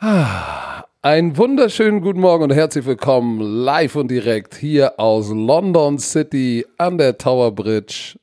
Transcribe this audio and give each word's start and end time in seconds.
Einen 0.00 1.36
wunderschönen 1.36 2.02
guten 2.02 2.20
Morgen 2.20 2.44
und 2.44 2.52
herzlich 2.52 2.86
willkommen 2.86 3.40
live 3.40 3.96
und 3.96 4.08
direkt 4.08 4.54
hier 4.54 5.00
aus 5.00 5.30
London 5.30 5.98
City 5.98 6.64
an 6.76 6.98
der 6.98 7.18
Tower 7.18 7.50
Bridge. 7.56 8.14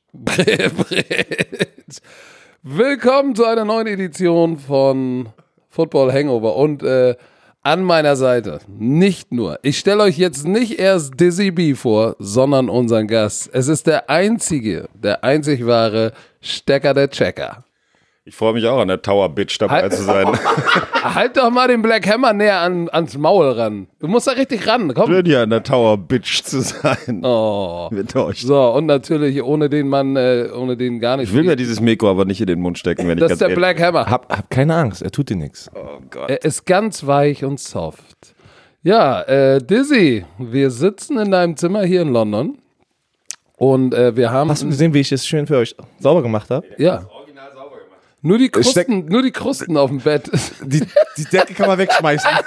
Willkommen 2.62 3.34
zu 3.34 3.44
einer 3.44 3.66
neuen 3.66 3.88
Edition 3.88 4.56
von 4.56 5.28
Football 5.68 6.14
Hangover 6.14 6.56
und 6.56 6.82
äh, 6.82 7.14
an 7.62 7.84
meiner 7.84 8.16
Seite 8.16 8.60
nicht 8.68 9.30
nur. 9.30 9.58
Ich 9.60 9.78
stelle 9.78 10.04
euch 10.04 10.16
jetzt 10.16 10.46
nicht 10.46 10.78
erst 10.78 11.20
Dizzy 11.20 11.50
B 11.50 11.74
vor, 11.74 12.16
sondern 12.18 12.70
unseren 12.70 13.06
Gast. 13.06 13.50
Es 13.52 13.68
ist 13.68 13.86
der 13.86 14.08
einzige, 14.08 14.88
der 14.94 15.22
einzig 15.24 15.66
wahre 15.66 16.14
Stecker 16.40 16.94
der 16.94 17.10
Checker. 17.10 17.65
Ich 18.28 18.34
freue 18.34 18.54
mich 18.54 18.66
auch 18.66 18.80
an 18.80 18.88
der 18.88 19.00
Tower 19.00 19.28
Bitch 19.28 19.56
dabei 19.60 19.82
Halt- 19.82 19.92
zu 19.92 20.02
sein. 20.02 20.26
Halt 20.94 21.36
doch 21.36 21.48
mal 21.48 21.68
den 21.68 21.80
Black 21.80 22.08
Hammer 22.12 22.32
näher 22.32 22.58
an, 22.58 22.88
ans 22.90 23.16
Maul 23.16 23.50
ran. 23.52 23.86
Du 24.00 24.08
musst 24.08 24.26
da 24.26 24.32
richtig 24.32 24.66
ran. 24.66 24.92
Komm. 24.94 25.06
Schön 25.06 25.24
hier 25.24 25.42
an 25.42 25.50
der 25.50 25.62
Tower 25.62 25.96
Bitch 25.96 26.42
zu 26.42 26.60
sein. 26.60 27.24
Oh. 27.24 27.88
Mit 27.92 28.16
euch. 28.16 28.42
So, 28.42 28.60
und 28.72 28.86
natürlich 28.86 29.40
ohne 29.44 29.70
den 29.70 29.88
Mann, 29.88 30.16
äh, 30.16 30.48
ohne 30.52 30.76
den 30.76 30.98
gar 30.98 31.18
nicht. 31.18 31.28
Ich 31.28 31.34
will 31.36 31.44
mir 31.44 31.54
dieses 31.54 31.80
Mikro 31.80 32.10
aber 32.10 32.24
nicht 32.24 32.40
in 32.40 32.48
den 32.48 32.60
Mund 32.60 32.78
stecken, 32.78 33.06
wenn 33.06 33.16
das 33.16 33.30
ich 33.30 33.34
ist 33.34 33.38
ganz 33.38 33.38
der 33.38 33.48
ehrlich 33.50 33.76
Black 33.76 33.80
Hammer. 33.80 34.10
Hab, 34.10 34.36
hab 34.36 34.50
keine 34.50 34.74
Angst, 34.74 35.02
er 35.02 35.12
tut 35.12 35.30
dir 35.30 35.36
nichts. 35.36 35.70
Oh 35.76 36.00
Gott. 36.10 36.28
Er 36.28 36.44
ist 36.44 36.66
ganz 36.66 37.06
weich 37.06 37.44
und 37.44 37.60
soft. 37.60 38.34
Ja, 38.82 39.22
äh, 39.22 39.58
Dizzy, 39.62 40.24
wir 40.38 40.72
sitzen 40.72 41.16
in 41.18 41.30
deinem 41.30 41.56
Zimmer 41.56 41.84
hier 41.84 42.02
in 42.02 42.08
London. 42.08 42.58
Und 43.56 43.94
äh, 43.94 44.16
wir 44.16 44.32
haben. 44.32 44.50
Hast 44.50 44.64
du 44.64 44.66
gesehen, 44.66 44.92
wie 44.94 45.00
ich 45.00 45.12
es 45.12 45.24
schön 45.26 45.46
für 45.46 45.58
euch 45.58 45.76
sauber 46.00 46.22
gemacht 46.22 46.50
habe? 46.50 46.66
ja. 46.76 47.06
Nur 48.26 48.38
die, 48.38 48.46
steck- 48.46 48.62
Krusten, 48.88 49.06
nur 49.06 49.22
die 49.22 49.30
Krusten 49.30 49.76
auf 49.76 49.90
dem 49.90 50.00
Bett. 50.00 50.30
Die, 50.62 50.82
die 51.16 51.24
Decke 51.24 51.54
kann 51.54 51.66
man 51.68 51.78
wegschmeißen. 51.78 52.28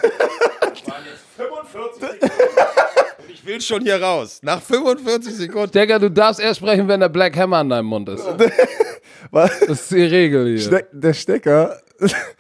Ich 3.32 3.46
will 3.46 3.62
schon 3.62 3.82
hier 3.82 4.02
raus. 4.02 4.40
Nach 4.44 4.62
45 4.62 5.34
Sekunden. 5.34 5.72
Digga, 5.72 5.98
du 6.00 6.12
darfst 6.12 6.40
erst 6.42 6.60
sprechen, 6.60 6.88
wenn 6.88 7.00
der 7.00 7.10
Black 7.10 7.36
Hammer 7.38 7.58
an 7.58 7.70
deinem 7.70 7.86
Mund 7.86 8.10
ist. 8.10 8.24
Was? 9.32 9.60
Das 9.62 9.70
ist 9.82 9.92
die 9.92 10.04
Regel 10.04 10.48
hier. 10.50 10.60
Ste 10.60 10.88
der 10.92 11.14
Stecker. 11.14 11.80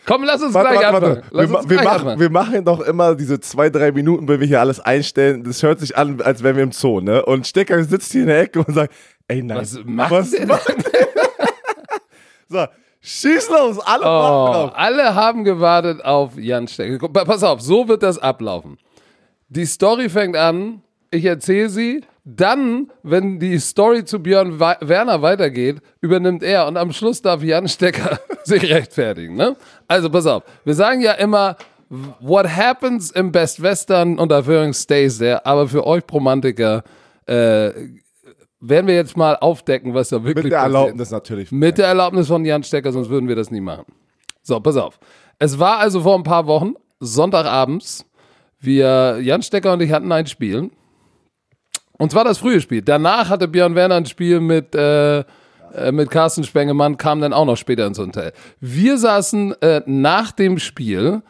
Komm, 0.05 0.23
lass 0.23 0.41
uns 0.41 0.53
Warte, 0.53 0.69
gleich 0.77 0.91
warte, 0.91 1.05
anfangen. 1.07 1.23
warte. 1.23 1.31
Wir, 1.31 1.41
Lass 1.41 1.49
ma- 1.49 1.59
uns 1.59 1.69
wir, 1.69 1.75
gleich 1.77 1.85
machen, 1.85 1.99
anfangen. 1.99 2.19
wir 2.19 2.29
machen 2.29 2.65
doch 2.65 2.81
immer 2.81 3.15
diese 3.15 3.39
zwei, 3.39 3.69
drei 3.69 3.91
Minuten, 3.91 4.27
wenn 4.27 4.39
wir 4.39 4.47
hier 4.47 4.59
alles 4.59 4.79
einstellen. 4.79 5.43
Das 5.43 5.61
hört 5.63 5.79
sich 5.79 5.97
an, 5.97 6.21
als 6.21 6.43
wären 6.43 6.55
wir 6.55 6.63
im 6.63 6.71
Zoo, 6.71 6.99
ne? 7.01 7.25
Und 7.25 7.45
Stecker 7.47 7.83
sitzt 7.83 8.11
hier 8.11 8.21
in 8.21 8.27
der 8.27 8.41
Ecke 8.41 8.59
und 8.59 8.73
sagt, 8.73 8.93
ey, 9.27 9.41
nein. 9.43 9.57
Was 9.57 9.77
macht 9.85 10.11
was 10.11 10.31
der 10.31 10.45
macht 10.47 10.73
So, 12.49 12.65
schieß 13.01 13.49
los, 13.49 13.79
alle 13.79 14.03
Oh, 14.03 14.05
warten 14.05 14.53
drauf. 14.53 14.71
alle 14.75 15.15
haben 15.15 15.43
gewartet 15.43 16.03
auf 16.03 16.37
Jan 16.37 16.67
Stecker. 16.67 17.07
Pass 17.09 17.43
auf, 17.43 17.61
so 17.61 17.87
wird 17.87 18.03
das 18.03 18.17
ablaufen. 18.17 18.77
Die 19.49 19.65
Story 19.65 20.09
fängt 20.09 20.35
an, 20.37 20.81
ich 21.11 21.25
erzähle 21.25 21.69
sie, 21.69 22.01
dann, 22.23 22.91
wenn 23.01 23.39
die 23.39 23.57
Story 23.57 24.05
zu 24.05 24.19
Björn 24.21 24.59
Werner 24.59 25.21
weitergeht, 25.23 25.77
übernimmt 26.01 26.43
er 26.43 26.67
und 26.67 26.77
am 26.77 26.91
Schluss 26.91 27.21
darf 27.21 27.41
Jan 27.41 27.67
Stecker 27.67 28.19
sich 28.43 28.63
rechtfertigen. 28.71 29.35
Ne? 29.35 29.55
Also 29.87 30.09
pass 30.11 30.27
auf, 30.27 30.43
wir 30.63 30.75
sagen 30.75 31.01
ja 31.01 31.13
immer, 31.13 31.55
what 32.19 32.45
happens 32.47 33.09
im 33.09 33.31
Best 33.31 33.63
Western 33.63 34.19
und 34.19 34.31
Erfüllung 34.31 34.73
stays 34.73 35.17
there, 35.17 35.43
aber 35.45 35.67
für 35.67 35.87
euch 35.87 36.03
Romantiker 36.11 36.83
äh, 37.25 37.71
werden 38.61 38.87
wir 38.87 38.95
jetzt 38.95 39.15
mal 39.15 39.35
aufdecken, 39.37 39.93
was 39.93 40.09
da 40.09 40.23
wirklich 40.23 40.45
Mit 40.45 40.53
der 40.53 40.57
passiert. 40.59 40.75
Erlaubnis 40.75 41.11
natürlich. 41.11 41.51
Mit 41.51 41.77
der 41.77 41.87
Erlaubnis 41.87 42.27
von 42.27 42.43
Jan 42.45 42.63
Stecker, 42.63 42.91
sonst 42.91 43.09
würden 43.09 43.27
wir 43.27 43.35
das 43.35 43.51
nie 43.51 43.61
machen. 43.61 43.85
So, 44.41 44.59
pass 44.59 44.77
auf. 44.77 44.99
Es 45.37 45.59
war 45.59 45.77
also 45.77 46.01
vor 46.01 46.15
ein 46.15 46.23
paar 46.23 46.47
Wochen, 46.47 46.73
Sonntagabends. 46.99 48.05
Wir, 48.59 49.19
Jan 49.21 49.41
Stecker 49.41 49.73
und 49.73 49.81
ich 49.81 49.91
hatten 49.91 50.11
ein 50.11 50.27
Spiel. 50.27 50.69
Und 51.97 52.11
zwar 52.11 52.23
das 52.25 52.37
frühe 52.37 52.59
Spiel. 52.61 52.81
Danach 52.81 53.29
hatte 53.29 53.47
Björn 53.47 53.75
Werner 53.75 53.95
ein 53.95 54.05
Spiel 54.05 54.39
mit, 54.39 54.75
äh, 54.75 55.19
äh, 55.19 55.91
mit 55.91 56.09
Carsten 56.09 56.43
Spengemann, 56.43 56.97
kam 56.97 57.21
dann 57.21 57.33
auch 57.33 57.45
noch 57.45 57.57
später 57.57 57.85
ins 57.85 57.99
Hotel. 57.99 58.33
Wir 58.59 58.97
saßen 58.97 59.53
äh, 59.61 59.81
nach 59.85 60.31
dem 60.31 60.59
Spiel, 60.59 61.21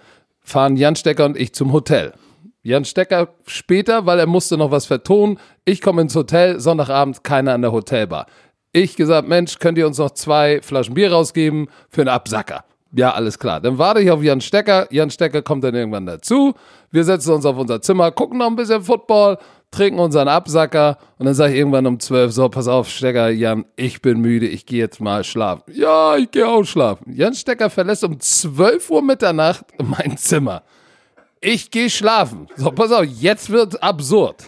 fahren 0.41 0.77
Jan 0.77 0.95
Stecker 0.95 1.25
und 1.25 1.37
ich 1.37 1.53
zum 1.53 1.73
Hotel. 1.73 2.13
Jan 2.61 2.83
Stecker 2.85 3.29
später, 3.45 4.05
weil 4.05 4.19
er 4.19 4.27
musste 4.27 4.57
noch 4.57 4.71
was 4.71 4.85
vertonen. 4.85 5.39
Ich 5.65 5.81
komme 5.81 6.01
ins 6.01 6.15
Hotel, 6.15 6.59
Sonntagabend, 6.59 7.23
keiner 7.23 7.53
an 7.53 7.61
der 7.61 7.71
Hotelbar. 7.71 8.25
Ich 8.71 8.95
gesagt, 8.95 9.27
Mensch, 9.27 9.59
könnt 9.59 9.77
ihr 9.77 9.87
uns 9.87 9.97
noch 9.97 10.11
zwei 10.11 10.61
Flaschen 10.61 10.93
Bier 10.93 11.11
rausgeben 11.11 11.69
für 11.89 12.01
einen 12.01 12.09
Absacker? 12.09 12.65
Ja, 12.91 13.11
alles 13.13 13.39
klar. 13.39 13.61
Dann 13.61 13.77
warte 13.77 14.01
ich 14.01 14.11
auf 14.11 14.23
Jan 14.23 14.41
Stecker. 14.41 14.87
Jan 14.91 15.09
Stecker 15.09 15.41
kommt 15.41 15.63
dann 15.63 15.75
irgendwann 15.75 16.05
dazu. 16.05 16.53
Wir 16.91 17.03
setzen 17.03 17.33
uns 17.33 17.45
auf 17.45 17.57
unser 17.57 17.81
Zimmer, 17.81 18.11
gucken 18.11 18.39
noch 18.39 18.47
ein 18.47 18.55
bisschen 18.55 18.81
Football, 18.81 19.37
trinken 19.71 19.99
unseren 19.99 20.27
Absacker 20.27 20.97
und 21.17 21.27
dann 21.27 21.35
sage 21.35 21.53
ich 21.53 21.59
irgendwann 21.59 21.85
um 21.85 21.99
12, 21.99 22.31
so, 22.31 22.49
pass 22.49 22.67
auf, 22.67 22.89
Stecker, 22.89 23.29
Jan, 23.29 23.65
ich 23.75 24.01
bin 24.01 24.19
müde, 24.19 24.47
ich 24.47 24.65
gehe 24.65 24.79
jetzt 24.79 24.99
mal 24.99 25.23
schlafen. 25.23 25.63
Ja, 25.71 26.17
ich 26.17 26.31
gehe 26.31 26.47
auch 26.47 26.63
schlafen. 26.63 27.13
Jan 27.13 27.35
Stecker 27.35 27.69
verlässt 27.69 28.03
um 28.03 28.19
12 28.19 28.89
Uhr 28.89 29.01
Mitternacht 29.03 29.65
mein 29.77 30.17
Zimmer. 30.17 30.63
Ich 31.41 31.71
gehe 31.71 31.89
schlafen. 31.89 32.47
So, 32.57 32.71
pass 32.71 32.91
auf, 32.91 33.05
jetzt 33.05 33.49
wird's 33.49 33.75
absurd. 33.77 34.43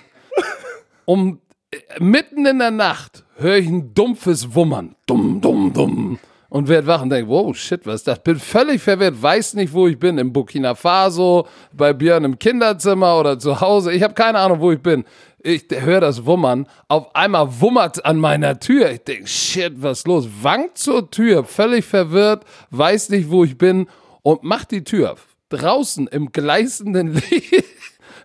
Um 1.05 1.39
äh, 1.71 1.77
mitten 1.99 2.45
in 2.45 2.59
der 2.59 2.71
Nacht 2.71 3.23
höre 3.37 3.57
ich 3.57 3.67
ein 3.67 3.93
dumpfes 3.93 4.53
Wummern. 4.53 4.95
Dumm, 5.05 5.39
dumm, 5.39 5.71
dumm. 5.73 6.19
Und 6.49 6.67
werd 6.67 6.85
wach 6.85 7.01
und 7.01 7.09
denke, 7.09 7.29
wow, 7.29 7.55
shit, 7.55 7.85
was 7.85 7.95
ist 7.95 8.07
das? 8.07 8.19
Bin 8.21 8.37
völlig 8.37 8.81
verwirrt, 8.81 9.21
weiß 9.21 9.53
nicht, 9.53 9.71
wo 9.71 9.87
ich 9.87 9.97
bin. 9.97 10.17
Im 10.17 10.33
Burkina 10.33 10.75
Faso, 10.75 11.47
bei 11.71 11.93
Björn 11.93 12.25
im 12.25 12.37
Kinderzimmer 12.37 13.17
oder 13.17 13.39
zu 13.39 13.61
Hause. 13.61 13.93
Ich 13.93 14.03
habe 14.03 14.13
keine 14.13 14.39
Ahnung, 14.39 14.59
wo 14.59 14.73
ich 14.73 14.81
bin. 14.81 15.05
Ich 15.39 15.65
höre 15.71 16.01
das 16.01 16.25
Wummern. 16.25 16.67
Auf 16.89 17.15
einmal 17.15 17.61
wummert 17.61 18.05
an 18.05 18.17
meiner 18.17 18.59
Tür. 18.59 18.91
Ich 18.91 19.03
denke, 19.05 19.27
shit, 19.27 19.81
was 19.81 19.99
ist 19.99 20.07
los? 20.07 20.27
Wankt 20.41 20.77
zur 20.77 21.09
Tür, 21.09 21.45
völlig 21.45 21.85
verwirrt, 21.85 22.43
weiß 22.71 23.09
nicht, 23.11 23.31
wo 23.31 23.45
ich 23.45 23.57
bin 23.57 23.87
und 24.21 24.43
macht 24.43 24.71
die 24.71 24.83
Tür 24.83 25.13
auf. 25.13 25.30
Draußen 25.51 26.07
im 26.07 26.31
gleißenden 26.31 27.13
Licht, 27.29 27.65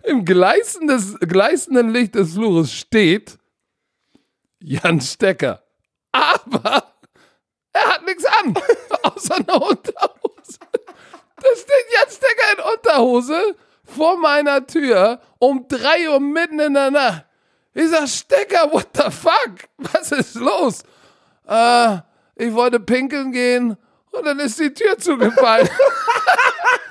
im 0.03 0.23
gleißendes, 0.25 1.19
gleißenden 1.19 1.89
Licht 1.89 2.15
des 2.15 2.33
Flures 2.33 2.71
steht 2.71 3.37
Jan 4.59 5.01
Stecker. 5.01 5.61
Aber 6.11 6.93
er 7.73 7.85
hat 7.85 8.05
nichts 8.05 8.25
an, 8.25 8.55
außer 9.03 9.35
eine 9.35 9.53
Unterhose. 9.53 10.59
Da 11.35 11.49
steht 11.55 11.85
Jan 11.93 12.09
Stecker 12.09 12.53
in 12.57 12.73
Unterhose 12.73 13.55
vor 13.83 14.17
meiner 14.17 14.65
Tür 14.65 15.19
um 15.39 15.67
3 15.67 16.09
Uhr 16.09 16.19
mitten 16.19 16.59
in 16.59 16.73
der 16.73 16.91
Nacht. 16.91 17.25
Ich 17.73 17.89
sag, 17.89 18.07
Stecker, 18.07 18.71
what 18.71 18.87
the 18.95 19.11
fuck? 19.11 19.67
Was 19.77 20.11
ist 20.11 20.35
los? 20.35 20.83
Äh, 21.47 21.97
ich 22.35 22.53
wollte 22.53 22.79
pinkeln 22.79 23.31
gehen 23.31 23.77
und 24.11 24.25
dann 24.25 24.39
ist 24.39 24.59
die 24.59 24.73
Tür 24.73 24.97
zugefallen. 24.97 25.69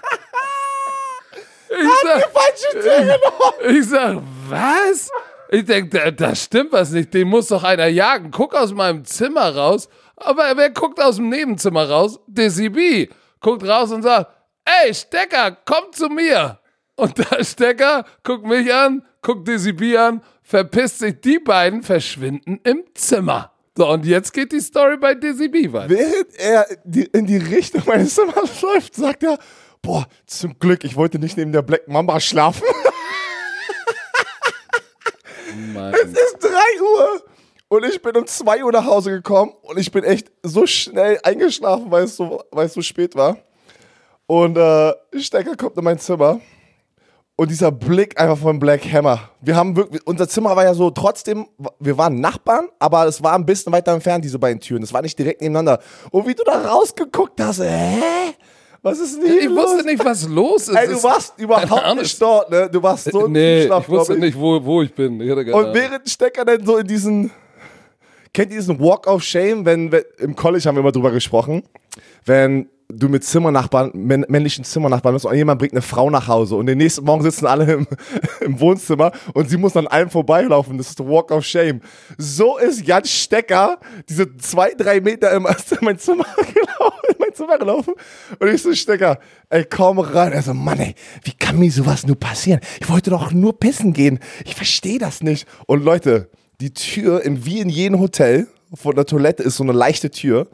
ich 1.81 1.91
sag, 2.03 2.31
Falsche 2.33 2.81
Tür 2.81 2.99
genommen. 3.61 3.79
ich 3.79 3.89
sag, 3.89 4.23
was? 4.49 5.11
Ich 5.51 5.65
denk, 5.65 5.91
da, 5.93 6.11
da 6.11 6.35
stimmt 6.35 6.73
was 6.73 6.91
nicht. 6.91 7.15
Den 7.15 7.29
muss 7.29 7.49
doch 7.49 7.63
einer 7.63 7.87
jagen. 7.87 8.31
Guck 8.31 8.55
aus 8.55 8.73
meinem 8.73 9.05
Zimmer 9.05 9.55
raus. 9.55 9.89
Aber 10.17 10.45
wer 10.57 10.71
guckt 10.71 11.01
aus 11.01 11.17
dem 11.17 11.29
Nebenzimmer 11.29 11.89
raus? 11.89 12.19
Dizzy 12.27 12.69
B. 12.69 13.09
Guckt 13.41 13.67
raus 13.67 13.93
und 13.93 14.03
sagt, 14.03 14.31
ey, 14.65 14.93
Stecker, 14.93 15.57
komm 15.65 15.93
zu 15.93 16.09
mir. 16.09 16.59
Und 16.97 17.19
der 17.31 17.45
Stecker 17.45 18.05
guckt 18.25 18.47
mich 18.47 18.73
an, 18.73 19.03
guckt 19.23 19.47
Dizzy 19.47 19.73
B 19.73 19.97
an, 19.97 20.23
verpisst 20.43 20.99
sich. 21.01 21.21
Die 21.21 21.39
beiden 21.39 21.83
verschwinden 21.83 22.61
im 22.65 22.83
Zimmer. 22.95 23.53
So, 23.77 23.87
und 23.89 24.07
jetzt 24.07 24.33
geht 24.33 24.53
die 24.53 24.61
Story 24.61 24.97
bei 24.97 25.15
Dizzy 25.15 25.49
B 25.49 25.71
weiter. 25.71 25.91
Während 25.91 26.35
er 26.39 26.67
die, 26.83 27.05
in 27.05 27.27
die 27.27 27.37
Richtung 27.37 27.83
meines 27.87 28.15
Zimmers 28.15 28.63
läuft, 28.63 28.95
sagt 28.95 29.23
er, 29.23 29.39
boah, 29.83 30.07
zum 30.27 30.59
Glück, 30.59 30.85
ich 30.85 30.97
wollte 30.97 31.19
nicht 31.19 31.37
neben 31.37 31.53
der 31.53 31.63
Black 31.63 31.89
Mamba 31.89 32.21
schlafen. 32.21 32.63
Es 35.93 36.11
ist 36.11 36.39
3 36.41 36.49
Uhr 36.83 37.23
und 37.69 37.85
ich 37.85 38.01
bin 38.03 38.17
um 38.17 38.27
2 38.27 38.65
Uhr 38.65 38.73
nach 38.73 38.85
Hause 38.85 39.11
gekommen 39.11 39.53
und 39.63 39.79
ich 39.79 39.91
bin 39.91 40.05
echt 40.05 40.31
so 40.43 40.67
schnell 40.67 41.19
eingeschlafen, 41.23 41.91
weil 41.91 42.05
es 42.05 42.17
so, 42.17 42.43
weil 42.51 42.67
es 42.67 42.75
so 42.75 42.83
spät 42.83 43.15
war. 43.15 43.39
Und 44.27 44.57
äh, 44.57 44.93
Stecker 45.19 45.57
kommt 45.57 45.77
in 45.77 45.85
mein 45.85 45.99
Zimmer 45.99 46.41
und 47.37 47.51
dieser 47.51 47.71
Blick 47.71 48.19
einfach 48.21 48.39
von 48.39 48.59
Black 48.59 48.83
Hammer. 48.91 49.31
Wir 49.41 49.57
haben 49.57 49.77
wirklich, 49.77 50.05
unser 50.07 50.29
Zimmer 50.29 50.57
war 50.57 50.65
ja 50.65 50.75
so 50.75 50.91
trotzdem, 50.91 51.47
wir 51.79 51.97
waren 51.97 52.21
Nachbarn, 52.21 52.69
aber 52.79 53.07
es 53.07 53.23
war 53.23 53.35
ein 53.35 53.47
bisschen 53.47 53.73
weiter 53.73 53.93
entfernt, 53.93 54.25
diese 54.25 54.39
beiden 54.39 54.61
Türen. 54.61 54.83
Es 54.83 54.93
war 54.93 55.03
nicht 55.03 55.19
direkt 55.19 55.43
nebeneinander. 55.43 55.81
Und 56.11 56.27
wie 56.27 56.35
du 56.35 56.43
da 56.45 56.67
rausgeguckt 56.69 57.41
hast, 57.41 57.61
hä? 57.61 58.03
Was 58.87 59.01
ist 59.01 59.17
denn 59.21 59.27
hier 59.27 59.41
Ich 59.41 59.47
los? 59.49 59.57
wusste 59.73 59.85
nicht, 59.85 60.05
was 60.05 60.29
los 60.29 60.69
ist. 60.69 60.77
Ey, 60.77 60.87
du 60.87 61.03
warst 61.03 61.37
überhaupt 61.41 61.97
nicht 62.01 62.23
dort, 62.23 62.49
ne? 62.53 62.71
Du 62.71 62.81
warst 62.81 63.11
so 63.11 63.27
im 63.27 63.33
Nee, 63.33 63.63
Tiefschlaf, 63.63 63.83
ich 63.83 63.89
wusste 63.89 64.13
glaub 64.13 64.25
nicht, 64.25 64.39
wo, 64.39 64.65
wo 64.65 64.83
ich 64.83 64.95
bin. 64.95 65.21
Ich 65.21 65.29
Und 65.33 65.75
während 65.75 66.09
Stecker 66.09 66.45
dann 66.45 66.65
so 66.65 66.77
in 66.77 66.87
diesen, 66.87 67.33
kennt 68.33 68.53
ihr 68.53 68.59
diesen 68.59 68.79
Walk 68.79 69.09
of 69.09 69.25
Shame, 69.25 69.65
wenn, 69.65 69.91
wenn 69.91 70.05
im 70.19 70.37
College 70.37 70.65
haben 70.69 70.77
wir 70.77 70.83
immer 70.83 70.93
drüber 70.93 71.11
gesprochen, 71.11 71.65
wenn 72.27 72.69
du 72.89 73.09
mit 73.09 73.25
Zimmernachbarn, 73.25 73.91
männ 73.95 74.25
männlichen 74.29 74.65
Zimmernachbarn 74.65 75.15
bist 75.15 75.27
und 75.27 75.35
jemand 75.35 75.59
bringt 75.59 75.73
eine 75.73 75.83
Frau 75.83 76.11
nach 76.11 76.29
Hause 76.29 76.57
und 76.57 76.67
den 76.67 76.79
nächsten 76.79 77.05
Morgen 77.05 77.23
sitzen 77.23 77.47
alle 77.47 77.73
im, 77.73 77.87
im 78.41 78.61
Wohnzimmer 78.61 79.13
und 79.35 79.51
sie 79.51 79.57
muss 79.57 79.77
an 79.77 79.87
einem 79.87 80.11
vorbeilaufen. 80.11 80.79
Das 80.79 80.89
ist 80.89 80.99
der 80.99 81.09
Walk 81.09 81.31
of 81.31 81.45
Shame. 81.45 81.81
So 82.17 82.59
ist 82.59 82.87
Jan 82.87 83.05
Stecker 83.05 83.79
diese 84.09 84.37
zwei, 84.37 84.73
drei 84.75 85.01
Meter 85.01 85.33
in 85.37 85.43
mein 85.43 85.99
Zimmer 85.99 86.25
gelaufen, 86.37 87.09
in 87.09 87.17
mein 87.19 87.35
Zimmer 87.35 87.59
gelaufen 87.59 87.95
und 88.39 88.49
ich 88.49 88.63
so, 88.63 88.73
Stecker, 88.73 89.19
ey, 89.51 89.65
komm 89.65 89.99
rein. 89.99 90.33
Er 90.33 90.43
so, 90.43 90.55
Mann, 90.55 90.79
ey, 90.79 90.95
wie 91.25 91.33
kann 91.33 91.59
mir 91.59 91.71
sowas 91.71 92.07
nur 92.07 92.17
passieren? 92.19 92.61
Ich 92.81 92.89
wollte 92.89 93.11
doch 93.11 93.33
nur 93.33 93.59
pissen 93.59 93.93
gehen. 93.93 94.21
Ich 94.45 94.55
verstehe 94.55 94.99
das 94.99 95.23
nicht. 95.23 95.47
Und 95.67 95.85
Leute, 95.85 96.31
die 96.61 96.73
Tür, 96.73 97.23
in, 97.23 97.45
wie 97.45 97.61
in 97.61 97.69
jedem 97.69 98.01
Hotel, 98.01 98.49
von 98.75 98.95
der 98.95 99.07
Toilette 99.07 99.43
ist 99.43 99.57
so 99.57 99.63
eine 99.63 99.73
leichte 99.73 100.11
Tür 100.11 100.49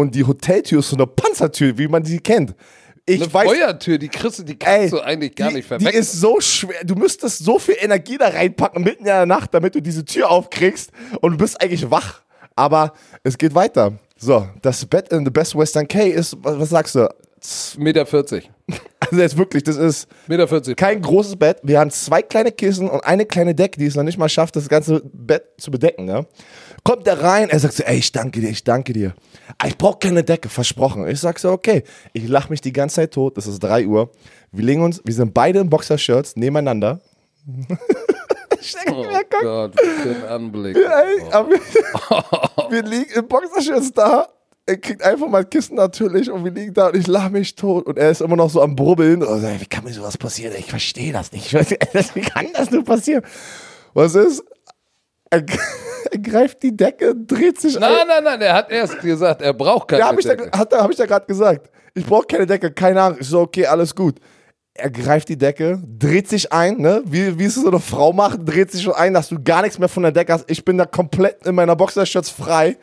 und 0.00 0.14
die 0.14 0.24
Hoteltür 0.24 0.80
ist 0.80 0.90
so 0.90 0.96
eine 0.96 1.06
Panzertür, 1.06 1.76
wie 1.78 1.88
man 1.88 2.04
sie 2.04 2.20
kennt. 2.20 2.54
Ich 3.06 3.22
Eine 3.22 3.32
weiß, 3.32 3.48
Feuertür, 3.48 3.98
die 3.98 4.08
kriegst 4.08 4.40
du, 4.40 4.42
die 4.42 4.56
kannst 4.56 4.84
ey, 4.84 4.90
du 4.90 5.00
eigentlich 5.00 5.34
gar 5.34 5.48
die, 5.48 5.54
nicht 5.56 5.64
Die 5.64 5.68
verwechseln. 5.68 6.00
ist 6.00 6.12
so 6.20 6.40
schwer. 6.40 6.84
Du 6.84 6.96
müsstest 6.96 7.38
so 7.44 7.58
viel 7.58 7.76
Energie 7.78 8.18
da 8.18 8.28
reinpacken 8.28 8.82
mitten 8.82 9.00
in 9.00 9.04
der 9.06 9.26
Nacht, 9.26 9.54
damit 9.54 9.74
du 9.74 9.80
diese 9.80 10.04
Tür 10.04 10.30
aufkriegst 10.30 10.90
und 11.20 11.32
du 11.32 11.38
bist 11.38 11.60
eigentlich 11.62 11.88
wach. 11.90 12.22
Aber 12.56 12.94
es 13.22 13.38
geht 13.38 13.54
weiter. 13.54 13.92
So, 14.18 14.48
das 14.60 14.84
Bett 14.86 15.10
in 15.10 15.24
the 15.24 15.30
Best 15.30 15.56
Western 15.56 15.86
K 15.86 16.08
ist, 16.08 16.36
was 16.42 16.70
sagst 16.70 16.94
du? 16.96 17.08
Meter 17.78 18.06
40. 18.06 18.50
Also 19.08 19.22
jetzt 19.22 19.38
wirklich, 19.38 19.62
das 19.62 19.76
ist 19.76 20.08
Meter 20.26 20.48
40. 20.48 20.76
kein 20.76 21.00
großes 21.00 21.36
Bett. 21.36 21.58
Wir 21.62 21.78
haben 21.78 21.92
zwei 21.92 22.22
kleine 22.22 22.50
Kissen 22.50 22.90
und 22.90 23.04
eine 23.04 23.24
kleine 23.24 23.54
Decke, 23.54 23.78
die 23.78 23.86
es 23.86 23.94
noch 23.94 24.02
nicht 24.02 24.18
mal 24.18 24.28
schafft, 24.28 24.56
das 24.56 24.68
ganze 24.68 25.00
Bett 25.04 25.44
zu 25.58 25.70
bedecken. 25.70 26.06
Ne? 26.06 26.26
Kommt 26.82 27.06
der 27.06 27.22
rein, 27.22 27.48
er 27.48 27.60
sagt 27.60 27.74
so, 27.74 27.84
ey, 27.84 27.98
ich 27.98 28.10
danke 28.10 28.40
dir, 28.40 28.48
ich 28.50 28.64
danke 28.64 28.92
dir. 28.92 29.14
Ah, 29.58 29.68
Ich 29.68 29.78
brauche 29.78 29.98
keine 30.00 30.24
Decke, 30.24 30.48
versprochen. 30.48 31.06
Ich 31.06 31.20
sag 31.20 31.38
so, 31.38 31.52
okay. 31.52 31.84
Ich 32.14 32.26
lache 32.26 32.50
mich 32.50 32.62
die 32.62 32.72
ganze 32.72 32.96
Zeit 32.96 33.12
tot, 33.14 33.38
es 33.38 33.46
ist 33.46 33.60
3 33.60 33.86
Uhr. 33.86 34.10
Wir 34.50 34.64
legen 34.64 34.82
uns, 34.82 35.00
wir 35.04 35.14
sind 35.14 35.32
beide 35.32 35.60
in 35.60 35.70
Boxershirts 35.70 36.34
nebeneinander. 36.34 37.00
Oh 38.90 39.04
Gott, 39.42 39.74
was 39.76 40.02
für 40.02 40.10
ein 40.10 40.24
Anblick. 40.24 40.76
Ey, 40.76 41.22
aber 41.30 41.50
wir, 41.50 41.60
wir 42.70 42.82
liegen 42.82 43.12
in 43.14 43.28
Boxershirts 43.28 43.92
da. 43.92 44.26
Er 44.68 44.78
kriegt 44.78 45.02
einfach 45.02 45.28
mal 45.28 45.44
Kissen 45.44 45.76
natürlich 45.76 46.28
und 46.28 46.44
wir 46.44 46.50
liegen 46.50 46.74
da 46.74 46.88
und 46.88 46.96
ich 46.96 47.06
lache 47.06 47.30
mich 47.30 47.54
tot 47.54 47.86
und 47.86 47.98
er 47.98 48.10
ist 48.10 48.20
immer 48.20 48.34
noch 48.34 48.50
so 48.50 48.60
am 48.60 48.74
Brubbeln. 48.74 49.22
Und 49.22 49.40
so, 49.40 49.46
wie 49.60 49.66
kann 49.66 49.84
mir 49.84 49.92
sowas 49.92 50.18
passieren? 50.18 50.54
Ich 50.58 50.66
verstehe 50.66 51.12
das 51.12 51.30
nicht. 51.30 51.52
Wie 52.14 52.22
kann 52.22 52.48
das 52.52 52.72
nur 52.72 52.84
passieren? 52.84 53.22
Was 53.94 54.16
ist? 54.16 54.42
Er, 55.30 55.44
er 56.10 56.18
greift 56.18 56.64
die 56.64 56.76
Decke, 56.76 57.14
dreht 57.14 57.60
sich 57.60 57.78
Nein, 57.78 57.92
nein, 58.08 58.24
nein, 58.24 58.40
er 58.40 58.54
hat 58.54 58.70
erst 58.72 59.00
gesagt, 59.00 59.40
er 59.40 59.52
braucht 59.54 59.88
keine 59.88 60.00
Ja, 60.00 60.08
habe 60.08 60.20
ich, 60.20 60.26
da, 60.26 60.34
Decke. 60.34 60.58
hat, 60.58 60.72
hab 60.72 60.90
ich 60.90 60.96
da 60.96 61.06
gerade 61.06 61.26
gesagt. 61.26 61.70
Ich 61.94 62.04
brauche 62.04 62.26
keine 62.26 62.46
Decke, 62.46 62.72
keine 62.72 63.00
Ahnung. 63.00 63.18
Ich 63.20 63.28
so, 63.28 63.40
okay, 63.40 63.66
alles 63.66 63.94
gut. 63.94 64.18
Er 64.74 64.90
greift 64.90 65.28
die 65.28 65.38
Decke, 65.38 65.80
dreht 65.86 66.28
sich 66.28 66.52
ein, 66.52 66.78
ne? 66.78 67.02
Wie, 67.06 67.38
wie 67.38 67.44
es 67.44 67.54
so 67.54 67.68
eine 67.68 67.80
Frau 67.80 68.12
macht, 68.12 68.40
dreht 68.44 68.72
sich 68.72 68.82
schon 68.82 68.94
ein, 68.94 69.14
dass 69.14 69.28
du 69.28 69.42
gar 69.42 69.62
nichts 69.62 69.78
mehr 69.78 69.88
von 69.88 70.02
der 70.02 70.12
Decke 70.12 70.32
hast. 70.32 70.50
Ich 70.50 70.64
bin 70.64 70.76
da 70.76 70.84
komplett 70.86 71.46
in 71.46 71.54
meiner 71.54 71.76
Boxershirts 71.76 72.30
frei 72.30 72.76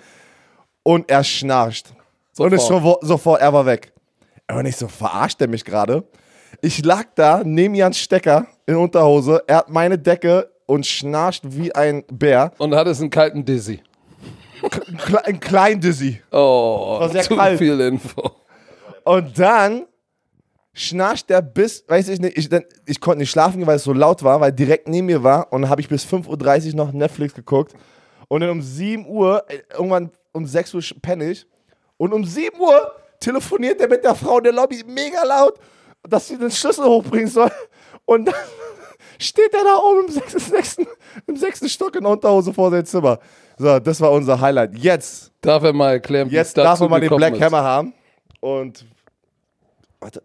und 0.84 1.10
er 1.10 1.24
schnarcht. 1.24 1.94
Und 2.38 2.54
ist 2.54 2.68
schon 2.68 2.96
sofort, 3.02 3.42
er 3.42 3.54
war 3.54 3.66
weg. 3.66 3.92
Aber 4.48 4.64
nicht 4.64 4.78
so, 4.78 4.88
verarscht 4.88 5.42
er 5.42 5.48
mich 5.48 5.64
gerade? 5.64 6.04
Ich 6.62 6.84
lag 6.84 7.06
da 7.16 7.42
neben 7.44 7.76
Jans 7.76 7.98
Stecker 7.98 8.48
in 8.66 8.76
Unterhose, 8.76 9.44
er 9.48 9.58
hat 9.58 9.70
meine 9.70 9.98
Decke 9.98 10.50
und 10.66 10.86
schnarcht 10.86 11.44
wie 11.46 11.74
ein 11.74 12.04
Bär. 12.12 12.52
Und 12.58 12.76
hat 12.76 12.88
es 12.88 13.00
einen 13.02 13.10
kalten 13.10 13.44
Dizzy. 13.44 13.82
Ein, 14.62 14.98
Kle 14.98 15.26
ein 15.26 15.40
klein 15.40 15.80
Dizzy. 15.80 16.22
Oh, 16.32 17.00
War 17.00 17.10
sehr 17.10 17.24
zu 17.24 17.36
kalt. 17.36 17.58
viel 17.58 17.80
Info. 17.80 18.32
Und 19.04 19.38
dann 19.38 19.86
schnarcht 20.74 21.30
der 21.30 21.42
bis, 21.42 21.84
weiß 21.88 22.08
ich 22.10 22.20
nicht, 22.20 22.38
ich, 22.38 22.50
dann, 22.50 22.64
ich 22.86 23.00
konnte 23.00 23.20
nicht 23.20 23.32
schlafen, 23.32 23.66
weil 23.68 23.76
es 23.76 23.84
so 23.84 23.94
laut 23.94 24.24
war, 24.24 24.40
weil 24.42 24.52
direkt 24.52 24.88
neben 24.88 25.08
mir 25.08 25.22
war 25.22 25.52
und 25.52 25.64
dann 25.64 25.70
habe 25.70 25.82
ich 25.82 25.90
bis 25.90 26.06
5.30 26.06 26.70
Uhr 26.70 26.76
noch 26.76 26.92
Netflix 26.94 27.34
geguckt 27.34 27.74
und 28.28 28.42
dann 28.42 28.50
um 28.50 28.62
7 28.62 29.06
Uhr, 29.06 29.44
äh, 29.50 29.60
irgendwann 29.74 30.12
um 30.34 30.46
6 30.46 30.74
Uhr 30.74 30.82
penne 31.02 31.32
ich 31.32 31.48
und 31.98 32.14
um 32.14 32.26
7 32.26 32.60
Uhr 32.60 32.96
telefoniert 33.20 33.80
er 33.80 33.88
mit 33.88 34.04
der 34.04 34.16
Frau 34.16 34.40
in 34.40 34.44
der 34.44 34.54
Lobby 34.54 34.84
mega 34.86 35.24
laut, 35.24 35.58
dass 36.04 36.28
sie 36.28 36.38
den 36.38 36.52
Schlüssel 36.52 36.86
hochbringen 36.86 37.28
soll 37.30 37.52
und 38.06 38.26
dann 38.26 38.36
steht 39.20 39.54
er 39.54 39.64
da 39.64 39.78
oben 39.78 40.08
im 40.08 40.12
sechsten, 40.12 40.40
sechsten, 40.40 40.88
im 41.26 41.38
sechsten 41.38 41.70
Stock 41.70 41.96
in 41.96 42.04
der 42.04 42.12
Unterhose 42.12 42.54
vor 42.54 42.70
seinem 42.70 42.86
Zimmer. 42.86 43.20
So, 43.58 43.80
das 43.80 44.02
war 44.02 44.12
unser 44.12 44.40
Highlight. 44.42 44.78
Jetzt 44.78 45.34
Darf 45.44 45.64
er 45.64 45.74
mal 45.74 45.94
erklären, 45.94 46.32
wie 46.32 46.36
Jetzt 46.36 46.58
darf 46.58 46.80
man 46.80 46.90
mal 46.90 47.02
den 47.02 47.16
Black 47.16 47.36
ist. 47.36 47.42
Hammer 47.42 47.64
haben. 47.64 47.94
Und. 48.40 48.86
Warte. 50.00 50.24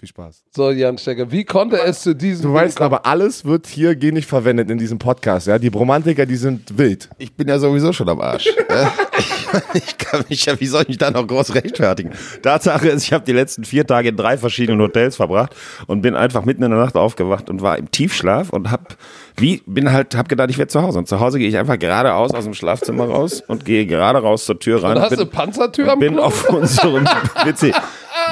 Viel 0.00 0.08
Spaß. 0.08 0.44
So, 0.56 0.70
Jan 0.70 0.96
Stecker, 0.96 1.30
wie 1.30 1.44
konnte 1.44 1.78
es 1.78 2.00
zu 2.00 2.14
diesem... 2.14 2.46
Du 2.46 2.54
weißt 2.54 2.80
aber, 2.80 3.04
alles 3.04 3.44
wird 3.44 3.66
hier 3.66 3.94
gar 3.94 4.12
nicht 4.12 4.26
verwendet 4.26 4.70
in 4.70 4.78
diesem 4.78 4.98
Podcast. 4.98 5.46
Ja? 5.46 5.58
Die 5.58 5.68
Bromantiker, 5.68 6.24
die 6.24 6.36
sind 6.36 6.78
wild. 6.78 7.10
Ich 7.18 7.34
bin 7.34 7.48
ja 7.48 7.58
sowieso 7.58 7.92
schon 7.92 8.08
am 8.08 8.18
Arsch. 8.18 8.46
Ich, 8.46 9.34
ich 9.74 9.98
kann 9.98 10.24
mich 10.30 10.46
ja, 10.46 10.58
wie 10.58 10.64
soll 10.64 10.82
ich 10.84 10.88
mich 10.88 10.96
da 10.96 11.10
noch 11.10 11.26
groß 11.26 11.54
rechtfertigen? 11.54 12.12
Tatsache 12.40 12.88
ist, 12.88 13.02
ich 13.02 13.12
habe 13.12 13.26
die 13.26 13.32
letzten 13.32 13.64
vier 13.64 13.86
Tage 13.86 14.08
in 14.08 14.16
drei 14.16 14.38
verschiedenen 14.38 14.80
Hotels 14.80 15.16
verbracht 15.16 15.54
und 15.86 16.00
bin 16.00 16.16
einfach 16.16 16.46
mitten 16.46 16.62
in 16.62 16.70
der 16.70 16.80
Nacht 16.80 16.96
aufgewacht 16.96 17.50
und 17.50 17.60
war 17.60 17.76
im 17.76 17.90
Tiefschlaf 17.90 18.48
und 18.48 18.70
hab, 18.70 18.96
wie, 19.36 19.60
bin 19.66 19.92
halt, 19.92 20.16
hab 20.16 20.30
gedacht, 20.30 20.48
ich 20.48 20.56
werde 20.56 20.70
zu 20.70 20.80
Hause. 20.80 20.98
Und 20.98 21.08
zu 21.08 21.20
Hause 21.20 21.38
gehe 21.38 21.48
ich 21.48 21.58
einfach 21.58 21.78
geradeaus 21.78 22.32
aus 22.32 22.44
dem 22.44 22.54
Schlafzimmer 22.54 23.04
raus 23.04 23.42
und 23.48 23.66
gehe 23.66 23.84
gerade 23.84 24.20
raus 24.20 24.46
zur 24.46 24.58
Tür 24.58 24.82
ran. 24.82 24.96
Und 24.96 25.02
hast 25.02 25.10
bin, 25.10 25.18
du 25.18 25.26
Panzertür 25.26 25.92
am 25.92 25.98
bin 25.98 26.14
Klo? 26.14 26.22
auf 26.22 26.48
unserem 26.48 27.04
WC. 27.44 27.74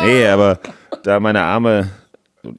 Nee, 0.04 0.26
aber 0.26 0.58
da 1.02 1.20
meine 1.20 1.42
Arme, 1.42 1.88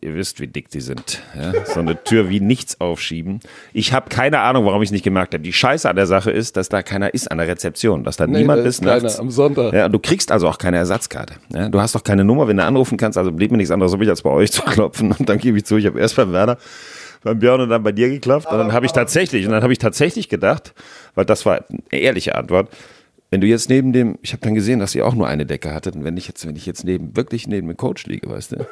ihr 0.02 0.14
wisst, 0.16 0.40
wie 0.40 0.48
dick 0.48 0.70
die 0.70 0.82
sind, 0.82 1.22
ja, 1.36 1.54
so 1.66 1.80
eine 1.80 2.02
Tür 2.04 2.30
wie 2.30 2.40
nichts 2.40 2.80
aufschieben. 2.82 3.40
Ich 3.74 3.94
habe 3.94 4.10
keine 4.10 4.40
Ahnung, 4.40 4.66
warum 4.66 4.82
ich 4.82 4.92
nicht 4.92 5.04
gemerkt 5.04 5.34
habe. 5.34 5.42
Die 5.42 5.54
Scheiße 5.54 5.90
an 5.90 5.96
der 5.96 6.06
Sache 6.06 6.32
ist, 6.32 6.58
dass 6.58 6.70
da 6.70 6.84
keiner 6.84 7.14
ist 7.14 7.32
an 7.32 7.38
der 7.38 7.48
Rezeption, 7.48 8.04
dass 8.04 8.18
da 8.18 8.28
Nee, 8.28 8.40
niemand 8.40 8.64
da 8.64 8.68
ist 8.68 8.80
ist 8.80 8.86
keiner 8.86 9.02
nachts. 9.02 9.20
am 9.20 9.32
Sonntag. 9.32 9.74
Ja, 9.74 9.86
und 9.86 9.92
du 9.94 10.00
kriegst 10.00 10.32
also 10.32 10.48
auch 10.48 10.58
keine 10.58 10.78
Ersatzkarte. 10.78 11.36
Ja, 11.54 11.70
du 11.70 11.80
hast 11.80 11.96
doch 11.96 12.04
keine 12.04 12.24
Nummer, 12.24 12.48
wenn 12.48 12.58
du 12.58 12.64
anrufen 12.64 12.98
kannst. 12.98 13.18
Also 13.18 13.32
blieb 13.32 13.52
mir 13.52 13.58
nichts 13.58 13.72
anderes 13.72 13.94
übrig, 13.94 14.10
als 14.10 14.22
bei 14.22 14.30
euch 14.32 14.52
zu 14.52 14.62
klopfen. 14.62 15.12
Und 15.18 15.28
dann 15.30 15.38
gebe 15.38 15.58
ich 15.58 15.66
zu, 15.66 15.78
ich 15.78 15.86
habe 15.86 16.00
erst 16.00 16.18
beim 16.18 16.32
Werner, 16.34 16.58
beim 17.24 17.40
Björn 17.40 17.62
und 17.62 17.70
dann 17.70 17.84
bei 17.84 17.92
dir 17.94 18.10
geklopft. 18.10 18.52
Und 18.52 18.58
dann 18.58 18.74
habe 18.74 18.86
ich 18.86 18.92
tatsächlich, 18.92 19.46
und 19.46 19.52
dann 19.54 19.64
habe 19.64 19.74
ich 19.74 19.80
tatsächlich 19.80 20.30
gedacht, 20.30 20.74
weil 21.16 21.26
das 21.26 21.46
war 21.46 21.62
eine 21.92 22.02
ehrliche 22.02 22.36
Antwort, 22.36 22.70
wenn 23.32 23.42
du 23.42 23.48
jetzt 23.48 23.70
neben 23.70 23.94
dem, 23.94 24.18
ich 24.22 24.34
habe 24.34 24.42
dann 24.42 24.56
gesehen, 24.56 24.80
dass 24.80 24.96
ihr 24.96 25.06
auch 25.06 25.14
nur 25.14 25.28
eine 25.28 25.46
Decke 25.46 25.74
hattet, 25.74 25.96
und 25.96 26.04
wenn 26.04 26.18
ich 26.18 26.28
jetzt, 26.28 26.48
wenn 26.48 26.56
ich 26.56 26.66
jetzt 26.66 26.84
neben, 26.84 27.16
wirklich 27.16 27.48
neben 27.48 27.68
dem 27.68 27.78
Coach 27.78 28.06
liege, 28.06 28.30
weißt 28.30 28.54
du, 28.54 28.68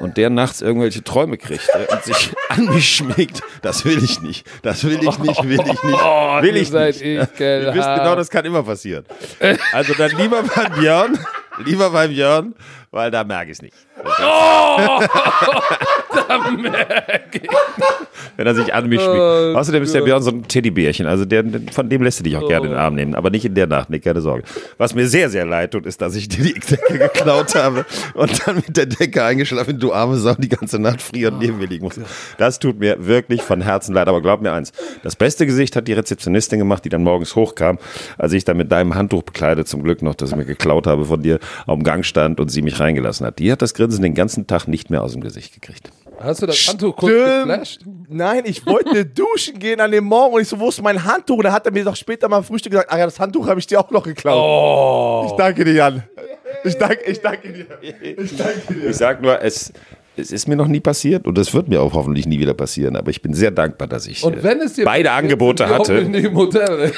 und 0.00 0.16
der 0.16 0.30
nachts 0.30 0.62
irgendwelche 0.62 1.04
Träume 1.04 1.38
kriegt 1.38 1.68
ja, 1.68 1.94
und 1.94 2.02
sich 2.02 2.32
an 2.48 2.66
mich 2.66 2.96
schmiegt, 2.96 3.42
das 3.60 3.84
will 3.84 4.02
ich 4.02 4.20
nicht. 4.20 4.46
Das 4.62 4.82
will 4.84 4.94
ich 4.94 5.18
nicht, 5.18 5.44
will 5.44 5.60
ich 5.60 5.62
nicht, 5.64 5.84
will 5.84 6.56
ihr 6.56 6.62
ich 6.62 6.72
nicht. 6.72 7.00
Ja, 7.00 7.22
ekelhaft. 7.22 7.40
Ihr 7.40 7.74
wisst 7.74 7.94
genau, 7.96 8.16
das 8.16 8.30
kann 8.30 8.44
immer 8.44 8.62
passieren. 8.62 9.04
Also 9.72 9.94
dann 9.94 10.10
lieber 10.16 10.42
beim 10.42 10.72
Björn, 10.72 11.18
lieber 11.64 11.90
beim 11.90 12.10
Björn, 12.10 12.54
weil 12.90 13.10
da 13.10 13.24
merke 13.24 13.52
ich 13.52 13.58
es 13.58 13.62
nicht. 13.62 13.76
Wenn 18.36 18.46
er 18.46 18.54
sich 18.54 18.72
an 18.72 18.88
mich 18.88 19.00
schmiegt. 19.00 19.18
Oh 19.18 19.54
Außerdem 19.54 19.82
ist 19.82 19.94
der 19.94 20.02
Björn 20.02 20.22
so 20.22 20.30
ein 20.30 20.46
Teddybärchen. 20.46 21.06
Also 21.06 21.24
der, 21.24 21.44
von 21.70 21.88
dem 21.88 22.02
lässt 22.02 22.20
du 22.20 22.24
dich 22.24 22.36
auch 22.36 22.46
gerne 22.48 22.66
in 22.66 22.72
den 22.72 22.78
Arm 22.78 22.94
nehmen. 22.94 23.14
Aber 23.14 23.30
nicht 23.30 23.44
in 23.44 23.54
der 23.54 23.66
Nacht, 23.66 23.90
nicht 23.90 24.04
keine 24.04 24.20
Sorge. 24.20 24.44
Was 24.78 24.94
mir 24.94 25.06
sehr, 25.06 25.30
sehr 25.30 25.44
leid 25.44 25.72
tut, 25.72 25.86
ist, 25.86 26.00
dass 26.00 26.14
ich 26.14 26.28
dir 26.28 26.44
die 26.44 26.54
Decke 26.54 26.98
geklaut 26.98 27.54
habe 27.54 27.84
und 28.14 28.46
dann 28.46 28.56
mit 28.56 28.76
der 28.76 28.86
Decke 28.86 29.24
eingeschlafen, 29.24 29.78
du 29.78 29.92
arme 29.92 30.16
Sau, 30.16 30.34
die 30.34 30.48
ganze 30.48 30.78
Nacht 30.78 31.02
frierend 31.02 31.40
neben 31.40 31.58
mir 31.58 31.66
liegen 31.66 31.84
muss. 31.84 32.00
Das 32.38 32.58
tut 32.58 32.78
mir 32.78 33.06
wirklich 33.06 33.42
von 33.42 33.60
Herzen 33.60 33.94
leid. 33.94 34.08
Aber 34.08 34.22
glaub 34.22 34.40
mir 34.40 34.52
eins, 34.52 34.72
das 35.02 35.16
beste 35.16 35.46
Gesicht 35.46 35.76
hat 35.76 35.88
die 35.88 35.92
Rezeptionistin 35.92 36.58
gemacht, 36.58 36.84
die 36.84 36.88
dann 36.88 37.02
morgens 37.02 37.36
hochkam, 37.36 37.78
als 38.18 38.32
ich 38.32 38.44
dann 38.44 38.56
mit 38.56 38.72
deinem 38.72 38.94
Handtuch 38.94 39.22
bekleidet, 39.22 39.68
zum 39.68 39.82
Glück 39.82 40.02
noch, 40.02 40.14
das 40.14 40.30
ich 40.30 40.36
mir 40.36 40.44
geklaut 40.44 40.86
habe 40.86 41.04
von 41.04 41.22
dir, 41.22 41.38
dem 41.68 41.82
Gang 41.82 42.04
stand 42.04 42.40
und 42.40 42.48
sie 42.48 42.62
mich 42.62 42.80
reingelassen 42.80 43.26
hat. 43.26 43.38
Die 43.38 43.50
hat 43.52 43.62
das 43.62 43.74
Grinsen 43.74 44.02
den 44.02 44.14
ganzen 44.14 44.46
Tag 44.46 44.68
nicht 44.68 44.90
mehr 44.90 45.02
aus 45.02 45.12
dem 45.12 45.20
Gesicht 45.20 45.54
gekriegt. 45.54 45.90
Hast 46.22 46.42
du 46.42 46.46
das 46.46 46.56
Handtuch 46.66 46.96
kurz 46.96 47.12
Stimmt. 47.12 47.48
geflasht? 47.48 47.80
Nein, 48.08 48.42
ich 48.46 48.64
wollte 48.66 49.04
duschen 49.06 49.58
gehen 49.58 49.80
an 49.80 49.90
dem 49.90 50.04
Morgen 50.04 50.34
und 50.34 50.40
ich 50.42 50.48
so, 50.48 50.58
wo 50.58 50.68
ist 50.68 50.82
mein 50.82 51.02
Handtuch? 51.04 51.36
Und 51.38 51.44
dann 51.44 51.52
hat 51.52 51.66
er 51.66 51.72
mir 51.72 51.84
doch 51.84 51.96
später 51.96 52.28
mal 52.28 52.36
am 52.38 52.44
Frühstück 52.44 52.72
gesagt, 52.72 52.88
ach 52.90 52.98
ja, 52.98 53.04
das 53.04 53.18
Handtuch 53.18 53.46
habe 53.48 53.58
ich 53.60 53.66
dir 53.66 53.80
auch 53.80 53.90
noch 53.90 54.02
geklaut. 54.04 54.36
Oh. 54.38 55.26
Ich 55.26 55.32
danke 55.36 55.64
dir, 55.64 55.72
Jan. 55.74 56.02
Ich 56.64 56.76
danke, 56.76 56.98
ich 57.10 57.20
danke 57.20 57.52
dir. 57.52 57.66
Ich 57.82 58.36
danke 58.36 58.74
dir. 58.74 58.90
Ich 58.90 58.96
sag 58.96 59.20
nur, 59.22 59.40
es, 59.42 59.72
es 60.16 60.30
ist 60.30 60.46
mir 60.46 60.56
noch 60.56 60.68
nie 60.68 60.80
passiert 60.80 61.26
und 61.26 61.36
es 61.38 61.52
wird 61.54 61.68
mir 61.68 61.80
auch 61.82 61.92
hoffentlich 61.94 62.26
nie 62.26 62.38
wieder 62.38 62.54
passieren. 62.54 62.94
Aber 62.96 63.10
ich 63.10 63.20
bin 63.22 63.34
sehr 63.34 63.50
dankbar, 63.50 63.88
dass 63.88 64.06
ich 64.06 64.22
Und 64.22 64.36
äh, 64.36 64.42
wenn 64.42 64.60
es 64.60 64.74
dir 64.74 64.84
beide 64.84 65.08
passiert, 65.08 65.24
Angebote 65.24 65.68
hatte 65.68 66.06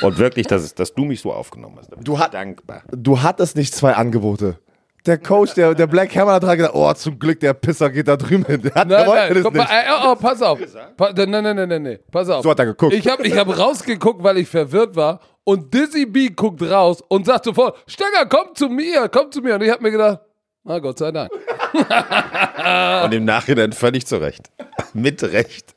und 0.03 0.19
wirklich, 0.19 0.47
dass, 0.47 0.75
dass 0.75 0.93
du 0.93 1.05
mich 1.05 1.21
so 1.21 1.33
aufgenommen 1.33 1.77
hast. 1.79 1.91
Du 2.03 2.19
hat- 2.19 2.35
dankbar. 2.35 2.83
Du 2.91 3.23
hattest 3.23 3.57
nicht 3.57 3.75
zwei 3.75 3.93
Angebote. 3.95 4.59
Der 5.07 5.19
Coach, 5.19 5.55
der, 5.55 5.75
der 5.75 5.87
Black 5.87 6.15
Hammer, 6.17 6.33
hat 6.33 6.43
gedacht, 6.43 6.71
oh, 6.75 6.93
zum 6.95 7.19
Glück, 7.19 7.39
der 7.41 7.53
Pisser 7.55 7.91
geht 7.91 8.09
da 8.09 8.17
drüben 8.17 8.45
hin. 8.47 8.63
Der, 8.63 8.75
hat, 8.75 8.91
der 8.91 8.99
Nein, 8.99 9.07
wollte 9.07 9.35
nein, 9.35 9.43
das 9.43 9.53
mal, 9.53 9.59
nicht. 9.61 9.71
äh, 9.71 9.91
oh, 9.91 10.13
oh, 10.13 10.15
pass 10.17 10.43
auf. 10.43 10.59
Pa 10.97 11.13
nein, 11.13 11.31
nein, 11.31 11.43
nein, 11.43 11.69
nein, 11.69 11.83
nein, 11.83 11.99
pass 12.11 12.29
auf. 12.31 12.43
So 12.43 12.51
hat 12.51 12.59
er 12.59 12.67
geguckt. 12.67 12.95
Ich 12.95 13.07
habe 13.07 13.27
ich 13.27 13.37
hab 13.37 13.59
rausgeguckt, 13.59 14.23
weil 14.23 14.39
ich 14.39 14.49
verwirrt 14.49 14.97
war. 14.97 15.21
Und 15.45 15.75
Dizzy 15.75 16.07
B 16.07 16.31
guckt 16.31 16.63
raus 16.63 17.03
und 17.09 17.27
sagt 17.27 17.45
sofort, 17.45 17.77
Stecker, 17.87 18.27
komm 18.29 18.55
zu 18.55 18.69
mir, 18.69 19.09
komm 19.11 19.31
zu 19.31 19.43
mir. 19.43 19.57
Und 19.57 19.63
ich 19.63 19.71
habe 19.71 19.83
mir 19.83 19.91
gedacht, 19.91 20.21
na 20.65 20.79
Gott 20.79 20.99
sei 20.99 21.13
Dank. 21.13 21.31
Und 23.05 23.13
im 23.13 23.25
Nachhinein 23.27 23.73
völlig 23.73 24.07
zu 24.07 24.17
Recht. 24.17 24.51
Mit 24.95 25.23
Recht. 25.23 25.75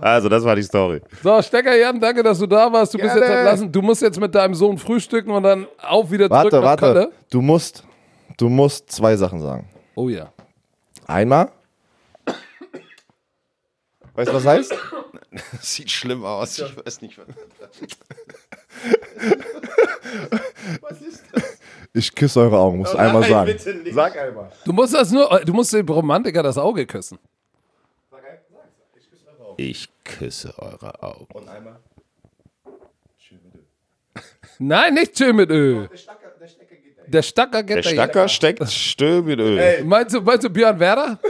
Also, 0.00 0.28
das 0.28 0.44
war 0.44 0.54
die 0.56 0.62
Story. 0.62 1.00
So, 1.22 1.40
Stecker 1.40 1.74
Jan, 1.74 1.98
danke, 1.98 2.22
dass 2.22 2.38
du 2.38 2.46
da 2.46 2.70
warst. 2.70 2.92
Du 2.92 2.98
bist 2.98 3.14
Gerne. 3.14 3.26
jetzt 3.26 3.36
entlassen. 3.38 3.72
Du 3.72 3.80
musst 3.80 4.02
jetzt 4.02 4.20
mit 4.20 4.34
deinem 4.34 4.54
Sohn 4.54 4.76
frühstücken 4.76 5.30
und 5.30 5.44
dann 5.44 5.66
auf 5.80 6.10
wieder 6.10 6.28
zurück 6.28 6.52
Warte, 6.52 6.56
nach 6.56 6.64
warte. 6.64 6.82
Kölle. 6.86 7.12
Du 7.30 7.40
musst, 7.40 7.84
du 8.36 8.48
musst 8.48 8.90
zwei 8.90 9.16
Sachen 9.16 9.40
sagen. 9.40 9.68
Oh 9.94 10.08
ja. 10.08 10.32
Einmal. 11.06 11.50
Weißt 14.14 14.30
du, 14.30 14.34
was 14.34 14.46
heißt? 14.46 14.74
Das 15.52 15.74
sieht 15.74 15.90
schlimm 15.90 16.24
aus. 16.24 16.58
Ich 16.58 16.76
weiß 16.76 17.02
nicht, 17.02 17.18
was. 17.18 17.26
Ich 21.92 22.14
küsse 22.14 22.40
eure 22.40 22.58
Augen, 22.58 22.78
musst 22.78 22.92
du 22.92 22.98
einmal 22.98 23.22
nein, 23.22 23.30
sagen. 23.30 23.52
bitte 23.52 23.74
nicht. 23.74 23.94
Sag 23.94 24.18
einmal. 24.18 24.52
Du 24.64 24.72
musst 24.72 24.92
das 24.94 25.10
nur, 25.10 25.40
du 25.44 25.52
musst 25.52 25.72
dem 25.72 25.88
Romantiker 25.88 26.42
das 26.42 26.58
Auge 26.58 26.86
küssen. 26.86 27.18
Ich 29.56 29.88
küsse 30.04 30.52
eure 30.58 31.02
Augen. 31.02 31.32
Und 31.32 31.48
einmal. 31.48 31.80
Nein, 34.58 34.94
nicht 34.94 35.16
schön 35.16 35.36
mit 35.36 35.50
Öl. 35.50 35.88
Der 35.88 35.98
Stacker 37.22 37.62
geht 37.62 37.76
Der 37.76 37.82
da 37.82 37.88
Stacker 37.90 38.28
steckt 38.28 38.68
Stö 38.70 39.22
mit 39.22 39.38
Öl. 39.38 39.84
Meinst 39.84 40.14
du, 40.14 40.20
meinst 40.20 40.44
du 40.44 40.50
Björn 40.50 40.78
Werder? 40.78 41.18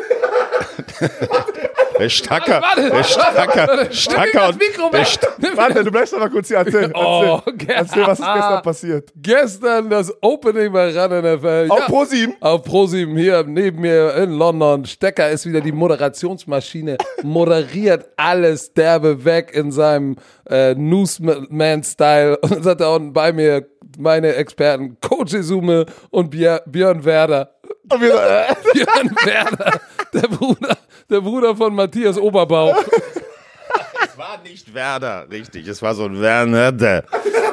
Der 1.98 2.10
Stacker, 2.10 2.60
Warte, 2.60 2.90
der 2.90 3.04
Stacker, 3.04 3.92
Stacker 3.92 4.48
und 4.50 4.58
Mikro 4.58 4.90
der 4.90 5.00
weg. 5.00 5.06
St 5.06 5.28
Warte, 5.56 5.84
du 5.84 5.90
bleibst 5.90 6.14
aber 6.14 6.28
kurz 6.28 6.48
hier. 6.48 6.58
Erzähl, 6.58 6.92
Oh, 6.94 7.40
erzähl, 7.46 7.52
okay. 7.54 7.72
erzähl 7.74 8.06
was 8.06 8.20
ist 8.20 8.26
gestern 8.26 8.62
passiert. 8.62 9.12
Gestern 9.16 9.90
das 9.90 10.12
Opening 10.22 10.72
bei 10.72 10.90
Run 10.90 11.20
NFL. 11.22 11.66
Auf 11.70 11.86
ProSieben? 11.86 12.36
Auf 12.40 12.62
ProSieben 12.64 13.16
hier 13.16 13.44
neben 13.44 13.80
mir 13.80 14.14
in 14.16 14.32
London. 14.32 14.84
Stecker 14.84 15.30
ist 15.30 15.46
wieder 15.46 15.60
die 15.60 15.72
Moderationsmaschine. 15.72 16.98
Moderiert 17.22 18.06
alles 18.16 18.72
derbe 18.74 19.24
weg 19.24 19.52
in 19.54 19.72
seinem 19.72 20.16
äh, 20.48 20.74
Newsman-Style. 20.74 22.36
Und 22.38 22.52
dann 22.52 22.62
sagt 22.62 22.80
er 22.82 22.92
unten 22.92 23.12
bei 23.12 23.32
mir 23.32 23.66
meine 23.96 24.34
Experten 24.34 24.96
Coach 25.00 25.34
Izume 25.34 25.86
und 26.10 26.32
Björ- 26.34 26.62
Björn 26.66 27.04
Werder. 27.04 27.50
Und 27.90 28.00
wir 28.00 28.12
so, 28.12 28.18
äh, 28.18 28.54
Björn 28.74 29.16
Werder, 29.24 29.80
der 30.12 30.28
Bruder, 30.28 30.76
der 31.10 31.20
Bruder 31.20 31.56
von 31.56 31.74
Matthias 31.74 32.18
Oberbauch. 32.18 32.76
Es 34.08 34.18
war 34.18 34.38
nicht 34.42 34.72
Werder, 34.74 35.26
richtig. 35.30 35.66
Es 35.68 35.82
war 35.82 35.94
so 35.94 36.04
ein 36.04 36.20
Werner. 36.20 37.02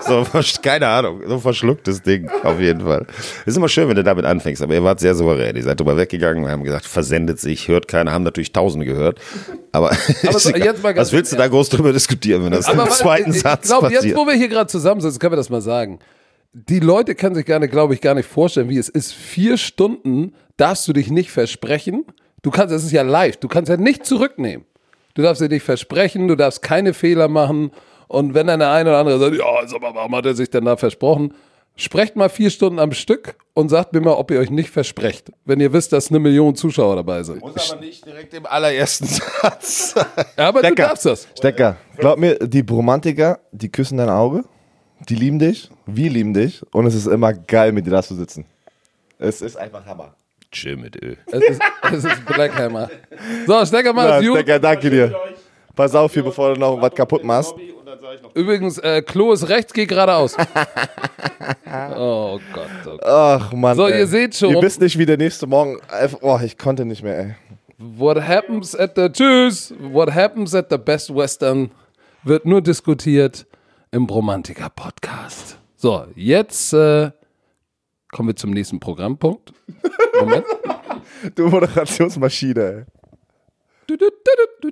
So, 0.05 0.25
keine 0.61 0.87
Ahnung, 0.87 1.21
so 1.25 1.35
ein 1.35 1.39
verschlucktes 1.39 2.01
Ding, 2.01 2.29
auf 2.43 2.59
jeden 2.59 2.81
Fall. 2.81 3.05
Ist 3.45 3.55
immer 3.55 3.69
schön, 3.69 3.87
wenn 3.87 3.95
du 3.95 4.03
damit 4.03 4.25
anfängst, 4.25 4.61
aber 4.61 4.73
ihr 4.73 4.83
wart 4.83 4.99
sehr 4.99 5.15
souverän. 5.15 5.55
Ihr 5.55 5.63
seid 5.63 5.79
drüber 5.79 5.95
weggegangen, 5.95 6.43
wir 6.43 6.51
haben 6.51 6.63
gesagt, 6.63 6.85
versendet 6.85 7.39
sich, 7.39 7.67
hört 7.69 7.87
keiner, 7.87 8.11
haben 8.11 8.23
natürlich 8.23 8.51
Tausende 8.51 8.85
gehört. 8.85 9.19
Aber, 9.71 9.91
ist 10.21 10.21
so, 10.39 10.49
jetzt 10.51 10.83
was 10.83 11.11
willst 11.13 11.31
du 11.31 11.37
da 11.37 11.47
groß 11.47 11.69
drüber 11.69 11.93
diskutieren, 11.93 12.43
wenn 12.43 12.51
das 12.51 12.67
im 12.69 12.77
wa- 12.77 12.89
zweiten 12.89 13.31
ich, 13.31 13.41
Satz 13.41 13.63
ich 13.65 13.69
glaube, 13.69 13.87
jetzt, 13.87 13.97
passiert? 13.99 14.17
wo 14.17 14.27
wir 14.27 14.33
hier 14.33 14.49
gerade 14.49 14.67
zusammensitzen, 14.67 15.19
können 15.19 15.33
wir 15.33 15.37
das 15.37 15.49
mal 15.49 15.61
sagen. 15.61 15.99
Die 16.53 16.79
Leute 16.79 17.15
können 17.15 17.33
sich 17.35 17.45
gerne, 17.45 17.67
glaube 17.67 17.95
ich, 17.95 18.01
gar 18.01 18.13
nicht 18.13 18.29
vorstellen, 18.29 18.69
wie 18.69 18.77
es 18.77 18.87
ist. 18.89 19.11
Vier 19.13 19.57
Stunden 19.57 20.33
darfst 20.55 20.87
du 20.87 20.93
dich 20.93 21.09
nicht 21.09 21.31
versprechen. 21.31 22.05
Du 22.43 22.51
kannst, 22.51 22.73
es 22.73 22.83
ist 22.83 22.91
ja 22.91 23.01
live, 23.01 23.37
du 23.37 23.47
kannst 23.47 23.69
ja 23.69 23.77
nicht 23.77 24.05
zurücknehmen. 24.05 24.65
Du 25.15 25.21
darfst 25.23 25.41
dir 25.41 25.49
nicht 25.49 25.63
versprechen, 25.63 26.27
du 26.27 26.35
darfst 26.35 26.61
keine 26.61 26.93
Fehler 26.93 27.27
machen. 27.27 27.71
Und 28.07 28.35
wenn 28.35 28.47
dann 28.47 28.59
der 28.59 28.71
eine 28.71 28.89
oder 28.89 28.99
andere 28.99 29.17
sagt, 29.19 29.35
ja, 29.35 29.67
sag 29.67 29.81
mal, 29.81 29.95
warum 29.95 30.15
hat 30.15 30.25
er 30.27 30.35
sich 30.35 30.49
denn 30.49 30.65
da 30.65 30.77
versprochen? 30.77 31.33
Sprecht 31.75 32.15
mal 32.15 32.29
vier 32.29 32.51
Stunden 32.51 32.77
am 32.77 32.91
Stück 32.91 33.35
und 33.55 33.69
sagt 33.69 33.93
mir 33.93 34.01
mal, 34.01 34.13
ob 34.13 34.29
ihr 34.29 34.39
euch 34.39 34.51
nicht 34.51 34.69
versprecht, 34.69 35.31
wenn 35.45 35.59
ihr 35.59 35.73
wisst, 35.73 35.91
dass 35.91 36.09
eine 36.09 36.19
Million 36.19 36.53
Zuschauer 36.53 36.97
dabei 36.97 37.23
sind. 37.23 37.41
Muss 37.41 37.71
aber 37.71 37.81
nicht 37.81 38.05
direkt 38.05 38.31
im 38.35 38.45
allerersten 38.45 39.05
Satz. 39.41 39.95
Aber 40.37 40.61
du 40.61 40.67
Stecker. 40.67 40.87
darfst 40.89 41.05
das. 41.07 41.27
Stecker, 41.35 41.77
glaub 41.97 42.19
mir, 42.19 42.35
die 42.37 42.63
Romantiker, 42.69 43.39
die 43.51 43.71
küssen 43.71 43.97
dein 43.97 44.09
Auge, 44.09 44.43
die 45.09 45.15
lieben 45.15 45.39
dich, 45.39 45.69
wir 45.85 46.09
lieben 46.09 46.33
dich 46.33 46.61
und 46.71 46.85
es 46.85 46.95
ist 46.95 47.07
immer 47.07 47.33
geil, 47.33 47.71
mit 47.71 47.85
dir 47.85 47.91
da 47.91 48.03
zu 48.03 48.15
sitzen. 48.15 48.45
Es 49.19 49.41
ist 49.41 49.55
einfach 49.57 49.85
Hammer. 49.85 50.15
Chill 50.51 50.75
mit 50.77 51.01
Öl. 51.01 51.17
Es 51.27 51.41
ist, 51.43 51.61
es 51.91 52.03
ist 52.05 52.25
Blackhammer. 52.25 52.89
So, 53.47 53.65
Stecker 53.65 53.91
mal 53.93 54.21
gut. 54.23 54.35
Stecker, 54.37 54.59
danke 54.59 54.89
dir. 54.89 55.15
Pass 55.75 55.95
auf 55.95 56.13
hier, 56.13 56.23
bevor 56.23 56.53
du 56.53 56.59
noch 56.59 56.79
was 56.81 56.93
kaputt 56.93 57.23
machst. 57.23 57.53
Übrigens, 58.35 58.77
äh, 58.77 59.01
Klo 59.01 59.33
ist 59.33 59.49
rechts, 59.49 59.73
geh 59.73 59.85
geradeaus. 59.85 60.35
oh 61.95 62.39
Gott, 62.53 62.67
oh 62.85 62.89
Gott. 62.89 63.03
Ach 63.03 63.51
Mann. 63.53 63.75
So, 63.75 63.87
ey. 63.87 63.99
ihr 63.99 64.07
seht 64.07 64.35
schon. 64.35 64.51
Ihr 64.55 64.61
wisst 64.61 64.81
nicht, 64.81 64.97
wie 64.97 65.05
der 65.05 65.17
nächste 65.17 65.47
Morgen. 65.47 65.79
einfach- 65.89 66.19
Oh, 66.21 66.39
ich 66.43 66.57
konnte 66.57 66.85
nicht 66.85 67.03
mehr, 67.03 67.17
ey. 67.17 67.35
What 67.79 68.21
happens 68.21 68.75
at 68.75 68.91
the 68.95 69.09
Tschüss. 69.09 69.73
What 69.79 70.13
happens 70.13 70.53
at 70.55 70.67
the 70.69 70.77
Best 70.77 71.13
Western 71.13 71.71
wird 72.23 72.45
nur 72.45 72.61
diskutiert 72.61 73.45
im 73.93 74.07
Bromantiker 74.07 74.69
Podcast. 74.69 75.59
So, 75.75 76.07
jetzt 76.15 76.73
äh, 76.73 77.11
kommen 78.11 78.29
wir 78.29 78.35
zum 78.35 78.49
nächsten 78.51 78.79
Programmpunkt. 78.79 79.53
Moment. 80.19 80.45
Du 81.35 81.47
Moderationsmaschine. 81.47 82.85
Du, 83.87 83.95
du, 83.95 84.09
du. 84.59 84.71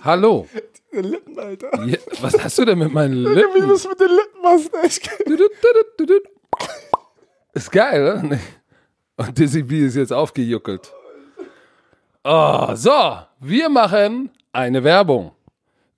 Hallo. 0.00 0.48
Die 0.92 0.96
Lippen, 0.96 1.38
Alter. 1.38 1.84
Ja, 1.84 1.98
was 2.20 2.42
hast 2.42 2.58
du 2.58 2.64
denn 2.64 2.78
mit 2.78 2.92
meinen 2.92 3.24
Wie 3.24 3.34
Lippen? 3.34 3.60
du 3.60 3.68
das 3.68 3.86
mit 3.86 4.00
den 4.00 4.08
Lippen 4.08 4.42
machst, 4.42 4.70
du. 5.98 6.20
Ist 7.52 7.70
geil, 7.70 8.02
oder? 8.02 8.38
Und 9.16 9.38
Dizzy 9.38 9.62
B 9.62 9.86
ist 9.86 9.94
jetzt 9.94 10.12
aufgejuckelt. 10.12 10.92
Oh, 12.24 12.74
so, 12.74 13.18
wir 13.38 13.68
machen 13.68 14.30
eine 14.50 14.82
Werbung. 14.82 15.30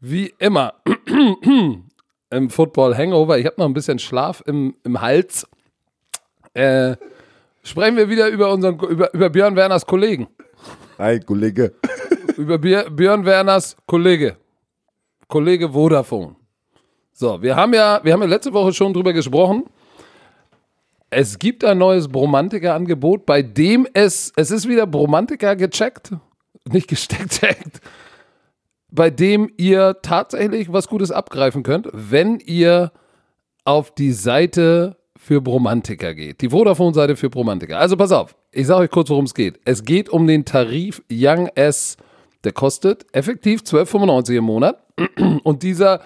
Wie 0.09 0.33
immer. 0.39 0.75
Im 2.31 2.51
Football 2.51 2.97
Hangover. 2.97 3.39
Ich 3.39 3.47
habe 3.47 3.57
noch 3.59 3.67
ein 3.67 3.75
bisschen 3.75 3.99
Schlaf 3.99 4.43
im, 4.47 4.75
im 4.85 5.01
Hals. 5.01 5.47
Äh, 6.55 6.97
sprechen 7.63 7.97
wir 7.97 8.09
wieder 8.09 8.29
über 8.29 8.53
unseren 8.53 8.79
über, 8.79 9.13
über 9.15 9.31
Björn 9.31 9.57
Werners 9.57 9.85
Kollegen. 9.87 10.29
Hi, 10.99 11.19
Kollege. 11.21 11.75
Über 12.37 12.57
Björ- 12.57 12.89
Björn 12.91 13.25
Werners 13.25 13.77
Kollege. 13.87 14.37
Kollege 15.29 15.71
Vodafone. 15.71 16.37
So, 17.13 17.41
wir 17.43 17.57
haben 17.57 17.73
ja, 17.75 18.01
wir 18.03 18.13
haben 18.13 18.21
ja 18.23 18.29
letzte 18.29 18.53
Woche 18.53 18.73
schon 18.73 18.93
drüber 18.93 19.13
gesprochen. 19.13 19.65
Es 21.11 21.39
gibt 21.39 21.65
ein 21.65 21.79
neues 21.79 22.09
Bromantiker-Angebot, 22.09 23.25
bei 23.27 23.43
dem 23.43 23.87
es, 23.95 24.33
es 24.37 24.51
ist 24.51 24.69
wieder 24.69 24.87
Bromantiker 24.87 25.57
gecheckt, 25.57 26.13
nicht 26.69 26.89
gesteckt, 26.89 27.31
checkt, 27.41 27.81
bei 28.91 29.11
dem 29.11 29.51
ihr 29.57 29.99
tatsächlich 30.03 30.73
was 30.73 30.89
Gutes 30.89 31.11
abgreifen 31.11 31.63
könnt, 31.63 31.89
wenn 31.93 32.39
ihr 32.41 32.93
auf 33.65 33.95
die 33.95 34.13
Seite 34.13 34.97
für 35.17 35.41
Bromantiker 35.41 36.15
geht. 36.15 36.41
Die 36.41 36.51
Vodafone-Seite 36.51 37.17
für 37.17 37.31
Bromantiker. 37.31 37.79
Also 37.79 37.97
pass 37.97 38.13
auf, 38.13 38.37
ich 38.53 38.67
sage 38.67 38.83
euch 38.83 38.91
kurz, 38.91 39.11
worum 39.11 39.25
es 39.25 39.35
geht. 39.35 39.59
Es 39.65 39.85
geht 39.85 40.09
um 40.09 40.27
den 40.27 40.45
Tarif 40.45 41.03
Young 41.11 41.49
S, 41.55 41.97
der 42.45 42.53
kostet 42.53 43.07
effektiv 43.13 43.63
12,95 43.63 44.37
im 44.37 44.45
Monat. 44.45 44.83
Und 45.43 45.63
dieser 45.63 46.03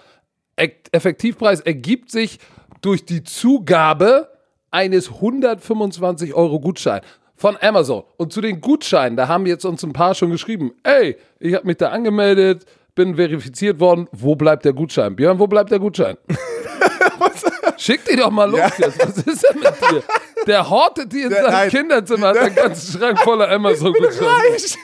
Effektivpreis 0.56 1.60
ergibt 1.60 2.10
sich 2.10 2.38
durch 2.80 3.04
die 3.04 3.24
Zugabe 3.24 4.28
eines 4.70 5.10
125 5.10 6.34
Euro 6.34 6.60
Gutschein 6.60 7.00
von 7.40 7.56
Amazon. 7.62 8.02
Und 8.18 8.34
zu 8.34 8.42
den 8.42 8.60
Gutscheinen, 8.60 9.16
da 9.16 9.26
haben 9.26 9.46
jetzt 9.46 9.64
uns 9.64 9.82
ein 9.82 9.94
paar 9.94 10.14
schon 10.14 10.30
geschrieben, 10.30 10.72
ey, 10.82 11.16
ich 11.38 11.54
habe 11.54 11.66
mich 11.66 11.78
da 11.78 11.88
angemeldet, 11.88 12.66
bin 12.94 13.14
verifiziert 13.14 13.80
worden, 13.80 14.08
wo 14.12 14.36
bleibt 14.36 14.66
der 14.66 14.74
Gutschein? 14.74 15.16
Björn, 15.16 15.38
wo 15.38 15.46
bleibt 15.46 15.70
der 15.70 15.78
Gutschein? 15.78 16.18
Schick 17.78 18.04
die 18.04 18.16
doch 18.16 18.30
mal 18.30 18.50
los 18.50 18.76
jetzt. 18.76 18.98
Was 18.98 19.16
ist 19.16 19.46
denn 19.48 19.58
mit 19.58 19.72
dir? 19.90 20.02
Der 20.46 20.68
hortet 20.70 21.12
die 21.12 21.22
in 21.22 21.30
Der- 21.30 21.42
seinem 21.42 21.52
nein. 21.52 21.70
Kinderzimmer, 21.70 22.28
hat 22.28 22.38
einen 22.38 22.54
ganzen 22.54 22.98
Schrank 22.98 23.18
voller 23.20 23.50
Amazon-Gutscheine. 23.50 24.26
Reich. 24.52 24.76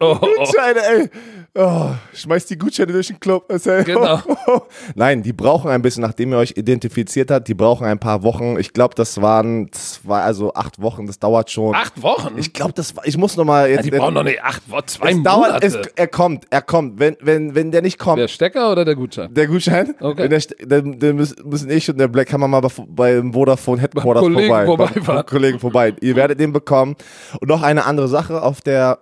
Oh, 0.00 0.16
oh. 0.20 0.26
Gutscheine, 0.38 0.80
ey. 0.80 1.10
Oh, 1.54 1.90
schmeißt 2.14 2.48
die 2.48 2.56
Gutscheine 2.56 2.92
durch 2.92 3.08
den 3.08 3.20
Club. 3.20 3.44
Genau. 3.84 4.18
Nein, 4.94 5.22
die 5.22 5.34
brauchen 5.34 5.70
ein 5.70 5.82
bisschen, 5.82 6.00
nachdem 6.00 6.32
ihr 6.32 6.38
euch 6.38 6.52
identifiziert 6.56 7.30
habt, 7.30 7.46
die 7.46 7.52
brauchen 7.52 7.86
ein 7.86 7.98
paar 7.98 8.22
Wochen. 8.22 8.56
Ich 8.58 8.72
glaube, 8.72 8.94
das 8.94 9.20
waren 9.20 9.70
zwei, 9.72 10.22
also 10.22 10.54
acht 10.54 10.80
Wochen, 10.80 11.06
das 11.06 11.18
dauert 11.18 11.50
schon. 11.50 11.74
Acht 11.74 12.02
Wochen? 12.02 12.38
Ich 12.38 12.54
glaube, 12.54 12.72
das 12.72 12.96
war, 12.96 13.06
ich 13.06 13.18
muss 13.18 13.36
nochmal 13.36 13.68
jetzt. 13.68 13.84
die 13.84 13.90
brauchen 13.90 14.14
doch 14.14 14.22
nicht 14.22 14.42
acht 14.42 14.62
Wochen, 14.70 14.86
zwei 14.86 15.10
es 15.10 15.22
dauert, 15.22 15.46
Monate. 15.48 15.66
es, 15.66 15.76
er 15.94 16.06
kommt, 16.08 16.46
er 16.48 16.62
kommt. 16.62 16.98
Wenn, 16.98 17.18
wenn, 17.20 17.54
wenn 17.54 17.70
der 17.70 17.82
nicht 17.82 17.98
kommt, 17.98 18.18
der 18.18 18.28
Stecker 18.28 18.72
oder 18.72 18.86
der 18.86 18.94
Gutschein? 18.96 19.34
der 19.34 19.46
Gutschein, 19.46 19.94
Okay. 20.00 20.22
wenn 20.22 20.30
der, 20.30 20.40
dann, 20.66 20.98
dann 20.98 21.16
müssen 21.16 21.68
ich 21.70 21.90
und 21.90 21.98
der 21.98 22.08
Black 22.08 22.32
Hammer 22.32 22.48
mal 22.48 22.62
bei- 22.62 22.70
beim 22.88 23.30
Vodafone 23.34 23.78
Headquarters 23.82 24.22
Kollegen 24.22 24.64
vorbei. 24.64 24.88
Beim 25.06 25.26
Kollegen 25.26 25.58
vorbei. 25.58 25.94
Ihr 26.00 26.16
werdet 26.16 26.40
den 26.40 26.52
bekommen. 26.52 26.96
Und 27.40 27.48
noch 27.48 27.62
eine 27.62 27.84
andere 27.84 28.08
Sache 28.08 28.42
auf 28.42 28.60
der 28.60 28.98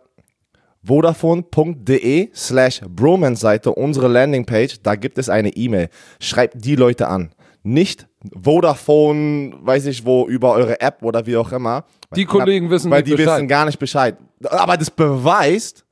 vodafone.de 0.82 2.30
slash 2.34 2.80
Bromance-Seite, 2.88 3.72
unsere 3.72 4.08
Landingpage, 4.08 4.82
da 4.82 4.94
gibt 4.94 5.18
es 5.18 5.28
eine 5.28 5.50
E-Mail. 5.50 5.88
Schreibt 6.20 6.64
die 6.64 6.76
Leute 6.76 7.08
an. 7.08 7.30
Nicht 7.62 8.06
Vodafone, 8.42 9.52
weiß 9.60 9.86
ich 9.86 10.06
wo, 10.06 10.26
über 10.26 10.52
eure 10.52 10.80
App 10.80 11.02
oder 11.02 11.26
wie 11.26 11.36
auch 11.36 11.52
immer. 11.52 11.84
Die 12.16 12.24
Kollegen 12.24 12.70
wissen 12.70 12.90
Weil 12.90 13.02
nicht 13.02 13.12
die 13.12 13.16
Bescheid. 13.16 13.36
wissen 13.36 13.48
gar 13.48 13.66
nicht 13.66 13.78
Bescheid. 13.78 14.16
Aber 14.48 14.76
das 14.78 14.90
beweist, 14.90 15.84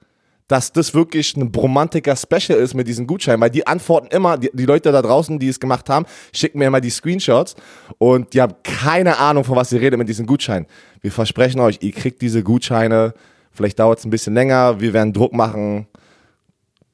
dass 0.48 0.72
das 0.72 0.94
wirklich 0.94 1.36
ein 1.36 1.52
Bromantiker-Special 1.52 2.58
ist 2.58 2.74
mit 2.74 2.88
diesen 2.88 3.06
Gutscheinen, 3.06 3.40
weil 3.40 3.50
die 3.50 3.66
antworten 3.66 4.08
immer, 4.08 4.38
die, 4.38 4.50
die 4.52 4.64
Leute 4.64 4.90
da 4.90 5.02
draußen, 5.02 5.38
die 5.38 5.48
es 5.48 5.60
gemacht 5.60 5.88
haben, 5.90 6.06
schicken 6.32 6.58
mir 6.58 6.66
immer 6.66 6.80
die 6.80 6.90
Screenshots 6.90 7.54
und 7.98 8.32
die 8.34 8.40
haben 8.40 8.54
keine 8.64 9.18
Ahnung, 9.18 9.44
von 9.44 9.56
was 9.56 9.68
sie 9.68 9.76
redet 9.76 9.98
mit 9.98 10.08
diesen 10.08 10.26
Gutscheinen. 10.26 10.66
Wir 11.00 11.12
versprechen 11.12 11.60
euch, 11.60 11.78
ihr 11.82 11.92
kriegt 11.92 12.22
diese 12.22 12.42
Gutscheine, 12.42 13.12
vielleicht 13.52 13.78
dauert 13.78 13.98
es 13.98 14.04
ein 14.06 14.10
bisschen 14.10 14.34
länger, 14.34 14.80
wir 14.80 14.92
werden 14.94 15.12
Druck 15.12 15.34
machen, 15.34 15.86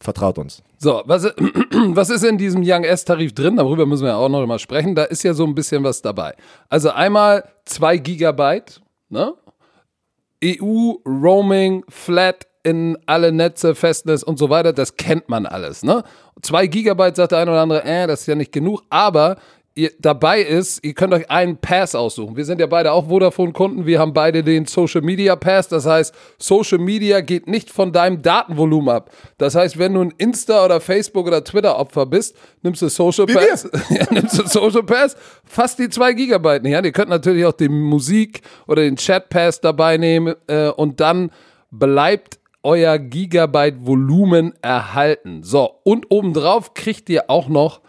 vertraut 0.01 0.37
uns. 0.39 0.63
So, 0.79 1.03
was, 1.07 1.25
was 1.89 2.11
ist 2.11 2.25
in 2.25 2.37
diesem 2.37 2.63
Young 2.65 2.85
S-Tarif 2.85 3.33
drin? 3.35 3.57
Darüber 3.57 3.87
müssen 3.87 4.03
wir 4.03 4.11
ja 4.11 4.17
auch 4.17 4.29
noch 4.29 4.45
mal 4.47 4.59
sprechen. 4.59 4.95
Da 4.95 5.05
ist 5.05 5.23
ja 5.23 5.33
so 5.33 5.45
ein 5.45 5.55
bisschen 5.55 5.83
was 5.83 6.03
dabei. 6.03 6.35
Also 6.69 6.91
einmal 6.91 7.45
2 7.65 7.99
Gigabyte, 7.99 8.83
ne? 9.09 9.33
EU, 10.45 10.93
Roaming, 11.07 11.85
Flat 11.89 12.47
in 12.65 12.99
alle 13.07 13.31
Netze, 13.31 13.75
Festnetz 13.75 14.23
und 14.23 14.39
so 14.39 14.51
weiter, 14.51 14.73
das 14.73 14.97
kennt 14.97 15.29
man 15.29 15.47
alles, 15.47 15.85
ne? 15.85 16.03
2 16.43 16.67
Gigabyte 16.67 17.17
sagt 17.17 17.33
der 17.33 17.39
eine 17.39 17.53
oder 17.53 17.61
andere, 17.61 17.85
äh, 17.85 18.07
das 18.07 18.23
ist 18.23 18.27
ja 18.27 18.35
nicht 18.35 18.53
genug, 18.53 18.83
aber 18.91 19.37
ihr 19.75 19.91
dabei 19.99 20.41
ist, 20.41 20.85
ihr 20.85 20.95
könnt 20.95 21.13
euch 21.15 21.29
einen 21.31 21.57
Pass 21.57 21.95
aussuchen. 21.95 22.37
Wir 22.37 22.45
sind 22.45 22.61
ja 22.61 22.67
beide 22.67 22.93
auch 22.93 23.09
Vodafone-Kunden, 23.09 23.87
wir 23.87 23.99
haben 23.99 24.13
beide 24.13 24.45
den 24.45 24.67
Social 24.67 25.03
Media 25.03 25.35
Pass, 25.37 25.69
das 25.69 25.85
heißt, 25.85 26.15
Social 26.39 26.79
Media 26.79 27.21
geht 27.21 27.49
nicht 27.49 27.71
von 27.71 27.93
deinem 27.93 28.23
Datenvolumen 28.23 28.95
ab. 28.95 29.11
Das 29.37 29.55
heißt, 29.55 29.79
wenn 29.79 29.95
du 29.95 30.03
ein 30.03 30.15
Insta 30.17 30.65
oder 30.65 30.81
Facebook 30.81 31.27
oder 31.27 31.43
Twitter 31.43 31.79
Opfer 31.79 32.07
bist, 32.07 32.37
nimmst 32.63 32.83
du 32.83 32.89
Social. 32.89 33.27
Pass, 33.27 33.69
ja, 33.91 34.07
nimmst 34.11 34.39
du 34.39 34.47
Social 34.47 34.85
Pass, 34.85 35.17
fast 35.45 35.79
die 35.79 35.89
2 35.89 36.13
Gigabyte 36.13 36.63
nicht. 36.63 36.73
Ja, 36.73 36.83
ihr 36.83 36.93
könnt 36.93 37.11
natürlich 37.11 37.45
auch 37.45 37.53
den 37.53 37.73
Musik 37.73 38.43
oder 38.69 38.83
den 38.83 38.97
Chat 38.97 39.29
Pass 39.29 39.61
dabei 39.61 39.97
nehmen 39.97 40.35
äh, 40.47 40.69
und 40.69 41.01
dann 41.01 41.31
bleibt 41.71 42.39
euer 42.65 42.99
Gigabyte 42.99 43.87
Volumen 43.87 44.55
erhalten. 44.63 45.43
So, 45.43 45.71
und 45.85 46.07
obendrauf 46.11 46.75
kriegt 46.75 47.09
ihr 47.11 47.31
auch 47.31 47.49
noch 47.49 47.81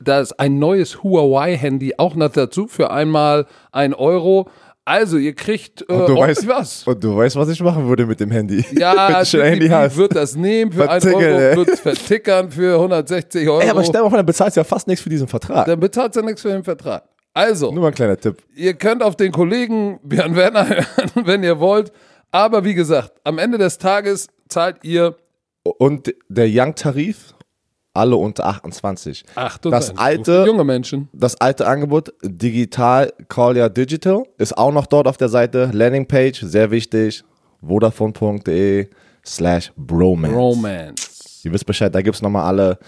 das 0.00 0.32
ein 0.32 0.58
neues 0.58 1.02
Huawei-Handy 1.02 1.94
auch 1.98 2.14
noch 2.14 2.30
dazu 2.30 2.66
für 2.66 2.90
einmal 2.90 3.46
ein 3.70 3.94
Euro. 3.94 4.48
Also, 4.84 5.16
ihr 5.16 5.34
kriegt 5.34 5.82
äh, 5.88 5.92
Und 5.92 6.08
du, 6.08 6.16
weißt, 6.18 6.48
was. 6.48 6.82
und 6.88 7.04
du 7.04 7.16
weißt, 7.16 7.36
was 7.36 7.48
ich 7.50 7.62
machen 7.62 7.86
würde 7.86 8.04
mit 8.04 8.18
dem 8.18 8.32
Handy. 8.32 8.64
Ja, 8.76 9.22
du 9.30 9.42
Handy 9.44 9.68
hast. 9.68 9.96
wird 9.96 10.16
das 10.16 10.34
nehmen 10.34 10.72
für 10.72 10.90
ein 10.90 11.00
Vertickeln, 11.00 11.34
Euro, 11.34 11.40
ey. 11.50 11.56
wird 11.56 11.78
vertickern 11.78 12.50
für 12.50 12.74
160 12.74 13.48
Euro. 13.48 13.60
Ey, 13.60 13.70
aber 13.70 13.84
stell 13.84 14.00
dir 14.00 14.02
mal 14.02 14.08
vor, 14.10 14.16
dann 14.18 14.26
bezahlst 14.26 14.56
du 14.56 14.60
ja 14.60 14.64
fast 14.64 14.88
nichts 14.88 15.02
für 15.02 15.08
diesen 15.10 15.28
Vertrag. 15.28 15.66
dann 15.66 15.78
bezahlt 15.78 16.16
ihr 16.16 16.22
nichts 16.24 16.42
für 16.42 16.48
den 16.48 16.64
Vertrag. 16.64 17.04
Also, 17.32 17.70
Nur 17.70 17.80
mal 17.82 17.88
ein 17.88 17.94
kleiner 17.94 18.16
Tipp. 18.16 18.42
ihr 18.56 18.74
könnt 18.74 19.04
auf 19.04 19.14
den 19.16 19.30
Kollegen 19.30 20.00
Björn 20.02 20.34
Werner 20.34 20.68
hören, 20.68 20.86
wenn 21.26 21.44
ihr 21.44 21.60
wollt. 21.60 21.92
Aber 22.32 22.64
wie 22.64 22.74
gesagt, 22.74 23.12
am 23.24 23.38
Ende 23.38 23.58
des 23.58 23.78
Tages 23.78 24.28
zahlt 24.48 24.78
ihr 24.82 25.16
Und 25.78 26.14
der 26.28 26.46
Young-Tarif, 26.48 27.34
alle 27.94 28.16
unter 28.16 28.46
28. 28.46 29.24
28. 29.34 29.70
Das 29.70 29.98
alte, 29.98 30.44
junge 30.46 30.64
Menschen. 30.64 31.08
das 31.12 31.38
alte 31.40 31.66
Angebot, 31.66 32.12
Digital 32.22 33.12
Call 33.28 33.58
Ya 33.58 33.68
Digital, 33.68 34.24
ist 34.38 34.56
auch 34.56 34.72
noch 34.72 34.86
dort 34.86 35.06
auf 35.06 35.18
der 35.18 35.28
Seite. 35.28 35.70
Landingpage, 35.72 36.40
sehr 36.40 36.70
wichtig. 36.70 37.22
Vodafone.de 37.60 38.88
slash 39.24 39.72
Bromance. 39.76 40.34
Romance. 40.34 41.40
Ihr 41.44 41.52
wisst 41.52 41.66
Bescheid, 41.66 41.94
da 41.94 42.00
gibt 42.00 42.16
es 42.16 42.22
nochmal 42.22 42.44
alle 42.44 42.78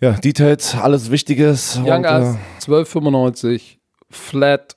ja, 0.00 0.12
Details, 0.12 0.74
alles 0.74 1.10
Wichtiges. 1.10 1.76
Young 1.76 1.98
und, 1.98 2.04
äh, 2.04 2.36
1295, 2.60 3.78
Flat 4.10 4.76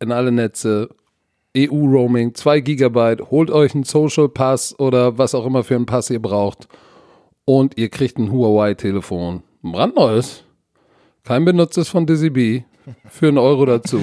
in 0.00 0.12
alle 0.12 0.30
Netze, 0.32 0.88
EU-Roaming, 1.66 2.34
2 2.34 2.60
Gigabyte, 2.60 3.30
holt 3.30 3.50
euch 3.50 3.74
einen 3.74 3.84
Social 3.84 4.28
Pass 4.28 4.78
oder 4.78 5.18
was 5.18 5.34
auch 5.34 5.46
immer 5.46 5.64
für 5.64 5.74
einen 5.74 5.86
Pass 5.86 6.10
ihr 6.10 6.20
braucht 6.22 6.68
und 7.44 7.78
ihr 7.78 7.88
kriegt 7.88 8.18
ein 8.18 8.30
Huawei-Telefon. 8.30 9.42
Brandneues. 9.62 10.44
Kein 11.24 11.44
benutztes 11.44 11.88
von 11.88 12.06
Dizzy 12.06 12.30
B 12.30 12.62
für 13.08 13.28
einen 13.28 13.38
Euro 13.38 13.66
dazu. 13.66 14.00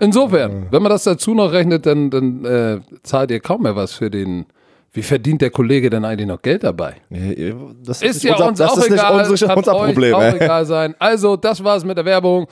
Insofern, 0.00 0.66
wenn 0.70 0.82
man 0.82 0.90
das 0.90 1.04
dazu 1.04 1.34
noch 1.34 1.52
rechnet, 1.52 1.86
dann, 1.86 2.10
dann 2.10 2.44
äh, 2.44 2.80
zahlt 3.02 3.30
ihr 3.30 3.40
kaum 3.40 3.62
mehr 3.62 3.76
was 3.76 3.92
für 3.92 4.10
den. 4.10 4.46
Wie 4.92 5.02
verdient 5.02 5.42
der 5.42 5.50
Kollege 5.50 5.90
denn 5.90 6.04
eigentlich 6.04 6.28
noch 6.28 6.40
Geld 6.40 6.62
dabei? 6.62 6.94
das 7.10 8.00
Ist 8.00 8.22
nicht 8.22 8.24
ja 8.24 8.32
unser, 8.34 8.48
uns 8.48 8.58
das 8.58 8.70
auch 8.70 8.78
ist 8.78 8.92
egal. 8.92 9.16
nicht 9.18 9.30
unser, 9.30 9.46
kann 9.48 9.58
unser 9.58 9.72
Problem. 9.72 10.14
auch 10.14 10.20
ey. 10.20 10.36
egal 10.36 10.66
sein. 10.66 10.94
Also, 11.00 11.36
das 11.36 11.64
war's 11.64 11.84
mit 11.84 11.96
der 11.98 12.04
Werbung. 12.04 12.46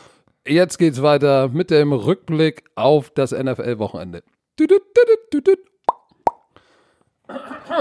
Jetzt 0.47 0.77
geht's 0.77 1.01
weiter 1.03 1.49
mit 1.53 1.71
dem 1.71 1.93
Rückblick 1.93 2.65
auf 2.75 3.11
das 3.11 3.31
NFL-Wochenende. 3.31 4.25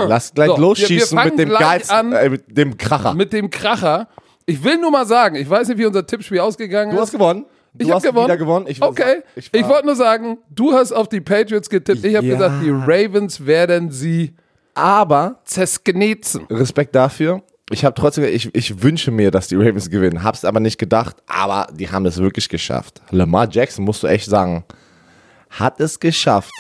Lass 0.08 0.34
gleich 0.34 0.48
So, 0.50 0.56
wir- 0.56 0.62
losschießen 0.62 1.18
wir 1.18 1.26
mit 1.26 1.40
dem 1.40 1.50
geilsten, 1.50 2.14
äh, 2.14 2.30
mit 2.30 2.58
dem 2.58 2.78
Kracher. 2.78 3.14
Mit 3.14 3.34
dem 3.34 3.50
Kracher. 3.50 4.08
Ich 4.46 4.64
will 4.64 4.78
nur 4.78 4.92
mal 4.92 5.06
sagen, 5.06 5.36
ich 5.36 5.50
weiß 5.50 5.68
nicht, 5.68 5.78
wie 5.78 5.86
unser 5.86 6.06
Tippspiel 6.06 6.40
ausgegangen 6.40 6.92
du 6.92 6.98
ist. 6.98 7.04
hast 7.04 7.12
gewonnen. 7.12 7.46
Du 7.74 7.86
ich 7.86 7.92
habe 7.92 8.02
gewonnen. 8.02 8.26
wieder 8.26 8.38
gewonnen. 8.38 8.66
Ich 8.68 8.82
okay. 8.82 9.22
ich 9.36 9.50
Ich, 9.54 9.68
wollte 9.68 9.86
nur 9.86 9.96
sagen, 9.96 10.40
du 10.50 10.74
hast 10.74 10.92
auf 10.92 11.08
die 11.08 11.22
Patriots 11.22 11.70
getippt. 11.70 12.04
Ich 12.04 12.16
habe 12.16 12.26
Ja. 12.28 12.34
gesagt, 12.36 12.56
die 12.64 12.70
Ravens 12.70 13.46
werden 13.46 13.92
sie 13.92 14.36
Aber 14.74 15.40
zersknetzen. 15.46 16.46
Respekt 16.50 16.96
dafür. 16.96 17.44
Ich 17.72 17.86
habe 17.86 17.94
trotzdem, 17.94 18.26
ich, 18.26 18.54
ich 18.54 18.84
wünsche 18.84 19.12
mir, 19.12 19.32
dass 19.32 19.48
die 19.48 19.56
Ravens 19.56 19.90
gewinnen. 19.90 20.24
Hab's 20.24 20.44
aber 20.44 20.60
nicht 20.60 20.78
gedacht. 20.78 21.16
Aber 21.28 21.68
die 21.74 21.90
haben 21.90 22.06
es 22.06 22.18
wirklich 22.18 22.50
geschafft. 22.50 23.02
Lamar 23.12 23.48
Jackson, 23.50 23.86
musst 23.86 24.04
du 24.04 24.08
echt 24.08 24.26
sagen, 24.30 24.66
hat 25.52 25.80
es 25.80 26.00
geschafft, 26.00 26.52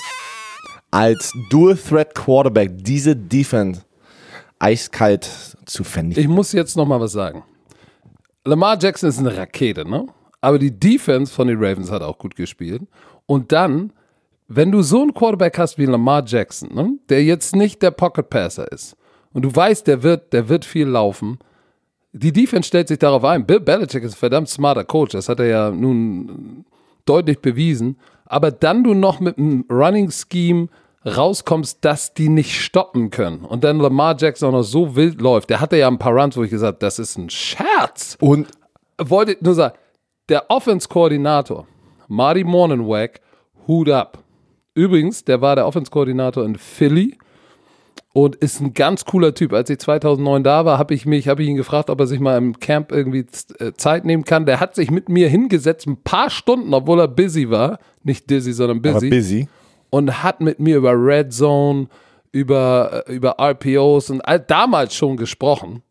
als 0.91 1.33
Dual-Threat-Quarterback 1.49 2.71
diese 2.83 3.15
Defense 3.15 3.81
eiskalt 4.59 5.57
zu 5.65 5.83
vernichten. 5.83 6.23
Ich 6.23 6.29
muss 6.29 6.51
jetzt 6.51 6.77
noch 6.77 6.85
mal 6.85 6.99
was 6.99 7.13
sagen. 7.13 7.43
Lamar 8.45 8.77
Jackson 8.79 9.09
ist 9.09 9.19
eine 9.19 9.35
Rakete, 9.35 9.87
ne? 9.87 10.07
Aber 10.41 10.59
die 10.59 10.77
Defense 10.77 11.31
von 11.31 11.47
den 11.47 11.63
Ravens 11.63 11.91
hat 11.91 12.01
auch 12.01 12.17
gut 12.17 12.35
gespielt. 12.35 12.81
Und 13.27 13.51
dann, 13.51 13.93
wenn 14.47 14.71
du 14.71 14.81
so 14.81 15.01
einen 15.01 15.13
Quarterback 15.13 15.57
hast 15.57 15.77
wie 15.77 15.85
Lamar 15.85 16.23
Jackson, 16.25 16.73
ne? 16.73 16.97
der 17.09 17.23
jetzt 17.23 17.55
nicht 17.55 17.81
der 17.81 17.91
Pocket 17.91 18.29
Passer 18.29 18.71
ist, 18.71 18.97
und 19.33 19.43
du 19.43 19.55
weißt, 19.55 19.87
der 19.87 20.03
wird, 20.03 20.33
der 20.33 20.49
wird 20.49 20.65
viel 20.65 20.87
laufen, 20.87 21.39
die 22.11 22.33
Defense 22.33 22.67
stellt 22.67 22.89
sich 22.89 22.99
darauf 22.99 23.23
ein. 23.23 23.45
Bill 23.45 23.61
Belichick 23.61 24.03
ist 24.03 24.15
ein 24.15 24.19
verdammt 24.19 24.49
smarter 24.49 24.83
Coach, 24.83 25.13
das 25.13 25.29
hat 25.29 25.39
er 25.39 25.45
ja 25.45 25.71
nun 25.71 26.65
deutlich 27.05 27.39
bewiesen. 27.39 27.97
Aber 28.31 28.51
dann 28.51 28.83
du 28.83 28.93
noch 28.93 29.19
mit 29.19 29.37
einem 29.37 29.65
Running 29.69 30.11
Scheme 30.11 30.69
rauskommst, 31.05 31.79
dass 31.81 32.13
die 32.13 32.29
nicht 32.29 32.61
stoppen 32.61 33.09
können 33.09 33.43
und 33.45 33.63
dann 33.63 33.79
Lamar 33.79 34.15
Jackson 34.17 34.49
auch 34.49 34.59
noch 34.59 34.63
so 34.63 34.95
wild 34.95 35.19
läuft. 35.19 35.49
Der 35.49 35.59
hatte 35.59 35.77
ja 35.77 35.87
ein 35.87 35.97
paar 35.97 36.13
Runs, 36.13 36.37
wo 36.37 36.43
ich 36.43 36.51
gesagt 36.51 36.75
habe, 36.75 36.79
das 36.79 36.99
ist 36.99 37.17
ein 37.17 37.29
Scherz. 37.29 38.17
Und 38.19 38.47
Wollte 39.09 39.37
nur 39.41 39.55
sagen, 39.55 39.75
der 40.29 40.49
Offense-Koordinator, 40.49 41.67
Marty 42.07 42.43
Morningweg, 42.43 43.21
Hut 43.67 43.89
up. 43.89 44.19
Übrigens, 44.75 45.23
der 45.23 45.41
war 45.41 45.55
der 45.55 45.65
Offense-Koordinator 45.65 46.45
in 46.45 46.55
Philly 46.55 47.17
und 48.13 48.35
ist 48.35 48.59
ein 48.59 48.73
ganz 48.73 49.05
cooler 49.05 49.33
Typ. 49.33 49.53
Als 49.53 49.69
ich 49.69 49.79
2009 49.79 50.43
da 50.43 50.65
war, 50.65 50.77
habe 50.77 50.93
ich 50.93 51.05
mich, 51.05 51.27
habe 51.27 51.43
ich 51.43 51.49
ihn 51.49 51.55
gefragt, 51.55 51.89
ob 51.89 51.99
er 51.99 52.07
sich 52.07 52.19
mal 52.19 52.37
im 52.37 52.59
Camp 52.59 52.91
irgendwie 52.91 53.25
äh, 53.59 53.71
Zeit 53.73 54.03
nehmen 54.03 54.25
kann. 54.25 54.45
Der 54.45 54.59
hat 54.59 54.75
sich 54.75 54.91
mit 54.91 55.07
mir 55.07 55.29
hingesetzt, 55.29 55.87
ein 55.87 55.97
paar 55.97 56.29
Stunden, 56.29 56.73
obwohl 56.73 56.99
er 56.99 57.07
busy 57.07 57.49
war, 57.49 57.79
nicht 58.03 58.29
dizzy, 58.29 58.51
sondern 58.51 58.79
aber 58.79 58.93
busy, 58.93 59.09
busy. 59.09 59.47
und 59.89 60.23
hat 60.23 60.41
mit 60.41 60.59
mir 60.59 60.77
über 60.77 60.93
Red 60.93 61.31
Zone, 61.31 61.87
über, 62.33 63.03
äh, 63.07 63.13
über 63.13 63.35
RPOs 63.39 64.09
und 64.09 64.21
all, 64.21 64.39
damals 64.39 64.93
schon 64.93 65.15
gesprochen. 65.15 65.81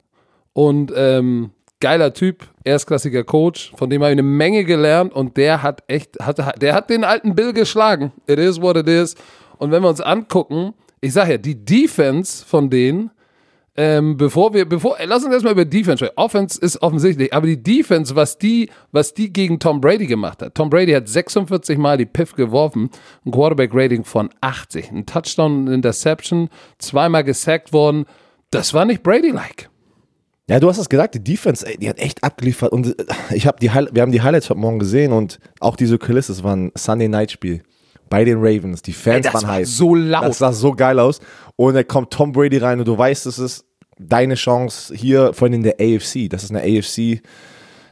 Und 0.53 0.93
ähm, 0.95 1.51
geiler 1.81 2.13
Typ, 2.13 2.47
erstklassiger 2.65 3.25
Coach, 3.25 3.73
von 3.77 3.89
dem 3.89 4.03
habe 4.03 4.13
ich 4.13 4.19
eine 4.19 4.23
Menge 4.23 4.65
gelernt 4.65 5.15
und 5.15 5.39
der 5.39 5.63
hat 5.63 5.85
echt, 5.87 6.19
hat, 6.21 6.61
der 6.61 6.75
hat 6.75 6.91
den 6.91 7.05
alten 7.05 7.35
Bill 7.35 7.55
geschlagen. 7.55 8.13
It 8.27 8.39
is 8.39 8.61
what 8.61 8.77
it 8.77 8.89
is. 8.89 9.15
Und 9.57 9.71
wenn 9.71 9.83
wir 9.83 9.89
uns 9.89 10.03
angucken, 10.03 10.75
ich 11.01 11.13
sage 11.13 11.33
ja, 11.33 11.39
die 11.39 11.65
Defense 11.65 12.45
von 12.45 12.71
denen, 12.71 13.11
ähm, 13.77 14.17
bevor 14.17 14.53
wir, 14.53 14.69
bevor, 14.69 14.97
lass 15.05 15.25
uns 15.25 15.33
erstmal 15.33 15.53
über 15.53 15.65
Defense 15.65 15.99
sprechen. 15.99 16.17
Offense 16.17 16.61
ist 16.61 16.83
offensichtlich, 16.83 17.33
aber 17.33 17.47
die 17.47 17.63
Defense, 17.63 18.15
was 18.15 18.37
die, 18.37 18.69
was 18.93 19.15
die 19.15 19.33
gegen 19.33 19.59
Tom 19.59 19.81
Brady 19.81 20.07
gemacht 20.07 20.43
hat. 20.43 20.55
Tom 20.55 20.69
Brady 20.69 20.93
hat 20.93 21.09
46 21.09 21.79
Mal 21.79 21.97
die 21.97 22.07
Piff 22.07 22.35
geworfen, 22.35 22.91
ein 23.25 23.31
Quarterback-Rating 23.31 24.05
von 24.05 24.29
80, 24.41 24.91
ein 24.91 25.07
Touchdown, 25.07 25.65
ein 25.65 25.73
Interception, 25.75 26.49
zweimal 26.79 27.25
gesackt 27.25 27.73
worden. 27.73 28.05
Das 28.51 28.75
war 28.75 28.85
nicht 28.85 29.03
Brady-like. 29.03 29.71
Ja, 30.49 30.59
du 30.59 30.69
hast 30.69 30.79
es 30.79 30.89
gesagt, 30.89 31.15
die 31.15 31.23
Defense, 31.23 31.65
ey, 31.65 31.79
die 31.79 31.89
hat 31.89 32.01
echt 32.01 32.25
abgeliefert. 32.25 32.73
Und 32.73 32.99
äh, 32.99 33.05
ich 33.33 33.47
hab 33.47 33.61
die, 33.61 33.69
wir 33.69 34.03
haben 34.03 34.11
die 34.13 34.21
Highlights 34.21 34.51
heute 34.51 34.59
Morgen 34.59 34.81
gesehen 34.81 35.13
und 35.13 35.39
auch 35.61 35.77
diese 35.77 35.97
Kulisse, 35.97 36.33
es 36.33 36.43
war 36.43 36.57
ein 36.57 36.73
Sunday 36.77 37.09
Night 37.09 37.31
Spiel 37.31 37.63
bei 38.11 38.25
den 38.25 38.39
Ravens. 38.39 38.83
Die 38.83 38.93
Fans 38.93 39.17
Ey, 39.17 39.23
das 39.23 39.35
waren 39.35 39.43
war 39.45 39.55
heiß. 39.55 39.77
so 39.77 39.95
laut. 39.95 40.25
Das 40.25 40.39
sah 40.39 40.53
so 40.53 40.73
geil 40.73 40.99
aus. 40.99 41.21
Und 41.57 41.75
dann 41.75 41.89
kommt 41.89 42.11
Tom 42.11 42.33
Brady 42.33 42.59
rein 42.59 42.79
und 42.79 42.87
du 42.87 42.99
weißt, 42.99 43.25
es 43.25 43.39
ist 43.39 43.65
deine 43.99 44.35
Chance 44.35 44.95
hier, 44.95 45.33
vor 45.33 45.47
allem 45.47 45.55
in 45.55 45.63
der 45.63 45.77
AFC. 45.81 46.29
Das 46.29 46.45
ist 46.45 46.51
eine 46.51 46.61
AFC, 46.61 47.23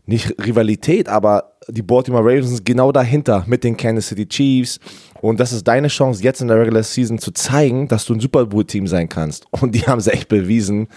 nicht 0.04 0.34
Rivalität, 0.44 1.08
aber 1.08 1.52
die 1.68 1.82
Baltimore 1.82 2.24
Ravens 2.24 2.48
sind 2.48 2.64
genau 2.64 2.92
dahinter 2.92 3.44
mit 3.46 3.62
den 3.62 3.76
Kansas 3.76 4.08
City 4.08 4.26
Chiefs. 4.26 4.80
Und 5.20 5.38
das 5.38 5.52
ist 5.52 5.64
deine 5.68 5.88
Chance, 5.88 6.22
jetzt 6.22 6.40
in 6.40 6.48
der 6.48 6.58
Regular 6.58 6.82
Season 6.82 7.18
zu 7.18 7.30
zeigen, 7.32 7.88
dass 7.88 8.04
du 8.06 8.14
ein 8.14 8.20
Super 8.20 8.46
Bowl-Team 8.46 8.86
sein 8.86 9.08
kannst. 9.08 9.46
Und 9.50 9.74
die 9.74 9.82
haben 9.82 9.98
es 9.98 10.06
echt 10.06 10.28
bewiesen, 10.28 10.88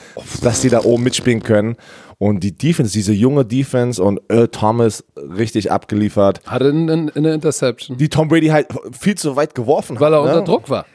dass 0.41 0.61
die 0.61 0.69
da 0.69 0.83
oben 0.83 1.03
mitspielen 1.03 1.43
können. 1.43 1.75
Und 2.21 2.41
die 2.43 2.55
Defense, 2.55 2.93
diese 2.93 3.13
junge 3.13 3.45
Defense 3.45 4.01
und 4.01 4.21
Earl 4.29 4.49
Thomas 4.49 5.03
richtig 5.17 5.71
abgeliefert. 5.71 6.39
Hatte 6.45 6.69
eine, 6.69 7.11
eine 7.15 7.33
Interception. 7.33 7.97
Die 7.97 8.09
Tom 8.09 8.27
Brady 8.27 8.49
halt 8.49 8.67
viel 8.91 9.15
zu 9.15 9.35
weit 9.35 9.55
geworfen 9.55 9.99
weil 9.99 10.13
er 10.13 10.19
hat. 10.19 10.25
unter 10.25 10.39
ne? 10.41 10.43
Druck 10.43 10.69
war. 10.69 10.85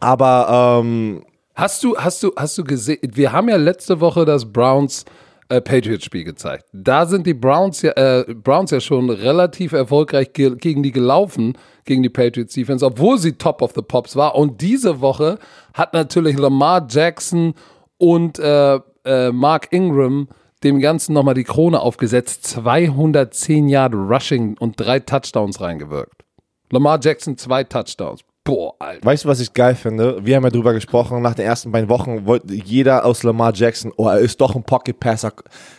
Aber 0.00 0.80
ähm, 0.80 1.22
Hast 1.56 1.82
du, 1.82 1.96
hast 1.96 2.22
du, 2.22 2.32
hast 2.36 2.58
du 2.58 2.64
gesehen, 2.64 2.98
wir 3.14 3.32
haben 3.32 3.48
ja 3.48 3.56
letzte 3.56 3.98
Woche 4.00 4.26
das 4.26 4.44
Browns 4.44 5.06
äh, 5.48 5.62
Patriots 5.62 6.04
Spiel 6.04 6.24
gezeigt. 6.24 6.66
Da 6.74 7.06
sind 7.06 7.26
die 7.26 7.32
Browns 7.32 7.80
ja, 7.80 7.92
äh, 7.92 8.34
Browns 8.34 8.70
ja 8.72 8.80
schon 8.80 9.08
relativ 9.08 9.72
erfolgreich 9.72 10.34
ge 10.34 10.54
gegen 10.56 10.82
die 10.82 10.92
gelaufen, 10.92 11.56
gegen 11.86 12.02
die 12.02 12.10
Patriots 12.10 12.52
Defense, 12.52 12.84
obwohl 12.84 13.16
sie 13.16 13.32
Top 13.32 13.62
of 13.62 13.72
the 13.74 13.80
Pops 13.80 14.16
war. 14.16 14.34
Und 14.34 14.60
diese 14.60 15.00
Woche 15.00 15.38
hat 15.72 15.94
natürlich 15.94 16.38
Lamar 16.38 16.86
Jackson 16.90 17.54
und 17.96 18.38
äh, 18.38 18.78
äh, 19.06 19.32
Mark 19.32 19.68
Ingram 19.70 20.28
dem 20.66 20.80
Ganzen 20.80 21.12
nochmal 21.12 21.34
die 21.34 21.44
Krone 21.44 21.80
aufgesetzt. 21.80 22.44
210 22.44 23.68
Yard 23.68 23.94
Rushing 23.94 24.56
und 24.58 24.78
drei 24.78 25.00
Touchdowns 25.00 25.60
reingewirkt. 25.60 26.24
Lamar 26.70 26.98
Jackson 27.00 27.36
zwei 27.38 27.64
Touchdowns. 27.64 28.22
Boah, 28.42 28.74
Alter. 28.78 29.04
weißt 29.04 29.24
du, 29.24 29.28
was 29.28 29.40
ich 29.40 29.52
geil 29.52 29.74
finde? 29.74 30.24
Wir 30.24 30.36
haben 30.36 30.44
ja 30.44 30.50
drüber 30.50 30.72
gesprochen, 30.72 31.20
nach 31.22 31.34
den 31.34 31.46
ersten 31.46 31.72
beiden 31.72 31.88
Wochen 31.88 32.26
wollte 32.26 32.54
jeder 32.54 33.04
aus 33.04 33.22
Lamar 33.22 33.52
Jackson, 33.54 33.92
oh, 33.96 34.08
er 34.08 34.18
ist 34.18 34.40
doch 34.40 34.54
ein 34.54 34.62
Pocket 34.62 34.98
Passer. 34.98 35.32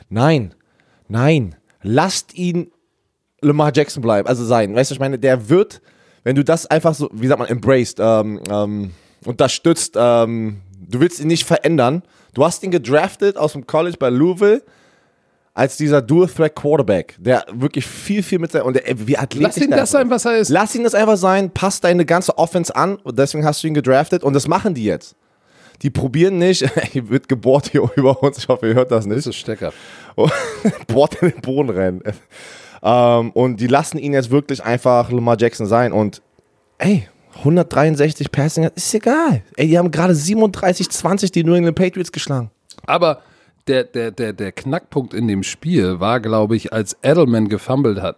Nein, 0.10 0.54
nein, 1.08 1.56
lasst 1.82 2.34
ihn 2.34 2.71
Lamar 3.41 3.71
Jackson 3.73 4.02
bleiben, 4.02 4.28
also 4.28 4.43
sein. 4.43 4.76
Weißt 4.76 4.91
du, 4.91 4.95
ich 4.95 5.00
meine, 5.00 5.17
der 5.17 5.47
wird, 5.47 5.82
wenn 6.23 6.36
du 6.36 6.43
das 6.43 6.65
einfach 6.65 6.93
so, 6.93 7.10
wie 7.13 7.28
sagt 7.28 7.39
man, 7.39 7.47
embraced, 7.47 8.00
ähm, 8.00 8.41
ähm, 8.50 8.91
unterstützt, 9.23 9.95
ähm, 9.97 10.62
du 10.89 11.00
willst 11.00 11.19
ihn 11.21 11.28
nicht 11.28 11.45
verändern. 11.45 12.04
Du 12.34 12.43
hast 12.43 12.63
ihn 12.63 12.71
gedraftet 12.71 13.38
aus 13.38 13.54
dem 13.54 13.65
College 13.65 13.97
bei 13.97 14.10
Louisville 14.10 14.62
als 15.58 15.76
dieser 15.76 16.04
Dual-Threat-Quarterback, 16.04 17.15
der 17.17 17.43
wirklich 17.52 17.88
viel, 17.88 18.22
viel 18.22 18.38
mit 18.38 18.52
sein 18.52 18.62
und 18.62 18.76
der, 18.76 18.84
wie 19.08 19.17
athletisch 19.17 19.56
Lass 19.56 19.58
ihn 19.58 19.72
das 19.72 19.89
sein, 19.89 20.10
was 20.12 20.26
er 20.26 20.38
ist. 20.38 20.50
Lass 20.50 20.76
ihn 20.76 20.84
das 20.84 20.93
einfach 20.93 21.17
sein, 21.17 21.50
passt 21.50 21.84
deine 21.84 22.06
ganze 22.06 22.38
Offense 22.38 22.76
an 22.76 22.98
und 22.98 23.17
deswegen 23.17 23.43
hast 23.43 23.63
du 23.63 23.67
ihn 23.67 23.74
gedraftet 23.74 24.24
und 24.24 24.34
das 24.34 24.48
machen 24.48 24.76
die 24.76 24.84
jetzt. 24.84 25.15
Die 25.82 25.89
probieren 25.89 26.38
nicht, 26.38 26.70
hier 26.91 27.10
wird 27.10 27.28
gebohrt 27.28 27.70
hier 27.72 27.89
über 27.96 28.22
uns, 28.22 28.38
ich 28.38 28.48
hoffe, 28.48 28.67
ihr 28.67 28.76
hört 28.76 28.91
das 28.91 29.08
nicht. 29.08 29.17
Das 29.17 29.26
ist 29.26 29.38
Stecker. 29.38 29.74
bohrt 30.88 31.15
in 31.24 31.32
den 31.32 31.41
Boden 31.41 31.72
rein. 31.72 32.04
Ähm, 32.84 33.32
und 33.32 33.60
die 33.60 33.67
lassen 33.67 33.98
ihn 33.98 34.13
jetzt 34.13 34.30
wirklich 34.30 34.63
einfach 34.63 35.10
Lamar 35.10 35.38
Jackson 35.39 35.65
sein 35.65 35.91
und 35.91 36.22
ey, 36.78 37.08
163 37.39 38.32
Passing, 38.32 38.70
ist 38.76 38.93
egal. 38.93 39.41
Ey, 39.56 39.67
die 39.67 39.80
haben 39.80 39.89
gerade 39.89 40.13
37-20 40.13 41.32
die 41.32 41.43
New 41.43 41.56
England 41.56 41.78
Patriots 41.78 42.12
geschlagen. 42.12 42.52
Aber 42.86 43.22
der, 43.67 43.84
der, 43.84 44.12
der, 44.12 44.34
der 44.34 44.51
Knackpunkt 44.51 45.13
in 45.13 45.27
dem 45.27 45.43
Spiel 45.43 45.99
war, 45.99 46.19
glaube 46.19 46.56
ich, 46.56 46.73
als 46.73 46.97
Edelman 47.03 47.49
gefummelt 47.49 48.01
hat. 48.01 48.17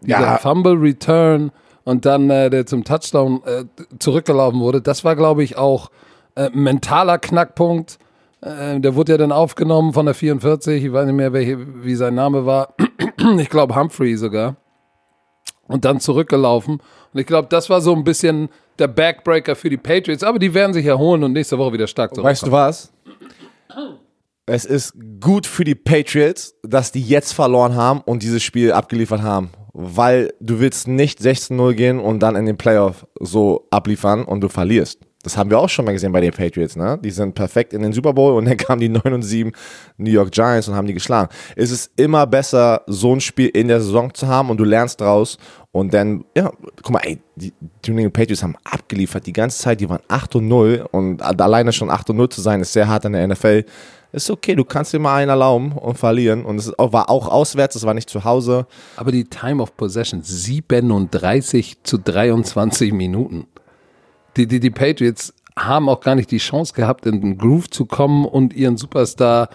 Dieser 0.00 0.20
Ja. 0.20 0.38
Fumble 0.38 0.74
Return 0.74 1.52
und 1.84 2.04
dann 2.06 2.30
äh, 2.30 2.50
der 2.50 2.66
zum 2.66 2.84
Touchdown 2.84 3.42
äh, 3.44 3.64
zurückgelaufen 3.98 4.60
wurde, 4.60 4.80
das 4.80 5.04
war, 5.04 5.16
glaube 5.16 5.42
ich, 5.42 5.56
auch 5.56 5.90
äh, 6.36 6.50
mentaler 6.52 7.18
Knackpunkt. 7.18 7.98
Äh, 8.40 8.80
der 8.80 8.94
wurde 8.94 9.12
ja 9.12 9.18
dann 9.18 9.32
aufgenommen 9.32 9.92
von 9.92 10.06
der 10.06 10.14
44, 10.14 10.84
ich 10.84 10.92
weiß 10.92 11.06
nicht 11.06 11.14
mehr, 11.14 11.32
welche, 11.32 11.84
wie 11.84 11.94
sein 11.94 12.14
Name 12.14 12.46
war. 12.46 12.74
ich 13.38 13.48
glaube 13.48 13.76
Humphrey 13.76 14.16
sogar. 14.16 14.56
Und 15.68 15.84
dann 15.84 16.00
zurückgelaufen. 16.00 16.80
Und 17.12 17.20
ich 17.20 17.26
glaube, 17.26 17.48
das 17.48 17.70
war 17.70 17.80
so 17.80 17.94
ein 17.94 18.04
bisschen 18.04 18.48
der 18.78 18.88
Backbreaker 18.88 19.54
für 19.54 19.70
die 19.70 19.76
Patriots. 19.76 20.22
Aber 20.22 20.38
die 20.38 20.52
werden 20.52 20.72
sich 20.72 20.84
erholen 20.84 21.22
und 21.24 21.32
nächste 21.32 21.56
Woche 21.56 21.72
wieder 21.72 21.86
stark 21.86 22.14
zurückkommen. 22.14 22.30
Weißt 22.30 22.46
du 22.46 22.52
was? 22.52 22.92
Es 24.46 24.64
ist 24.64 24.94
gut 25.20 25.46
für 25.46 25.62
die 25.62 25.76
Patriots, 25.76 26.54
dass 26.64 26.90
die 26.90 27.00
jetzt 27.00 27.32
verloren 27.32 27.76
haben 27.76 28.00
und 28.00 28.24
dieses 28.24 28.42
Spiel 28.42 28.72
abgeliefert 28.72 29.22
haben. 29.22 29.50
Weil 29.72 30.34
du 30.40 30.58
willst 30.58 30.88
nicht 30.88 31.20
16-0 31.20 31.74
gehen 31.74 32.00
und 32.00 32.20
dann 32.20 32.34
in 32.34 32.46
den 32.46 32.56
Playoff 32.56 33.06
so 33.20 33.68
abliefern 33.70 34.24
und 34.24 34.40
du 34.40 34.48
verlierst. 34.48 34.98
Das 35.22 35.36
haben 35.36 35.50
wir 35.50 35.60
auch 35.60 35.68
schon 35.68 35.84
mal 35.84 35.92
gesehen 35.92 36.10
bei 36.10 36.20
den 36.20 36.32
Patriots, 36.32 36.74
ne? 36.74 36.98
Die 37.02 37.12
sind 37.12 37.36
perfekt 37.36 37.72
in 37.72 37.82
den 37.82 37.92
Super 37.92 38.12
Bowl 38.12 38.34
und 38.34 38.44
dann 38.48 38.56
kamen 38.56 38.80
die 38.80 38.88
9 38.88 39.12
und 39.12 39.22
7 39.22 39.52
New 39.96 40.10
York 40.10 40.32
Giants 40.32 40.66
und 40.66 40.74
haben 40.74 40.88
die 40.88 40.94
geschlagen. 40.94 41.32
Es 41.54 41.70
ist 41.70 41.92
immer 41.96 42.26
besser, 42.26 42.82
so 42.88 43.14
ein 43.14 43.20
Spiel 43.20 43.46
in 43.48 43.68
der 43.68 43.80
Saison 43.80 44.12
zu 44.12 44.26
haben 44.26 44.50
und 44.50 44.56
du 44.56 44.64
lernst 44.64 45.00
draus 45.00 45.38
und 45.70 45.94
dann, 45.94 46.24
ja, 46.36 46.50
guck 46.82 46.90
mal, 46.90 47.02
ey, 47.04 47.20
die, 47.36 47.52
die 47.84 47.90
New 47.92 47.98
England 47.98 48.14
Patriots 48.14 48.42
haben 48.42 48.56
abgeliefert 48.64 49.24
die 49.24 49.32
ganze 49.32 49.62
Zeit, 49.62 49.80
die 49.80 49.88
waren 49.88 50.02
8 50.08 50.34
und 50.34 50.48
0 50.48 50.88
und 50.90 51.22
alleine 51.22 51.72
schon 51.72 51.90
8 51.90 52.10
und 52.10 52.16
0 52.16 52.28
zu 52.28 52.40
sein, 52.40 52.60
ist 52.60 52.72
sehr 52.72 52.88
hart 52.88 53.04
in 53.04 53.12
der 53.12 53.28
NFL. 53.28 53.64
Ist 54.12 54.30
okay, 54.30 54.54
du 54.54 54.64
kannst 54.64 54.92
dir 54.92 54.98
mal 54.98 55.16
einen 55.16 55.30
erlauben 55.30 55.72
und 55.72 55.96
verlieren 55.96 56.44
und 56.44 56.58
es 56.58 56.72
war 56.76 57.08
auch 57.08 57.28
auswärts, 57.28 57.76
es 57.76 57.86
war 57.86 57.94
nicht 57.94 58.10
zu 58.10 58.24
Hause. 58.24 58.66
Aber 58.96 59.10
die 59.10 59.24
Time 59.24 59.62
of 59.62 59.74
Possession 59.76 60.22
37 60.22 61.82
zu 61.82 61.96
23 61.98 62.92
Minuten. 62.92 63.46
Die, 64.36 64.46
die, 64.46 64.60
die 64.60 64.70
Patriots 64.70 65.32
haben 65.58 65.88
auch 65.88 66.00
gar 66.00 66.14
nicht 66.14 66.30
die 66.30 66.38
Chance 66.38 66.74
gehabt, 66.74 67.06
in 67.06 67.20
den 67.20 67.38
Groove 67.38 67.70
zu 67.70 67.86
kommen 67.86 68.26
und 68.26 68.54
ihren 68.54 68.76
Superstar 68.76 69.48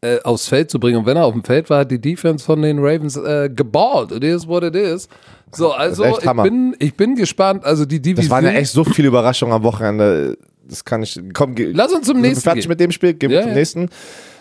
äh, 0.00 0.20
aufs 0.22 0.48
Feld 0.48 0.70
zu 0.70 0.80
bringen. 0.80 0.98
Und 0.98 1.06
wenn 1.06 1.16
er 1.16 1.26
auf 1.26 1.32
dem 1.32 1.44
Feld 1.44 1.70
war, 1.70 1.80
hat 1.80 1.90
die 1.90 2.00
Defense 2.00 2.44
von 2.44 2.62
den 2.62 2.78
Ravens 2.78 3.16
äh, 3.16 3.50
geballt. 3.54 4.12
It 4.12 4.24
is 4.24 4.46
what 4.46 4.62
it 4.64 4.74
is. 4.74 5.08
So, 5.52 5.72
also 5.72 6.04
ich 6.04 6.42
bin, 6.42 6.76
ich 6.78 6.94
bin 6.94 7.16
gespannt. 7.16 7.64
Also 7.64 7.84
die 7.84 8.00
Division. 8.00 8.28
Das 8.28 8.30
waren 8.30 8.44
ja 8.44 8.58
echt 8.58 8.72
so 8.72 8.84
viele 8.84 9.08
Überraschungen 9.08 9.54
am 9.54 9.62
Wochenende. 9.62 10.38
Das 10.70 10.84
kann 10.84 11.02
ich. 11.02 11.20
Komm, 11.34 11.54
ge- 11.54 11.72
Lass 11.74 11.92
uns 11.92 12.06
zum 12.06 12.20
nächsten 12.20 12.42
Fertig 12.42 12.62
gehen. 12.64 12.68
mit 12.70 12.80
dem 12.80 12.92
Spiel, 12.92 13.12
gehen 13.14 13.28
wir 13.30 13.38
Ja, 13.38 13.42
zum 13.42 13.50
ja. 13.50 13.56
nächsten. 13.56 13.88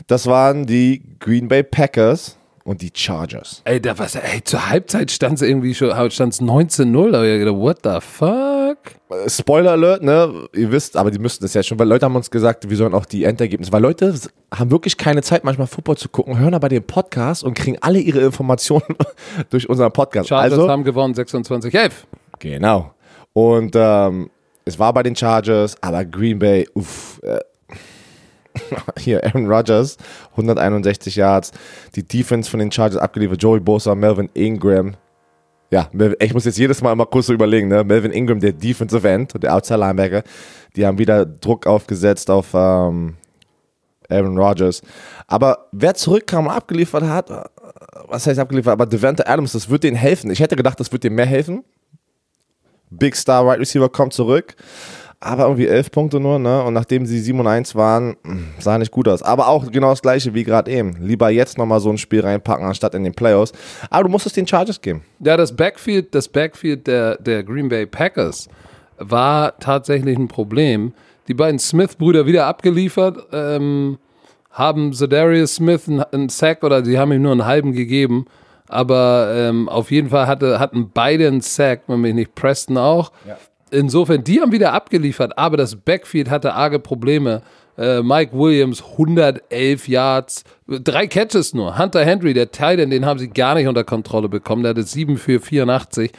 Das 0.07 0.25
waren 0.27 0.65
die 0.65 1.01
Green 1.19 1.47
Bay 1.47 1.63
Packers 1.63 2.37
und 2.63 2.81
die 2.83 2.91
Chargers. 2.93 3.61
Ey, 3.65 3.81
da 3.81 3.97
was, 3.97 4.13
ey, 4.15 4.43
zur 4.43 4.69
Halbzeit 4.69 5.09
stand 5.11 5.35
es 5.35 5.41
irgendwie 5.41 5.73
schon, 5.73 5.89
stand 6.11 6.33
es 6.33 6.41
19-0. 6.41 7.11
Da 7.11 7.17
hab 7.19 7.25
ich 7.25 7.39
gedacht, 7.39 7.55
what 7.55 7.77
the 7.83 7.97
fuck? 7.99 8.77
Spoiler 9.27 9.71
Alert, 9.71 10.03
ne? 10.03 10.47
Ihr 10.53 10.71
wisst, 10.71 10.95
aber 10.95 11.09
die 11.09 11.17
müssten 11.17 11.43
das 11.43 11.55
ja 11.55 11.63
schon, 11.63 11.79
weil 11.79 11.87
Leute 11.87 12.05
haben 12.05 12.15
uns 12.15 12.29
gesagt, 12.29 12.69
wir 12.69 12.77
sollen 12.77 12.93
auch 12.93 13.05
die 13.07 13.23
Endergebnisse, 13.23 13.71
weil 13.71 13.81
Leute 13.81 14.13
haben 14.53 14.69
wirklich 14.69 14.97
keine 14.97 15.23
Zeit, 15.23 15.43
manchmal 15.43 15.65
Football 15.65 15.97
zu 15.97 16.09
gucken, 16.09 16.37
hören 16.37 16.53
aber 16.53 16.69
den 16.69 16.83
Podcast 16.83 17.43
und 17.43 17.55
kriegen 17.55 17.77
alle 17.81 17.99
ihre 17.99 18.19
Informationen 18.21 18.83
durch 19.49 19.67
unseren 19.67 19.91
Podcast. 19.91 20.29
Chargers 20.29 20.53
also, 20.53 20.69
haben 20.69 20.83
gewonnen, 20.83 21.15
26-11. 21.15 21.91
Genau. 22.37 22.93
Und 23.33 23.73
ähm, 23.75 24.29
es 24.69 24.79
war 24.79 24.93
bei 24.93 25.03
den 25.03 25.15
Chargers, 25.15 25.75
aber 25.81 26.05
Green 26.05 26.39
Bay, 26.39 26.67
uff. 26.73 27.19
Äh, 27.23 27.39
hier, 28.99 29.23
Aaron 29.23 29.51
Rodgers, 29.51 29.97
161 30.31 31.15
Yards. 31.15 31.51
Die 31.95 32.03
Defense 32.03 32.49
von 32.49 32.59
den 32.59 32.71
Chargers 32.71 32.99
abgeliefert. 32.99 33.41
Joey 33.41 33.59
Bosa, 33.59 33.95
Melvin 33.95 34.29
Ingram. 34.33 34.95
Ja, 35.71 35.87
ich 36.19 36.33
muss 36.33 36.45
jetzt 36.45 36.57
jedes 36.57 36.81
Mal 36.81 36.95
mal 36.95 37.05
kurz 37.05 37.27
so 37.27 37.33
überlegen, 37.33 37.67
ne? 37.67 37.83
Melvin 37.83 38.11
Ingram, 38.11 38.39
der 38.39 38.53
Defensive 38.53 39.07
End, 39.07 39.31
der 39.41 39.55
Outside 39.55 39.79
Linebacker, 39.79 40.23
die 40.75 40.85
haben 40.85 40.97
wieder 40.97 41.25
Druck 41.27 41.67
aufgesetzt 41.67 42.31
auf 42.31 42.47
ähm, 42.55 43.17
Aaron 44.09 44.37
Rodgers. 44.37 44.81
Aber 45.27 45.67
wer 45.71 45.93
zurückkam 45.93 46.47
und 46.47 46.53
abgeliefert 46.53 47.03
hat, 47.03 47.29
äh, 47.29 47.43
was 48.07 48.25
heißt 48.25 48.39
abgeliefert, 48.39 48.73
aber 48.73 48.87
Devante 48.87 49.27
Adams, 49.27 49.51
das 49.51 49.69
wird 49.69 49.83
denen 49.83 49.95
helfen. 49.95 50.31
Ich 50.31 50.39
hätte 50.39 50.55
gedacht, 50.55 50.79
das 50.79 50.91
wird 50.91 51.03
denen 51.03 51.15
mehr 51.15 51.27
helfen. 51.27 51.63
Big 52.89 53.15
Star 53.15 53.45
Wide 53.45 53.59
Receiver 53.59 53.89
kommt 53.89 54.13
zurück. 54.13 54.55
aber 55.21 55.43
irgendwie 55.43 55.67
elf 55.67 55.91
Punkte 55.91 56.19
nur, 56.19 56.39
ne? 56.39 56.63
Und 56.63 56.73
nachdem 56.73 57.05
sie 57.05 57.19
7 57.19 57.37
und 57.39 57.47
1 57.47 57.75
waren, 57.75 58.15
mh, 58.23 58.37
sah 58.59 58.77
nicht 58.77 58.91
gut 58.91 59.05
aus. 59.07 59.21
Aber 59.21 59.49
auch 59.49 59.69
genau 59.69 59.89
das 59.89 60.01
gleiche 60.01 60.33
wie 60.33 60.45
gerade 60.45 60.71
eben. 60.71 60.95
Lieber 61.01 61.29
jetzt 61.29 61.57
nochmal 61.57 61.81
so 61.81 61.89
ein 61.89 61.97
Spiel 61.97 62.21
reinpacken, 62.21 62.65
anstatt 62.65 62.95
in 62.95 63.03
den 63.03 63.13
Playoffs. 63.13 63.51
Aber 63.89 64.03
du 64.03 64.09
musst 64.09 64.25
es 64.25 64.33
den 64.33 64.47
Chargers 64.47 64.79
geben. 64.79 65.01
Ja, 65.19 65.35
das 65.35 65.53
Backfield, 65.55 66.15
das 66.15 66.29
Backfield 66.29 66.87
der, 66.87 67.17
der 67.17 67.43
Green 67.43 67.67
Bay 67.67 67.85
Packers 67.85 68.47
war 68.97 69.57
tatsächlich 69.59 70.17
ein 70.17 70.29
Problem. 70.29 70.93
Die 71.27 71.33
beiden 71.33 71.59
Smith-Brüder 71.59 72.25
wieder 72.25 72.45
abgeliefert, 72.47 73.17
ähm, 73.33 73.97
haben 74.51 74.93
Zedarius 74.93 75.55
Smith 75.55 75.83
einen 75.87 76.29
Sack 76.29 76.63
oder 76.63 76.83
sie 76.83 76.97
haben 76.97 77.11
ihm 77.11 77.21
nur 77.21 77.33
einen 77.33 77.45
halben 77.45 77.73
gegeben. 77.73 78.25
Aber 78.69 79.33
ähm, 79.35 79.67
auf 79.67 79.91
jeden 79.91 80.09
Fall 80.09 80.27
hatte, 80.27 80.59
hatten 80.59 80.91
beide 80.93 81.27
einen 81.27 81.41
Sack, 81.41 81.81
wenn 81.87 82.01
mich 82.01 82.13
nicht 82.13 82.35
Preston 82.35 82.77
auch. 82.77 83.11
Insofern, 83.71 84.23
die 84.23 84.41
haben 84.41 84.51
wieder 84.51 84.73
abgeliefert, 84.73 85.37
aber 85.37 85.57
das 85.57 85.75
Backfield 85.75 86.29
hatte 86.29 86.53
arge 86.53 86.79
Probleme. 86.79 87.41
Äh, 87.77 88.01
Mike 88.01 88.37
Williams, 88.37 88.83
111 88.83 89.87
Yards, 89.87 90.43
drei 90.67 91.07
Catches 91.07 91.53
nur. 91.53 91.77
Hunter 91.77 92.03
Henry, 92.03 92.33
der 92.33 92.51
Titan, 92.51 92.89
den 92.89 93.05
haben 93.05 93.19
sie 93.19 93.29
gar 93.29 93.55
nicht 93.55 93.67
unter 93.67 93.83
Kontrolle 93.83 94.29
bekommen. 94.29 94.63
Der 94.63 94.71
hatte 94.71 94.83
7 94.83 95.17
für 95.17 95.39
84. 95.39 96.11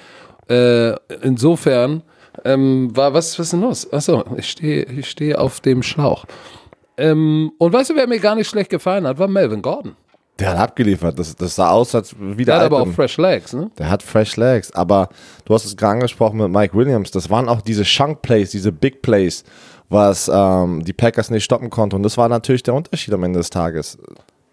Äh, 0.48 0.94
insofern 1.22 2.02
ähm, 2.44 2.96
war, 2.96 3.14
was, 3.14 3.38
was 3.38 3.46
ist 3.46 3.52
denn 3.52 3.60
los? 3.60 3.92
Achso, 3.92 4.24
ich 4.36 4.50
stehe 4.50 4.84
ich 4.84 5.08
stehe 5.08 5.38
auf 5.38 5.60
dem 5.60 5.82
Schlauch. 5.82 6.24
Ähm, 6.96 7.52
und 7.58 7.72
weißt 7.72 7.90
du, 7.90 7.96
wer 7.96 8.06
mir 8.06 8.20
gar 8.20 8.34
nicht 8.34 8.48
schlecht 8.48 8.70
gefallen 8.70 9.06
hat, 9.06 9.18
war 9.18 9.28
Melvin 9.28 9.62
Gordon. 9.62 9.96
Der 10.40 10.50
hat 10.50 10.59
abgeliefert. 10.59 11.18
Das, 11.18 11.37
das 11.37 11.55
sah 11.55 11.70
aus, 11.70 11.94
als 11.94 12.14
wieder 12.18 12.55
Der 12.55 12.61
hat 12.61 12.66
aber 12.66 12.83
auch. 12.83 12.88
Fresh 12.88 13.18
Legs, 13.18 13.53
ne? 13.53 13.70
Der 13.79 13.90
hat 13.90 14.03
Fresh 14.03 14.37
Legs, 14.37 14.72
aber 14.72 15.11
du 15.44 15.55
hast 15.55 15.64
es 15.64 15.76
gerade 15.76 15.94
angesprochen 15.94 16.38
mit 16.38 16.50
Mike 16.50 16.74
Williams. 16.74 17.11
Das 17.11 17.29
waren 17.29 17.48
auch 17.48 17.61
diese 17.61 17.85
Chunk 17.85 18.22
Plays, 18.22 18.50
diese 18.50 18.72
Big 18.72 19.03
Plays, 19.03 19.44
was 19.88 20.31
ähm, 20.33 20.85
die 20.85 20.92
Packers 20.92 21.31
nicht 21.31 21.44
stoppen 21.44 21.68
konnten. 21.68 21.96
Und 21.96 22.03
das 22.03 22.16
war 22.16 22.29
natürlich 22.29 22.62
der 22.62 22.74
Unterschied 22.74 23.12
am 23.12 23.22
Ende 23.22 23.38
des 23.38 23.50
Tages. 23.50 23.98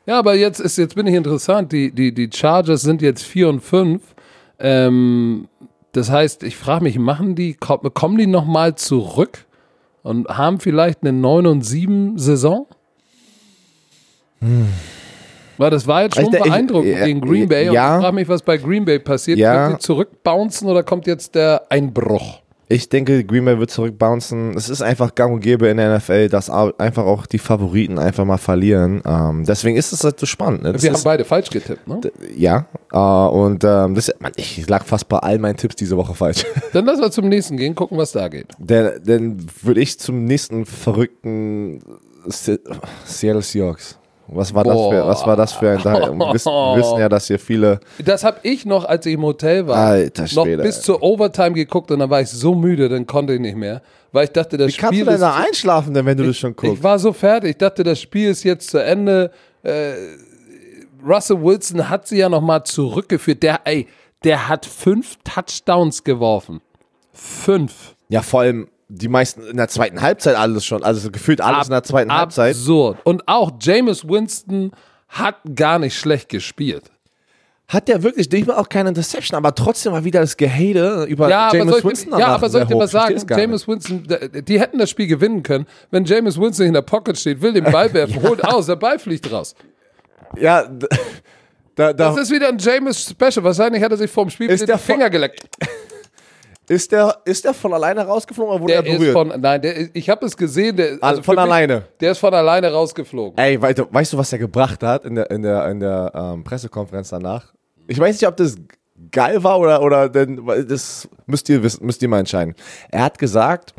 Ja, 0.06 0.20
aber 0.20 0.36
jetzt 0.36 0.60
ist 0.60 0.78
jetzt 0.78 0.96
bin 0.96 1.08
ich 1.08 1.16
interessant. 1.16 1.72
Die, 1.72 1.92
die, 1.92 2.14
die 2.14 2.30
Chargers 2.34 2.82
sind 2.82 3.02
jetzt 3.02 3.24
4 3.24 3.50
und 3.50 3.60
5. 3.62 4.02
Ähm, 4.60 5.48
das 5.92 6.10
heißt, 6.10 6.44
ich 6.44 6.58
frage 6.58 6.84
mich, 6.84 7.00
machen 7.00 7.36
die, 7.36 7.56
kommen 7.56 8.18
die 8.18 8.28
nochmal 8.28 8.76
zurück 8.76 9.46
und 10.04 10.28
haben 10.28 10.60
vielleicht 10.60 11.02
eine 11.02 11.12
9 11.12 11.48
und 11.48 11.62
7 11.64 12.18
Saison? 12.18 12.68
Weil 15.58 15.70
das 15.70 15.88
war 15.88 16.04
jetzt 16.04 16.16
schon 16.16 16.26
Ich 16.26 16.34
ich- 16.34 16.44
beeindruckend 16.44 16.92
ja, 16.98 17.06
gegen 17.06 17.22
Green 17.22 17.48
Bay. 17.50 17.70
Und 17.70 17.76
ja. 17.76 17.98
ich 17.98 18.02
frage 18.04 18.16
mich, 18.16 18.28
was 18.28 18.42
bei 18.42 18.58
Green 18.58 18.86
Bay 18.86 19.00
passiert. 19.00 19.40
Ja. 19.40 19.66
Können 19.66 19.76
die 19.78 19.82
zurückbouncen 19.82 20.68
oder 20.68 20.84
kommt 20.84 21.08
jetzt 21.08 21.36
der 21.36 21.64
Einbruch? 21.70 22.42
Ich 22.70 22.90
denke, 22.90 23.24
Green 23.24 23.46
Bay 23.46 23.58
wird 23.60 23.72
zurückbouncen. 23.72 24.54
Es 24.58 24.68
ist 24.68 24.82
einfach 24.82 25.16
gang 25.16 25.34
und 25.34 25.40
gäbe 25.40 25.68
in 25.70 25.78
der 25.78 25.98
NFL, 25.98 26.28
dass 26.28 26.50
einfach 26.50 27.06
auch 27.06 27.26
die 27.26 27.38
Favoriten 27.40 27.98
einfach 27.98 28.26
mal 28.26 28.38
verlieren. 28.38 29.02
Ähm, 29.06 29.46
deswegen 29.46 29.78
ist 29.78 29.94
es 29.94 30.04
halt 30.04 30.20
so 30.20 30.26
spannend. 30.26 30.64
Ne? 30.64 30.82
Wir 30.82 30.92
haben 30.92 31.02
beide 31.02 31.24
falsch 31.24 31.50
getippt, 31.50 31.88
ne? 31.88 32.02
ja, 32.36 32.66
äh, 32.92 32.98
und 32.98 33.64
ähm, 33.64 33.96
das, 33.96 34.12
Mann, 34.20 34.34
ich 34.36 34.68
lag 34.68 34.84
fast 34.84 35.08
bei 35.08 35.18
all 35.18 35.40
meinen 35.40 35.56
Tipps 35.56 35.78
diese 35.78 35.96
Woche 35.96 36.14
falsch. 36.14 36.46
Dann 36.74 36.84
lass 36.86 37.00
wir 37.00 37.10
zum 37.10 37.30
nächsten 37.30 37.56
gehen, 37.56 37.74
gucken, 37.74 37.98
was 37.98 38.12
da 38.12 38.28
geht. 38.28 38.48
Dann, 38.60 39.00
dann 39.06 39.46
würde 39.62 39.80
ich 39.80 39.98
zum 39.98 40.26
nächsten 40.26 40.66
verrückten 40.66 41.82
Se 42.26 42.60
Seattle 43.06 43.44
Seahawks. 43.44 43.98
Was 44.30 44.54
war, 44.54 44.64
das 44.66 44.74
für, 44.74 45.08
was 45.08 45.26
war 45.26 45.36
das 45.38 45.54
für 45.54 45.70
ein 45.72 45.80
Teil? 45.80 46.02
Wir 46.12 46.34
wissen, 46.34 46.52
wir 46.52 46.78
wissen 46.78 47.00
ja, 47.00 47.08
dass 47.08 47.28
hier 47.28 47.40
viele. 47.40 47.80
Das 48.04 48.24
habe 48.26 48.40
ich 48.44 48.66
noch, 48.66 48.84
als 48.84 49.06
ich 49.06 49.14
im 49.14 49.24
Hotel 49.24 49.68
war, 49.68 49.78
Alter 49.78 50.24
noch 50.24 50.44
Schwede, 50.44 50.64
bis 50.64 50.78
ey. 50.78 50.84
zur 50.84 51.02
Overtime 51.02 51.54
geguckt 51.54 51.92
und 51.92 52.00
dann 52.00 52.10
war 52.10 52.20
ich 52.22 52.30
so 52.30 52.54
müde, 52.54 52.90
dann 52.90 53.08
konnte 53.08 53.34
ich 53.34 53.40
nicht 53.40 53.56
mehr, 53.56 53.82
weil 54.12 54.26
ich 54.26 54.32
dachte, 54.32 54.58
das 54.58 54.68
Wie 54.68 54.78
kannst 54.78 54.96
Spiel 54.96 55.06
du 55.06 55.12
denn 55.12 55.22
da 55.22 55.36
einschlafen, 55.36 55.94
denn 55.94 56.06
wenn 56.06 56.18
du 56.18 56.26
das 56.26 56.38
schon 56.38 56.52
Ich 56.52 56.58
guckst? 56.58 56.84
war 56.84 57.00
so 57.00 57.14
fertig. 57.14 57.52
Ich 57.52 57.58
dachte, 57.58 57.84
das 57.84 58.02
Spiel 58.02 58.30
ist 58.30 58.44
jetzt 58.44 58.70
zu 58.70 58.84
Ende. 58.84 59.32
Äh, 59.64 59.94
Russell 61.06 61.42
Wilson 61.42 61.90
hat 61.90 62.08
sie 62.08 62.18
ja 62.18 62.28
nochmal 62.28 62.64
zurückgeführt. 62.64 63.44
Der, 63.44 63.62
ey, 63.64 63.88
der 64.24 64.50
hat 64.50 64.66
fünf 64.66 65.18
Touchdowns 65.24 66.04
geworfen. 66.04 66.60
Fünf. 67.14 67.96
Ja, 68.10 68.22
vor 68.22 68.42
allem 68.42 68.68
die 68.90 69.08
meisten 69.08 69.44
in 69.46 69.58
der 69.58 69.68
zweiten 69.68 70.02
Halbzeit 70.02 70.36
alles 70.36 70.66
schon. 70.66 70.84
Also 70.84 71.12
gefühlt 71.12 71.42
alles 71.42 71.68
in 71.68 71.72
der 71.72 71.84
zweiten 71.84 72.14
Halbzeit. 72.14 72.56
Absurd. 72.56 72.98
Und 73.04 73.28
auch 73.28 73.52
Jameis 73.60 74.08
Winston 74.08 74.72
hat 75.10 75.36
gar 75.56 75.80
nicht 75.80 75.98
schlecht 75.98 76.30
gespielt. 76.30 76.84
Hat 77.68 77.90
der 77.90 78.02
wirklich, 78.02 78.32
nicht 78.32 78.48
mal 78.48 78.56
auch 78.56 78.70
keine 78.70 78.88
Interception, 78.90 79.36
aber 79.36 79.54
trotzdem 79.54 79.92
mal 79.92 80.06
wieder 80.06 80.22
das 80.22 80.38
Gehate 80.38 81.04
über 81.04 81.28
Ja, 81.30 81.50
James 81.52 81.70
soll 81.70 81.80
ich, 81.80 81.86
Winston. 81.86 82.18
ja, 82.18 82.28
aber 82.28 82.50
soll 82.50 82.62
ich 82.62 82.68
dir 82.70 82.78
was 82.78 82.92
sagen? 82.92 83.22
Jameis 83.30 83.68
Winston, 83.68 84.08
die 84.48 84.58
hätten 84.58 84.78
das 84.78 84.90
Spiel 84.90 85.08
gewinnen 85.08 85.44
können, 85.44 85.66
wenn 85.92 86.06
Jameis 86.06 86.40
Winston 86.40 86.68
in 86.68 86.74
der 86.74 86.82
Pocket 86.82 87.18
steht, 87.18 87.42
will 87.42 87.52
den 87.52 87.64
Ball 87.72 87.94
werfen, 87.94 88.22
holt 88.24 88.42
aus, 88.46 88.68
der 88.68 88.78
Ball 88.78 88.98
fliegt 89.00 89.30
raus. 89.30 89.54
Ja, 90.38 90.64
da, 91.76 91.92
da 91.92 91.94
Das 91.94 92.18
ist 92.18 92.32
wieder 92.32 92.48
ein 92.48 92.58
Jameis 92.58 93.04
Special. 93.10 93.44
Wahrscheinlich 93.44 93.84
hat 93.84 93.92
er 93.92 93.98
sich 93.98 94.12
Spiel 94.12 94.50
Ist 94.50 94.62
mit 94.62 94.70
der 94.70 94.78
den 94.78 94.82
Finger 94.82 95.10
geleckt. 95.10 95.42
ist, 96.70 96.92
der, 96.92 97.22
ist 97.26 97.46
der 97.46 97.54
von 97.54 97.74
alleine 97.74 98.06
rausgeflogen 98.06 98.52
oder 98.54 98.62
wurde 98.62 98.74
Der 98.74 98.84
er 98.86 98.92
ist 98.92 98.98
berührt? 99.00 99.14
von, 99.14 99.42
nein, 99.42 99.62
der 99.62 99.76
ist, 99.76 99.92
ich 99.94 100.10
habe 100.10 100.26
es 100.26 100.36
gesehen. 100.36 100.76
Der, 100.76 100.98
Ah, 101.02 101.10
also 101.10 101.24
von 101.24 101.36
für 101.36 101.42
mich- 101.42 101.52
alleine. 101.52 101.84
Der 102.02 102.12
ist 102.12 102.18
von 102.18 102.34
alleine 102.34 102.72
rausgeflogen. 102.72 103.38
Ey, 103.38 103.62
weißt 103.62 103.80
du, 103.80 103.86
weißt 103.90 104.14
du, 104.14 104.18
was 104.18 104.32
er 104.34 104.40
gebracht 104.40 104.84
hat 104.84 105.06
in 105.06 105.16
der, 105.16 105.32
in 105.32 105.44
der, 105.44 105.68
in 105.70 105.80
der 105.80 106.12
ähm, 106.14 106.44
Pressekonferenz 106.44 107.10
danach? 107.10 107.54
Ich 107.88 107.98
weiß 108.00 108.20
nicht, 108.20 108.28
ob 108.28 108.36
das 108.38 108.56
geil 109.12 109.44
war 109.44 109.60
oder, 109.60 109.82
oder 109.82 110.10
denn, 110.10 110.46
das 110.68 111.08
müsst 111.26 111.48
ihr 111.50 111.64
wissen, 111.64 111.86
müsst 111.86 112.02
ihr 112.02 112.10
mal 112.10 112.20
entscheiden. 112.20 112.54
Er 112.92 113.04
hat 113.04 113.18
gesagt, 113.18 113.74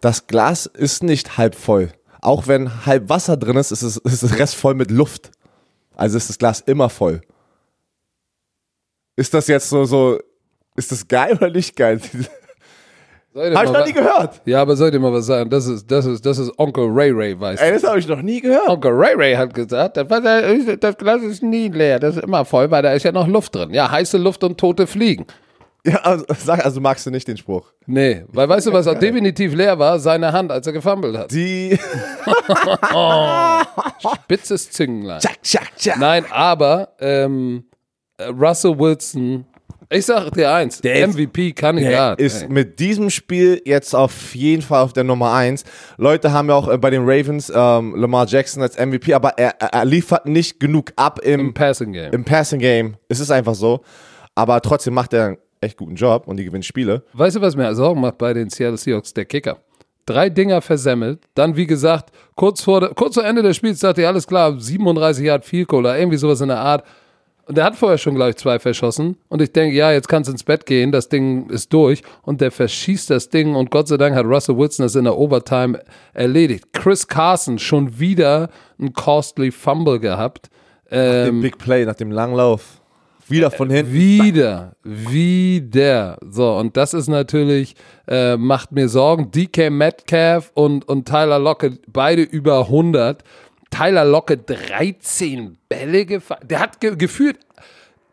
das 0.00 0.26
Glas 0.28 0.66
ist 0.66 1.02
nicht 1.02 1.36
halb 1.36 1.54
voll. 1.56 1.90
Auch 2.20 2.46
wenn 2.46 2.86
halb 2.86 3.08
Wasser 3.08 3.36
drin 3.36 3.56
ist, 3.56 3.70
ist 3.72 3.82
es, 3.82 3.96
ist 4.04 4.22
das 4.22 4.38
Rest 4.38 4.54
voll 4.54 4.74
mit 4.74 4.90
Luft. 4.92 5.30
Also 5.96 6.16
ist 6.16 6.28
das 6.28 6.38
Glas 6.38 6.60
immer 6.60 6.88
voll. 6.90 7.22
Ist 9.16 9.34
das 9.34 9.48
jetzt 9.48 9.68
so, 9.68 9.84
so, 9.84 10.18
ist 10.80 10.92
das 10.92 11.06
geil 11.06 11.36
oder 11.36 11.50
nicht 11.50 11.76
geil? 11.76 12.00
Ich 12.02 12.20
Hab 13.54 13.64
ich 13.64 13.70
noch 13.70 13.86
nie 13.86 13.92
gehört. 13.92 14.40
Ja, 14.44 14.60
aber 14.60 14.74
soll 14.74 14.88
ich 14.88 14.92
dir 14.92 14.98
mal 14.98 15.12
was 15.12 15.26
sagen? 15.26 15.48
Das 15.50 15.66
ist, 15.66 15.88
das 15.88 16.04
ist, 16.04 16.26
das 16.26 16.38
ist 16.38 16.58
Onkel 16.58 16.88
Ray 16.88 17.12
Ray, 17.12 17.38
weißt 17.38 17.62
du. 17.62 17.64
Ey, 17.64 17.72
das 17.72 17.84
habe 17.84 17.98
ich 18.00 18.08
noch 18.08 18.22
nie 18.22 18.40
gehört. 18.40 18.68
Onkel 18.68 18.90
Ray 18.92 19.14
Ray 19.14 19.34
hat 19.34 19.54
gesagt, 19.54 19.96
das, 19.96 20.08
das 20.80 20.96
Glas 20.96 21.22
ist 21.22 21.42
nie 21.42 21.68
leer, 21.68 22.00
das 22.00 22.16
ist 22.16 22.24
immer 22.24 22.44
voll, 22.44 22.70
weil 22.72 22.82
da 22.82 22.92
ist 22.92 23.04
ja 23.04 23.12
noch 23.12 23.28
Luft 23.28 23.54
drin. 23.54 23.72
Ja, 23.72 23.88
heiße 23.88 24.18
Luft 24.18 24.42
und 24.42 24.58
tote 24.58 24.88
Fliegen. 24.88 25.26
Ja, 25.86 25.96
also, 26.02 26.24
sag, 26.36 26.64
also 26.64 26.80
magst 26.80 27.06
du 27.06 27.10
nicht 27.10 27.26
den 27.26 27.36
Spruch. 27.36 27.72
Nee, 27.86 28.24
weil 28.28 28.48
weißt 28.48 28.66
du, 28.66 28.72
was 28.72 28.86
auch 28.86 28.98
definitiv 28.98 29.54
leer 29.54 29.78
war? 29.78 29.98
Seine 29.98 30.32
Hand, 30.32 30.52
als 30.52 30.66
er 30.66 30.72
gefummelt 30.74 31.16
hat. 31.16 31.30
Die. 31.30 31.78
Spitzes 34.22 34.70
Züngenlein. 34.70 35.20
Tschak, 35.20 35.42
tschak, 35.42 35.76
tschak. 35.76 35.98
Nein, 35.98 36.24
aber 36.30 36.90
ähm, 37.00 37.64
äh, 38.18 38.24
Russell 38.24 38.78
Wilson, 38.78 39.46
ich 39.92 40.06
sag 40.06 40.30
dir 40.32 40.52
eins, 40.52 40.80
Der 40.80 40.94
ist- 41.04 41.16
MVP-Kandidat. 41.16 42.20
Ist 42.20 42.42
ey. 42.42 42.48
mit 42.48 42.78
diesem 42.78 43.10
Spiel 43.10 43.60
jetzt 43.64 43.94
auf 43.94 44.34
jeden 44.34 44.62
Fall 44.62 44.82
auf 44.82 44.92
der 44.92 45.04
Nummer 45.04 45.32
1. 45.34 45.64
Leute 45.96 46.32
haben 46.32 46.48
ja 46.48 46.54
auch 46.54 46.68
äh, 46.68 46.78
bei 46.78 46.90
den 46.90 47.02
Ravens 47.04 47.50
ähm, 47.54 47.94
Lamar 47.96 48.26
Jackson 48.26 48.62
als 48.62 48.78
MVP, 48.78 49.12
aber 49.14 49.30
er, 49.38 49.54
er- 49.60 49.68
er 49.74 49.84
liefert 49.84 50.26
nicht 50.26 50.60
genug 50.60 50.92
ab 50.96 51.18
im, 51.22 51.40
Im 51.40 51.54
Passing 51.54 51.92
Game. 51.92 52.12
im 52.12 52.24
Passing 52.24 52.60
Game. 52.60 52.94
Es 53.08 53.20
ist 53.20 53.30
einfach 53.30 53.54
so. 53.54 53.80
Aber 54.34 54.60
trotzdem 54.60 54.94
macht 54.94 55.12
er 55.12 55.26
einen 55.26 55.38
echt 55.60 55.76
guten 55.76 55.96
Job 55.96 56.26
und 56.26 56.36
die 56.36 56.44
gewinnen 56.44 56.62
Spiele. 56.62 57.02
Weißt 57.12 57.36
du, 57.36 57.40
was 57.40 57.56
mir 57.56 57.74
Sorgen 57.74 58.00
macht 58.00 58.18
bei 58.18 58.32
den 58.32 58.48
Seattle 58.48 58.78
Seahawks? 58.78 59.12
Der 59.12 59.24
Kicker. 59.24 59.58
Drei 60.06 60.30
Dinger 60.30 60.60
versemmelt. 60.62 61.20
Dann, 61.34 61.56
wie 61.56 61.66
gesagt, 61.66 62.10
kurz 62.34 62.62
vor, 62.62 62.94
kurz 62.94 63.14
vor 63.14 63.24
Ende 63.24 63.42
des 63.42 63.56
Spiels 63.56 63.80
dachte 63.80 64.00
ich, 64.00 64.06
alles 64.06 64.26
klar, 64.26 64.58
37 64.58 65.24
Yard 65.24 65.44
Field 65.44 65.68
Goal 65.68 65.80
oder 65.84 65.98
irgendwie 65.98 66.16
sowas 66.16 66.40
in 66.40 66.48
der 66.48 66.58
Art. 66.58 66.84
Und 67.50 67.56
der 67.56 67.64
hat 67.64 67.74
vorher 67.74 67.98
schon, 67.98 68.14
glaube 68.14 68.30
ich, 68.30 68.36
zwei 68.36 68.60
verschossen. 68.60 69.16
Und 69.28 69.42
ich 69.42 69.50
denke, 69.50 69.74
ja, 69.74 69.90
jetzt 69.90 70.06
kannst 70.06 70.28
du 70.28 70.32
ins 70.32 70.44
Bett 70.44 70.66
gehen, 70.66 70.92
das 70.92 71.08
Ding 71.08 71.50
ist 71.50 71.72
durch. 71.72 72.04
Und 72.22 72.40
der 72.40 72.52
verschießt 72.52 73.10
das 73.10 73.28
Ding 73.28 73.56
und 73.56 73.72
Gott 73.72 73.88
sei 73.88 73.96
Dank 73.96 74.14
hat 74.14 74.24
Russell 74.24 74.56
Wilson 74.56 74.84
das 74.84 74.94
in 74.94 75.02
der 75.02 75.18
Overtime 75.18 75.82
erledigt. 76.12 76.72
Chris 76.72 77.08
Carson 77.08 77.58
schon 77.58 77.98
wieder 77.98 78.50
ein 78.78 78.92
costly 78.92 79.50
Fumble 79.50 79.98
gehabt. 79.98 80.48
Ähm, 80.92 81.24
Dem 81.24 81.42
Big 81.42 81.58
Play 81.58 81.84
nach 81.84 81.96
dem 81.96 82.12
langen 82.12 82.36
Lauf. 82.36 82.80
Wieder 83.26 83.50
von 83.50 83.68
hinten. 83.68 83.94
wieder, 83.94 84.76
wieder. 84.84 86.18
So, 86.20 86.56
und 86.56 86.76
das 86.76 86.94
ist 86.94 87.08
natürlich, 87.08 87.74
äh, 88.06 88.36
macht 88.36 88.70
mir 88.70 88.88
Sorgen. 88.88 89.32
DK 89.32 89.70
Metcalf 89.70 90.52
und, 90.54 90.88
und 90.88 91.08
Tyler 91.08 91.40
Lockett, 91.40 91.80
beide 91.88 92.22
über 92.22 92.60
100. 92.60 93.24
Tyler 93.70 94.04
Lockett 94.04 94.48
13 94.48 95.56
Bälle 95.68 96.04
gefangen. 96.04 96.46
Der 96.48 96.60
hat 96.60 96.80
ge 96.80 96.96
gefühlt 96.96 97.38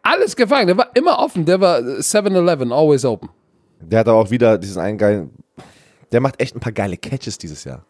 alles 0.03 0.35
gefangen. 0.35 0.67
Der 0.67 0.77
war 0.77 0.89
immer 0.95 1.19
offen. 1.19 1.45
Der 1.45 1.59
war 1.59 1.79
7-Eleven, 1.79 2.71
always 2.71 3.03
open. 3.03 3.29
Der 3.79 3.99
hat 3.99 4.07
aber 4.07 4.19
auch 4.19 4.29
wieder 4.31 4.57
diesen 4.57 4.81
einen 4.81 4.97
geilen. 4.97 5.31
Der 6.11 6.21
macht 6.21 6.39
echt 6.41 6.55
ein 6.55 6.59
paar 6.59 6.71
geile 6.71 6.97
Catches 6.97 7.37
dieses 7.37 7.63
Jahr. 7.63 7.85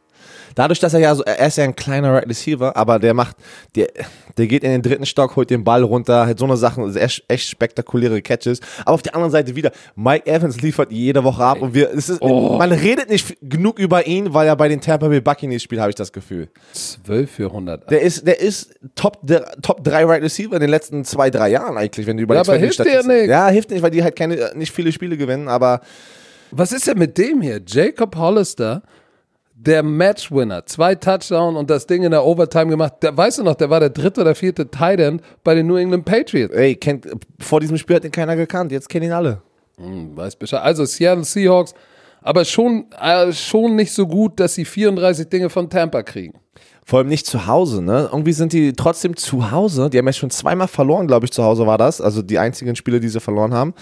Dadurch, 0.58 0.80
dass 0.80 0.96
er 0.96 1.00
ja 1.00 1.14
so, 1.14 1.22
er 1.24 1.46
ist 1.46 1.58
ja 1.58 1.66
ein 1.66 1.76
kleiner 1.76 2.12
Right 2.16 2.28
Receiver, 2.28 2.76
aber 2.76 2.98
der 2.98 3.14
macht, 3.14 3.36
der, 3.76 3.90
der 4.38 4.48
geht 4.48 4.64
in 4.64 4.72
den 4.72 4.82
dritten 4.82 5.06
Stock, 5.06 5.36
holt 5.36 5.52
den 5.52 5.64
Ball 5.64 5.84
runter, 5.84 6.26
hat 6.26 6.40
so 6.40 6.46
eine 6.46 6.58
Sachen, 6.58 6.96
echt, 6.96 7.24
echt 7.28 7.48
spektakuläre 7.48 8.24
Catches. 8.24 8.60
Aber 8.82 8.94
auf 8.96 9.04
der 9.04 9.14
anderen 9.14 9.32
Seite 9.32 9.56
wieder, 9.56 9.72
Mike 9.96 10.26
Evans 10.26 10.60
liefert 10.62 10.92
jede 10.92 11.24
Woche 11.24 11.44
ab 11.44 11.62
und 11.62 11.76
wir, 11.76 11.92
es 11.94 12.10
ist, 12.10 12.24
man 12.24 12.72
redet 12.72 13.08
nicht 13.10 13.38
genug 13.42 13.78
über 13.78 14.08
ihn, 14.08 14.34
weil 14.34 14.48
er 14.48 14.56
bei 14.56 14.68
den 14.68 14.82
Tampa 14.82 15.08
Bay 15.10 15.22
Buccaneers 15.22 15.62
spielt, 15.62 15.80
habe 15.80 15.92
ich 15.92 15.96
das 15.96 16.12
Gefühl. 16.12 16.50
12 16.74 17.30
für 17.30 17.46
100. 17.46 17.92
Der 17.92 18.02
ist, 18.02 18.26
der 18.26 18.40
ist 18.42 18.74
Top, 18.96 19.20
der, 19.22 19.46
Top 19.62 19.84
3 19.84 20.06
Right 20.06 20.24
Receiver 20.24 20.56
in 20.56 20.62
den 20.62 20.72
letzten 20.72 21.06
zwei, 21.06 21.30
drei 21.30 21.50
Jahren 21.50 21.78
eigentlich, 21.78 22.08
wenn 22.08 22.18
du 22.18 22.22
Ja, 22.22 22.26
überlegst. 22.26 22.50
aber 22.50 22.58
hilft 22.58 22.80
dir 22.80 22.84
Statistiken- 22.86 23.16
nicht. 23.22 23.30
Ja, 23.30 23.48
hilft 23.50 23.70
nicht, 23.70 23.84
weil 23.84 23.92
die 23.92 24.02
halt 24.02 24.16
keine, 24.16 24.52
nicht 24.56 24.72
viele 24.74 24.92
Spiele 24.92 25.18
gewinnen, 25.18 25.48
aber 25.50 25.82
Was 26.50 26.72
ist 26.72 26.88
denn 26.88 26.98
mit 26.98 27.16
dem 27.20 27.42
hier? 27.42 27.62
Jacob 27.68 28.16
Hollister, 28.16 28.82
der 29.60 29.82
Matchwinner, 29.82 30.66
zwei 30.68 30.94
Touchdown 30.94 31.56
und 31.56 31.70
das 31.70 31.88
Ding 31.88 32.04
in 32.04 32.12
der 32.12 32.24
Overtime 32.24 32.68
gemacht. 32.68 32.94
Der, 33.02 33.18
weißt 33.18 33.40
du 33.40 33.44
noch, 33.44 33.56
der 33.56 33.70
war 33.70 33.80
der 33.80 33.90
dritte 33.90 34.22
oder 34.22 34.36
vierte 34.36 34.70
Tight 34.70 35.00
End 35.00 35.22
bei 35.44 35.56
den 35.56 35.66
New 35.66 35.76
England 35.76 36.06
Patriots. 36.06 36.54
ey, 36.54 36.76
kennt, 36.76 37.08
vor 37.40 37.60
diesem 37.60 37.78
Spiel 37.78 37.96
hat 37.96 38.06
ihn 38.06 38.12
keiner 38.12 38.36
gekannt, 38.36 38.72
jetzt 38.72 38.88
kennen 38.88 39.08
ihn 39.08 39.12
alle. 39.12 39.42
Hm, 39.78 40.16
weiß 40.16 40.36
Bescheid. 40.36 40.62
Also 40.62 40.86
Seattle 40.86 41.24
Seahawks, 41.24 41.74
aber 42.22 42.46
schon, 42.46 42.86
äh, 43.02 43.34
schon 43.34 43.76
nicht 43.76 43.94
so 43.94 44.06
gut, 44.06 44.40
dass 44.40 44.54
sie 44.54 44.66
34 44.66 45.28
Dinge 45.28 45.50
von 45.50 45.70
Tampa 45.70 46.04
kriegen. 46.04 46.40
Vor 46.86 47.00
allem 47.00 47.10
nicht 47.10 47.26
zu 47.26 47.48
Hause, 47.48 47.82
ne? 47.82 48.08
Irgendwie 48.12 48.32
sind 48.32 48.54
die 48.54 48.72
trotzdem 48.72 49.18
zu 49.18 49.52
Hause. 49.52 49.90
Die 49.90 49.98
haben 49.98 50.06
ja 50.06 50.14
schon 50.14 50.30
zweimal 50.30 50.70
verloren, 50.70 51.06
glaube 51.06 51.26
ich, 51.26 51.34
zu 51.34 51.44
Hause 51.44 51.68
war 51.68 51.78
das. 51.78 52.00
Also 52.00 52.22
die 52.22 52.40
einzigen 52.40 52.78
Spiele, 52.78 53.02
die 53.02 53.10
sie 53.10 53.20
verloren 53.20 53.54
haben. 53.54 53.74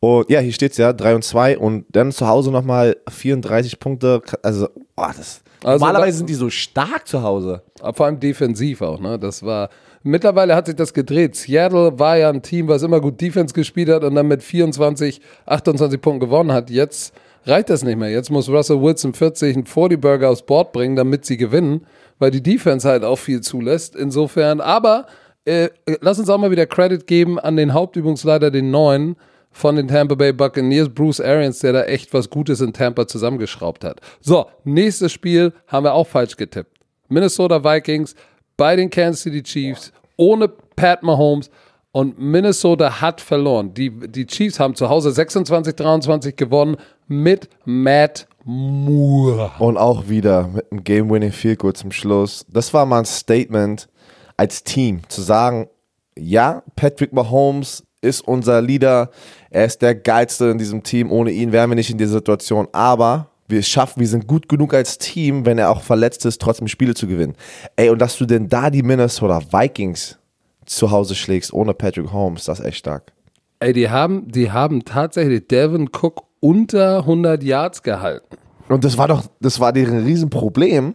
Und 0.00 0.30
ja, 0.30 0.40
hier 0.40 0.52
steht's 0.52 0.76
ja, 0.76 0.92
3 0.92 1.16
und 1.16 1.24
2 1.24 1.58
und 1.58 1.86
dann 1.90 2.12
zu 2.12 2.26
Hause 2.28 2.52
nochmal 2.52 2.96
34 3.08 3.80
Punkte. 3.80 4.22
Also, 4.42 4.68
boah, 4.94 5.12
das. 5.16 5.42
Also 5.64 5.84
normalerweise 5.84 6.18
sind 6.18 6.30
die 6.30 6.34
so 6.34 6.50
stark 6.50 7.08
zu 7.08 7.22
Hause. 7.22 7.62
Aber 7.80 7.94
Vor 7.94 8.06
allem 8.06 8.20
defensiv 8.20 8.80
auch, 8.82 9.00
ne? 9.00 9.18
Das 9.18 9.42
war. 9.42 9.70
Mittlerweile 10.04 10.54
hat 10.54 10.66
sich 10.66 10.76
das 10.76 10.94
gedreht. 10.94 11.34
Seattle 11.34 11.98
war 11.98 12.16
ja 12.16 12.30
ein 12.30 12.40
Team, 12.40 12.68
was 12.68 12.84
immer 12.84 13.00
gut 13.00 13.20
Defense 13.20 13.52
gespielt 13.52 13.88
hat 13.88 14.04
und 14.04 14.14
dann 14.14 14.28
mit 14.28 14.44
24, 14.44 15.20
28 15.44 16.00
Punkten 16.00 16.20
gewonnen 16.20 16.52
hat. 16.52 16.70
Jetzt 16.70 17.12
reicht 17.44 17.68
das 17.68 17.82
nicht 17.82 17.98
mehr. 17.98 18.08
Jetzt 18.08 18.30
muss 18.30 18.48
Russell 18.48 18.80
Wilson 18.80 19.12
40 19.12 19.56
einen 19.56 19.66
40 19.66 20.00
Burger 20.00 20.30
aufs 20.30 20.42
Board 20.42 20.72
bringen, 20.72 20.94
damit 20.94 21.24
sie 21.24 21.36
gewinnen, 21.36 21.84
weil 22.20 22.30
die 22.30 22.42
Defense 22.42 22.88
halt 22.88 23.02
auch 23.02 23.18
viel 23.18 23.40
zulässt. 23.40 23.96
Insofern, 23.96 24.60
aber 24.60 25.06
äh, 25.44 25.68
lass 26.00 26.20
uns 26.20 26.30
auch 26.30 26.38
mal 26.38 26.52
wieder 26.52 26.66
Credit 26.66 27.04
geben 27.06 27.40
an 27.40 27.56
den 27.56 27.72
Hauptübungsleiter, 27.72 28.52
den 28.52 28.70
neuen 28.70 29.16
von 29.58 29.74
den 29.74 29.88
Tampa 29.88 30.14
Bay 30.14 30.32
Buccaneers, 30.32 30.88
Bruce 30.88 31.20
Arians, 31.20 31.58
der 31.58 31.72
da 31.72 31.82
echt 31.82 32.14
was 32.14 32.30
Gutes 32.30 32.60
in 32.60 32.72
Tampa 32.72 33.08
zusammengeschraubt 33.08 33.84
hat. 33.84 34.00
So, 34.20 34.46
nächstes 34.62 35.10
Spiel 35.10 35.52
haben 35.66 35.84
wir 35.84 35.94
auch 35.94 36.06
falsch 36.06 36.36
getippt. 36.36 36.78
Minnesota 37.08 37.64
Vikings 37.64 38.14
bei 38.56 38.76
den 38.76 38.88
Kansas 38.88 39.22
City 39.22 39.42
Chiefs 39.42 39.92
ohne 40.16 40.48
Pat 40.48 41.02
Mahomes 41.02 41.50
und 41.90 42.20
Minnesota 42.20 43.00
hat 43.00 43.20
verloren. 43.20 43.74
Die, 43.74 43.90
die 43.90 44.26
Chiefs 44.26 44.60
haben 44.60 44.76
zu 44.76 44.88
Hause 44.88 45.10
26-23 45.10 46.32
gewonnen 46.36 46.76
mit 47.08 47.48
Matt 47.64 48.28
Moore. 48.44 49.50
Und 49.58 49.76
auch 49.76 50.08
wieder 50.08 50.46
mit 50.46 50.70
einem 50.70 50.84
Game-Winning 50.84 51.32
Field 51.32 51.58
Goal 51.58 51.72
zum 51.72 51.90
Schluss. 51.90 52.46
Das 52.48 52.72
war 52.72 52.86
mal 52.86 53.00
ein 53.00 53.04
Statement 53.06 53.88
als 54.36 54.62
Team, 54.62 55.00
zu 55.08 55.20
sagen, 55.20 55.68
ja, 56.16 56.62
Patrick 56.76 57.12
Mahomes 57.12 57.82
ist 58.00 58.20
unser 58.20 58.62
Leader, 58.62 59.10
er 59.50 59.64
ist 59.64 59.82
der 59.82 59.94
Geilste 59.94 60.46
in 60.46 60.58
diesem 60.58 60.82
Team, 60.82 61.10
ohne 61.10 61.30
ihn 61.30 61.52
wären 61.52 61.70
wir 61.70 61.74
nicht 61.74 61.90
in 61.90 61.98
dieser 61.98 62.14
Situation, 62.14 62.68
aber 62.72 63.28
wir 63.48 63.62
schaffen, 63.62 64.00
wir 64.00 64.08
sind 64.08 64.26
gut 64.26 64.48
genug 64.48 64.74
als 64.74 64.98
Team, 64.98 65.46
wenn 65.46 65.58
er 65.58 65.70
auch 65.70 65.80
verletzt 65.80 66.26
ist, 66.26 66.40
trotzdem 66.40 66.68
Spiele 66.68 66.94
zu 66.94 67.06
gewinnen. 67.06 67.34
Ey, 67.76 67.88
und 67.88 67.98
dass 67.98 68.18
du 68.18 68.26
denn 68.26 68.48
da 68.48 68.70
die 68.70 68.82
Minnesota 68.82 69.40
Vikings 69.50 70.18
zu 70.66 70.90
Hause 70.90 71.14
schlägst, 71.14 71.52
ohne 71.52 71.72
Patrick 71.72 72.12
Holmes, 72.12 72.44
das 72.44 72.60
ist 72.60 72.66
echt 72.66 72.78
stark. 72.78 73.12
Ey, 73.60 73.72
die 73.72 73.88
haben, 73.88 74.30
die 74.30 74.52
haben 74.52 74.84
tatsächlich 74.84 75.48
Devin 75.48 75.88
Cook 75.88 76.24
unter 76.40 76.98
100 76.98 77.42
Yards 77.42 77.82
gehalten. 77.82 78.36
Und 78.68 78.84
das 78.84 78.98
war 78.98 79.08
doch, 79.08 79.24
das 79.40 79.58
war 79.58 79.72
deren 79.72 80.04
Riesenproblem. 80.04 80.94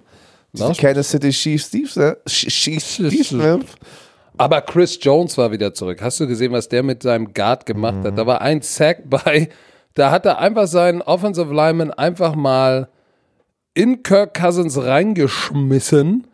Die? 0.54 0.74
Kansas 0.78 1.10
City 1.10 1.32
Chiefs 1.32 1.72
Defense, 1.72 2.18
Chiefs 2.28 2.98
Defense 2.98 3.66
Aber 4.38 4.62
Chris 4.62 4.98
Jones 5.02 5.38
war 5.38 5.52
wieder 5.52 5.74
zurück. 5.74 6.02
Hast 6.02 6.20
du 6.20 6.28
gesehen, 6.28 6.52
was 6.52 6.70
der 6.70 6.84
mit 6.84 7.04
seinem 7.04 7.34
Guard 7.34 7.66
gemacht 7.66 8.04
hat? 8.04 8.18
Da 8.18 8.26
war 8.26 8.42
ein 8.42 8.62
Sack 8.62 9.04
bei. 9.10 9.50
Da 9.94 10.12
hat 10.12 10.26
er 10.26 10.40
einfach 10.40 10.68
seinen 10.68 11.02
Offensive 11.02 11.54
Lineman 11.54 11.92
einfach 11.92 12.36
mal 12.36 12.90
in 13.76 14.04
Kirk 14.04 14.34
Cousins 14.34 14.78
reingeschmissen 14.84 16.28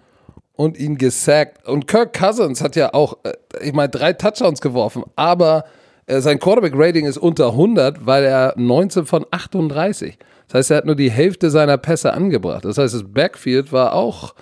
und 0.53 0.77
ihn 0.77 0.97
gesackt. 0.97 1.67
Und 1.67 1.87
Kirk 1.87 2.13
Cousins 2.17 2.61
hat 2.61 2.75
ja 2.75 2.93
auch, 2.93 3.17
äh, 3.23 3.33
ich 3.61 3.73
meine, 3.73 3.89
drei 3.89 4.13
Touchdowns 4.13 4.61
geworfen, 4.61 5.03
aber 5.15 5.65
äh, 6.05 6.21
sein 6.21 6.39
Quarterback-Rating 6.39 7.05
ist 7.05 7.17
unter 7.17 7.51
100, 7.51 8.05
weil 8.05 8.23
er 8.23 8.53
19 8.57 9.05
von 9.05 9.25
38. 9.31 10.17
Das 10.47 10.55
heißt, 10.55 10.71
er 10.71 10.77
hat 10.77 10.85
nur 10.85 10.95
die 10.95 11.11
Hälfte 11.11 11.49
seiner 11.49 11.77
Pässe 11.77 12.13
angebracht. 12.13 12.65
Das 12.65 12.77
heißt, 12.77 12.93
das 12.93 13.03
Backfield 13.05 13.71
war 13.71 13.93
auch, 13.93 14.33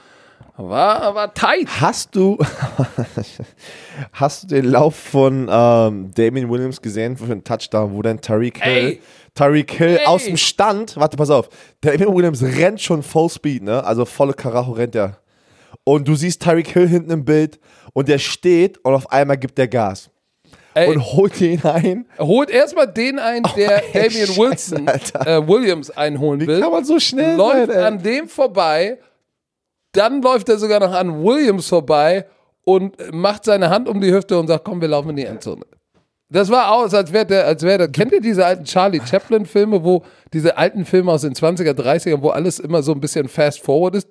war, 0.58 1.16
war 1.16 1.34
tight. 1.34 1.68
Hast 1.80 2.16
du, 2.16 2.38
hast 4.12 4.44
du 4.44 4.48
den 4.48 4.66
Lauf 4.66 4.96
von 4.96 5.48
ähm, 5.50 6.12
Damien 6.14 6.50
Williams 6.50 6.82
gesehen 6.82 7.18
für 7.18 7.26
einen 7.26 7.44
Touchdown, 7.44 7.94
wo 7.94 8.02
dann 8.02 8.20
Tariq 8.20 8.64
Hill. 8.64 9.00
Tariq 9.36 9.72
Hill 9.72 9.98
Ey. 10.02 10.06
aus 10.06 10.26
dem 10.26 10.38
Stand, 10.38 10.98
warte, 10.98 11.16
pass 11.16 11.30
auf, 11.30 11.50
Damien 11.82 12.14
Williams 12.14 12.42
rennt 12.42 12.82
schon 12.82 13.04
Full 13.04 13.30
Speed, 13.30 13.64
ne? 13.64 13.84
Also 13.84 14.06
volle 14.06 14.34
Karacho 14.34 14.72
rennt 14.72 14.96
er. 14.96 15.20
Und 15.84 16.08
du 16.08 16.16
siehst 16.16 16.42
Tariq 16.42 16.68
Hill 16.70 16.88
hinten 16.88 17.12
im 17.12 17.24
Bild 17.24 17.60
und 17.94 18.08
der 18.10 18.18
steht 18.18 18.78
und 18.84 18.94
auf 18.94 19.12
einmal 19.12 19.38
gibt 19.38 19.58
der 19.58 19.68
Gas 19.68 20.10
Ey, 20.74 20.90
und 20.90 21.04
holt 21.04 21.40
ihn 21.42 21.62
ein. 21.64 22.06
holt 22.20 22.50
erstmal 22.50 22.88
den 22.88 23.20
ein, 23.20 23.44
der 23.56 23.96
ey, 23.96 24.10
Damian 24.10 24.28
Scheiße, 24.28 24.38
Wilson, 24.76 24.88
äh, 24.88 25.48
Williams 25.48 25.90
einholen 25.92 26.46
will. 26.46 26.60
Kann 26.60 26.72
man 26.72 26.86
so 26.86 27.00
schnell 27.00 27.36
läuft 27.36 27.72
sein, 27.72 27.84
an 27.84 28.04
dem 28.04 28.28
vorbei, 28.28 29.00
dann 29.98 30.22
läuft 30.22 30.50
er 30.50 30.58
sogar 30.58 30.80
noch 30.80 30.94
an 30.94 31.24
Williams 31.24 31.68
vorbei 31.68 32.26
und 32.64 32.96
macht 33.14 33.46
seine 33.46 33.70
Hand 33.70 33.88
um 33.90 34.00
die 34.02 34.14
Hüfte 34.14 34.38
und 34.38 34.48
sagt, 34.48 34.64
komm, 34.66 34.82
wir 34.82 34.88
laufen 34.90 35.10
in 35.12 35.16
die 35.16 35.26
Endzone. 35.26 35.64
Das 36.30 36.50
war 36.50 36.74
aus, 36.74 36.94
als 36.94 37.14
wäre 37.14 37.26
der, 37.26 37.46
als 37.46 37.64
wäre 37.64 37.78
der, 37.78 37.88
kennt 37.88 38.12
ihr 38.12 38.20
diese 38.20 38.46
alten 38.46 38.66
Charlie 38.66 39.00
Chaplin 39.00 39.46
Filme, 39.46 39.82
wo 39.82 40.04
diese 40.34 40.58
alten 40.58 40.84
Filme 40.84 41.10
aus 41.14 41.22
den 41.22 41.34
20er, 41.34 41.72
30er, 41.72 42.22
wo 42.22 42.30
alles 42.32 42.60
immer 42.60 42.84
so 42.84 42.92
ein 42.92 43.00
bisschen 43.00 43.30
fast 43.30 43.62
forward 43.62 43.96
ist? 43.96 44.10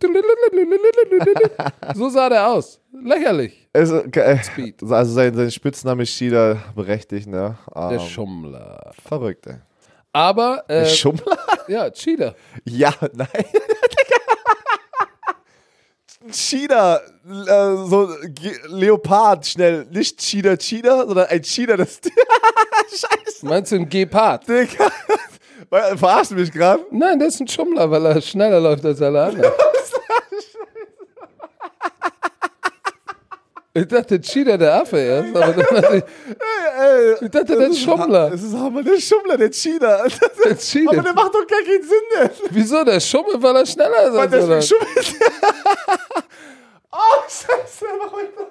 So 1.94 2.08
sah 2.08 2.30
der 2.30 2.48
aus. 2.48 2.80
Lächerlich. 3.04 3.68
Also, 3.74 4.02
Speed. 4.42 4.82
also 4.90 5.12
sein, 5.12 5.34
sein 5.34 5.50
Spitzname 5.50 6.04
ist 6.04 6.16
Cheater 6.16 6.56
berechtigt, 6.74 7.28
ne? 7.28 7.58
Der 7.74 7.90
Ähm, 7.92 8.00
Schummler. 8.00 8.92
verrückt, 9.06 9.46
ey. 9.48 9.56
Aber, 10.14 10.64
äh, 10.68 10.86
Schummler? 10.86 11.36
ja, 11.68 11.90
Cheater. 11.90 12.34
Ja, 12.64 12.94
nein. 13.12 13.28
Cheetah, 16.30 16.96
äh, 16.96 17.86
so 17.88 18.08
Ge- 18.28 18.58
Leopard, 18.68 19.46
schnell. 19.46 19.86
Nicht 19.90 20.18
Cheetah, 20.18 20.56
Cheetah, 20.56 21.06
sondern 21.06 21.26
ein 21.26 21.42
Cheetah, 21.42 21.76
das. 21.76 22.00
Scheiße, 22.90 23.46
Meinst 23.46 23.72
du 23.72 23.76
ein 23.76 23.88
Gepard? 23.88 24.48
Digga. 24.48 24.90
Du 25.68 26.34
mich 26.36 26.52
gerade? 26.52 26.84
Nein, 26.92 27.18
das 27.18 27.34
ist 27.34 27.40
ein 27.40 27.48
Schummler, 27.48 27.90
weil 27.90 28.06
er 28.06 28.20
schneller 28.20 28.60
läuft 28.60 28.84
als 28.84 29.02
alle 29.02 29.20
anderen. 29.24 29.52
Ich 33.78 33.86
dachte, 33.88 34.18
Cheater 34.20 34.56
der 34.56 34.74
Affe 34.80 34.96
erst, 34.98 35.36
aber 35.36 35.52
dann 35.52 35.82
dachte 35.82 35.96
ich, 35.96 37.22
ich 37.22 37.30
dachte, 37.30 37.56
der 37.58 37.72
Schummler. 37.74 38.30
Das 38.30 38.42
ist 38.42 38.54
aber 38.54 38.82
der 38.82 38.98
Schummler, 38.98 39.36
der 39.36 39.50
Cheetah. 39.50 40.04
Der 40.44 40.56
Cheater. 40.56 40.90
Aber 40.92 41.02
der 41.02 41.12
macht 41.12 41.34
doch 41.34 41.46
gar 41.46 41.60
keinen 41.60 41.82
Sinn, 41.82 42.06
denn. 42.14 42.30
Wieso? 42.50 42.84
Der 42.84 43.00
schummelt, 43.00 43.42
weil 43.42 43.56
er 43.56 43.66
schneller 43.66 44.06
ist 44.08 44.14
Weil 44.14 44.28
der 44.28 44.42
alle. 44.44 44.62
schummelt. 44.62 44.88
oh, 46.92 46.96
Scheiße, 47.28 47.84
mach 47.98 48.12
weiter. 48.12 48.50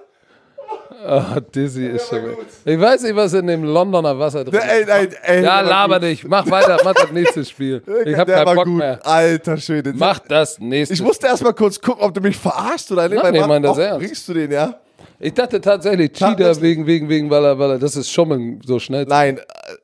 Ah, 1.07 1.39
Dizzy 1.39 1.85
ist 1.87 2.07
schon. 2.09 2.23
Ich 2.63 2.79
weiß 2.79 3.03
nicht, 3.03 3.15
was 3.15 3.33
in 3.33 3.45
dem 3.47 3.63
Londoner 3.63 4.17
Wasser 4.17 4.43
drin 4.43 4.59
Ey, 4.59 4.81
ist. 4.81 4.89
ey, 4.89 5.09
ey, 5.23 5.35
Ja, 5.35 5.41
der 5.41 5.51
war 5.51 5.63
laber 5.63 5.99
nicht. 5.99 6.27
Mach 6.27 6.49
weiter, 6.49 6.79
mach 6.83 6.93
das 6.93 7.11
nächste 7.11 7.45
Spiel. 7.45 7.81
Ich 8.05 8.15
hab 8.17 8.27
keinen 8.27 8.45
Bock 8.55 8.65
gut. 8.65 8.77
mehr. 8.77 8.99
Alter 9.05 9.57
Schwede. 9.57 9.93
Mach 9.95 10.19
das 10.19 10.59
nächste. 10.59 10.93
Ich 10.93 11.01
musste 11.01 11.27
erst 11.27 11.43
mal 11.43 11.53
kurz 11.53 11.79
gucken, 11.79 12.03
ob 12.03 12.13
du 12.13 12.21
mich 12.21 12.37
verarscht 12.37 12.91
oder 12.91 13.07
nicht. 13.09 13.21
Nein, 13.21 13.35
ich 13.35 13.45
meine 13.45 13.67
das 13.67 13.77
ernst. 13.77 13.99
Bringst 13.99 14.27
du 14.27 14.33
den, 14.33 14.51
ja? 14.51 14.79
Ich 15.19 15.33
dachte 15.33 15.61
tatsächlich, 15.61 16.11
Tatsächlich. 16.11 16.61
wegen, 16.61 16.87
wegen, 16.87 17.09
wegen, 17.09 17.29
weil 17.29 17.45
er, 17.45 17.57
weil 17.57 17.71
er, 17.71 17.79
das 17.79 17.95
ist 17.95 18.11
Schummeln 18.11 18.59
so 18.65 18.79
schnell. 18.79 19.05
Nein, 19.05 19.37
äh, 19.37 19.41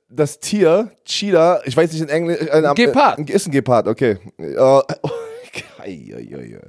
das 0.10 0.40
Tier, 0.40 0.92
Cheetah, 1.06 1.62
ich 1.66 1.76
weiß 1.76 1.92
nicht 1.94 2.02
in 2.02 2.10
Englisch. 2.10 2.42
Äh, 2.42 2.60
äh, 2.60 2.74
Gepard. 2.74 3.30
Ist 3.30 3.48
ein 3.48 3.52
Gepard, 3.52 3.88
okay. 3.88 4.18
Ei. 5.80 6.60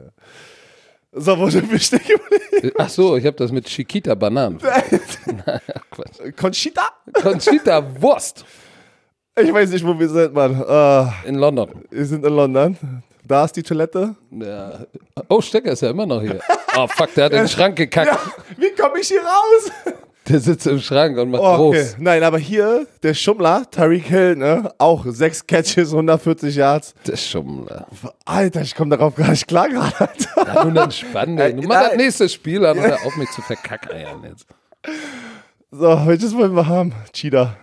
So, 1.15 1.39
wir 1.39 1.79
stehen 1.79 2.01
geblieben? 2.01 2.75
Ach 2.79 2.89
so, 2.89 3.17
ich 3.17 3.27
habe 3.27 3.37
das 3.37 3.53
mit 3.53 3.67
Chiquita 3.67 4.15
Bananen. 4.15 4.59
Conchita? 6.37 6.83
Conchita 7.21 7.85
Wurst 8.01 8.47
Ich 9.39 9.53
weiß 9.53 9.71
nicht, 9.71 9.85
wo 9.87 9.99
wir 9.99 10.09
sind, 10.09 10.33
Mann. 10.33 10.59
Äh, 10.67 11.29
in 11.29 11.35
London. 11.35 11.85
wir 11.91 12.07
sind 12.07 12.25
in 12.25 12.33
London. 12.33 12.79
Da 13.27 13.45
ist 13.45 13.57
die 13.57 13.63
Toilette. 13.63 14.15
Ja. 14.31 14.81
Oh, 15.29 15.41
Stecker 15.41 15.73
ist 15.73 15.83
ja 15.83 15.91
immer 15.91 16.07
noch 16.07 16.21
hier. 16.23 16.41
Oh, 16.75 16.87
fuck, 16.89 17.13
der 17.15 17.27
hat 17.27 17.33
in 17.33 17.39
den 17.41 17.49
Schrank 17.49 17.77
gekackt. 17.77 18.19
Wie 18.57 18.71
komme 18.71 18.99
ich 19.01 19.09
hier 19.09 19.21
raus? 19.21 19.71
Der 20.29 20.41
sitzt 20.41 20.67
im 20.67 20.79
Schrank 20.81 21.19
und 21.19 21.31
macht 21.33 21.43
Oh, 21.43 21.69
okay. 21.69 21.81
groß. 21.83 21.97
Nein, 21.99 22.23
aber 22.23 22.39
hier, 22.39 22.87
der 23.03 23.13
Schummler, 23.13 23.69
Tyreek 23.71 24.05
Hill, 24.05 24.37
ne? 24.37 24.73
Auch 24.79 25.05
sechs 25.07 25.47
Catches, 25.47 25.91
140 25.93 26.55
Yards. 26.57 26.95
Der 27.07 27.17
Schummler. 27.19 27.87
Alter, 28.25 28.63
ich 28.63 28.75
komme 28.75 28.97
darauf 28.97 29.17
gar 29.17 29.29
nicht 29.33 29.47
klar 29.49 29.69
gerade, 29.69 29.93
Alter. 30.01 30.55
Ja, 30.55 30.65
nun 30.65 30.77
entspann 30.77 31.37
dich. 31.37 31.57
Du 31.57 31.69
mach 31.69 31.89
das 31.89 31.97
nächste 31.97 32.29
Spiel 32.31 32.65
an 32.65 32.79
und 32.79 32.85
hör 32.85 33.05
auf 33.05 33.17
mich 33.17 33.29
zu 33.33 33.43
verkackeiern 33.43 34.23
jetzt. 34.25 34.47
So, 35.71 36.07
welches 36.07 36.35
wollen 36.35 36.55
wir 36.55 36.67
haben? 36.69 36.95
Cheetah. 37.13 37.57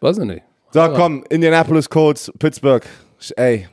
Weiß 0.00 0.16
ich 0.16 0.24
nicht. 0.24 0.42
So, 0.70 0.88
komm, 0.94 1.24
Indianapolis 1.28 1.90
Colts, 1.90 2.32
Pittsburgh. 2.38 2.84
Ey, 3.36 3.68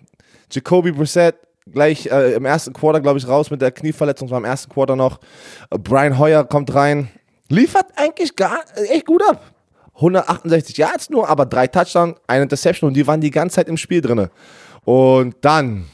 Jacoby 0.56 0.91
Brissett 0.91 1.36
gleich 1.72 2.08
äh, 2.08 2.34
im 2.34 2.45
ersten 2.45 2.74
Quarter, 2.74 3.01
glaube 3.01 3.20
ich, 3.20 3.28
raus 3.28 3.49
mit 3.51 3.62
der 3.62 3.72
Knieverletzung, 3.72 4.30
war 4.30 4.38
im 4.38 4.45
ersten 4.45 4.72
Quarter 4.72 4.95
noch. 4.95 5.20
Äh, 5.70 5.78
Brian 5.78 6.18
Hoyer 6.18 6.43
kommt 6.45 6.74
rein. 6.74 7.10
Liefert 7.49 7.88
eigentlich 7.95 8.36
gar, 8.36 8.60
äh, 8.76 8.95
echt 8.95 9.06
gut 9.06 9.22
ab. 9.28 9.41
168 9.95 10.78
Yards 10.78 11.10
nur, 11.10 11.30
aber 11.30 11.45
drei 11.45 11.68
Touchdowns, 11.68 12.18
eine 12.28 12.43
Interception 12.43 12.89
und 12.89 12.95
die 12.95 13.08
waren 13.08 13.22
die 13.22 13.32
ganze 13.32 13.56
Zeit 13.56 13.70
im 13.70 13.78
Spiel 13.78 14.01
drin. 14.01 14.28
Und 14.84 15.36
dann 15.41 15.86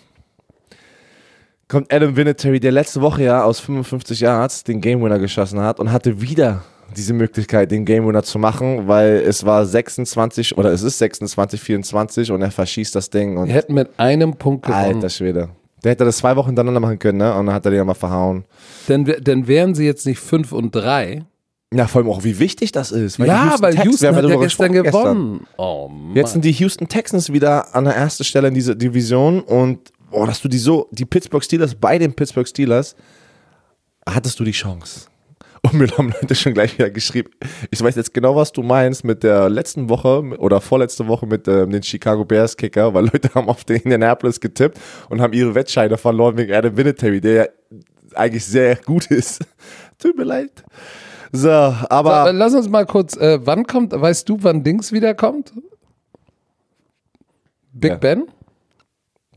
kommt 1.67 1.93
Adam 1.93 2.15
Vinatieri, 2.17 2.59
der 2.59 2.71
letzte 2.71 3.01
Woche 3.01 3.23
ja 3.23 3.43
aus 3.43 3.59
55 3.59 4.19
Yards 4.19 4.63
den 4.63 4.81
Game 4.81 5.01
Winner 5.03 5.19
geschossen 5.19 5.61
hat 5.61 5.79
und 5.79 5.91
hatte 5.91 6.19
wieder 6.19 6.63
diese 6.95 7.13
Möglichkeit, 7.13 7.71
den 7.71 7.85
Game 7.85 8.05
Winner 8.07 8.23
zu 8.23 8.39
machen, 8.39 8.87
weil 8.87 9.17
es 9.25 9.45
war 9.45 9.65
26 9.65 10.57
oder 10.57 10.71
es 10.71 10.81
ist 10.83 10.97
26, 10.97 11.59
24 11.61 12.31
und 12.31 12.41
er 12.41 12.51
verschießt 12.51 12.93
das 12.95 13.09
Ding 13.09 13.37
und 13.37 13.47
Wir 13.47 13.55
hätten 13.55 13.73
mit 13.73 13.89
einem 13.97 14.33
Punkt 14.35 14.65
gewonnen. 14.65 14.95
alter 14.95 15.09
Schwede. 15.09 15.49
Der 15.83 15.91
hätte 15.91 16.05
das 16.05 16.17
zwei 16.17 16.35
Wochen 16.35 16.47
hintereinander 16.49 16.79
machen 16.79 16.99
können, 16.99 17.17
ne? 17.17 17.33
Und 17.35 17.47
dann 17.47 17.55
hat 17.55 17.65
er 17.65 17.71
den 17.71 17.85
mal 17.87 17.93
verhauen. 17.95 18.45
Denn, 18.87 19.03
denn 19.05 19.47
wären 19.47 19.73
sie 19.73 19.85
jetzt 19.85 20.05
nicht 20.05 20.19
5 20.19 20.51
und 20.51 20.75
3. 20.75 21.23
Ja, 21.73 21.87
vor 21.87 22.01
allem 22.01 22.11
auch, 22.11 22.23
wie 22.23 22.37
wichtig 22.37 22.71
das 22.71 22.91
ist. 22.91 23.17
weil 23.19 23.27
Ja, 23.27 23.55
weil 23.59 23.71
Texans- 23.73 24.01
Houston 24.01 24.15
hat 24.15 24.25
ja 24.29 24.35
gestern 24.35 24.71
gewonnen. 24.73 25.47
Oh 25.57 25.87
Mann. 25.87 26.15
Jetzt 26.15 26.33
sind 26.33 26.43
die 26.45 26.51
Houston 26.51 26.87
Texans 26.87 27.31
wieder 27.33 27.73
an 27.73 27.85
der 27.85 27.95
ersten 27.95 28.23
Stelle 28.25 28.49
in 28.49 28.53
dieser 28.53 28.75
Division 28.75 29.39
und 29.41 29.79
oh, 30.11 30.25
dass 30.25 30.41
du 30.41 30.49
die 30.49 30.57
so, 30.59 30.87
die 30.91 31.05
Pittsburgh 31.05 31.43
Steelers 31.43 31.73
bei 31.73 31.97
den 31.97 32.13
Pittsburgh 32.13 32.47
Steelers, 32.47 32.95
hattest 34.07 34.39
du 34.39 34.43
die 34.43 34.51
Chance. 34.51 35.07
Und 35.63 35.73
mir 35.75 35.87
haben 35.95 36.11
Leute 36.19 36.33
schon 36.33 36.53
gleich 36.53 36.77
wieder 36.77 36.89
geschrieben, 36.89 37.29
ich 37.69 37.81
weiß 37.81 37.95
jetzt 37.95 38.13
genau, 38.13 38.35
was 38.35 38.51
du 38.51 38.63
meinst 38.63 39.03
mit 39.03 39.21
der 39.21 39.47
letzten 39.47 39.89
Woche 39.89 40.23
oder 40.39 40.59
vorletzte 40.59 41.07
Woche 41.07 41.27
mit 41.27 41.47
ähm, 41.47 41.69
den 41.69 41.83
Chicago 41.83 42.25
Bears 42.25 42.57
Kicker, 42.57 42.93
weil 42.93 43.05
Leute 43.05 43.33
haben 43.35 43.47
auf 43.47 43.63
den 43.63 43.77
Indianapolis 43.77 44.39
getippt 44.39 44.79
und 45.09 45.21
haben 45.21 45.33
ihre 45.33 45.53
Wettscheine 45.53 45.97
verloren 45.97 46.37
wegen 46.37 46.53
Adam 46.53 46.75
Vinatieri, 46.75 47.21
der 47.21 47.33
ja 47.33 47.45
eigentlich 48.15 48.45
sehr 48.45 48.75
gut 48.75 49.05
ist. 49.07 49.45
Tut 49.99 50.17
mir 50.17 50.23
leid. 50.23 50.63
So, 51.31 51.49
aber... 51.49 52.29
Äh, 52.29 52.31
Lass 52.31 52.55
uns 52.55 52.67
mal 52.67 52.85
kurz, 52.85 53.15
äh, 53.17 53.39
wann 53.45 53.65
kommt, 53.67 53.93
weißt 53.93 54.27
du, 54.27 54.37
wann 54.41 54.63
Dings 54.63 54.91
wiederkommt? 54.91 55.53
Big 57.71 57.91
Ja. 57.91 57.97
Ben? 57.97 58.27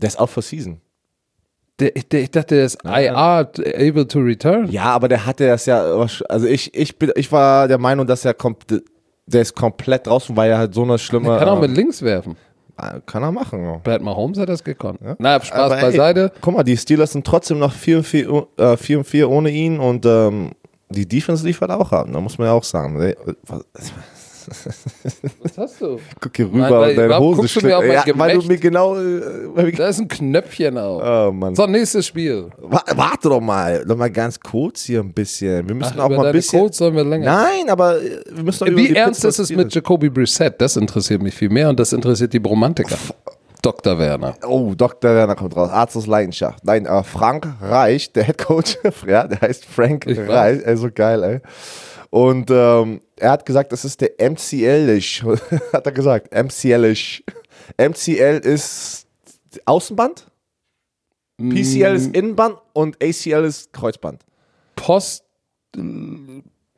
Der 0.00 0.08
ist 0.08 0.18
out 0.18 0.30
for 0.30 0.42
season. 0.42 0.80
Der, 1.80 1.96
ich, 1.96 2.08
der, 2.08 2.28
dachte, 2.28 2.54
der 2.54 2.64
ist 2.66 2.78
IR 2.84 3.16
able 3.16 4.06
to 4.06 4.20
return. 4.20 4.68
Ja, 4.70 4.84
aber 4.84 5.08
der 5.08 5.26
hatte 5.26 5.46
das 5.46 5.66
ja, 5.66 5.82
also 6.28 6.46
ich, 6.46 6.72
ich, 6.74 6.96
bin, 6.96 7.10
ich 7.16 7.32
war 7.32 7.66
der 7.66 7.78
Meinung, 7.78 8.06
dass 8.06 8.24
er 8.24 8.32
kommt, 8.32 8.64
der 9.26 9.42
ist 9.42 9.56
komplett 9.56 10.06
draußen, 10.06 10.36
weil 10.36 10.50
er 10.50 10.58
halt 10.58 10.74
so 10.74 10.82
eine 10.82 10.98
schlimme. 10.98 11.36
Kann 11.36 11.48
auch 11.48 11.60
mit 11.60 11.70
ähm, 11.70 11.76
links 11.76 12.00
werfen. 12.02 12.36
kann 13.06 13.24
er 13.24 13.32
machen. 13.32 13.64
Ja. 13.64 13.80
Brad 13.82 14.02
Mahomes 14.02 14.38
hat 14.38 14.48
das 14.48 14.62
gekonnt. 14.62 15.00
Na, 15.18 15.40
Spaß 15.40 15.58
Aber 15.58 15.76
ey, 15.76 15.82
beiseite. 15.82 16.32
guck 16.40 16.54
mal, 16.54 16.62
die 16.62 16.76
Steelers 16.76 17.10
sind 17.10 17.26
trotzdem 17.26 17.58
noch 17.58 17.72
4 17.72 17.98
und 17.98 18.04
4, 18.04 18.32
uh, 18.32 18.46
äh, 18.56 18.76
4, 18.76 18.98
und 18.98 19.04
4 19.04 19.28
ohne 19.28 19.50
ihn 19.50 19.80
und 19.80 20.06
ähm, 20.06 20.52
die 20.90 21.08
Defense 21.08 21.44
liefert 21.44 21.72
auch 21.72 21.90
ab, 21.90 22.06
da 22.12 22.20
muss 22.20 22.38
man 22.38 22.46
ja 22.46 22.52
auch 22.52 22.62
sagen. 22.62 23.14
Was- 24.48 25.56
hast 25.58 25.80
du? 25.80 25.98
Guck 26.20 26.36
hier 26.36 26.46
Nein, 26.52 26.64
rüber 26.64 26.80
weil- 26.80 26.90
und 26.90 26.96
deine 26.96 27.18
Hose 27.18 27.48
schlägt. 27.48 27.66
ja, 27.68 28.04
weil 28.18 28.38
du 28.38 28.46
mir 28.46 28.56
genau. 28.58 28.96
Äh, 28.96 29.72
Da 29.72 29.88
ist 29.88 30.00
ein 30.00 30.08
Knöpfchen 30.08 30.78
auf. 30.78 31.02
oh 31.04 31.32
Mann. 31.32 31.54
So, 31.54 31.66
nächstes 31.66 32.06
Spiel. 32.06 32.50
Wa- 32.58 32.82
Warte 32.94 33.28
doch 33.28 33.40
mal, 33.40 33.84
doch 33.86 33.96
mal 33.96 34.10
ganz 34.10 34.38
kurz 34.40 34.82
hier 34.84 35.00
ein 35.00 35.12
bisschen. 35.12 35.66
Wir 35.68 35.74
müssen 35.74 35.94
Ach, 35.98 36.04
auch 36.04 36.08
mal 36.10 36.26
ein 36.26 36.32
bisschen. 36.32 36.60
Codes 36.60 36.76
sollen 36.78 36.94
wir 36.96 37.04
länger. 37.04 37.26
Nein, 37.26 37.68
aber 37.70 38.00
äh, 38.02 38.20
wir 38.30 38.44
müssen 38.44 38.66
doch 38.66 38.76
Wie 38.76 38.94
ernst 38.94 39.24
ist 39.24 39.38
es 39.38 39.50
mit 39.50 39.74
Jacoby 39.74 40.08
Brissett? 40.10 40.60
Das 40.60 40.76
interessiert 40.76 41.22
mich 41.22 41.34
viel 41.34 41.50
mehr 41.50 41.68
und 41.68 41.78
das 41.80 41.92
interessiert 41.92 42.32
die 42.32 42.40
Bromantiker. 42.40 42.96
Dr. 43.62 43.98
Werner. 43.98 44.34
Oh, 44.46 44.74
Dr. 44.76 45.14
Werner 45.14 45.34
kommt 45.34 45.56
raus. 45.56 45.70
Arzt 45.70 45.96
aus 45.96 46.06
Leidenschaft. 46.06 46.62
Nein, 46.66 46.84
äh, 46.84 47.02
Frank 47.02 47.48
Reich, 47.62 48.12
der 48.12 48.24
Head 48.24 48.36
Coach, 48.38 48.76
ja, 49.06 49.26
der 49.26 49.40
heißt 49.40 49.64
Frank. 49.64 50.04
Reich. 50.06 50.60
Ey, 50.66 50.76
so 50.76 50.88
geil, 50.94 51.22
ey. 51.22 51.40
Und 52.14 52.48
ähm, 52.48 53.00
er 53.16 53.32
hat 53.32 53.44
gesagt, 53.44 53.72
das 53.72 53.84
ist 53.84 54.00
der 54.00 54.12
MCL-isch. 54.20 55.24
hat 55.72 55.84
er 55.84 55.90
gesagt. 55.90 56.32
MCL-isch. 56.32 57.24
MCL 57.76 58.40
ist 58.44 59.08
Außenband, 59.64 60.30
PCL 61.38 61.96
ist 61.96 62.14
Innenband 62.14 62.58
und 62.72 63.02
ACL 63.02 63.44
ist 63.44 63.72
Kreuzband. 63.72 64.24
Post, 64.76 65.24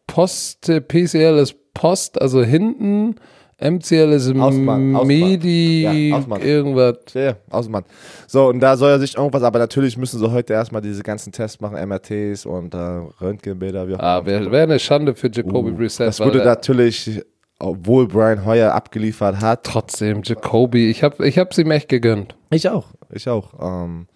Post, 0.07 0.73
PCL 0.89 1.39
ist 1.39 1.55
Post, 1.75 2.19
also 2.19 2.43
hinten. 2.43 3.17
MCL 3.59 4.13
ist 4.13 4.35
Außenband. 4.37 5.07
Medi, 5.07 5.83
Ja, 6.11 6.17
Außenband. 6.19 6.45
irgendwas. 6.45 6.97
Ja, 7.15 7.37
Außenband. 7.51 7.87
So, 8.27 8.49
und 8.49 8.61
da 8.61 8.77
soll 8.77 8.91
er 8.91 8.99
sich 9.01 9.17
irgendwas, 9.17 9.43
aber 9.43 9.59
natürlich 9.59 9.97
müssen 9.97 10.19
sie 10.21 10.31
heute 10.31 10.53
erstmal 10.53 10.83
diese 10.83 11.03
ganzen 11.03 11.33
Tests 11.33 11.61
machen, 11.61 11.77
MRTs 11.89 12.45
und 12.45 12.75
äh, 12.75 12.79
Röntgenbilder. 12.79 13.89
Wie 13.89 13.95
auch 13.95 14.01
Ah, 14.01 14.27
wäre 14.27 14.51
wär 14.53 14.65
eine 14.65 14.79
Schande 14.79 15.15
für 15.15 15.31
Jacoby 15.33 15.71
Brissett. 15.71 16.05
Uh, 16.05 16.09
Das 16.09 16.21
weil 16.21 16.27
wurde 16.29 16.45
natürlich, 16.45 17.23
obwohl 17.59 18.07
Brian 18.09 18.45
Hoyer 18.45 18.75
abgeliefert 18.75 19.41
hat. 19.41 19.65
Trotzdem, 19.65 20.21
Jacoby, 20.23 20.91
ich 20.91 21.03
habe 21.03 21.27
ich 21.27 21.39
hab's 21.39 21.57
ihm 21.57 21.71
echt 21.71 21.89
gegönnt. 21.89 22.37
Ich 22.51 22.69
auch, 22.69 22.89
ich 23.11 23.27
auch. 23.29 23.55
Ähm, 23.59 24.07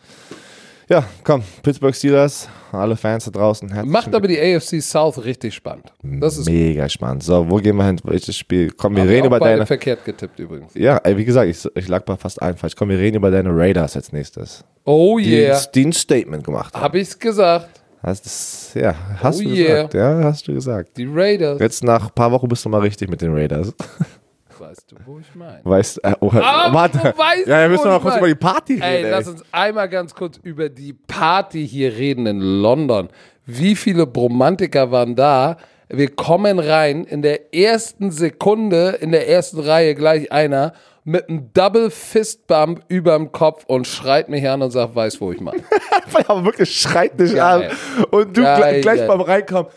ja, 0.90 1.04
komm, 1.24 1.42
Pittsburgh 1.62 1.94
Steelers, 1.94 2.48
alle 2.72 2.96
Fans 2.96 3.24
da 3.24 3.30
draußen. 3.30 3.68
herzlichen 3.68 3.92
Macht 3.92 4.14
aber 4.14 4.26
die 4.28 4.38
AFC 4.38 4.82
South 4.82 5.24
richtig 5.24 5.54
spannend. 5.54 5.92
Das 6.02 6.36
ist 6.36 6.48
Mega 6.48 6.88
spannend. 6.88 7.22
So, 7.22 7.48
wo 7.48 7.56
gehen 7.56 7.76
wir 7.76 7.86
hin? 7.86 8.00
Welches 8.04 8.36
Spiel? 8.36 8.70
Komm, 8.76 8.96
wir 8.96 9.02
Hab 9.02 9.08
reden 9.08 9.22
auch 9.22 9.26
über 9.28 9.40
deine. 9.40 9.66
verkehrt 9.66 10.04
getippt 10.04 10.38
übrigens. 10.38 10.72
Ja, 10.74 10.96
ey, 10.98 11.16
wie 11.16 11.24
gesagt, 11.24 11.48
ich, 11.48 11.64
ich 11.76 11.88
lag 11.88 12.02
bei 12.04 12.16
fast 12.16 12.42
allen 12.42 12.56
falsch. 12.56 12.74
Komm, 12.76 12.88
wir 12.90 12.98
reden 12.98 13.16
über 13.16 13.30
deine 13.30 13.50
Raiders 13.56 13.96
als 13.96 14.12
nächstes. 14.12 14.64
Oh 14.84 15.18
Die, 15.18 15.32
yeah, 15.32 15.60
die 15.74 15.86
ein 15.86 15.92
Statement 15.92 16.44
gemacht 16.44 16.74
haben. 16.74 16.82
hab 16.82 16.94
ich's 16.94 17.18
gesagt. 17.18 17.68
Hast, 18.02 18.24
das, 18.24 18.70
ja, 18.74 18.94
hast 19.22 19.40
Oh 19.40 19.42
du 19.44 19.50
yeah. 19.50 19.74
gesagt. 19.82 19.94
Ja, 19.94 20.24
hast 20.24 20.48
du 20.48 20.54
gesagt. 20.54 20.96
Die 20.96 21.06
Raiders. 21.06 21.60
Jetzt 21.60 21.84
nach 21.84 22.06
ein 22.08 22.14
paar 22.14 22.32
Wochen 22.32 22.48
bist 22.48 22.64
du 22.64 22.68
mal 22.70 22.80
richtig 22.80 23.10
mit 23.10 23.20
den 23.20 23.32
Raiders. 23.34 23.72
Weißt 24.60 24.92
du, 24.92 24.96
wo 25.06 25.18
ich 25.18 25.34
meine? 25.34 25.60
Weißt 25.64 26.04
äh, 26.04 26.14
oh, 26.20 26.30
Ah, 26.34 26.72
warte. 26.72 26.98
du 26.98 27.04
weißt, 27.18 27.46
ja, 27.46 27.62
wir 27.62 27.68
müssen 27.70 27.90
ich 27.90 28.02
kurz 28.02 28.14
mein. 28.14 28.18
über 28.18 28.28
die 28.28 28.34
Party 28.34 28.72
reden. 28.74 28.82
Ey, 28.84 29.04
ey. 29.04 29.10
lass 29.10 29.26
uns 29.26 29.42
einmal 29.52 29.88
ganz 29.88 30.14
kurz 30.14 30.36
über 30.42 30.68
die 30.68 30.92
Party 30.92 31.66
hier 31.66 31.96
reden 31.96 32.26
in 32.26 32.40
London. 32.40 33.08
Wie 33.46 33.74
viele 33.74 34.06
Bromantiker 34.06 34.90
waren 34.90 35.16
da? 35.16 35.56
Wir 35.88 36.10
kommen 36.14 36.58
rein, 36.58 37.04
in 37.04 37.22
der 37.22 37.54
ersten 37.54 38.10
Sekunde, 38.12 38.98
in 39.00 39.12
der 39.12 39.28
ersten 39.28 39.58
Reihe 39.60 39.94
gleich 39.94 40.30
einer 40.30 40.74
mit 41.04 41.28
einem 41.28 41.52
Double 41.54 41.90
Fist 41.90 42.46
Bump 42.46 42.82
überm 42.88 43.32
Kopf 43.32 43.64
und 43.66 43.86
schreit 43.86 44.28
mich 44.28 44.46
an 44.46 44.60
und 44.62 44.70
sagt, 44.70 44.94
weiß, 44.94 45.20
wo 45.20 45.32
ich 45.32 45.40
meine. 45.40 45.62
aber 46.28 46.44
wirklich 46.44 46.70
schreit 46.78 47.18
dich 47.18 47.34
Geil. 47.34 47.70
an. 47.70 48.06
Und 48.10 48.36
du 48.36 48.42
Geil, 48.42 48.82
gleich, 48.82 49.06
beim 49.06 49.22
Reinkommen, 49.22 49.70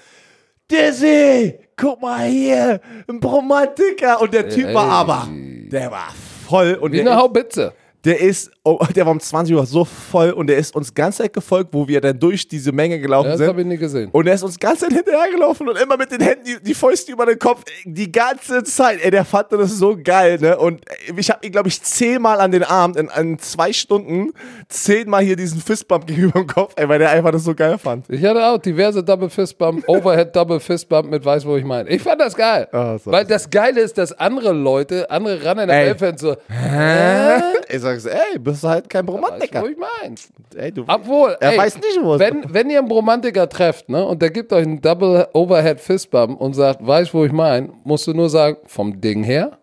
Dizzy, 0.69 1.55
guck 1.77 2.01
mal 2.01 2.25
hier, 2.25 2.79
ein 3.07 3.19
Bromantiker. 3.19 4.21
Und 4.21 4.33
der 4.33 4.49
Typ 4.49 4.73
war 4.73 4.89
aber, 4.89 5.27
der 5.29 5.91
war 5.91 6.09
voll. 6.47 6.75
Und 6.75 6.91
Wie 6.91 7.01
eine 7.01 7.11
ist, 7.11 7.15
Haubitze. 7.15 7.73
Der 8.05 8.19
ist, 8.19 8.51
oh, 8.63 8.79
der 8.95 9.05
war 9.05 9.11
um 9.11 9.19
20 9.19 9.55
Uhr 9.55 9.65
so 9.65 9.85
voll 9.85 10.31
und 10.31 10.47
der 10.47 10.57
ist 10.57 10.75
uns 10.75 10.93
ganz 10.93 11.17
Zeit 11.17 11.33
gefolgt, 11.33 11.69
wo 11.73 11.87
wir 11.87 12.01
dann 12.01 12.19
durch 12.19 12.47
diese 12.47 12.71
Menge 12.71 12.99
gelaufen 12.99 13.29
Das 13.29 13.37
sind. 13.37 13.47
habe 13.47 13.61
ich 13.61 13.67
nie 13.67 13.77
gesehen. 13.77 14.09
Und 14.11 14.27
er 14.27 14.33
ist 14.33 14.43
uns 14.43 14.59
ganz 14.59 14.79
Zeit 14.81 14.91
hinterhergelaufen 14.91 15.69
und 15.69 15.77
immer 15.77 15.97
mit 15.97 16.11
den 16.11 16.21
Händen 16.21 16.43
die, 16.45 16.61
die 16.61 16.73
Fäuste 16.73 17.11
über 17.11 17.25
den 17.25 17.39
Kopf 17.39 17.63
die 17.85 18.11
ganze 18.11 18.63
Zeit. 18.63 18.99
Ey, 19.03 19.11
der 19.11 19.25
fand 19.25 19.51
das 19.51 19.71
so 19.77 19.97
geil, 20.01 20.37
ne? 20.41 20.57
Und 20.57 20.81
ich 21.15 21.29
habe 21.29 21.45
ihn, 21.45 21.51
glaube 21.51 21.69
ich, 21.69 21.81
zehnmal 21.81 22.39
an 22.41 22.51
den 22.51 22.63
Arm 22.63 22.93
in, 22.97 23.09
in 23.19 23.39
zwei 23.39 23.71
Stunden 23.71 24.31
zehnmal 24.69 25.23
hier 25.23 25.35
diesen 25.35 25.61
Fistbump 25.61 26.05
gegenüber 26.07 26.39
dem 26.39 26.47
Kopf, 26.47 26.73
ey, 26.75 26.87
weil 26.89 26.99
der 26.99 27.09
einfach 27.11 27.31
das 27.31 27.43
so 27.43 27.55
geil 27.55 27.77
fand. 27.77 28.09
Ich 28.09 28.23
hatte 28.23 28.45
auch 28.45 28.57
diverse 28.57 29.03
Double 29.03 29.29
Fist 29.29 29.57
Bump, 29.57 29.83
Overhead 29.87 30.35
Double 30.35 30.59
Fist 30.59 30.89
Bump 30.89 31.09
mit 31.09 31.23
weiß, 31.23 31.45
wo 31.45 31.55
ich 31.55 31.63
meine. 31.63 31.89
Ich 31.89 32.01
fand 32.01 32.19
das 32.19 32.35
geil. 32.35 32.67
So. 32.71 33.11
Weil 33.11 33.25
das 33.25 33.49
Geile 33.49 33.81
ist, 33.81 33.97
dass 33.97 34.11
andere 34.13 34.51
Leute, 34.51 35.09
andere 35.09 35.43
ran 35.45 35.59
in 35.59 35.67
der. 35.67 35.99
Welt 35.99 36.19
so, 36.19 36.35
hä? 36.49 37.41
Ich 37.69 37.79
sag 37.99 37.99
so, 38.01 38.09
ey, 38.09 38.39
bist 38.39 38.63
du 38.63 38.67
halt 38.69 38.89
kein 38.89 39.07
Weiß, 39.07 39.13
Bromantiker. 39.15 39.61
wo 39.61 39.67
ich 39.67 39.77
meine. 39.77 40.15
Ey, 40.55 40.71
du, 40.71 40.83
Obwohl, 40.87 41.35
er 41.39 41.51
ey, 41.53 41.57
weiß 41.57 41.75
nicht, 41.77 41.99
wo 42.01 42.17
wenn, 42.19 42.43
wenn 42.53 42.69
ihr 42.69 42.79
einen 42.79 42.87
Bromantiker 42.87 43.47
trefft, 43.49 43.89
ne, 43.89 44.05
und 44.05 44.21
der 44.21 44.29
gibt 44.31 44.51
euch 44.53 44.63
einen 44.65 44.81
Double 44.81 45.27
Overhead 45.33 45.79
Fist 45.79 46.11
Bump 46.11 46.39
und 46.39 46.53
sagt, 46.53 46.85
weiß, 46.85 47.13
wo 47.13 47.25
ich 47.25 47.31
meine, 47.31 47.69
musst 47.83 48.07
du 48.07 48.13
nur 48.13 48.29
sagen, 48.29 48.57
vom 48.65 48.99
Ding 49.01 49.23
her. 49.23 49.57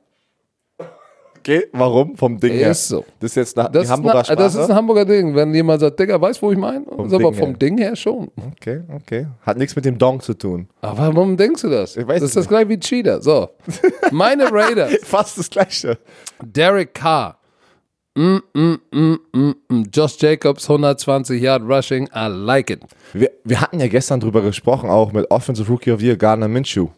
Okay, 1.38 1.68
warum? 1.72 2.16
Vom 2.16 2.38
Ding 2.38 2.52
her. 2.52 2.70
Ist 2.72 2.88
so. 2.88 3.02
Das 3.18 3.30
ist 3.30 3.36
jetzt 3.36 3.58
eine, 3.58 3.70
Das, 3.70 3.90
Hamburger 3.90 4.20
ist, 4.20 4.28
eine, 4.28 4.36
das 4.36 4.48
ist 4.48 4.58
Sprache. 4.58 4.72
ein 4.72 4.76
Hamburger 4.76 5.04
Ding. 5.06 5.34
Wenn 5.34 5.54
jemand 5.54 5.80
sagt, 5.80 5.98
Digga, 5.98 6.20
weißt 6.20 6.42
du, 6.42 6.46
wo 6.46 6.52
ich 6.52 6.58
meine? 6.58 6.84
Ist 6.84 7.14
aber 7.14 7.32
vom 7.32 7.48
her. 7.48 7.56
Ding 7.56 7.78
her 7.78 7.96
schon. 7.96 8.30
Okay, 8.56 8.82
okay. 8.94 9.26
Hat 9.40 9.56
nichts 9.56 9.74
mit 9.74 9.86
dem 9.86 9.96
Dong 9.96 10.20
zu 10.20 10.34
tun. 10.34 10.68
Aber 10.82 11.14
warum 11.14 11.38
denkst 11.38 11.62
du 11.62 11.70
das? 11.70 11.96
Ich 11.96 12.06
weiß 12.06 12.20
das 12.20 12.30
ist 12.32 12.36
es 12.36 12.42
das 12.44 12.48
gleiche 12.48 12.68
wie 12.68 12.78
Cheater. 12.78 13.22
So. 13.22 13.48
Meine 14.10 14.48
Raiders. 14.52 14.96
Fast 15.02 15.38
das 15.38 15.48
Gleiche. 15.48 15.96
Derek 16.42 16.92
Carr. 16.92 17.38
Mm, 18.16 18.38
mm, 18.54 18.80
mm, 18.90 19.18
mm, 19.32 19.54
mm. 19.68 19.84
Josh 19.92 20.16
Jacobs, 20.18 20.68
120 20.68 21.40
Yard 21.40 21.62
Rushing. 21.62 22.08
I 22.14 22.26
like 22.26 22.70
it. 22.70 22.80
Wir, 23.12 23.30
wir 23.44 23.60
hatten 23.60 23.78
ja 23.78 23.86
gestern 23.86 24.18
drüber 24.18 24.42
gesprochen, 24.42 24.90
auch 24.90 25.12
mit 25.12 25.30
Offensive 25.30 25.70
Rookie 25.70 25.92
of 25.92 26.00
the 26.00 26.06
Year, 26.06 26.16
Gardner 26.16 26.48
Minshew. 26.48 26.88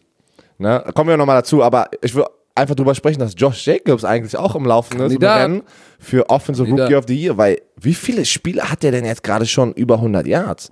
Ne? 0.57 0.81
Da 0.83 0.91
Kommen 0.91 1.09
wir 1.09 1.17
nochmal 1.17 1.37
dazu, 1.37 1.61
aber 1.61 1.87
ich 2.01 2.15
will 2.15 2.25
einfach 2.55 2.75
drüber 2.75 2.95
sprechen, 2.95 3.19
dass 3.19 3.33
Josh 3.37 3.65
Jacobs 3.65 4.03
eigentlich 4.03 4.35
auch 4.37 4.55
im 4.55 4.65
Laufen 4.65 4.93
ist 4.93 5.13
im 5.13 5.19
Kandidat. 5.19 5.43
Rennen 5.43 5.63
für 5.99 6.29
Offensive. 6.29 6.69
Rookie 6.69 6.95
of 6.95 7.05
the 7.07 7.15
Year, 7.15 7.37
weil 7.37 7.61
wie 7.79 7.93
viele 7.93 8.25
Spiele 8.25 8.69
hat 8.69 8.83
der 8.83 8.91
denn 8.91 9.05
jetzt 9.05 9.23
gerade 9.23 9.45
schon 9.45 9.71
über 9.73 9.95
100 9.95 10.25
Yards? 10.25 10.71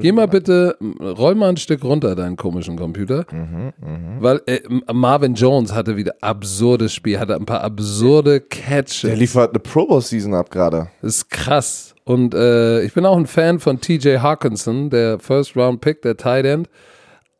Geh 0.00 0.12
mal 0.12 0.28
bitte, 0.28 0.76
roll 1.00 1.34
mal 1.34 1.50
ein 1.50 1.56
Stück 1.56 1.84
runter, 1.84 2.14
deinen 2.14 2.36
komischen 2.36 2.76
Computer. 2.76 3.26
Mhm, 3.30 3.72
Weil 4.20 4.40
äh, 4.46 4.60
Marvin 4.92 5.34
Jones 5.34 5.72
hatte 5.74 5.96
wieder 5.96 6.14
absurdes 6.20 6.92
Spiel, 6.94 7.18
hatte 7.18 7.34
ein 7.36 7.46
paar 7.46 7.62
absurde 7.62 8.40
Catches. 8.40 9.02
Der 9.02 9.16
liefert 9.16 9.50
eine 9.50 9.58
Pro 9.60 9.86
Bowl 9.86 10.00
Season 10.00 10.34
ab 10.34 10.50
gerade. 10.50 10.88
Das 11.02 11.16
ist 11.16 11.30
krass. 11.30 11.94
Und 12.04 12.34
äh, 12.34 12.82
ich 12.82 12.94
bin 12.94 13.04
auch 13.04 13.16
ein 13.16 13.26
Fan 13.26 13.58
von 13.58 13.80
TJ 13.80 14.18
Hawkinson, 14.18 14.90
der 14.90 15.18
First 15.18 15.56
Round 15.56 15.80
Pick, 15.80 16.02
der 16.02 16.16
Tight 16.16 16.44
End. 16.44 16.68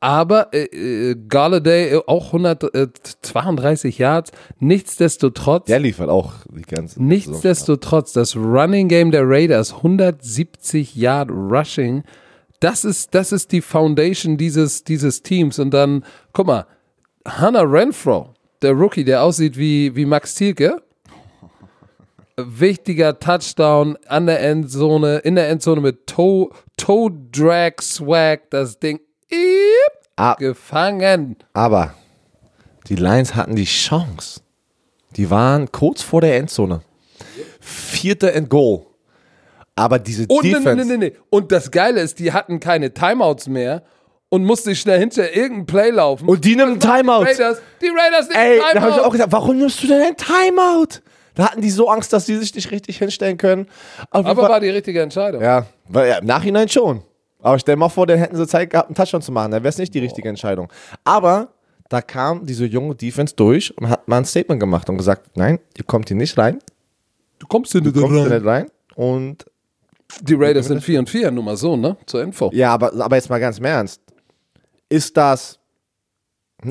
Aber 0.07 0.54
äh, 0.54 0.66
äh, 0.66 1.16
Galladay 1.28 1.96
äh, 1.96 2.02
auch 2.07 2.26
132 2.26 3.98
Yards. 3.98 4.30
Nichtsdestotrotz, 4.61 5.66
Der 5.66 5.80
liefert 5.80 6.11
auch 6.11 6.32
die 6.48 6.62
ganze 6.62 7.02
nichtsdestotrotz, 7.02 8.12
das 8.12 8.36
Running 8.36 8.86
Game 8.86 9.11
der 9.11 9.28
Raiders, 9.28 9.74
170 9.74 10.94
Yard 10.94 11.28
Rushing. 11.32 12.04
Das 12.61 12.84
ist, 12.84 13.16
das 13.16 13.32
ist 13.32 13.50
die 13.50 13.61
Foundation 13.61 14.36
dieses, 14.36 14.84
dieses 14.84 15.22
Teams. 15.24 15.59
Und 15.59 15.72
dann, 15.72 16.04
guck 16.32 16.46
mal, 16.46 16.66
Hannah 17.26 17.62
Renfro, 17.62 18.32
der 18.62 18.74
Rookie, 18.74 19.02
der 19.02 19.24
aussieht 19.24 19.59
wie, 19.59 19.96
wie 19.96 20.04
Max 20.04 20.36
Thielke, 20.36 20.82
wichtiger 22.36 23.18
Touchdown 23.18 23.98
an 24.07 24.26
der 24.26 24.40
Endzone, 24.40 25.16
in 25.18 25.34
der 25.34 25.48
Endzone 25.48 25.80
mit 25.80 26.07
Toe, 26.07 26.50
Toe 26.76 27.11
Drag 27.32 27.82
Swag, 27.82 28.48
das 28.50 28.78
Ding 28.78 29.00
Ah. 30.16 30.35
gefangen. 30.39 31.37
Aber 31.53 31.95
die 32.89 32.97
Lions 32.97 33.35
hatten 33.35 33.55
die 33.57 33.64
Chance. 33.64 34.41
Die 35.16 35.31
waren 35.31 35.70
kurz 35.72 36.03
vor 36.03 36.20
der 36.20 36.37
Endzone. 36.37 36.83
Vierter 37.61 38.35
and 38.35 38.49
Goal. 38.49 38.87
Aber 39.74 39.99
diese 39.99 40.22
Und, 40.29 40.43
nee, 40.45 40.53
nee, 40.53 40.59
Defense. 40.59 40.85
nee, 40.87 40.97
nee. 40.97 41.12
und 41.31 41.53
das 41.53 41.70
Geile 41.70 42.01
ist, 42.01 42.18
die 42.18 42.33
hatten 42.33 42.61
keine 42.61 42.95
Timeouts 42.95 43.47
mehr 43.49 43.83
und 44.31 44.45
mussten 44.45 44.74
schnell 44.74 44.99
hinter 44.99 45.35
irgendein 45.37 45.66
Play 45.66 45.91
laufen. 45.91 46.29
Und 46.29 46.45
die 46.45 46.57
nehmen 46.57 46.79
Die 46.79 46.87
Timeout. 46.87 47.24
Raiders, 47.24 47.61
die 47.83 47.89
Raiders 47.89 48.29
nehmen 48.29 48.41
Ey, 48.41 48.59
da 48.59 48.81
habe 48.81 48.89
ich 48.91 48.95
Timeout. 48.95 49.07
auch 49.07 49.12
gesagt, 49.12 49.33
warum 49.33 49.59
nimmst 49.59 49.83
du 49.83 49.87
denn 49.89 50.01
ein 50.03 50.16
Timeout? 50.16 51.01
Da 51.35 51.51
hatten 51.51 51.61
die 51.61 51.70
so 51.70 51.89
Angst, 51.91 52.12
dass 52.14 52.24
die 52.24 52.37
sich 52.37 52.55
nicht 52.55 52.70
richtig 52.70 52.97
hinstellen 52.99 53.37
können. 53.37 53.66
Auf 54.11 54.24
Aber 54.24 54.43
Fall- 54.43 54.51
war 54.53 54.61
die 54.61 54.70
richtige 54.70 55.03
Entscheidung. 55.03 55.43
ja, 55.43 55.66
weil, 55.89 56.09
ja, 56.09 56.18
im 56.18 56.27
Nachhinein 56.27 56.68
schon. 56.70 57.03
Aber 57.47 57.61
stell 57.61 57.76
mal 57.76 57.88
vor, 57.88 58.09
dann 58.09 58.18
hätten 58.18 58.34
sie 58.36 58.44
Zeit 58.49 58.70
gehabt, 58.70 58.88
einen 58.88 58.97
Touchdown 58.97 59.22
zu 59.22 59.30
machen. 59.30 59.53
Dann 59.53 59.62
wäre 59.62 59.68
es 59.68 59.78
nicht 59.78 59.94
die 59.94 60.01
richtige 60.01 60.28
Entscheidung. 60.28 60.68
Aber 61.05 61.51
da 61.88 62.03
kam 62.03 62.44
diese 62.44 62.66
junge 62.66 62.97
Defense 62.97 63.36
durch 63.36 63.72
und 63.78 63.88
hat 63.88 64.09
mal 64.09 64.16
ein 64.18 64.24
Statement 64.24 64.59
gemacht 64.59 64.88
und 64.90 64.97
gesagt, 64.97 65.36
nein, 65.36 65.61
ihr 65.78 65.84
kommt 65.84 66.09
hier 66.09 66.16
nicht 66.16 66.36
rein. 66.36 66.59
Du 67.38 67.47
kommst 67.47 67.70
hier 67.70 67.82
nicht 67.82 67.94
Kommt 67.94 68.12
hier 68.14 68.22
rein. 68.24 68.32
nicht 68.32 68.44
rein. 68.44 68.66
Und 68.97 69.44
Die 70.22 70.34
Raiders 70.34 70.66
sind 70.66 70.82
4 70.82 70.99
und 70.99 71.09
4, 71.09 71.30
nur 71.30 71.44
mal 71.44 71.57
so, 71.57 71.76
ne? 71.76 71.97
Zur 72.07 72.20
Info. 72.22 72.51
ja, 72.53 72.72
aber, 72.74 72.92
aber 73.01 73.14
jetzt 73.14 73.30
mal 73.30 73.38
ganz 73.38 73.59
im 73.59 73.64
Ernst. 73.66 74.01
Ist 74.88 75.16
das 75.16 75.61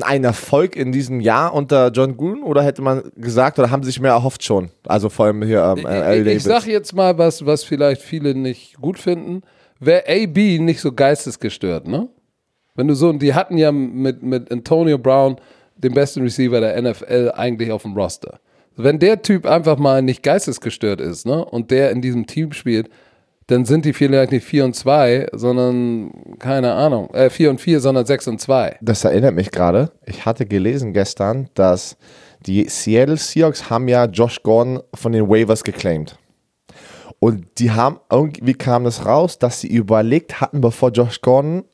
ein 0.02 0.24
Erfolg 0.24 0.76
in 0.76 0.92
diesem 0.92 1.20
Jahr 1.20 1.54
unter 1.54 1.88
John 1.90 2.18
Gruden 2.18 2.42
oder 2.42 2.62
hätte 2.62 2.82
man 2.82 3.02
gesagt 3.16 3.58
oder 3.58 3.70
haben 3.70 3.82
sie 3.82 3.90
sich 3.92 4.00
mehr 4.00 4.10
erhofft 4.12 4.42
schon? 4.44 4.70
Also 4.86 5.08
vor 5.08 5.24
allem 5.26 5.42
hier 5.42 5.62
ähm, 5.78 5.86
äh. 5.86 6.14
Ich, 6.16 6.18
ich 6.18 6.24
Davis. 6.26 6.44
sag 6.44 6.66
jetzt 6.66 6.92
mal 6.94 7.16
was, 7.16 7.46
was 7.46 7.64
vielleicht 7.64 8.02
viele 8.02 8.34
nicht 8.34 8.76
gut 8.80 8.98
finden. 8.98 9.42
Wäre 9.80 10.04
AB 10.08 10.58
nicht 10.60 10.80
so 10.80 10.92
geistesgestört, 10.92 11.86
ne? 11.86 12.08
Wenn 12.74 12.88
du 12.88 12.94
so, 12.94 13.08
und 13.08 13.20
die 13.20 13.34
hatten 13.34 13.56
ja 13.56 13.72
mit, 13.72 14.22
mit 14.22 14.50
Antonio 14.52 14.98
Brown 14.98 15.36
den 15.76 15.94
besten 15.94 16.22
Receiver 16.22 16.60
der 16.60 16.80
NFL 16.80 17.32
eigentlich 17.34 17.72
auf 17.72 17.82
dem 17.82 17.94
Roster. 17.94 18.38
Wenn 18.76 18.98
der 18.98 19.22
Typ 19.22 19.46
einfach 19.46 19.78
mal 19.78 20.02
nicht 20.02 20.22
geistesgestört 20.22 21.00
ist, 21.00 21.26
ne, 21.26 21.44
und 21.44 21.70
der 21.70 21.90
in 21.90 22.02
diesem 22.02 22.26
Team 22.26 22.52
spielt, 22.52 22.90
dann 23.46 23.64
sind 23.64 23.84
die 23.84 23.92
vielleicht 23.92 24.32
nicht 24.32 24.44
4 24.44 24.64
und 24.64 24.74
2, 24.74 25.28
sondern, 25.32 26.10
keine 26.38 26.72
Ahnung, 26.72 27.08
äh, 27.14 27.30
4 27.30 27.50
und 27.50 27.60
4, 27.60 27.80
sondern 27.80 28.04
6 28.04 28.28
und 28.28 28.40
2. 28.40 28.76
Das 28.82 29.04
erinnert 29.04 29.34
mich 29.34 29.50
gerade. 29.50 29.92
Ich 30.04 30.26
hatte 30.26 30.46
gelesen 30.46 30.92
gestern, 30.92 31.48
dass 31.54 31.96
die 32.44 32.68
Seattle 32.68 33.16
Seahawks 33.16 33.70
haben 33.70 33.88
ja 33.88 34.06
Josh 34.06 34.42
Gordon 34.42 34.80
von 34.94 35.12
den 35.12 35.28
Waivers 35.28 35.62
geclaimed. 35.62 36.18
Und 37.18 37.46
die 37.58 37.70
haben, 37.70 37.98
irgendwie 38.10 38.54
kam 38.54 38.86
es 38.86 39.06
raus, 39.06 39.38
dass 39.38 39.60
sie 39.60 39.68
überlegt 39.68 40.40
hatten, 40.40 40.60
bevor 40.60 40.90
Josh 40.90 41.20
Gordon 41.22 41.64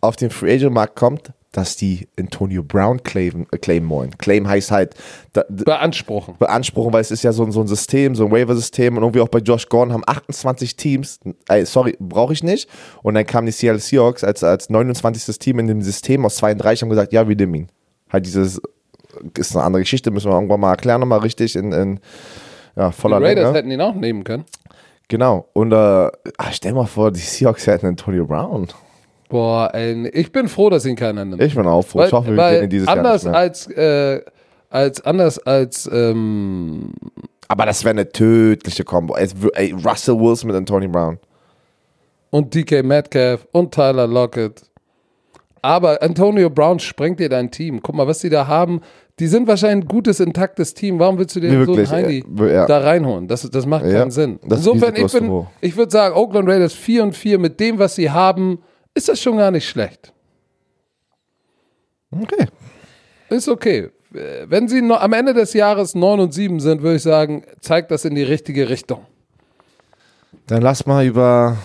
auf 0.00 0.16
den 0.16 0.30
Free 0.30 0.54
Agent 0.54 0.74
Markt 0.74 0.96
kommt, 0.96 1.32
dass 1.52 1.76
die 1.76 2.06
Antonio 2.18 2.62
Brown 2.62 3.02
claimen, 3.02 3.46
äh, 3.50 3.56
claimen 3.56 3.88
wollen. 3.88 4.10
Claim 4.18 4.46
heißt 4.46 4.70
halt 4.70 4.94
da, 5.32 5.44
Beanspruchen. 5.48 6.34
beanspruchen, 6.38 6.92
weil 6.92 7.00
es 7.00 7.10
ist 7.10 7.22
ja 7.22 7.32
so, 7.32 7.44
ein- 7.44 7.52
so 7.52 7.62
ein 7.62 7.66
System, 7.66 8.14
so 8.14 8.26
ein 8.26 8.30
Waiver-System 8.32 8.96
und 8.96 9.02
irgendwie 9.02 9.20
auch 9.22 9.28
bei 9.28 9.38
Josh 9.38 9.66
Gordon 9.68 9.94
haben 9.94 10.02
28 10.06 10.76
Teams, 10.76 11.18
ey, 11.48 11.64
sorry, 11.64 11.96
brauche 11.98 12.34
ich 12.34 12.42
nicht. 12.42 12.68
Und 13.02 13.14
dann 13.14 13.24
kamen 13.24 13.46
die 13.46 13.52
Seattle 13.52 13.80
Seahawks 13.80 14.22
als, 14.22 14.44
als 14.44 14.68
29. 14.68 15.38
Team 15.38 15.58
in 15.60 15.66
dem 15.68 15.80
System 15.80 16.26
aus 16.26 16.36
32 16.36 16.82
und 16.82 16.86
haben 16.88 16.90
gesagt, 16.96 17.12
ja, 17.14 17.26
wir 17.26 17.36
nehmen 17.36 17.54
ihn. 17.54 17.68
Halt 18.10 18.26
dieses, 18.26 18.60
ist 19.38 19.56
eine 19.56 19.64
andere 19.64 19.82
Geschichte, 19.82 20.10
müssen 20.10 20.30
wir 20.30 20.34
irgendwann 20.34 20.60
mal 20.60 20.72
erklären, 20.72 21.00
nochmal 21.00 21.20
richtig 21.20 21.56
in, 21.56 21.72
in 21.72 22.00
ja, 22.76 22.88
Die 22.88 22.94
voller 22.94 23.20
Raiders 23.20 23.44
Länge. 23.46 23.58
hätten 23.58 23.70
ihn 23.70 23.80
auch 23.80 23.94
nehmen 23.94 24.22
können. 24.24 24.44
Genau. 25.08 25.48
Und 25.52 25.72
äh, 25.72 25.76
ah, 25.76 26.10
stell 26.52 26.72
mal 26.72 26.86
vor, 26.86 27.10
die 27.12 27.20
Seahawks 27.20 27.66
hätten 27.66 27.86
Antonio 27.86 28.26
Brown. 28.26 28.68
Boah, 29.28 29.70
ey, 29.72 30.08
ich 30.08 30.30
bin 30.32 30.48
froh, 30.48 30.70
dass 30.70 30.84
ihn 30.86 30.96
keiner 30.96 31.24
nimmt. 31.24 31.42
Ich 31.42 31.54
bin 31.54 31.66
auch 31.66 31.82
froh. 31.82 32.00
Weil, 32.00 32.06
ich 32.08 32.12
hoffe, 32.12 32.36
wir 32.36 32.62
in 32.62 32.70
dieses 32.70 32.86
anders 32.88 33.24
Jahr 33.24 33.34
als, 33.34 33.66
äh, 33.68 34.20
als 34.70 35.00
anders 35.04 35.38
als 35.40 35.88
ähm, 35.92 36.92
Aber 37.48 37.66
das 37.66 37.82
wäre 37.84 37.90
eine 37.92 38.08
tödliche 38.08 38.84
wür- 39.34 39.54
Ey, 39.54 39.72
Russell 39.72 40.18
Wilson 40.18 40.48
mit 40.48 40.56
Antonio 40.56 40.88
Brown. 40.88 41.18
und 42.30 42.54
DK 42.54 42.82
Metcalf 42.84 43.46
und 43.52 43.72
Tyler 43.74 44.06
Lockett. 44.06 44.62
Aber 45.62 46.00
Antonio 46.02 46.48
Brown 46.50 46.78
sprengt 46.78 47.18
dir 47.18 47.28
dein 47.28 47.50
Team. 47.50 47.80
Guck 47.82 47.94
mal, 47.96 48.06
was 48.06 48.18
die 48.20 48.30
da 48.30 48.46
haben. 48.46 48.80
Die 49.18 49.26
sind 49.28 49.46
wahrscheinlich 49.48 49.86
ein 49.86 49.88
gutes, 49.88 50.20
intaktes 50.20 50.74
Team. 50.74 50.98
Warum 50.98 51.16
willst 51.18 51.34
du 51.36 51.40
dir 51.40 51.48
Nee, 51.48 51.54
so 51.54 51.58
einen 51.60 51.66
wirklich, 51.68 51.90
Heidi 51.90 52.24
äh, 52.38 52.52
ja. 52.54 52.66
da 52.66 52.80
reinholen? 52.80 53.28
Das, 53.28 53.48
das 53.48 53.64
macht 53.64 53.86
Ja, 53.86 54.00
keinen 54.00 54.10
Sinn. 54.10 54.38
Insofern, 54.42 54.94
ich, 54.94 55.10
bin, 55.10 55.46
ich 55.62 55.76
würde 55.76 55.90
sagen, 55.90 56.14
Oakland 56.14 56.48
Raiders 56.48 56.74
4 56.74 57.02
und 57.02 57.16
4 57.16 57.38
mit 57.38 57.58
dem, 57.58 57.78
was 57.78 57.94
sie 57.94 58.10
haben, 58.10 58.58
ist 58.94 59.08
das 59.08 59.20
schon 59.20 59.38
gar 59.38 59.50
nicht 59.50 59.66
schlecht. 59.68 60.12
Okay. 62.10 62.46
Ist 63.30 63.48
okay. 63.48 63.90
Wenn 64.10 64.68
sie 64.68 64.80
am 64.90 65.12
Ende 65.12 65.34
des 65.34 65.52
Jahres 65.52 65.94
9 65.94 66.20
und 66.20 66.32
7 66.34 66.60
sind, 66.60 66.82
würde 66.82 66.96
ich 66.96 67.02
sagen, 67.02 67.42
zeigt 67.60 67.90
das 67.90 68.04
in 68.04 68.14
die 68.14 68.22
richtige 68.22 68.68
Richtung. 68.68 69.00
Dann 70.46 70.62
lass 70.62 70.86
mal 70.86 71.04
über 71.04 71.56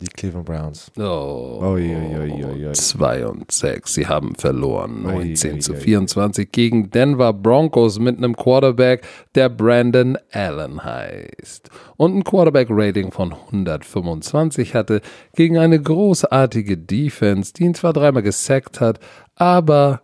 die 0.00 0.06
Cleveland 0.06 0.46
Browns. 0.46 0.90
Oh. 0.98 1.60
Ui, 1.62 1.94
ui, 1.94 2.44
ui. 2.44 2.72
2 2.72 3.26
und 3.26 3.50
6. 3.50 3.94
Sie 3.94 4.06
haben 4.06 4.34
verloren. 4.34 5.02
19 5.02 5.54
ui, 5.54 5.58
zu 5.60 5.72
ui. 5.72 5.78
24 5.78 6.52
gegen 6.52 6.90
Denver 6.90 7.32
Broncos 7.32 7.98
mit 7.98 8.18
einem 8.18 8.36
Quarterback, 8.36 9.06
der 9.34 9.48
Brandon 9.48 10.18
Allen 10.32 10.84
heißt. 10.84 11.70
Und 11.96 12.16
ein 12.16 12.24
Quarterback-Rating 12.24 13.12
von 13.12 13.32
125 13.32 14.74
hatte 14.74 15.00
gegen 15.34 15.58
eine 15.58 15.80
großartige 15.80 16.76
Defense, 16.76 17.52
die 17.52 17.64
ihn 17.64 17.74
zwar 17.74 17.92
dreimal 17.92 18.22
gesackt 18.22 18.80
hat, 18.80 19.00
aber 19.34 20.02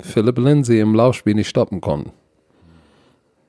Philip 0.00 0.38
Lindsay 0.38 0.80
im 0.80 0.94
Laufspiel 0.94 1.34
nicht 1.34 1.48
stoppen 1.48 1.80
konnten. 1.80 2.12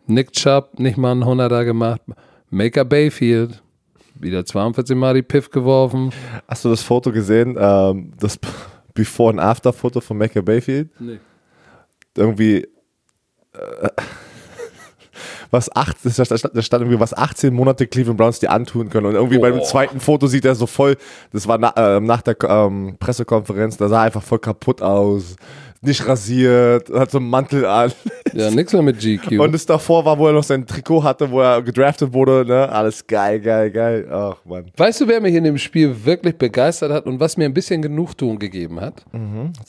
Nick 0.07 0.33
Chubb 0.33 0.79
nicht 0.79 0.97
mal 0.97 1.11
einen 1.11 1.23
100er 1.23 1.63
gemacht. 1.63 2.01
Maker 2.49 2.83
Bayfield 2.83 3.63
wieder 4.21 4.45
42 4.45 4.95
Mal 4.95 5.13
die 5.15 5.21
Piff 5.21 5.49
geworfen. 5.49 6.11
Hast 6.47 6.65
du 6.65 6.69
das 6.69 6.81
Foto 6.83 7.11
gesehen? 7.11 7.57
Ähm, 7.59 8.11
das 8.19 8.39
Before- 8.93 9.31
and 9.31 9.39
After-Foto 9.39 10.01
von 10.01 10.17
Mecca 10.17 10.41
Bayfield? 10.41 10.89
Nee. 10.99 11.19
Irgendwie. 12.15 12.63
Äh, 13.53 13.89
was 15.51 15.73
acht, 15.75 15.97
da 16.03 16.09
stand, 16.09 16.55
da 16.55 16.61
stand 16.61 16.81
irgendwie, 16.83 16.99
was 16.99 17.13
18 17.13 17.53
Monate 17.53 17.85
Cleveland 17.87 18.17
Browns 18.17 18.39
die 18.39 18.47
antun 18.47 18.89
können. 18.89 19.07
Und 19.07 19.15
irgendwie 19.15 19.37
beim 19.37 19.57
Boah. 19.57 19.63
zweiten 19.63 19.99
Foto 19.99 20.27
sieht 20.27 20.45
er 20.45 20.55
so 20.55 20.65
voll, 20.65 20.95
das 21.33 21.47
war 21.47 21.57
na, 21.57 21.73
ähm, 21.75 22.05
nach 22.05 22.21
der 22.21 22.37
ähm, 22.47 22.95
Pressekonferenz, 22.99 23.77
da 23.77 23.89
sah 23.89 23.97
er 23.99 24.03
einfach 24.03 24.23
voll 24.23 24.39
kaputt 24.39 24.81
aus. 24.81 25.35
Nicht 25.81 26.07
rasiert, 26.07 26.89
hat 26.91 27.11
so 27.11 27.17
einen 27.17 27.29
Mantel 27.29 27.65
an. 27.65 27.91
Ja, 28.33 28.51
nix 28.51 28.71
mehr 28.71 28.83
mit 28.83 28.99
GQ. 28.99 29.39
Und 29.39 29.51
das 29.51 29.65
davor 29.65 30.05
war, 30.05 30.17
wo 30.17 30.27
er 30.27 30.33
noch 30.33 30.43
sein 30.43 30.65
Trikot 30.65 31.03
hatte, 31.03 31.29
wo 31.31 31.41
er 31.41 31.61
gedraftet 31.61 32.13
wurde, 32.13 32.45
ne? 32.45 32.69
Alles 32.69 33.05
geil, 33.05 33.39
geil, 33.39 33.71
geil. 33.71 34.07
Ach, 34.09 34.37
Mann. 34.45 34.71
weißt 34.77 35.01
du, 35.01 35.07
wer 35.07 35.19
mich 35.19 35.33
in 35.33 35.43
dem 35.43 35.57
Spiel 35.57 36.05
wirklich 36.05 36.37
begeistert 36.37 36.91
hat 36.91 37.05
und 37.07 37.19
was 37.19 37.35
mir 37.35 37.45
ein 37.45 37.53
bisschen 37.53 37.81
Genugtuung 37.81 38.37
gegeben 38.39 38.79
hat? 38.79 39.03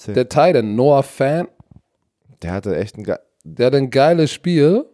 Der 0.06 0.28
Titan, 0.28 0.76
Noah 0.76 1.02
Fan. 1.02 1.48
Der 2.42 2.52
hatte 2.52 2.76
echt 2.76 2.96
einen 2.96 3.04
ge 3.04 3.16
Der 3.44 3.66
hat 3.66 3.74
ein 3.74 3.90
geiles 3.90 4.30
Spiel. 4.30 4.84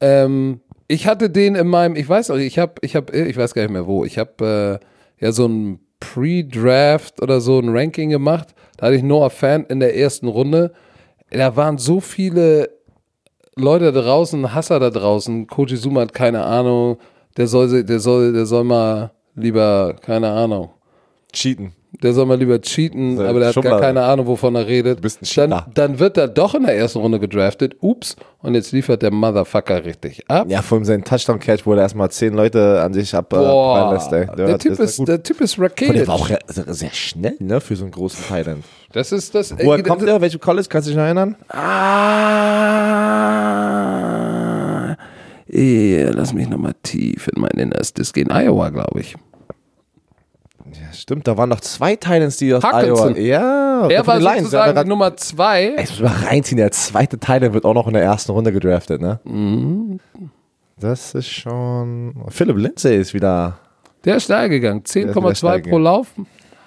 Ähm, 0.00 0.60
ich 0.88 1.06
hatte 1.06 1.30
den 1.30 1.54
in 1.54 1.66
meinem, 1.66 1.96
ich 1.96 2.08
weiß 2.08 2.30
auch, 2.30 2.36
ich 2.36 2.58
habe, 2.58 2.74
ich 2.82 2.94
habe, 2.94 3.16
ich 3.16 3.36
weiß 3.36 3.54
gar 3.54 3.62
nicht 3.62 3.72
mehr 3.72 3.86
wo. 3.86 4.04
Ich 4.04 4.18
habe 4.18 4.80
äh, 5.20 5.24
ja 5.24 5.32
so 5.32 5.46
ein 5.48 5.80
Pre-Draft 6.00 7.22
oder 7.22 7.40
so 7.40 7.58
ein 7.58 7.68
Ranking 7.68 8.10
gemacht. 8.10 8.54
Da 8.76 8.86
hatte 8.86 8.96
ich 8.96 9.02
Noah 9.02 9.30
Fan 9.30 9.64
in 9.66 9.80
der 9.80 9.96
ersten 9.96 10.28
Runde. 10.28 10.72
Da 11.30 11.56
waren 11.56 11.78
so 11.78 12.00
viele 12.00 12.70
Leute 13.56 13.90
da 13.92 14.02
draußen, 14.02 14.54
Hasser 14.54 14.78
da 14.78 14.90
draußen. 14.90 15.46
Koji 15.46 15.76
Zuma 15.76 16.02
hat 16.02 16.12
keine 16.12 16.44
Ahnung. 16.44 16.98
Der 17.36 17.46
soll, 17.46 17.84
der 17.84 18.00
soll, 18.00 18.32
der 18.32 18.46
soll 18.46 18.64
mal 18.64 19.12
lieber, 19.34 19.96
keine 20.00 20.30
Ahnung. 20.30 20.70
Cheaten. 21.32 21.72
Der 22.02 22.12
soll 22.12 22.26
mal 22.26 22.36
lieber 22.38 22.60
cheaten, 22.60 23.18
aber 23.20 23.40
der 23.40 23.48
hat 23.48 23.62
gar 23.62 23.80
keine 23.80 24.02
Ahnung, 24.02 24.26
wovon 24.26 24.54
er 24.54 24.66
redet. 24.66 24.98
Du 24.98 25.02
bist 25.02 25.22
ein 25.22 25.26
dann, 25.36 25.50
Cheater. 25.50 25.70
dann 25.74 25.98
wird 25.98 26.16
er 26.18 26.28
doch 26.28 26.54
in 26.54 26.64
der 26.64 26.76
ersten 26.76 26.98
Runde 26.98 27.18
gedraftet. 27.18 27.76
Ups. 27.80 28.16
Und 28.42 28.54
jetzt 28.54 28.70
liefert 28.72 29.00
der 29.02 29.10
Motherfucker 29.10 29.84
richtig 29.84 30.22
ab. 30.28 30.46
Ja, 30.48 30.62
vor 30.62 30.76
allem 30.76 30.84
sein 30.84 31.02
Touchdown-Catch, 31.02 31.64
wo 31.66 31.72
er 31.72 31.80
erstmal 31.80 32.10
zehn 32.10 32.34
Leute 32.34 32.80
an 32.82 32.92
sich 32.92 33.14
ab, 33.14 33.32
äh, 33.32 33.36
abprallen 33.36 33.94
lässt, 33.94 34.12
ey. 34.12 34.26
der, 34.36 34.52
hat- 34.52 34.60
typ 34.60 34.78
ist, 34.78 35.08
der 35.08 35.22
Typ 35.22 35.40
ist 35.40 35.58
Und 35.58 35.72
der 35.80 36.06
war 36.06 36.14
auch 36.16 36.28
sehr 36.46 36.90
schnell, 36.92 37.36
ne, 37.40 37.60
für 37.60 37.74
so 37.76 37.84
einen 37.84 37.92
großen 37.92 38.24
Thailand. 38.28 38.62
Das 38.92 39.10
ist 39.12 39.34
das. 39.34 39.54
Woher 39.58 39.82
kommt 39.82 40.02
der? 40.02 40.20
Welche 40.20 40.38
College? 40.38 40.66
Kannst 40.70 40.86
du 40.86 40.90
dich 40.90 40.96
noch 40.98 41.04
erinnern? 41.04 41.34
Ah, 43.66 44.96
eh, 45.48 46.04
lass 46.14 46.32
mich 46.32 46.48
nochmal 46.48 46.74
tief 46.82 47.28
in 47.34 47.40
mein 47.40 47.50
Innerstes 47.52 48.12
gehen. 48.12 48.30
Iowa, 48.30 48.68
glaube 48.70 49.00
ich. 49.00 49.16
Stimmt, 50.96 51.26
da 51.28 51.36
waren 51.36 51.48
noch 51.48 51.60
zwei 51.60 51.96
Titans, 51.96 52.36
die 52.38 52.52
aus 52.54 52.62
Hawkinson. 52.62 53.16
Iowa. 53.16 53.18
Ja, 53.18 53.88
Er 53.88 54.06
war 54.06 54.18
Lions. 54.18 54.38
sozusagen 54.38 54.82
die 54.82 54.88
Nummer 54.88 55.16
zwei. 55.16 55.74
Ey, 55.76 55.84
ich 55.84 55.90
muss 55.90 56.00
mal 56.00 56.26
reinziehen, 56.26 56.58
der 56.58 56.70
zweite 56.72 57.18
Titan 57.18 57.52
wird 57.52 57.64
auch 57.64 57.74
noch 57.74 57.86
in 57.86 57.94
der 57.94 58.02
ersten 58.02 58.32
Runde 58.32 58.52
gedraftet, 58.52 59.00
ne? 59.00 59.20
Mhm. 59.24 60.00
Das 60.78 61.14
ist 61.14 61.28
schon. 61.28 62.14
Philip 62.28 62.56
Lindsay 62.56 62.96
ist 62.98 63.14
wieder. 63.14 63.58
Der 64.04 64.16
ist 64.16 64.24
steil 64.24 64.48
gegangen. 64.48 64.82
ist 64.84 64.94
wieder 64.94 65.12
10,2 65.12 65.34
steil 65.34 65.62
pro. 65.62 65.78
Lauf. 65.78 66.08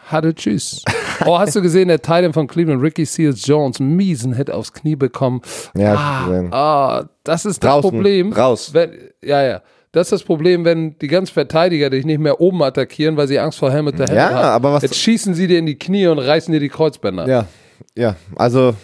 Hatte 0.07 0.33
Tschüss. 0.33 0.83
oh, 1.25 1.37
hast 1.37 1.55
du 1.55 1.61
gesehen, 1.61 1.87
der 1.87 2.01
Titan 2.01 2.33
von 2.33 2.47
Cleveland, 2.47 2.81
Ricky 2.81 3.05
Seals 3.05 3.45
Jones, 3.45 3.79
miesen 3.79 4.33
Hit 4.33 4.49
aufs 4.49 4.73
Knie 4.73 4.95
bekommen. 4.95 5.41
Ja, 5.75 5.89
hab 5.89 5.93
ich 5.93 5.99
ah, 5.99 6.25
gesehen. 6.25 6.53
ah, 6.53 7.03
das 7.23 7.45
ist 7.45 7.63
das 7.63 7.69
Draußen, 7.71 7.91
Problem. 7.91 8.33
raus. 8.33 8.73
Wenn, 8.73 8.91
ja, 9.23 9.43
ja. 9.43 9.61
Das 9.91 10.07
ist 10.07 10.11
das 10.11 10.23
Problem, 10.23 10.65
wenn 10.65 10.97
die 10.99 11.07
ganzen 11.07 11.33
Verteidiger 11.33 11.89
dich 11.89 12.05
nicht 12.05 12.19
mehr 12.19 12.39
oben 12.39 12.61
attackieren, 12.61 13.17
weil 13.17 13.27
sie 13.27 13.39
Angst 13.39 13.57
vor 13.57 13.71
Helmet 13.71 13.97
the 13.97 14.13
Ja, 14.13 14.29
haben. 14.29 14.35
aber 14.45 14.73
was- 14.73 14.83
Jetzt 14.83 14.97
schießen 14.97 15.33
sie 15.33 15.47
dir 15.47 15.57
in 15.57 15.65
die 15.65 15.79
Knie 15.79 16.05
und 16.07 16.19
reißen 16.19 16.51
dir 16.51 16.59
die 16.59 16.69
Kreuzbänder. 16.69 17.27
Ja, 17.27 17.45
ja, 17.95 18.15
also. 18.35 18.75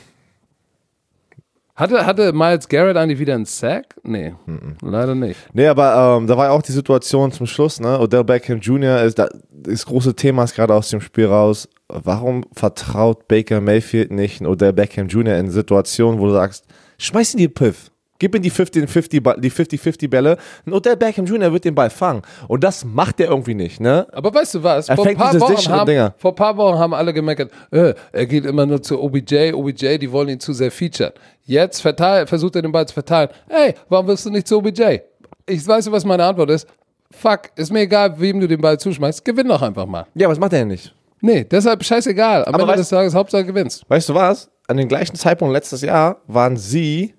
Hatte, 1.75 2.05
hatte 2.05 2.31
Miles 2.31 2.69
Garrett 2.69 2.95
eigentlich 2.95 3.19
wieder 3.19 3.35
einen 3.35 3.43
Sack? 3.43 3.95
Nee, 4.03 4.33
leider 4.81 5.13
nicht. 5.13 5.37
Nee, 5.53 5.67
aber 5.67 6.17
ähm, 6.17 6.25
da 6.25 6.37
war 6.37 6.45
ja 6.45 6.51
auch 6.51 6.61
die 6.61 6.71
Situation 6.71 7.33
zum 7.33 7.45
Schluss, 7.47 7.81
ne? 7.81 7.99
Odell 7.99 8.23
Beckham 8.23 8.59
Jr. 8.59 9.01
ist 9.03 9.19
da, 9.19 9.27
das 9.51 9.85
große 9.85 10.15
Thema 10.15 10.45
ist 10.45 10.55
gerade 10.55 10.73
aus 10.73 10.89
dem 10.89 11.01
Spiel 11.01 11.25
raus. 11.25 11.67
Warum 11.89 12.45
vertraut 12.53 13.27
Baker 13.27 13.59
Mayfield 13.59 14.09
nicht 14.11 14.41
Odell 14.41 14.71
Beckham 14.71 15.07
Jr. 15.09 15.35
in 15.35 15.51
Situationen, 15.51 16.19
wo 16.21 16.27
du 16.27 16.31
sagst, 16.33 16.63
schmeiß 16.97 17.33
ihn 17.33 17.39
die 17.39 17.49
Piff. 17.49 17.91
Gib 18.17 18.33
ihm 18.33 18.41
die 18.41 18.51
50-50 18.51 19.21
Ba- 19.21 19.35
die 19.35 19.51
50-50 19.51 20.09
Bälle 20.09 20.37
und 20.65 20.73
Odell 20.73 20.95
Beckham 20.95 21.25
Jr. 21.25 21.51
wird 21.51 21.65
den 21.65 21.75
Ball 21.75 21.89
fangen. 21.89 22.21
Und 22.47 22.63
das 22.63 22.85
macht 22.85 23.19
er 23.19 23.27
irgendwie 23.29 23.53
nicht, 23.55 23.81
ne? 23.81 24.07
Aber 24.13 24.33
weißt 24.33 24.55
du 24.55 24.63
was? 24.63 24.87
Er 24.87 24.95
Vor 24.95 25.03
ein, 25.05 25.09
fängt 25.09 25.19
paar 25.19 25.39
Wochen 25.41 25.69
haben, 25.69 25.85
Dinger. 25.85 26.13
vor 26.17 26.31
ein 26.31 26.35
paar 26.35 26.55
Wochen 26.55 26.79
haben 26.79 26.93
alle 26.93 27.13
gemeckert, 27.13 27.51
äh, 27.71 27.93
er 28.13 28.25
geht 28.25 28.45
immer 28.45 28.65
nur 28.65 28.81
zu 28.81 29.01
OBJ, 29.01 29.51
OBJ, 29.53 29.97
die 29.97 30.09
wollen 30.11 30.29
ihn 30.29 30.39
zu 30.39 30.53
sehr 30.53 30.71
featuren. 30.71 31.11
Jetzt 31.43 31.81
verteil, 31.81 32.25
versucht 32.25 32.55
er 32.55 32.61
den 32.61 32.71
Ball 32.71 32.87
zu 32.87 32.93
verteilen. 32.93 33.29
Ey, 33.49 33.73
warum 33.89 34.07
wirst 34.07 34.25
du 34.25 34.29
nicht 34.29 34.47
zu 34.47 34.57
OBJ? 34.57 34.99
Ich 35.45 35.67
weiß, 35.67 35.91
was 35.91 36.05
meine 36.05 36.23
Antwort 36.23 36.49
ist. 36.51 36.67
Fuck, 37.11 37.51
ist 37.57 37.71
mir 37.71 37.81
egal, 37.81 38.19
wem 38.19 38.39
du 38.39 38.47
den 38.47 38.61
Ball 38.61 38.79
zuschmeißt. 38.79 39.23
Gewinn 39.25 39.47
doch 39.47 39.61
einfach 39.61 39.85
mal. 39.85 40.05
Ja, 40.15 40.27
was 40.29 40.39
macht 40.39 40.53
er 40.53 40.59
denn 40.59 40.69
nicht? 40.69 40.93
Nee, 41.21 41.43
deshalb 41.43 41.83
scheißegal. 41.83 42.45
Am 42.45 42.53
Aber 42.53 42.63
Ende 42.63 42.73
weißt- 42.73 42.77
des 42.77 42.89
Tages 42.89 43.13
Hauptsache 43.13 43.45
gewinnst. 43.45 43.83
Weißt 43.89 44.07
du 44.09 44.13
was? 44.15 44.49
An 44.67 44.77
dem 44.77 44.87
gleichen 44.87 45.15
Zeitpunkt 45.15 45.53
letztes 45.53 45.81
Jahr 45.81 46.21
waren 46.27 46.57
sie, 46.57 47.13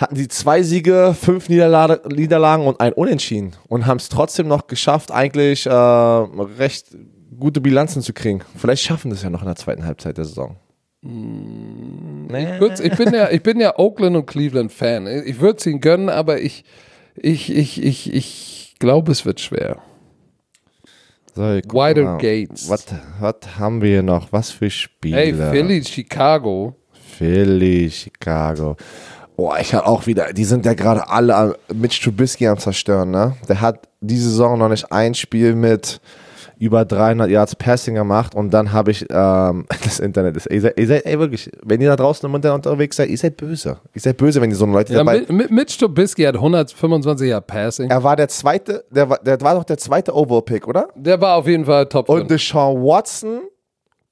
hatten 0.00 0.16
sie 0.16 0.28
zwei 0.28 0.62
Siege, 0.62 1.14
fünf 1.18 1.48
Niederlage, 1.48 2.00
Niederlagen 2.08 2.66
und 2.66 2.80
ein 2.80 2.92
Unentschieden 2.92 3.52
und 3.68 3.86
haben 3.86 3.98
es 3.98 4.08
trotzdem 4.08 4.48
noch 4.48 4.66
geschafft, 4.66 5.10
eigentlich 5.12 5.66
äh, 5.66 5.70
recht 5.72 6.86
gute 7.38 7.60
Bilanzen 7.60 8.02
zu 8.02 8.12
kriegen. 8.12 8.40
Vielleicht 8.56 8.82
schaffen 8.82 9.10
das 9.10 9.22
ja 9.22 9.30
noch 9.30 9.40
in 9.42 9.46
der 9.46 9.56
zweiten 9.56 9.84
Halbzeit 9.84 10.16
der 10.18 10.24
Saison. 10.24 10.56
Würd's- 11.02 12.80
Ich 12.80 12.94
bin 12.96 13.12
ja, 13.14 13.30
ich 13.30 13.42
bin 13.42 13.60
ja 13.60 13.78
Oakland 13.78 14.16
und 14.16 14.26
Cleveland 14.26 14.72
Fan. 14.72 15.06
Ich 15.06 15.40
würde 15.40 15.58
es 15.58 15.66
ihnen 15.66 15.80
gönnen, 15.80 16.08
aber 16.08 16.40
ich, 16.40 16.64
ich, 17.16 17.54
ich, 17.54 17.82
ich, 17.82 18.12
ich 18.12 18.74
glaube, 18.78 19.12
es 19.12 19.24
wird 19.24 19.40
schwer. 19.40 19.78
So, 21.34 21.52
ich 21.54 21.64
Wider 21.66 22.02
mal. 22.04 22.18
Gates. 22.18 22.68
Was, 22.68 22.86
was 23.20 23.34
haben 23.58 23.80
wir 23.82 24.02
noch? 24.02 24.32
Was 24.32 24.50
für 24.50 24.68
Spiele? 24.68 25.16
Hey, 25.16 25.32
Philly, 25.34 25.82
Chicago. 25.84 26.76
Philly, 26.92 27.88
Chicago. 27.90 28.76
Oh, 29.42 29.54
ich 29.60 29.72
hatte 29.74 29.86
auch 29.86 30.06
wieder, 30.06 30.32
die 30.32 30.44
sind 30.44 30.66
ja 30.66 30.74
gerade 30.74 31.08
alle 31.08 31.34
am- 31.34 31.54
Mitch 31.72 32.02
Trubisky 32.02 32.46
am 32.46 32.58
zerstören, 32.58 33.10
ne? 33.10 33.36
Der 33.48 33.60
hat 33.60 33.88
diese 34.00 34.28
Saison 34.30 34.58
noch 34.58 34.68
nicht 34.68 34.92
ein 34.92 35.14
Spiel 35.14 35.54
mit 35.54 36.00
über 36.58 36.84
300 36.84 37.30
Yards 37.30 37.56
Passing 37.56 37.94
gemacht 37.94 38.34
und 38.34 38.50
dann 38.50 38.70
habe 38.72 38.90
ich 38.90 39.06
ähm, 39.08 39.64
das 39.84 39.98
Internet 39.98 40.36
ist, 40.36 40.50
ihr 40.50 40.60
seid, 40.60 40.78
ihr 40.78 40.86
seid 40.86 41.06
ey, 41.06 41.18
wirklich, 41.18 41.50
wenn 41.64 41.80
ihr 41.80 41.88
da 41.88 41.96
draußen 41.96 42.28
im 42.28 42.34
Internet 42.34 42.66
unterwegs 42.66 42.96
seid, 42.96 43.08
ihr 43.08 43.16
seid 43.16 43.38
böse. 43.38 43.78
Ihr 43.94 44.00
seid 44.02 44.18
böse, 44.18 44.42
wenn 44.42 44.50
ihr 44.50 44.56
so 44.56 44.64
eine 44.66 44.74
Leute 44.74 44.92
Ja, 44.92 44.98
dabei. 44.98 45.20
Mi- 45.20 45.32
Mi- 45.32 45.50
Mitch 45.50 45.78
Trubisky 45.78 46.24
hat 46.24 46.34
125 46.34 47.28
Jahre 47.30 47.40
Passing. 47.40 47.88
Er 47.88 48.02
war 48.04 48.14
der 48.16 48.28
zweite, 48.28 48.84
der 48.90 49.08
war, 49.08 49.18
der 49.20 49.40
war 49.40 49.54
doch 49.54 49.64
der 49.64 49.78
zweite 49.78 50.14
Overall-Pick, 50.14 50.68
oder? 50.68 50.88
Der 50.96 51.18
war 51.20 51.36
auf 51.36 51.46
jeden 51.46 51.64
Fall 51.64 51.86
Top 51.86 52.10
Und 52.10 52.18
5. 52.18 52.28
Deshaun 52.28 52.82
Watson 52.82 53.40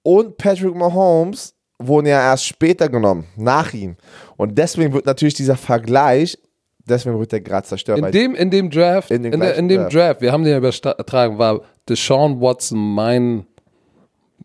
und 0.02 0.38
Patrick 0.38 0.74
Mahomes 0.74 1.52
wurden 1.78 2.06
ja 2.06 2.20
erst 2.20 2.44
später 2.44 2.88
genommen, 2.88 3.24
nach 3.36 3.72
ihm. 3.72 3.96
Und 4.36 4.58
deswegen 4.58 4.92
wird 4.92 5.06
natürlich 5.06 5.34
dieser 5.34 5.56
Vergleich, 5.56 6.38
deswegen 6.84 7.18
wird 7.18 7.32
der 7.32 7.40
gerade 7.40 7.66
zerstört. 7.66 7.98
In 7.98 8.10
dem, 8.10 8.34
in 8.34 8.50
dem 8.50 8.70
Draft, 8.70 9.10
In 9.10 9.24
in, 9.24 9.30
dem 9.30 9.40
der, 9.40 9.54
in 9.56 9.68
dem 9.68 9.82
Draft. 9.82 9.94
Draft, 9.94 10.20
wir 10.20 10.32
haben 10.32 10.44
den 10.44 10.52
ja 10.52 10.58
übertragen, 10.58 11.38
war 11.38 11.60
Deshaun 11.88 12.40
Watson 12.40 12.78
mein 12.94 13.46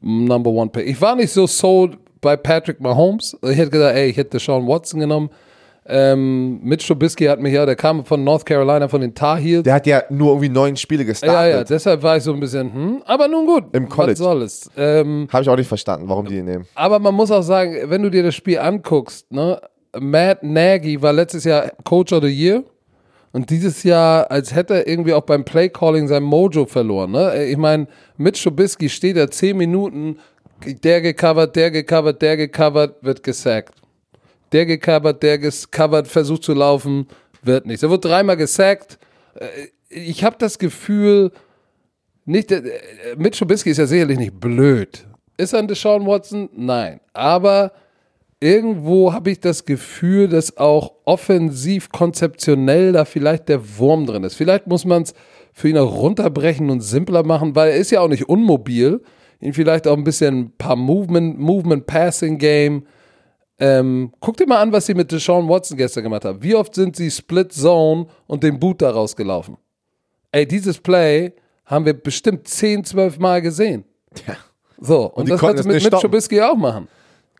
Number 0.01 0.51
One 0.51 0.69
Pick. 0.69 0.87
Ich 0.87 0.99
war 1.01 1.15
nicht 1.15 1.31
so 1.31 1.47
sold 1.47 1.97
bei 2.21 2.35
Patrick 2.37 2.79
Mahomes. 2.79 3.37
Ich 3.41 3.57
hätte 3.57 3.71
gesagt, 3.71 3.95
ey, 3.95 4.09
ich 4.09 4.17
hätte 4.17 4.31
Deshaun 4.31 4.67
Watson 4.67 4.99
genommen. 4.99 5.29
Ähm, 5.85 6.61
Mitch 6.63 6.87
Trubisky 6.87 7.25
hat 7.25 7.39
mich 7.41 7.53
ja, 7.53 7.65
der 7.65 7.75
kam 7.75 8.05
von 8.05 8.23
North 8.23 8.45
Carolina, 8.45 8.87
von 8.87 9.01
den 9.01 9.13
Tar 9.13 9.37
Heels. 9.37 9.63
der 9.63 9.73
hat 9.73 9.85
ja 9.85 10.03
nur 10.09 10.29
irgendwie 10.29 10.49
neun 10.49 10.77
Spiele 10.77 11.03
Ja, 11.03 11.07
gestartet. 11.09 11.53
ja, 11.53 11.63
deshalb 11.65 12.01
war 12.03 12.15
ich 12.17 12.23
so 12.23 12.33
ein 12.33 12.39
bisschen, 12.39 12.73
hm, 12.73 13.03
aber 13.05 13.27
nun 13.27 13.45
gut. 13.45 13.65
Im 13.73 13.89
College. 13.89 14.13
Was 14.13 14.17
soll 14.19 14.41
es? 14.43 14.69
Ähm, 14.77 15.27
Habe 15.31 15.43
ich 15.43 15.49
auch 15.49 15.57
nicht 15.57 15.67
verstanden, 15.67 16.07
warum 16.07 16.25
die 16.25 16.37
ihn 16.37 16.45
nehmen. 16.45 16.65
Aber 16.75 16.99
man 16.99 17.13
muss 17.13 17.31
auch 17.31 17.41
sagen, 17.41 17.75
wenn 17.85 18.01
du 18.01 18.09
dir 18.09 18.23
das 18.23 18.33
Spiel 18.35 18.59
anguckst, 18.59 19.29
ne, 19.31 19.59
Matt 19.99 20.41
Nagy 20.41 21.01
war 21.01 21.11
letztes 21.13 21.43
Jahr 21.43 21.71
Coach 21.83 22.13
of 22.13 22.23
the 22.23 22.29
Year 22.29 22.63
und 23.33 23.49
dieses 23.49 23.83
Jahr, 23.83 24.31
als 24.31 24.55
hätte 24.55 24.75
er 24.75 24.87
irgendwie 24.87 25.13
auch 25.13 25.23
beim 25.23 25.43
Play 25.43 25.67
Calling 25.69 26.07
sein 26.07 26.23
Mojo 26.23 26.65
verloren. 26.65 27.11
Ne? 27.11 27.45
Ich 27.45 27.57
meine, 27.57 27.87
Mitch 28.17 28.41
Trubisky 28.41 28.87
steht 28.89 29.17
da 29.17 29.29
zehn 29.29 29.57
Minuten, 29.57 30.17
der 30.65 31.01
gecovert, 31.01 31.55
der 31.57 31.71
gecovert, 31.71 32.21
der 32.21 32.37
gecovert, 32.37 32.95
wird 33.03 33.21
gesackt. 33.21 33.73
Der 34.53 34.65
gecovert, 34.65 35.21
der 35.23 35.39
gecovert, 35.39 36.07
versucht 36.07 36.43
zu 36.43 36.53
laufen, 36.53 37.07
wird 37.41 37.65
nichts. 37.65 37.83
Er 37.83 37.89
wird 37.89 38.05
dreimal 38.05 38.37
gesackt. 38.37 38.99
Äh, 39.35 39.47
Ich 39.89 40.23
habe 40.23 40.37
das 40.39 40.57
Gefühl, 40.57 41.31
nicht, 42.25 42.51
äh, 42.51 42.61
Mitch 43.17 43.37
Trubisky 43.39 43.69
ist 43.71 43.77
ja 43.77 43.85
sicherlich 43.85 44.17
nicht 44.17 44.39
blöd. 44.39 45.05
Ist 45.37 45.53
er 45.53 45.59
ein 45.59 45.67
Deshaun 45.67 46.05
Watson? 46.07 46.49
Nein. 46.55 46.99
Aber 47.13 47.73
irgendwo 48.39 49.13
habe 49.13 49.31
ich 49.31 49.39
das 49.39 49.65
Gefühl, 49.65 50.27
dass 50.29 50.57
auch 50.57 50.93
offensiv 51.05 51.89
konzeptionell 51.89 52.91
da 52.91 53.05
vielleicht 53.05 53.49
der 53.49 53.77
Wurm 53.77 54.05
drin 54.05 54.23
ist. 54.23 54.35
Vielleicht 54.35 54.67
muss 54.67 54.85
man 54.85 55.03
es 55.03 55.13
für 55.53 55.69
ihn 55.69 55.77
auch 55.77 55.95
runterbrechen 55.95 56.69
und 56.69 56.81
simpler 56.81 57.23
machen, 57.23 57.55
weil 57.55 57.71
er 57.71 57.77
ist 57.77 57.91
ja 57.91 58.01
auch 58.01 58.07
nicht 58.07 58.27
unmobil. 58.29 59.01
Ihn 59.39 59.53
vielleicht 59.53 59.87
auch 59.87 59.97
ein 59.97 60.03
bisschen 60.03 60.39
ein 60.39 60.51
paar 60.57 60.75
Movement, 60.75 61.39
Movement 61.39 61.85
Passing 61.85 62.37
Game. 62.37 62.85
Ähm, 63.63 64.11
guck 64.19 64.35
dir 64.35 64.45
mal 64.45 64.59
an, 64.59 64.73
was 64.73 64.87
sie 64.87 64.93
mit 64.93 65.09
Deshaun 65.09 65.47
Watson 65.47 65.77
gestern 65.77 66.03
gemacht 66.03 66.25
haben. 66.25 66.43
Wie 66.43 66.53
oft 66.53 66.75
sind 66.75 66.97
sie 66.97 67.09
Split 67.09 67.53
Zone 67.53 68.07
und 68.27 68.43
den 68.43 68.59
Boot 68.59 68.81
da 68.81 68.89
rausgelaufen? 68.89 69.55
Ey, 70.33 70.45
dieses 70.45 70.79
Play 70.79 71.31
haben 71.63 71.85
wir 71.85 71.93
bestimmt 71.93 72.45
10, 72.45 72.83
12 72.83 73.19
Mal 73.19 73.41
gesehen. 73.41 73.85
Ja. 74.27 74.35
So, 74.81 75.05
und, 75.05 75.27
die 75.27 75.31
das 75.31 75.39
konnten 75.39 75.55
kannst 75.55 75.69
du 75.69 75.73
mit 75.75 75.81
stoppen. 75.81 76.01
Trubisky 76.01 76.41
auch 76.41 76.57
machen. 76.57 76.89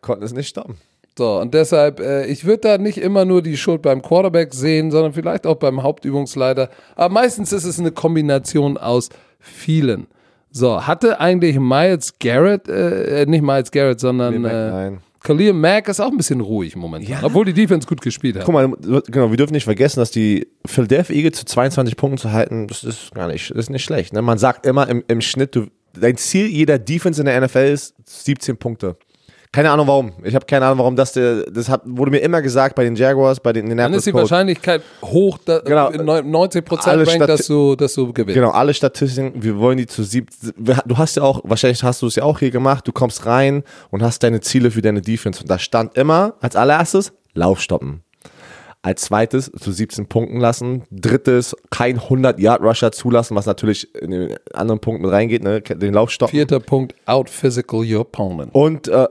Konnten 0.00 0.24
es 0.24 0.32
nicht 0.32 0.48
stoppen. 0.48 0.78
So, 1.18 1.40
und 1.40 1.52
deshalb, 1.52 2.00
äh, 2.00 2.24
ich 2.24 2.46
würde 2.46 2.60
da 2.60 2.78
nicht 2.78 2.96
immer 2.96 3.26
nur 3.26 3.42
die 3.42 3.58
Schuld 3.58 3.82
beim 3.82 4.00
Quarterback 4.00 4.54
sehen, 4.54 4.90
sondern 4.90 5.12
vielleicht 5.12 5.46
auch 5.46 5.56
beim 5.56 5.82
Hauptübungsleiter. 5.82 6.70
Aber 6.96 7.12
meistens 7.12 7.52
ist 7.52 7.64
es 7.64 7.78
eine 7.78 7.92
Kombination 7.92 8.78
aus 8.78 9.10
vielen. 9.38 10.06
So, 10.50 10.86
hatte 10.86 11.20
eigentlich 11.20 11.58
Miles 11.58 12.14
Garrett, 12.18 12.66
äh, 12.66 13.26
nicht 13.28 13.42
Miles 13.42 13.70
Garrett, 13.70 14.00
sondern 14.00 14.40
Mack, 14.40 14.52
äh, 14.52 14.70
nein. 14.70 15.00
Khalil 15.24 15.54
Mack 15.54 15.88
ist 15.88 16.00
auch 16.00 16.10
ein 16.10 16.16
bisschen 16.18 16.40
ruhig 16.40 16.76
momentan, 16.76 17.24
obwohl 17.24 17.46
die 17.46 17.54
Defense 17.54 17.88
gut 17.88 18.02
gespielt 18.02 18.36
hat. 18.36 18.44
Guck 18.44 18.52
mal, 18.52 18.70
genau, 19.06 19.30
wir 19.30 19.36
dürfen 19.36 19.54
nicht 19.54 19.64
vergessen, 19.64 19.98
dass 19.98 20.10
die 20.10 20.46
Philadelphia 20.66 21.16
Eagles 21.16 21.38
zu 21.38 21.46
22 21.46 21.96
Punkten 21.96 22.18
zu 22.18 22.30
halten, 22.30 22.68
das 22.68 22.84
ist 22.84 23.12
gar 23.14 23.26
nicht, 23.28 23.50
das 23.50 23.58
ist 23.58 23.70
nicht 23.70 23.84
schlecht. 23.84 24.12
Ne? 24.12 24.20
Man 24.20 24.38
sagt 24.38 24.66
immer 24.66 24.86
im, 24.86 25.02
im 25.08 25.22
Schnitt, 25.22 25.56
du, 25.56 25.68
dein 25.94 26.18
Ziel 26.18 26.46
jeder 26.46 26.78
Defense 26.78 27.20
in 27.20 27.26
der 27.26 27.40
NFL 27.40 27.72
ist 27.72 27.94
17 28.04 28.58
Punkte. 28.58 28.96
Keine 29.54 29.70
Ahnung 29.70 29.86
warum. 29.86 30.12
Ich 30.24 30.34
habe 30.34 30.46
keine 30.46 30.66
Ahnung, 30.66 30.78
warum 30.78 30.96
das 30.96 31.12
der, 31.12 31.44
das 31.44 31.68
hat, 31.68 31.82
wurde 31.84 32.10
mir 32.10 32.18
immer 32.18 32.42
gesagt 32.42 32.74
bei 32.74 32.82
den 32.82 32.96
Jaguars, 32.96 33.38
bei 33.38 33.52
den 33.52 33.66
Dann 33.66 33.70
Indianapolis 33.70 33.98
ist 34.00 34.06
die 34.06 34.10
Colts. 34.10 34.30
Wahrscheinlichkeit 34.32 34.82
hoch, 35.00 35.38
da, 35.44 35.60
Genau. 35.60 35.90
in 35.90 36.04
neun- 36.04 36.28
90 36.28 36.64
Prozent 36.64 36.88
Alle 36.88 37.06
Rank, 37.06 37.24
dass 37.28 37.46
du, 37.46 37.76
dass 37.76 37.94
du 37.94 38.12
gewinnst. 38.12 38.34
Genau, 38.34 38.50
alle 38.50 38.74
Statistiken, 38.74 39.40
wir 39.44 39.56
wollen 39.58 39.78
die 39.78 39.86
zu 39.86 40.02
sieb. 40.02 40.30
Du 40.56 40.98
hast 40.98 41.16
ja 41.16 41.22
auch, 41.22 41.40
wahrscheinlich 41.44 41.84
hast 41.84 42.02
du 42.02 42.08
es 42.08 42.16
ja 42.16 42.24
auch 42.24 42.40
hier 42.40 42.50
gemacht, 42.50 42.86
du 42.88 42.90
kommst 42.90 43.26
rein 43.26 43.62
und 43.90 44.02
hast 44.02 44.24
deine 44.24 44.40
Ziele 44.40 44.72
für 44.72 44.82
deine 44.82 45.02
Defense. 45.02 45.40
Und 45.40 45.48
da 45.48 45.60
stand 45.60 45.96
immer 45.96 46.34
als 46.40 46.56
allererstes 46.56 47.12
Lauf 47.34 47.60
stoppen. 47.60 48.02
Als 48.82 49.02
zweites 49.02 49.50
zu 49.58 49.72
17 49.72 50.08
Punkten 50.08 50.40
lassen. 50.40 50.82
Drittes, 50.90 51.56
kein 51.70 51.98
100-Yard-Rusher 52.00 52.92
zulassen, 52.92 53.34
was 53.34 53.46
natürlich 53.46 53.94
in 53.94 54.10
den 54.10 54.34
anderen 54.52 54.78
Punkt 54.80 55.00
mit 55.00 55.10
reingeht, 55.10 55.42
ne? 55.42 55.62
den 55.62 55.94
Lauf 55.94 56.10
stoppen. 56.10 56.32
Vierter 56.32 56.60
Punkt, 56.60 56.94
out 57.06 57.30
physical 57.30 57.80
your 57.80 58.00
opponent. 58.00 58.50
Und 58.52 58.88
äh, 58.88 59.06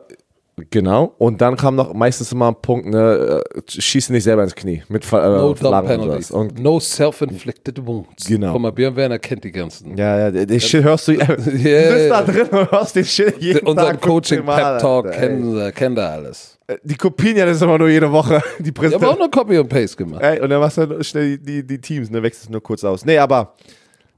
genau, 0.69 1.13
und 1.17 1.41
dann 1.41 1.55
kam 1.55 1.75
noch 1.75 1.93
meistens 1.93 2.31
immer 2.31 2.49
ein 2.49 2.55
Punkt, 2.61 2.85
ne, 2.87 3.41
äh, 3.55 3.61
schieße 3.67 4.11
nicht 4.13 4.23
selber 4.23 4.43
ins 4.43 4.53
Knie 4.55 4.83
mit 4.89 5.03
Ver- 5.05 5.23
äh, 5.23 5.37
No 5.37 5.55
Flaggen 5.55 5.99
und 6.01 6.07
sowas. 6.11 6.31
Und 6.31 6.59
no 6.59 6.79
self-inflicted 6.79 7.85
wounds. 7.85 8.25
Genau. 8.27 8.53
Guck 8.53 8.61
mal, 8.61 8.71
Björn 8.71 8.95
Werner 8.95 9.19
kennt 9.19 9.43
die 9.43 9.51
ganzen. 9.51 9.97
ja, 9.97 10.29
ja, 10.29 10.45
den 10.45 10.59
Shit 10.59 10.83
hörst 10.83 11.07
du, 11.07 11.13
du 11.17 11.41
sitzt 11.41 12.09
da 12.11 12.21
drin 12.23 12.47
und 12.51 12.71
hörst 12.71 12.95
den 12.95 13.05
Shit 13.05 13.35
jeden 13.41 13.67
Unseren 13.67 13.99
Tag. 13.99 15.05
ey. 15.05 15.11
kennen, 15.11 15.59
äh, 15.59 15.71
kennt 15.71 15.97
er 15.97 16.11
alles. 16.11 16.57
Die 16.83 16.95
kopieren 16.95 17.37
ja 17.37 17.45
das 17.45 17.61
immer 17.61 17.77
nur 17.77 17.89
jede 17.89 18.11
Woche. 18.11 18.41
Die 18.59 18.69
Ich 18.69 18.75
habe 18.75 18.77
auch 18.77 18.81
Präsentation. 18.81 19.19
nur 19.19 19.31
Copy 19.31 19.57
und 19.59 19.67
Paste 19.69 19.97
gemacht. 19.97 20.21
Ey, 20.23 20.39
und 20.39 20.49
dann 20.49 20.59
machst 20.61 20.77
du 20.77 21.03
schnell 21.03 21.37
die, 21.37 21.43
die, 21.61 21.67
die 21.67 21.81
Teams, 21.81 22.09
ne, 22.09 22.23
wechselst 22.23 22.49
nur 22.49 22.63
kurz 22.63 22.83
aus. 22.83 23.03
Nee, 23.05 23.17
aber 23.17 23.53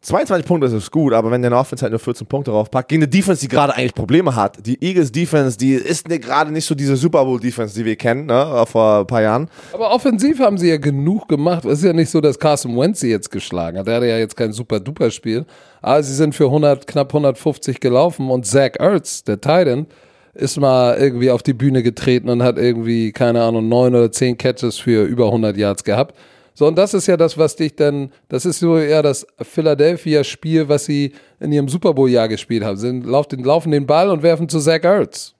22 0.06 0.45
Punkte 0.45 0.68
ist 0.68 0.91
gut, 0.91 1.14
aber 1.14 1.32
wenn 1.32 1.41
deine 1.41 1.58
Offense 1.58 1.82
halt 1.82 1.91
nur 1.91 1.99
14 1.99 2.28
Punkte 2.28 2.51
draufpackt, 2.51 2.89
gegen 2.89 3.01
eine 3.01 3.08
Defense, 3.08 3.41
die 3.41 3.47
gerade 3.47 3.76
eigentlich 3.76 3.95
Probleme 3.95 4.36
hat, 4.36 4.64
die 4.64 4.80
Eagles 4.80 5.12
Defense, 5.12 5.58
die 5.58 5.74
ist 5.74 6.08
ne, 6.08 6.20
gerade 6.20 6.51
nicht 6.51 6.66
so 6.66 6.76
diese 6.76 6.95
Super 6.95 7.26
Bowl 7.26 7.39
Defense, 7.39 7.74
die 7.74 7.86
wir 7.86 7.95
kennen, 7.95 8.28
ne, 8.28 8.64
vor 8.68 8.99
ein 8.99 9.08
paar 9.08 9.24
Jahren. 9.24 9.49
Aber 9.74 9.89
offensiv 9.91 10.39
haben 10.39 10.60
sie 10.60 10.70
ja 10.70 10.78
genug 10.78 11.28
gemacht. 11.28 11.66
Es 11.66 11.80
ist 11.80 11.86
ja 11.86 11.93
nicht 11.93 12.12
so, 12.12 12.22
dass 12.22 12.38
Carson 12.38 12.78
Wentz 12.78 12.99
sie 12.99 13.10
jetzt 13.10 13.32
geschlagen 13.32 13.80
hat. 13.80 13.88
Der 13.88 13.95
hatte 13.95 14.06
ja 14.06 14.20
jetzt 14.20 14.38
kein 14.38 14.53
super-duper-Spiel. 14.53 15.43
Aber 15.82 16.03
sie 16.03 16.14
sind 16.14 16.36
für 16.36 16.45
100, 16.45 16.86
knapp 16.86 17.08
150 17.08 17.80
gelaufen 17.80 18.30
und 18.30 18.45
Zach 18.45 18.74
Ertz, 18.78 19.24
der 19.24 19.41
Titan, 19.41 19.88
ist 20.36 20.60
mal 20.60 20.97
irgendwie 20.99 21.32
auf 21.32 21.41
die 21.41 21.53
Bühne 21.53 21.82
getreten 21.82 22.30
und 22.30 22.43
hat 22.43 22.60
irgendwie, 22.60 23.12
keine 23.12 23.41
Ahnung, 23.41 23.70
neun 23.70 23.95
oder 23.95 24.12
zehn 24.12 24.38
Catches 24.38 24.78
für 24.78 25.03
über 25.03 25.26
100 25.26 25.58
Yards 25.58 25.84
gehabt. 25.84 26.16
So, 26.58 26.66
und 26.68 26.78
das 26.78 26.93
ist 26.93 27.06
ja 27.08 27.18
das, 27.18 27.38
was 27.38 27.58
dich 27.58 27.76
dann, 27.76 28.12
das 28.30 28.45
ist 28.45 28.60
so 28.60 28.78
eher 28.78 29.03
das 29.03 29.28
Philadelphia-Spiel, 29.41 30.70
was 30.70 30.86
sie 30.86 31.14
in 31.41 31.51
ihrem 31.51 31.68
Super 31.68 31.93
Bowl-Jahr 31.93 32.30
gespielt 32.30 32.64
haben. 32.64 32.78
Sie 32.78 33.01
laufen, 33.01 33.43
laufen 33.43 33.72
den 33.72 33.86
Ball 33.86 34.10
und 34.10 34.24
werfen 34.24 34.47
zu 34.47 34.60
Zach 34.60 34.84
Ertz. 34.84 35.36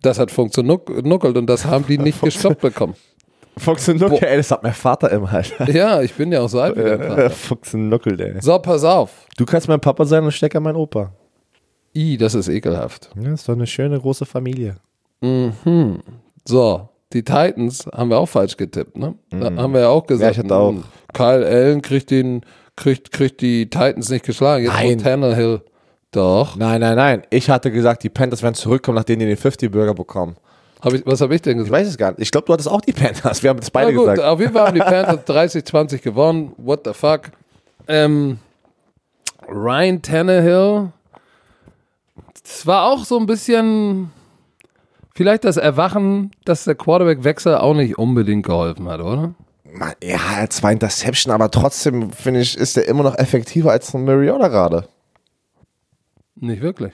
Das 0.00 0.18
hat 0.18 0.30
funktioniert 0.30 0.88
und 0.88 1.46
das 1.46 1.66
haben 1.66 1.84
die 1.86 1.98
nicht 1.98 2.20
gestoppt 2.22 2.62
bekommen. 2.62 2.94
Fuchsenuckel, 3.58 4.22
ey, 4.22 4.36
das 4.38 4.50
hat 4.50 4.62
mein 4.62 4.72
Vater 4.72 5.10
immer 5.10 5.30
halt. 5.30 5.54
Ja, 5.68 6.02
ich 6.02 6.14
bin 6.14 6.32
ja 6.32 6.40
auch 6.40 6.48
so 6.48 6.60
alt 6.60 6.76
wie 6.76 6.82
dein 6.82 7.02
Vater. 7.02 7.30
Fuchsenuckel, 7.30 8.20
ey. 8.20 8.40
So, 8.40 8.58
pass 8.58 8.82
auf. 8.84 9.26
Du 9.36 9.44
kannst 9.44 9.68
mein 9.68 9.80
Papa 9.80 10.04
sein 10.04 10.24
und 10.24 10.32
Stecker 10.32 10.60
mein 10.60 10.76
Opa. 10.76 11.12
I, 11.94 12.16
das 12.16 12.34
ist 12.34 12.48
ekelhaft. 12.48 13.10
Ja, 13.20 13.32
ist 13.32 13.48
doch 13.48 13.54
eine 13.54 13.66
schöne 13.66 13.98
große 13.98 14.26
Familie. 14.26 14.76
So, 16.44 16.88
die 17.12 17.22
Titans 17.22 17.86
haben 17.94 18.10
wir 18.10 18.18
auch 18.18 18.28
falsch 18.28 18.56
getippt, 18.56 18.96
ne? 18.96 19.14
Da 19.30 19.46
haben 19.56 19.72
wir 19.72 19.80
ja 19.82 19.88
auch 19.88 20.06
gesagt. 20.06 20.20
Mhm. 20.20 20.24
Ja, 20.26 20.30
ich 20.32 20.38
hatte 20.38 20.56
auch. 20.56 20.70
hm, 20.70 20.84
Kyle 21.14 21.46
Allen 21.46 21.82
kriegt, 21.82 22.10
den, 22.10 22.42
kriegt, 22.74 23.12
kriegt 23.12 23.40
die 23.40 23.70
Titans 23.70 24.08
nicht 24.08 24.24
geschlagen. 24.24 24.64
Jetzt 24.64 24.74
Nein. 24.74 24.98
Tannehill. 24.98 25.62
Doch. 26.12 26.56
Nein, 26.56 26.80
nein, 26.80 26.96
nein. 26.96 27.22
Ich 27.30 27.48
hatte 27.50 27.70
gesagt, 27.70 28.02
die 28.02 28.08
Panthers 28.08 28.42
werden 28.42 28.54
zurückkommen, 28.54 28.96
nachdem 28.96 29.18
die 29.18 29.26
den 29.26 29.36
50-Burger 29.36 29.94
bekommen. 29.94 30.36
Hab 30.80 30.92
ich, 30.92 31.04
was 31.06 31.20
habe 31.20 31.34
ich 31.34 31.42
denn 31.42 31.58
Ich 31.58 31.64
gesagt? 31.64 31.72
weiß 31.80 31.88
es 31.88 31.96
gar 31.98 32.10
nicht. 32.10 32.20
Ich 32.20 32.30
glaube, 32.30 32.46
du 32.46 32.52
hattest 32.52 32.68
auch 32.68 32.80
die 32.80 32.92
Panthers. 32.92 33.42
Wir 33.42 33.50
haben 33.50 33.58
es 33.60 33.70
beide 33.70 33.92
Na 33.92 33.96
gut, 33.98 34.10
gesagt. 34.10 34.28
auf 34.28 34.40
jeden 34.40 34.52
Fall 34.52 34.66
haben 34.68 34.74
die 34.74 34.80
Panthers 34.80 35.26
30-20 35.26 35.98
gewonnen. 36.02 36.52
What 36.58 36.80
the 36.84 36.92
fuck? 36.92 37.30
Ähm, 37.88 38.38
Ryan 39.48 40.02
Tannehill. 40.02 40.90
Es 42.44 42.66
war 42.66 42.90
auch 42.92 43.04
so 43.04 43.18
ein 43.18 43.26
bisschen 43.26 44.10
vielleicht 45.16 45.44
das 45.44 45.56
Erwachen, 45.56 46.30
dass 46.44 46.64
der 46.64 46.74
Quarterback-Wechsel 46.74 47.56
auch 47.56 47.74
nicht 47.74 47.98
unbedingt 47.98 48.44
geholfen 48.44 48.86
hat, 48.88 49.00
oder? 49.00 49.34
Ja, 49.64 49.92
er 50.00 50.42
hat 50.42 50.52
zwei 50.52 50.72
Interception, 50.72 51.32
aber 51.32 51.50
trotzdem, 51.50 52.10
finde 52.10 52.40
ich, 52.40 52.56
ist 52.56 52.76
er 52.76 52.86
immer 52.86 53.02
noch 53.02 53.18
effektiver 53.18 53.72
als 53.72 53.92
ein 53.94 54.04
Mariota 54.04 54.48
gerade. 54.48 54.88
Nicht 56.36 56.62
wirklich. 56.62 56.92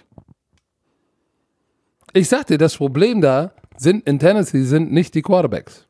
Ich 2.12 2.28
sag 2.28 2.46
dir, 2.46 2.58
das 2.58 2.76
Problem 2.76 3.20
da 3.20 3.52
sind 3.76 4.06
in 4.06 4.18
Tennessee 4.18 4.62
sind 4.62 4.92
nicht 4.92 5.14
die 5.14 5.22
Quarterbacks. 5.22 5.86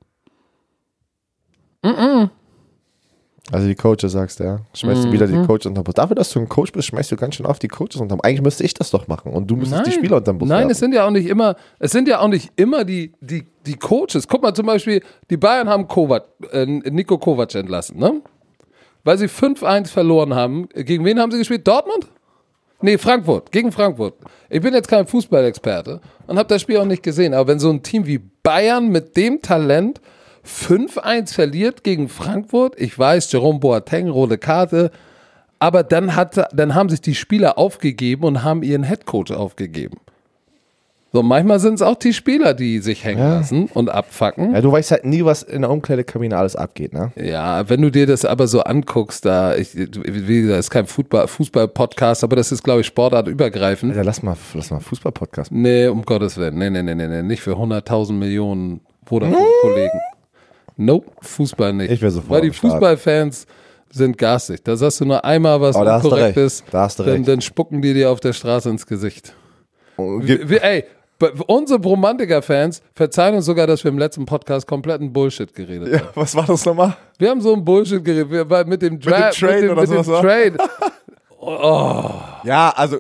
Also 3.51 3.67
die 3.67 3.75
Coaches, 3.75 4.13
sagst 4.13 4.39
du, 4.39 4.45
ja. 4.45 4.61
Schmeißt 4.73 5.05
du 5.05 5.13
wieder 5.13 5.27
die 5.27 5.35
Coaches 5.47 5.67
unterm 5.67 5.83
Bus. 5.83 5.95
Dafür, 5.95 6.15
dass 6.15 6.31
du 6.31 6.39
ein 6.39 6.49
Coach 6.49 6.71
bist, 6.71 6.87
schmeißt 6.89 7.11
du 7.11 7.17
ganz 7.17 7.35
schön 7.35 7.45
oft 7.45 7.61
die 7.61 7.69
Coaches 7.69 7.97
unterm 7.97 8.19
Bus. 8.19 8.25
Eigentlich 8.25 8.43
müsste 8.43 8.63
ich 8.63 8.73
das 8.73 8.91
doch 8.91 9.09
machen 9.09 9.33
und 9.33 9.51
du 9.51 9.57
müsstest 9.57 9.87
die 9.87 9.93
Spieler 9.93 10.19
unterm 10.19 10.39
Bus 10.39 10.49
Nein, 10.49 10.61
werfen. 10.61 10.71
es 10.71 10.79
sind 10.79 10.95
ja 10.95 11.05
auch 11.07 11.11
nicht 11.11 11.27
immer, 11.27 11.57
es 11.81 11.91
sind 11.91 12.07
ja 12.07 12.21
auch 12.21 12.29
nicht 12.29 12.53
immer 12.55 12.85
die, 12.85 13.13
die, 13.21 13.45
die 13.67 13.75
Coaches. 13.75 14.29
Guck 14.29 14.43
mal 14.43 14.55
zum 14.55 14.67
Beispiel, 14.67 15.03
die 15.29 15.37
Bayern 15.37 15.69
haben 15.69 15.89
Kovac, 15.89 16.25
äh, 16.53 16.65
Nico 16.67 17.19
Kovac 17.19 17.53
entlassen, 17.57 17.99
ne? 17.99 18.23
Weil 19.03 19.19
sie 19.19 19.27
5-1 19.27 19.89
verloren 19.89 20.35
haben. 20.35 20.69
Gegen 20.69 21.05
wen 21.05 21.19
haben 21.19 21.33
sie 21.33 21.39
gespielt? 21.39 21.67
Dortmund? 21.67 22.07
Nee, 22.81 22.99
Frankfurt. 22.99 23.51
Gegen 23.51 23.73
Frankfurt. 23.73 24.15
Ich 24.49 24.61
bin 24.61 24.73
jetzt 24.75 24.87
kein 24.89 25.07
Fußballexperte 25.07 26.01
und 26.29 26.39
habe 26.39 26.49
das 26.49 26.63
Spiel 26.63 26.77
auch 26.77 26.85
nicht 26.85 27.03
gesehen. 27.03 27.35
Aber 27.35 27.49
wenn 27.49 27.59
so 27.59 27.71
ein 27.71 27.83
Team 27.83 28.07
wie 28.07 28.19
Bayern 28.19 28.89
mit 28.89 29.17
dem 29.17 29.43
Talent 29.43 30.01
5-1 30.47 31.33
verliert 31.35 31.85
gegen 31.85 32.09
Frankfurt, 32.09 32.75
ich 32.81 32.99
weiß, 32.99 33.31
Jerome 33.33 33.61
Boateng, 33.61 34.09
rote 34.09 34.39
Karte, 34.39 34.91
aber 35.59 35.85
dann, 35.85 36.17
hat, 36.17 36.49
dann 36.53 36.75
haben 36.75 36.89
sich 36.89 37.01
die 37.01 37.15
Spieler 37.15 37.59
aufgegeben 37.59 38.25
und 38.25 38.43
haben 38.43 38.63
ihren 38.63 38.83
Headcoach 38.83 39.31
aufgegeben. 39.31 39.99
So, 41.15 41.23
manchmal 41.23 41.61
sind 41.61 41.75
es 41.75 41.83
auch 41.83 41.97
die 41.97 42.15
Spieler, 42.15 42.55
die 42.55 42.79
sich 42.79 43.05
hängen 43.05 43.21
lassen 43.21 43.69
und 43.75 43.91
abfacken. 43.91 44.55
Ja, 44.55 44.63
du 44.63 44.73
weißt 44.73 44.93
halt 44.93 45.05
nie, 45.05 45.23
was 45.23 45.43
in 45.43 45.61
der 45.61 45.71
Umkleidekabine 45.71 46.35
alles 46.35 46.57
abgeht, 46.57 46.95
ne? 46.95 47.13
Ja, 47.17 47.69
wenn 47.69 47.83
du 47.83 47.91
dir 47.91 48.07
das 48.07 48.25
aber 48.25 48.47
so 48.47 48.63
anguckst, 48.63 49.27
da, 49.27 49.55
ich, 49.55 49.75
wie 49.77 50.41
gesagt, 50.41 50.59
ist 50.59 50.71
kein 50.71 50.87
Fußball- 50.87 51.27
Fußball-Podcast, 51.27 52.25
aber 52.25 52.37
das 52.37 52.51
ist, 52.51 52.63
glaube 52.63 52.81
ich, 52.81 52.87
sportartübergreifend. 52.87 53.93
Alter, 53.93 54.05
lass 54.05 54.23
mal, 54.23 54.37
lass 54.55 54.71
mal 54.71 54.81
Fußball-Podcast. 54.81 55.53
Nee, 55.53 55.87
um 55.89 56.03
Gottes 56.03 56.39
Willen. 56.39 56.57
Nee, 56.57 56.71
nee, 56.71 56.83
nee, 56.83 56.95
nee, 56.95 57.07
nee. 57.07 57.23
nicht 57.23 57.43
für 57.43 57.57
100.000 57.57 58.15
Millionen 58.15 58.81
Vodafone-Kollegen. 59.05 60.01
Nope, 60.85 61.11
Fußball 61.21 61.73
nicht. 61.73 61.91
Ich 61.91 62.03
wär 62.03 62.11
sofort 62.11 62.31
Weil 62.31 62.41
die. 62.43 62.51
Fußballfans 62.51 63.47
sind 63.91 64.17
garstig. 64.19 64.63
Da 64.65 64.77
sagst 64.77 65.01
du 65.01 65.05
nur 65.05 65.25
einmal 65.25 65.61
was 65.61 65.77
Oh, 65.77 65.85
da 65.85 65.95
hast 65.97 66.05
du 66.05 66.15
recht. 66.15 66.37
dann, 66.99 67.25
dann 67.25 67.41
spucken 67.41 67.83
die 67.83 67.95
dir 67.95 68.11
auf 68.11 68.21
der 68.21 68.33
Straße 68.33 68.69
ins 68.71 68.87
Gesicht. 68.87 69.35
Und 69.97 70.27
Wir, 70.27 70.49
wir, 70.49 70.65
ey, 70.65 70.85
unsere 71.47 71.79
Bromantiker-Fans 71.79 72.83
verzeihen 72.95 73.35
uns 73.37 73.45
sogar, 73.45 73.67
dass 73.67 73.85
wir 73.85 73.91
im 73.91 73.99
letzten 73.99 74.25
Podcast 74.25 74.67
kompletten 74.67 75.13
Bullshit 75.13 75.55
geredet 75.55 76.01
haben. 76.01 76.09
was 76.15 76.35
war 76.35 76.47
das 76.47 76.65
nochmal? 76.65 76.97
Wir 77.19 77.31
haben 77.31 77.41
so 77.41 77.53
einen 77.53 77.65
Bullshit 77.65 78.03
geredet, 78.05 78.31
wir, 78.31 78.49
weil 78.49 78.65
mit 78.65 78.83
dem, 78.83 78.99
Dra 78.99 79.31
dem 79.31 79.33
Trade 79.33 79.53
mit 79.55 79.63
dem, 79.63 79.71
oder 79.73 79.81
mit 79.83 79.91
dem 79.91 80.03
sowas, 80.05 80.21
Trade. 80.21 80.57
Ja, 82.45 82.73
also, 82.77 82.99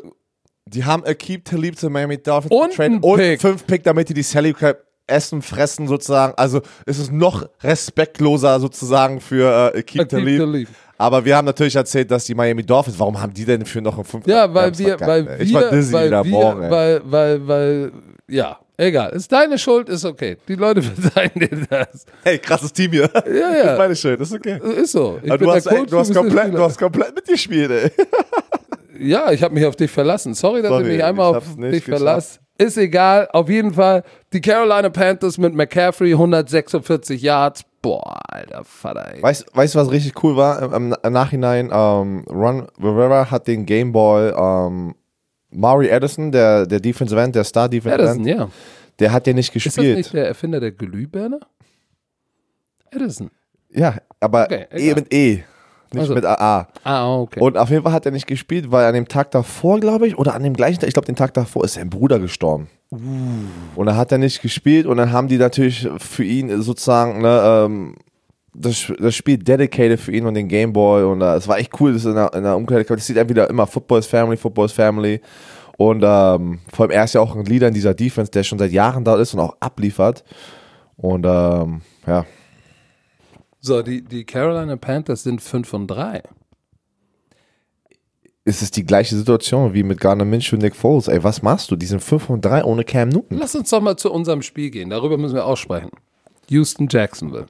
die 0.66 0.84
haben 0.84 1.04
Akeem 1.04 1.44
Talib 1.44 1.78
zu 1.78 1.88
Miami 1.90 2.18
Dolphins 2.18 2.50
Und 2.78 3.02
und 3.04 3.40
fünf 3.40 3.66
Pick, 3.66 3.82
damit 3.84 4.08
die 4.08 4.14
die 4.14 4.22
Salary 4.22 4.52
Cap 4.52 4.84
essen, 5.12 5.42
fressen 5.42 5.86
sozusagen. 5.86 6.34
Also, 6.36 6.60
es 6.86 6.98
ist 6.98 7.12
noch 7.12 7.48
respektloser 7.62 8.58
sozusagen 8.60 9.20
für 9.20 9.72
äh, 9.74 9.78
Akeem 9.78 10.08
Talib. 10.08 10.38
Talib. 10.38 10.68
Aber 10.98 11.24
wir 11.24 11.36
haben 11.36 11.46
natürlich 11.46 11.74
erzählt, 11.74 12.10
dass 12.10 12.24
die 12.24 12.34
Miami 12.34 12.62
Dolphins, 12.62 12.98
warum 12.98 13.20
haben 13.20 13.34
die 13.34 13.44
denn 13.44 13.64
für 13.64 13.80
noch 13.80 13.96
einen 13.96 14.04
fünf? 14.04 14.26
Ja, 14.26 14.52
weil 14.54 14.76
wir, 14.78 15.00
weil 15.00 15.26
ey. 15.26 15.38
wir, 15.38 15.40
ich 15.40 15.54
war 15.54 15.70
dizzy 15.70 15.92
weil 15.92 16.06
wieder 16.06 16.24
wir, 16.24 16.30
morgen, 16.30 16.62
ey. 16.62 16.70
weil, 16.70 17.00
weil, 17.04 17.48
weil, 17.48 17.92
ja, 18.28 18.58
egal. 18.76 19.10
Ist 19.10 19.32
deine 19.32 19.58
Schuld, 19.58 19.88
ist 19.88 20.04
okay. 20.04 20.36
Die 20.46 20.54
Leute 20.54 20.80
verzeihen 20.82 21.32
dir 21.34 21.66
das. 21.68 22.06
Hey, 22.22 22.38
krasses 22.38 22.72
Team 22.72 22.92
hier. 22.92 23.10
Ja, 23.26 23.64
ja. 23.64 23.76
Meine 23.78 23.96
Schuld, 23.96 24.20
ist 24.20 24.32
okay. 24.32 24.60
Ist 24.80 24.92
so. 24.92 25.18
Ich 25.22 25.32
Aber 25.32 25.44
du, 25.44 25.50
hast, 25.50 25.66
ey, 25.66 25.78
Coach, 25.78 25.90
du, 25.90 25.98
hast 25.98 26.14
komplett, 26.14 26.54
du 26.54 26.62
hast 26.62 26.78
komplett 26.78 27.14
mitgespielt, 27.14 27.70
ey. 27.70 27.90
Ja, 29.00 29.32
ich 29.32 29.42
habe 29.42 29.54
mich 29.54 29.66
auf 29.66 29.74
dich 29.74 29.90
verlassen. 29.90 30.34
Sorry, 30.34 30.62
dass 30.62 30.70
Sorry, 30.70 30.82
ich 30.84 30.88
mich 30.88 31.04
einmal 31.04 31.32
ich 31.32 31.36
auf 31.38 31.56
dich 31.56 31.84
geschafft. 31.84 32.41
Ist 32.58 32.76
egal. 32.76 33.28
Auf 33.32 33.48
jeden 33.48 33.74
Fall 33.74 34.04
die 34.32 34.40
Carolina 34.40 34.88
Panthers 34.90 35.38
mit 35.38 35.54
McCaffrey 35.54 36.12
146 36.12 37.20
Yards. 37.22 37.64
Boah, 37.80 38.20
alter 38.28 38.62
Vater. 38.64 39.14
Ey. 39.14 39.22
Weißt 39.22 39.74
du, 39.74 39.78
was 39.78 39.90
richtig 39.90 40.22
cool 40.22 40.36
war? 40.36 40.62
Im, 40.72 40.94
im 41.02 41.12
Nachhinein, 41.12 41.70
ähm, 41.72 42.24
Ron 42.28 42.68
Rivera 42.80 43.30
hat 43.30 43.48
den 43.48 43.66
Gameboy 43.66 44.30
ähm, 44.36 44.94
Maury 45.50 45.88
Edison, 45.88 46.30
der, 46.30 46.66
der 46.66 46.78
Defensive 46.78 47.20
End, 47.20 47.34
der 47.34 47.44
Star 47.44 47.68
Defensive 47.68 48.02
Edison, 48.02 48.26
End, 48.26 48.38
ja. 48.38 48.48
der 49.00 49.12
hat 49.12 49.26
ja 49.26 49.32
nicht 49.32 49.54
Ist 49.54 49.66
das 49.66 49.74
gespielt. 49.74 49.96
nicht 49.96 50.12
der 50.12 50.28
Erfinder 50.28 50.60
der 50.60 50.70
Glühbirne? 50.72 51.40
Edison. 52.90 53.30
Ja, 53.70 53.96
aber 54.20 54.44
Okay, 54.44 54.66
E 54.70 54.94
mit 54.94 55.12
E, 55.12 55.42
nicht 55.94 56.02
Also. 56.02 56.14
mit 56.14 56.24
AA. 56.24 56.68
Ah, 56.84 57.14
okay. 57.16 57.40
Und 57.40 57.58
auf 57.58 57.70
jeden 57.70 57.82
Fall 57.82 57.92
hat 57.92 58.06
er 58.06 58.12
nicht 58.12 58.26
gespielt, 58.26 58.70
weil 58.70 58.86
an 58.86 58.94
dem 58.94 59.08
Tag 59.08 59.30
davor, 59.30 59.80
glaube 59.80 60.06
ich, 60.06 60.18
oder 60.18 60.34
an 60.34 60.42
dem 60.42 60.54
gleichen 60.54 60.80
Tag, 60.80 60.88
ich 60.88 60.94
glaube, 60.94 61.06
den 61.06 61.16
Tag 61.16 61.34
davor 61.34 61.64
ist 61.64 61.74
sein 61.74 61.90
Bruder 61.90 62.18
gestorben. 62.18 62.68
Uh. 62.90 62.98
Und 63.74 63.86
dann 63.86 63.96
hat 63.96 64.12
er 64.12 64.18
nicht 64.18 64.42
gespielt 64.42 64.86
und 64.86 64.98
dann 64.98 65.12
haben 65.12 65.28
die 65.28 65.38
natürlich 65.38 65.88
für 65.98 66.24
ihn 66.24 66.60
sozusagen 66.62 67.22
ne, 67.22 67.42
ähm, 67.44 67.96
das, 68.54 68.92
das 68.98 69.14
Spiel 69.14 69.38
dedicated 69.38 69.98
für 69.98 70.12
ihn 70.12 70.26
und 70.26 70.34
den 70.34 70.48
Gameboy 70.48 71.04
und 71.04 71.22
äh, 71.22 71.34
es 71.34 71.48
war 71.48 71.58
echt 71.58 71.80
cool, 71.80 71.94
das 71.94 72.04
in 72.04 72.14
der, 72.14 72.32
in 72.34 72.42
der 72.42 72.56
Umkleide. 72.56 72.84
Das 72.84 73.06
sieht 73.06 73.16
entweder 73.16 73.48
immer 73.48 73.66
Football 73.66 74.00
is 74.00 74.06
Family, 74.06 74.36
Football 74.36 74.66
is 74.66 74.72
Family. 74.72 75.20
Und 75.78 76.02
ähm, 76.04 76.60
vor 76.72 76.84
allem 76.84 76.90
er 76.90 77.04
ist 77.04 77.14
ja 77.14 77.20
auch 77.20 77.34
ein 77.34 77.44
Leader 77.46 77.68
in 77.68 77.74
dieser 77.74 77.94
Defense, 77.94 78.30
der 78.30 78.42
schon 78.42 78.58
seit 78.58 78.72
Jahren 78.72 79.04
da 79.04 79.16
ist 79.16 79.32
und 79.34 79.40
auch 79.40 79.56
abliefert. 79.58 80.22
Und 80.96 81.24
ähm, 81.26 81.80
ja, 82.06 82.26
so, 83.64 83.80
die, 83.80 84.02
die 84.02 84.24
Carolina 84.24 84.74
Panthers 84.74 85.22
sind 85.22 85.40
5 85.40 85.72
und 85.72 85.86
3. 85.86 86.20
ist 88.44 88.60
es 88.60 88.72
die 88.72 88.84
gleiche 88.84 89.14
Situation 89.14 89.72
wie 89.72 89.84
mit 89.84 90.00
Garner 90.00 90.24
Minshew 90.24 90.56
und 90.56 90.62
Nick 90.62 90.74
Foles. 90.74 91.06
Ey, 91.06 91.22
was 91.22 91.42
machst 91.42 91.70
du? 91.70 91.76
Die 91.76 91.86
sind 91.86 92.02
5 92.02 92.28
und 92.28 92.44
3 92.44 92.64
ohne 92.64 92.82
Cam 92.82 93.08
Newton. 93.10 93.38
Lass 93.38 93.54
uns 93.54 93.70
doch 93.70 93.80
mal 93.80 93.96
zu 93.96 94.12
unserem 94.12 94.42
Spiel 94.42 94.70
gehen. 94.70 94.90
Darüber 94.90 95.16
müssen 95.16 95.36
wir 95.36 95.46
auch 95.46 95.56
sprechen. 95.56 95.90
Houston, 96.48 96.88
Jacksonville. 96.90 97.46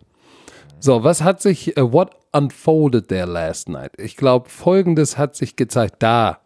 So, 0.80 1.02
was 1.02 1.22
hat 1.22 1.40
sich, 1.40 1.78
uh, 1.78 1.90
what 1.90 2.10
unfolded 2.32 3.08
there 3.08 3.26
last 3.26 3.70
night? 3.70 3.92
Ich 3.96 4.18
glaube, 4.18 4.50
folgendes 4.50 5.16
hat 5.16 5.34
sich 5.34 5.56
gezeigt. 5.56 5.96
Da. 6.00 6.40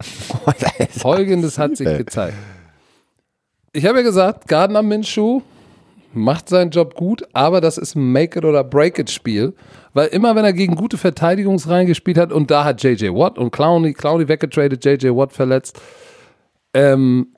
Folgendes 0.90 1.58
hat 1.58 1.76
sich 1.76 1.96
gezeigt. 1.96 2.36
Ich 3.72 3.86
habe 3.86 3.98
ja 3.98 4.02
gesagt, 4.02 4.48
Gardner 4.48 4.82
Minshew 4.82 5.42
macht 6.14 6.48
seinen 6.48 6.70
Job 6.70 6.94
gut, 6.94 7.22
aber 7.32 7.60
das 7.60 7.78
ist 7.78 7.94
ein 7.94 8.12
Make 8.12 8.38
it 8.38 8.44
oder 8.44 8.64
Break 8.64 8.98
it 8.98 9.10
Spiel, 9.10 9.54
weil 9.92 10.08
immer 10.08 10.34
wenn 10.34 10.44
er 10.44 10.52
gegen 10.52 10.74
gute 10.74 10.98
Verteidigungsreihen 10.98 11.86
gespielt 11.86 12.18
hat 12.18 12.32
und 12.32 12.50
da 12.50 12.64
hat 12.64 12.82
JJ 12.82 13.08
Watt 13.08 13.38
und 13.38 13.50
Clowney, 13.50 13.92
Clowney 13.92 14.28
weggetradet, 14.28 14.84
JJ 14.84 15.08
Watt 15.08 15.32
verletzt, 15.32 15.80
ähm, 16.74 17.28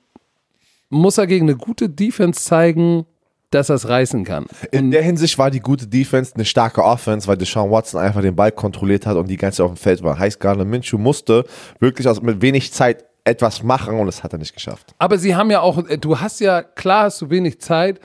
muss 0.89 1.17
er 1.17 1.27
gegen 1.27 1.49
eine 1.49 1.57
gute 1.57 1.89
Defense 1.89 2.41
zeigen, 2.43 3.05
dass 3.51 3.69
er 3.69 3.75
es 3.75 3.87
reißen 3.87 4.23
kann. 4.23 4.45
In 4.71 4.91
der 4.91 5.01
Hinsicht 5.01 5.37
war 5.37 5.49
die 5.49 5.59
gute 5.59 5.87
Defense 5.87 6.33
eine 6.35 6.45
starke 6.45 6.83
Offense, 6.83 7.27
weil 7.27 7.37
Deshaun 7.37 7.71
Watson 7.71 8.01
einfach 8.01 8.21
den 8.21 8.35
Ball 8.35 8.51
kontrolliert 8.51 9.05
hat 9.05 9.17
und 9.17 9.29
die 9.29 9.37
ganze 9.37 9.57
Zeit 9.57 9.65
auf 9.65 9.73
dem 9.73 9.77
Feld 9.77 10.03
war. 10.03 10.19
Heißt, 10.19 10.39
Garner 10.39 10.65
Minshew 10.65 10.97
musste 10.97 11.45
wirklich 11.79 12.07
aus, 12.07 12.21
mit 12.21 12.41
wenig 12.41 12.73
Zeit 12.73 13.05
etwas 13.23 13.63
machen 13.63 13.99
und 13.99 14.05
das 14.05 14.23
hat 14.23 14.33
er 14.33 14.39
nicht 14.39 14.53
geschafft. 14.53 14.93
Aber 14.99 15.17
sie 15.17 15.35
haben 15.35 15.49
ja 15.49 15.61
auch, 15.61 15.81
du 15.99 16.19
hast 16.19 16.39
ja, 16.39 16.61
klar 16.61 17.05
hast 17.05 17.21
du 17.21 17.29
wenig 17.29 17.59
Zeit, 17.59 17.99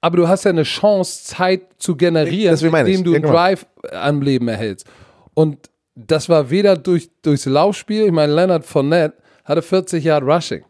aber 0.00 0.16
du 0.16 0.28
hast 0.28 0.44
ja 0.44 0.50
eine 0.50 0.62
Chance, 0.62 1.24
Zeit 1.24 1.62
zu 1.78 1.96
generieren, 1.96 2.56
indem 2.58 3.04
du 3.04 3.10
Ja, 3.10 3.16
einen 3.16 3.22
genau. 3.22 3.34
Drive 3.34 3.66
am 3.92 4.22
Leben 4.22 4.48
erhältst. 4.48 4.86
Und 5.34 5.70
das 5.94 6.28
war 6.28 6.50
weder 6.50 6.76
durch, 6.76 7.10
durchs 7.22 7.46
Laufspiel, 7.46 8.06
ich 8.06 8.12
meine, 8.12 8.34
Leonard 8.34 8.64
Fournette 8.64 9.16
hatte 9.44 9.62
40 9.62 10.04
Yard 10.04 10.24
Rushing. 10.24 10.64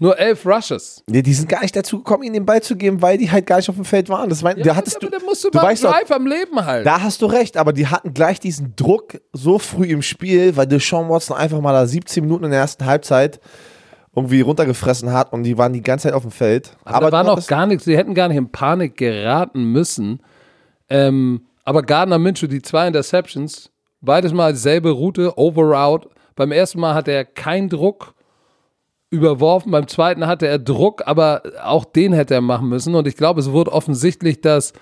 Nur 0.00 0.18
elf 0.18 0.44
Rushes. 0.44 1.04
Nee, 1.08 1.22
die 1.22 1.32
sind 1.32 1.48
gar 1.48 1.62
nicht 1.62 1.74
dazu 1.76 1.98
gekommen, 1.98 2.24
ihnen 2.24 2.34
den 2.34 2.46
Ball 2.46 2.60
zu 2.60 2.74
geben, 2.76 3.00
weil 3.00 3.16
die 3.16 3.30
halt 3.30 3.46
gar 3.46 3.58
nicht 3.58 3.68
auf 3.68 3.76
dem 3.76 3.84
Feld 3.84 4.08
waren. 4.08 4.28
Das 4.28 4.42
war, 4.42 4.52
da 4.54 4.74
hattest 4.74 4.96
aber 4.96 5.06
du, 5.06 5.12
dann 5.16 5.24
musst 5.24 5.44
du, 5.44 5.50
du 5.50 5.58
doch, 5.58 5.72
Drive 5.72 6.10
am 6.10 6.26
Leben 6.26 6.64
halten. 6.64 6.84
da 6.84 7.00
hast 7.00 7.22
du 7.22 7.26
recht, 7.26 7.56
aber 7.56 7.72
die 7.72 7.86
hatten 7.86 8.12
gleich 8.12 8.40
diesen 8.40 8.74
Druck 8.74 9.20
so 9.32 9.58
früh 9.60 9.86
im 9.86 10.02
Spiel, 10.02 10.56
weil 10.56 10.66
Deshaun 10.66 11.08
Watson 11.08 11.36
einfach 11.36 11.60
mal 11.60 11.72
da 11.72 11.86
17 11.86 12.24
Minuten 12.24 12.44
in 12.44 12.50
der 12.50 12.60
ersten 12.60 12.84
Halbzeit 12.86 13.40
irgendwie 14.16 14.40
runtergefressen 14.40 15.12
hat 15.12 15.32
und 15.32 15.42
die 15.42 15.58
waren 15.58 15.72
die 15.72 15.82
ganze 15.82 16.04
Zeit 16.08 16.14
auf 16.14 16.22
dem 16.22 16.30
Feld. 16.30 16.76
Aber, 16.84 17.10
da 17.10 17.12
war 17.12 17.24
noch 17.24 17.46
gar 17.46 17.66
nichts, 17.66 17.84
sie 17.84 17.96
hätten 17.96 18.14
gar 18.14 18.28
nicht 18.28 18.36
in 18.36 18.50
Panik 18.50 18.96
geraten 18.96 19.64
müssen. 19.64 20.20
Ähm, 20.88 21.42
aber 21.64 21.82
Gardner 21.82 22.18
Minshew, 22.18 22.46
die 22.46 22.62
zwei 22.62 22.86
Interceptions, 22.86 23.70
beides 24.00 24.32
mal 24.32 24.54
selbe 24.54 24.90
Route, 24.90 25.36
Overroute. 25.36 26.08
Beim 26.36 26.52
ersten 26.52 26.80
Mal 26.80 26.94
hatte 26.94 27.12
er 27.12 27.24
keinen 27.24 27.68
Druck 27.68 28.14
überworfen, 29.10 29.70
beim 29.70 29.86
zweiten 29.86 30.26
hatte 30.26 30.46
er 30.46 30.58
Druck, 30.58 31.02
aber 31.06 31.42
auch 31.62 31.84
den 31.84 32.12
hätte 32.12 32.34
er 32.34 32.40
machen 32.40 32.68
müssen. 32.68 32.94
Und 32.94 33.06
ich 33.06 33.16
glaube, 33.16 33.40
es 33.40 33.50
wurde 33.50 33.72
offensichtlich, 33.72 34.40
dass, 34.40 34.72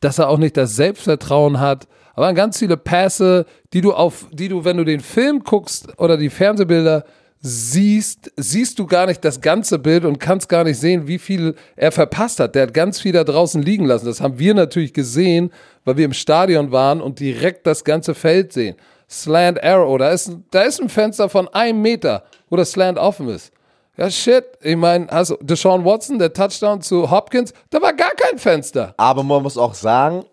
dass 0.00 0.18
er 0.18 0.28
auch 0.28 0.38
nicht 0.38 0.56
das 0.56 0.76
Selbstvertrauen 0.76 1.60
hat. 1.60 1.88
Aber 2.14 2.32
ganz 2.32 2.58
viele 2.58 2.76
Pässe, 2.76 3.46
die 3.72 3.80
du 3.80 3.92
auf, 3.92 4.26
die 4.32 4.48
du, 4.48 4.64
wenn 4.64 4.76
du 4.76 4.84
den 4.84 5.00
Film 5.00 5.42
guckst 5.42 5.98
oder 5.98 6.16
die 6.16 6.30
Fernsehbilder 6.30 7.04
siehst, 7.46 8.32
siehst 8.36 8.78
du 8.78 8.86
gar 8.86 9.06
nicht 9.06 9.24
das 9.24 9.40
ganze 9.40 9.78
Bild 9.78 10.04
und 10.04 10.18
kannst 10.18 10.48
gar 10.48 10.64
nicht 10.64 10.80
sehen, 10.80 11.06
wie 11.06 11.18
viel 11.18 11.54
er 11.76 11.92
verpasst 11.92 12.40
hat. 12.40 12.56
Der 12.56 12.64
hat 12.64 12.74
ganz 12.74 13.00
viel 13.00 13.12
da 13.12 13.22
draußen 13.22 13.62
liegen 13.62 13.84
lassen. 13.84 14.06
Das 14.06 14.20
haben 14.20 14.38
wir 14.38 14.52
natürlich 14.52 14.92
gesehen, 14.92 15.52
weil 15.84 15.96
wir 15.96 16.06
im 16.06 16.12
Stadion 16.12 16.72
waren 16.72 17.00
und 17.00 17.20
direkt 17.20 17.66
das 17.66 17.84
ganze 17.84 18.14
Feld 18.14 18.52
sehen. 18.52 18.74
Slant 19.08 19.62
Arrow, 19.62 19.96
da 19.96 20.10
ist, 20.10 20.32
da 20.50 20.62
ist 20.62 20.80
ein 20.80 20.88
Fenster 20.88 21.28
von 21.28 21.46
einem 21.48 21.80
Meter, 21.80 22.24
wo 22.50 22.56
das 22.56 22.72
Slant 22.72 22.98
offen 22.98 23.28
ist. 23.28 23.52
Ja, 23.96 24.10
shit. 24.10 24.44
Ich 24.60 24.76
meine, 24.76 25.10
also 25.10 25.38
Deshaun 25.40 25.84
Watson, 25.84 26.18
der 26.18 26.32
Touchdown 26.32 26.82
zu 26.82 27.08
Hopkins, 27.08 27.54
da 27.70 27.80
war 27.80 27.92
gar 27.92 28.12
kein 28.14 28.38
Fenster. 28.38 28.92
Aber 28.96 29.22
man 29.22 29.44
muss 29.44 29.56
auch 29.56 29.74
sagen, 29.74 30.24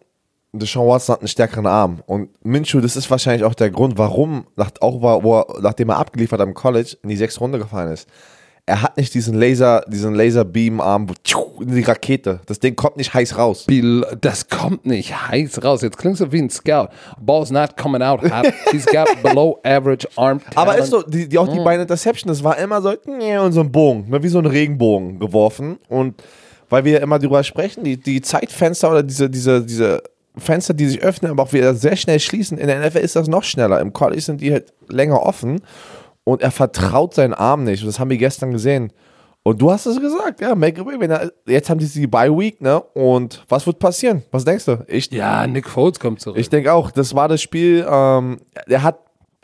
Deshaun 0.53 0.87
Watson 0.87 1.13
hat 1.13 1.21
einen 1.21 1.27
stärkeren 1.27 1.65
Arm. 1.65 2.03
Und 2.05 2.29
Minshew, 2.45 2.79
das 2.79 2.95
ist 2.95 3.09
wahrscheinlich 3.09 3.43
auch 3.43 3.55
der 3.55 3.71
Grund, 3.71 3.97
warum, 3.97 4.45
nach, 4.55 4.69
auch 4.81 5.01
war, 5.01 5.23
wo 5.23 5.39
er, 5.39 5.61
nachdem 5.61 5.89
er 5.89 5.97
abgeliefert 5.97 6.39
hat 6.39 6.47
im 6.47 6.53
College, 6.53 6.95
in 7.01 7.09
die 7.09 7.17
sechste 7.17 7.39
Runde 7.39 7.57
gefallen 7.57 7.91
ist. 7.91 8.07
Er 8.65 8.81
hat 8.81 8.95
nicht 8.95 9.13
diesen 9.13 9.33
Laser, 9.33 9.83
diesen 9.89 10.15
Laserbeam-Arm 10.15 11.07
die 11.59 11.81
Rakete. 11.81 12.39
Das 12.45 12.59
Ding 12.59 12.75
kommt 12.75 12.95
nicht 12.95 13.13
heiß 13.13 13.37
raus. 13.37 13.65
Das 14.21 14.47
kommt 14.47 14.85
nicht 14.85 15.27
heiß 15.27 15.63
raus. 15.63 15.81
Jetzt 15.81 15.97
klingst 15.97 16.21
du 16.21 16.31
wie 16.31 16.39
ein 16.39 16.49
Scout. 16.49 16.87
Ball's 17.19 17.51
not 17.51 17.75
coming 17.75 18.01
out 18.01 18.21
hot. 18.21 18.53
He's 18.71 18.85
got 18.85 19.07
below 19.21 19.59
average 19.63 20.07
arm 20.15 20.39
talent. 20.39 20.57
Aber 20.57 20.77
ist 20.77 20.91
so, 20.91 21.01
die, 21.01 21.27
die, 21.27 21.37
auch 21.37 21.47
die 21.47 21.59
beiden 21.59 21.81
Interceptions, 21.81 22.37
das 22.37 22.43
war 22.43 22.57
immer 22.57 22.81
so, 22.81 22.89
und 22.89 23.51
so 23.51 23.59
ein 23.59 23.71
Bogen, 23.71 24.09
ne, 24.09 24.23
wie 24.23 24.29
so 24.29 24.39
ein 24.39 24.45
Regenbogen 24.45 25.19
geworfen. 25.19 25.77
Und 25.89 26.23
weil 26.69 26.85
wir 26.85 27.01
immer 27.01 27.19
drüber 27.19 27.43
sprechen, 27.43 27.83
die, 27.83 27.97
die 27.97 28.21
Zeitfenster 28.21 28.89
oder 28.89 29.03
diese, 29.03 29.29
diese, 29.29 29.63
diese 29.65 30.01
Fenster, 30.37 30.73
die 30.73 30.87
sich 30.87 31.01
öffnen, 31.01 31.31
aber 31.31 31.43
auch 31.43 31.53
wieder 31.53 31.75
sehr 31.75 31.95
schnell 31.95 32.19
schließen, 32.19 32.57
in 32.57 32.67
der 32.67 32.85
NFL 32.85 32.99
ist 32.99 33.15
das 33.15 33.27
noch 33.27 33.43
schneller. 33.43 33.79
Im 33.79 33.93
College 33.93 34.21
sind 34.21 34.41
die 34.41 34.51
halt 34.51 34.73
länger 34.87 35.21
offen 35.21 35.61
und 36.23 36.41
er 36.41 36.51
vertraut 36.51 37.13
seinen 37.13 37.33
Arm 37.33 37.63
nicht. 37.63 37.81
Und 37.81 37.87
das 37.87 37.99
haben 37.99 38.09
wir 38.09 38.17
gestern 38.17 38.51
gesehen. 38.51 38.91
Und 39.43 39.61
du 39.61 39.71
hast 39.71 39.85
es 39.85 39.99
gesagt, 39.99 40.39
ja, 40.39 40.55
make 40.55 40.81
a 40.81 40.85
way. 40.85 40.99
Wenn 40.99 41.11
er, 41.11 41.31
jetzt 41.45 41.69
haben 41.69 41.77
die 41.77 41.87
die 41.87 42.07
Bye 42.07 42.35
Week, 42.35 42.61
ne? 42.61 42.81
Und 42.81 43.43
was 43.49 43.67
wird 43.67 43.77
passieren? 43.77 44.23
Was 44.31 44.45
denkst 44.45 44.65
du? 44.65 44.85
Ich, 44.87 45.11
ja, 45.11 45.45
Nick 45.45 45.69
Foles 45.69 45.99
kommt 45.99 46.21
zurück. 46.21 46.39
ich 46.39 46.49
denke 46.49 46.71
auch, 46.71 46.91
das 46.91 47.13
war 47.13 47.27
das 47.27 47.41
Spiel, 47.41 47.85
ähm, 47.89 48.39
er 48.67 48.83
hat 48.83 48.99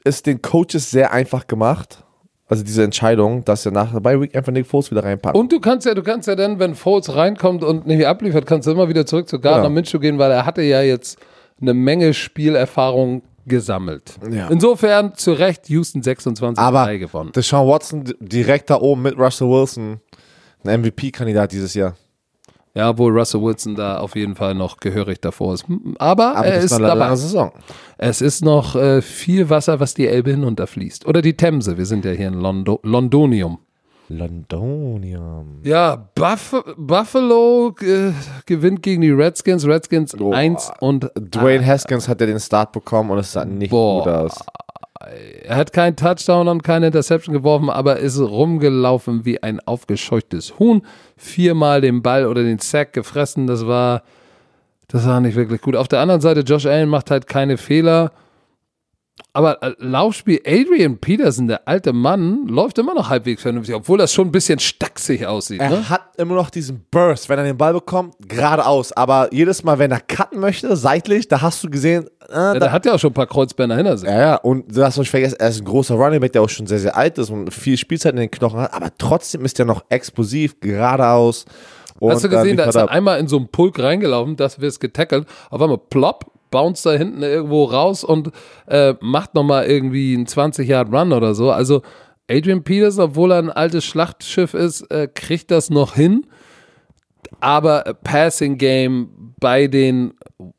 es 0.05 0.23
den 0.23 0.41
Coaches 0.41 0.89
sehr 0.89 1.11
einfach 1.11 1.47
gemacht. 1.47 2.03
Also 2.49 2.63
diese 2.63 2.83
Entscheidung, 2.83 3.45
dass 3.45 3.65
er 3.65 3.71
nach 3.71 3.91
der 3.93 3.99
Bye 3.99 4.19
Week 4.19 4.35
einfach 4.35 4.51
Nick 4.51 4.65
Foles 4.67 4.89
wieder 4.91 5.03
reinpackt. 5.03 5.37
und 5.37 5.51
du 5.51 5.59
kannst 5.59 5.85
ja, 5.85 5.93
du 5.93 6.01
kannst 6.03 6.27
ja 6.27 6.35
dann, 6.35 6.57
wenn 6.59 6.73
Foles 6.75 7.15
reinkommt 7.15 7.63
und 7.63 7.85
nicht 7.87 8.05
abliefert, 8.05 8.45
kannst 8.47 8.67
du 8.67 8.71
immer 8.71 8.89
wieder 8.89 9.05
zurück 9.05 9.29
zu 9.29 9.39
Gardner 9.39 9.63
Genau. 9.63 9.75
Minshew 9.75 9.99
gehen, 9.99 10.17
weil 10.17 10.31
er 10.31 10.45
hatte 10.45 10.63
ja 10.63 10.81
jetzt 10.81 11.19
eine 11.61 11.73
Menge 11.75 12.13
Spielerfahrung 12.13 13.21
gesammelt. 13.45 14.13
Ja. 14.31 14.47
Insofern 14.49 15.13
zu 15.15 15.33
Recht 15.33 15.69
Houston 15.69 16.01
26 16.03 16.61
Aber 16.61 16.97
gewonnen. 16.97 17.31
Deshaun 17.35 17.67
Watson 17.67 18.03
direkt 18.19 18.69
da 18.69 18.79
oben 18.79 19.03
mit 19.03 19.17
Russell 19.17 19.47
Wilson, 19.47 19.99
ein 20.63 20.81
MVP-Kandidat 20.81 21.51
dieses 21.51 21.73
Jahr. 21.73 21.95
Ja, 22.79 22.89
obwohl 22.91 23.11
Russell 23.17 23.41
Wilson 23.41 23.75
da 23.75 23.97
auf 23.99 24.15
jeden 24.15 24.35
Fall 24.35 24.55
noch 24.55 24.77
gehörig 24.77 25.19
davor 25.19 25.53
ist. 25.53 25.65
Aber, 25.97 26.37
Aber 26.37 26.45
er 26.47 26.55
das 26.55 26.63
ist 26.65 26.73
eine 26.73 26.87
dabei. 26.87 26.99
lange 26.99 27.17
Saison. 27.17 27.51
Es 27.97 28.21
ist 28.21 28.41
noch 28.43 28.75
äh, 28.75 29.01
viel 29.01 29.49
Wasser, 29.49 29.81
was 29.81 29.93
die 29.93 30.07
Elbe 30.07 30.31
hinunterfließt. 30.31 31.05
Oder 31.05 31.21
die 31.21 31.35
Themse. 31.35 31.77
Wir 31.77 31.85
sind 31.85 32.05
ja 32.05 32.11
hier 32.11 32.27
in 32.29 32.35
Londo 32.35 32.79
Londonium. 32.83 33.59
Londonium. 34.11 35.59
Ja, 35.63 35.95
Buff 36.15 36.55
Buffalo 36.77 37.75
äh, 37.81 38.11
gewinnt 38.45 38.81
gegen 38.81 39.01
die 39.01 39.11
Redskins. 39.11 39.65
Redskins 39.67 40.19
Oh. 40.19 40.31
1 40.31 40.71
und 40.79 41.11
Dwayne 41.15 41.65
Haskins 41.65 42.07
hat 42.07 42.19
ja 42.21 42.27
den 42.27 42.39
Start 42.39 42.71
bekommen 42.71 43.11
und 43.11 43.19
es 43.19 43.31
sah 43.31 43.45
nicht 43.45 43.69
Boah. 43.71 44.03
gut 44.03 44.11
aus. 44.13 44.39
Er 44.99 45.55
hat 45.55 45.71
keinen 45.71 45.95
Touchdown 45.95 46.49
und 46.49 46.63
keine 46.63 46.87
Interception 46.87 47.33
geworfen, 47.33 47.69
aber 47.69 47.99
ist 47.99 48.19
rumgelaufen 48.19 49.23
wie 49.23 49.41
ein 49.41 49.61
aufgescheuchtes 49.61 50.59
Huhn. 50.59 50.81
Viermal 51.15 51.81
den 51.81 52.01
Ball 52.01 52.25
oder 52.25 52.43
den 52.43 52.59
Sack 52.59 52.93
gefressen. 52.93 53.47
Das 53.47 53.65
war, 53.65 54.03
das 54.89 55.07
war 55.07 55.21
nicht 55.21 55.35
wirklich 55.35 55.61
gut. 55.61 55.75
Auf 55.75 55.87
der 55.87 55.99
anderen 56.01 56.19
Seite, 56.19 56.41
Josh 56.41 56.65
Allen 56.65 56.89
macht 56.89 57.11
halt 57.11 57.27
keine 57.27 57.57
Fehler. 57.57 58.11
Aber 59.31 59.61
äh, 59.61 59.73
Laufspiel 59.77 60.41
Adrian 60.45 60.97
Peterson, 60.97 61.47
der 61.47 61.67
alte 61.67 61.93
Mann, 61.93 62.47
läuft 62.47 62.77
immer 62.79 62.93
noch 62.95 63.09
halbwegs 63.09 63.41
vernünftig, 63.43 63.75
obwohl 63.75 63.97
das 63.97 64.11
schon 64.11 64.27
ein 64.29 64.31
bisschen 64.31 64.59
stacksig 64.59 65.25
aussieht. 65.27 65.61
Er 65.61 65.69
Ne? 65.69 65.89
hat 65.89 66.01
immer 66.17 66.35
noch 66.35 66.49
diesen 66.49 66.83
Burst, 66.89 67.29
wenn 67.29 67.37
er 67.37 67.45
den 67.45 67.57
Ball 67.57 67.73
bekommt, 67.73 68.15
geradeaus. 68.27 68.91
Aber 68.91 69.29
jedes 69.31 69.63
Mal, 69.63 69.77
wenn 69.77 69.91
er 69.91 69.99
cutten 70.01 70.39
möchte, 70.39 70.75
seitlich, 70.75 71.27
da 71.27 71.41
hast 71.41 71.63
du 71.63 71.69
gesehen, 71.69 72.05
äh, 72.27 72.33
Ja, 72.33 72.53
da, 72.53 72.59
der 72.59 72.71
hat 72.71 72.85
ja 72.85 72.93
auch 72.95 72.99
schon 72.99 73.11
ein 73.11 73.13
paar 73.15 73.27
Kreuzbänder 73.27 73.75
hinter 73.75 73.97
sich. 73.97 74.09
Ja, 74.09 74.19
ja, 74.19 74.35
und 74.37 74.75
du 74.75 74.83
hast 74.83 74.97
nicht 74.97 75.09
vergessen, 75.11 75.35
er 75.39 75.49
ist 75.49 75.59
ein 75.61 75.65
großer 75.65 75.95
Running 75.95 76.19
Back, 76.19 76.33
der 76.33 76.41
auch 76.41 76.49
schon 76.49 76.65
sehr, 76.65 76.79
sehr 76.79 76.97
alt 76.97 77.17
ist 77.19 77.29
und 77.29 77.53
viel 77.53 77.77
Spielzeit 77.77 78.13
in 78.13 78.19
den 78.19 78.31
Knochen 78.31 78.59
hat, 78.59 78.73
aber 78.73 78.89
trotzdem 78.97 79.45
ist 79.45 79.59
er 79.59 79.65
noch 79.65 79.83
explosiv, 79.89 80.59
geradeaus. 80.59 81.45
Und 81.99 82.13
Hast 82.13 82.23
du 82.23 82.29
gesehen, 82.29 82.55
da 82.57 82.63
ist 82.65 82.75
er 82.75 82.89
einmal 82.89 83.19
in 83.19 83.27
so 83.27 83.35
einen 83.37 83.49
Pulk 83.49 83.77
reingelaufen, 83.77 84.37
das 84.37 84.59
wird 84.61 84.79
getackelt, 84.79 85.27
auf 85.49 85.61
einmal 85.61 85.77
plopp, 85.77 86.31
bounce 86.49 86.83
da 86.83 86.95
hinten 86.95 87.23
irgendwo 87.23 87.65
raus 87.65 88.03
und 88.03 88.31
äh, 88.67 88.95
macht 89.01 89.35
nochmal 89.35 89.65
irgendwie 89.65 90.15
einen 90.15 90.25
20-Yard-Run 90.25 91.13
oder 91.13 91.33
so. 91.35 91.51
Also 91.51 91.81
Adrian 92.29 92.63
Peterson, 92.63 93.05
obwohl 93.05 93.31
er 93.31 93.39
ein 93.39 93.49
altes 93.49 93.85
Schlachtschiff 93.85 94.53
ist, 94.53 94.81
äh, 94.91 95.07
kriegt 95.13 95.51
das 95.51 95.69
noch 95.69 95.95
hin. 95.95 96.25
Aber 97.39 97.87
äh, 97.87 97.93
Passing 97.93 98.57
Game 98.57 99.33
bei 99.39 99.67
den 99.67 100.13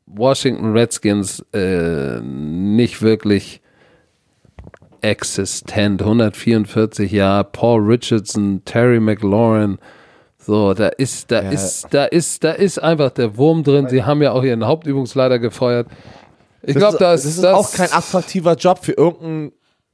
Washington 0.05 0.73
Redskins 0.73 1.45
äh, 1.53 2.19
nicht 2.21 3.01
wirklich 3.01 3.61
existent. 5.01 6.01
144 6.01 7.11
Jahre, 7.11 7.45
Paul 7.45 7.81
Richardson, 7.81 8.63
Terry 8.65 8.99
McLaurin. 8.99 9.77
So, 10.43 10.73
da 10.73 10.87
ist, 10.87 11.31
da 11.31 11.39
ist, 11.39 11.87
da 11.91 12.05
ist, 12.05 12.43
da 12.43 12.51
ist 12.51 12.79
einfach 12.79 13.11
der 13.11 13.37
Wurm 13.37 13.63
drin. 13.63 13.87
Sie 13.89 14.03
haben 14.03 14.21
ja 14.21 14.31
auch 14.31 14.43
ihren 14.43 14.65
Hauptübungsleiter 14.65 15.37
gefeuert. 15.37 15.87
Ich 16.63 16.73
Das 16.73 16.81
glaube, 16.81 16.97
das 16.97 17.25
ist, 17.25 17.35
ist 17.35 17.43
das, 17.43 17.53
auch 17.53 17.71
kein 17.71 17.91
attraktiver 17.91 18.55
Job 18.55 18.79
für 18.83 18.93
irgendeinen 18.93 19.51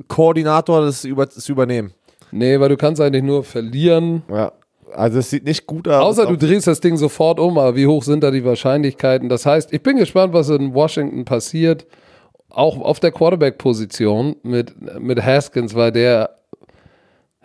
Koordinator, 0.07 0.81
das 0.81 1.03
über, 1.03 1.29
zu 1.29 1.51
übernehmen. 1.51 1.93
Nee, 2.31 2.59
weil 2.59 2.69
du 2.69 2.77
kannst 2.77 3.01
eigentlich 3.01 3.23
nur 3.23 3.43
verlieren. 3.43 4.23
Ja. 4.29 4.51
Also 4.93 5.19
es 5.19 5.29
sieht 5.29 5.43
nicht 5.43 5.67
gut 5.67 5.87
aus. 5.87 6.17
Außer 6.19 6.27
du 6.27 6.37
drehst 6.37 6.67
das 6.67 6.79
Ding 6.79 6.95
sofort 6.95 7.39
um, 7.39 7.57
aber 7.57 7.75
wie 7.75 7.87
hoch 7.87 8.03
sind 8.03 8.23
da 8.23 8.31
die 8.31 8.45
Wahrscheinlichkeiten? 8.45 9.27
Das 9.27 9.45
heißt, 9.45 9.73
ich 9.73 9.83
bin 9.83 9.97
gespannt, 9.97 10.33
was 10.33 10.49
in 10.49 10.73
Washington 10.73 11.25
passiert. 11.25 11.85
Auch 12.49 12.79
auf 12.79 12.99
der 13.01 13.11
Quarterback-Position 13.11 14.37
mit, 14.43 14.73
mit 15.01 15.21
Haskins, 15.21 15.75
weil 15.75 15.91
der, 15.91 16.37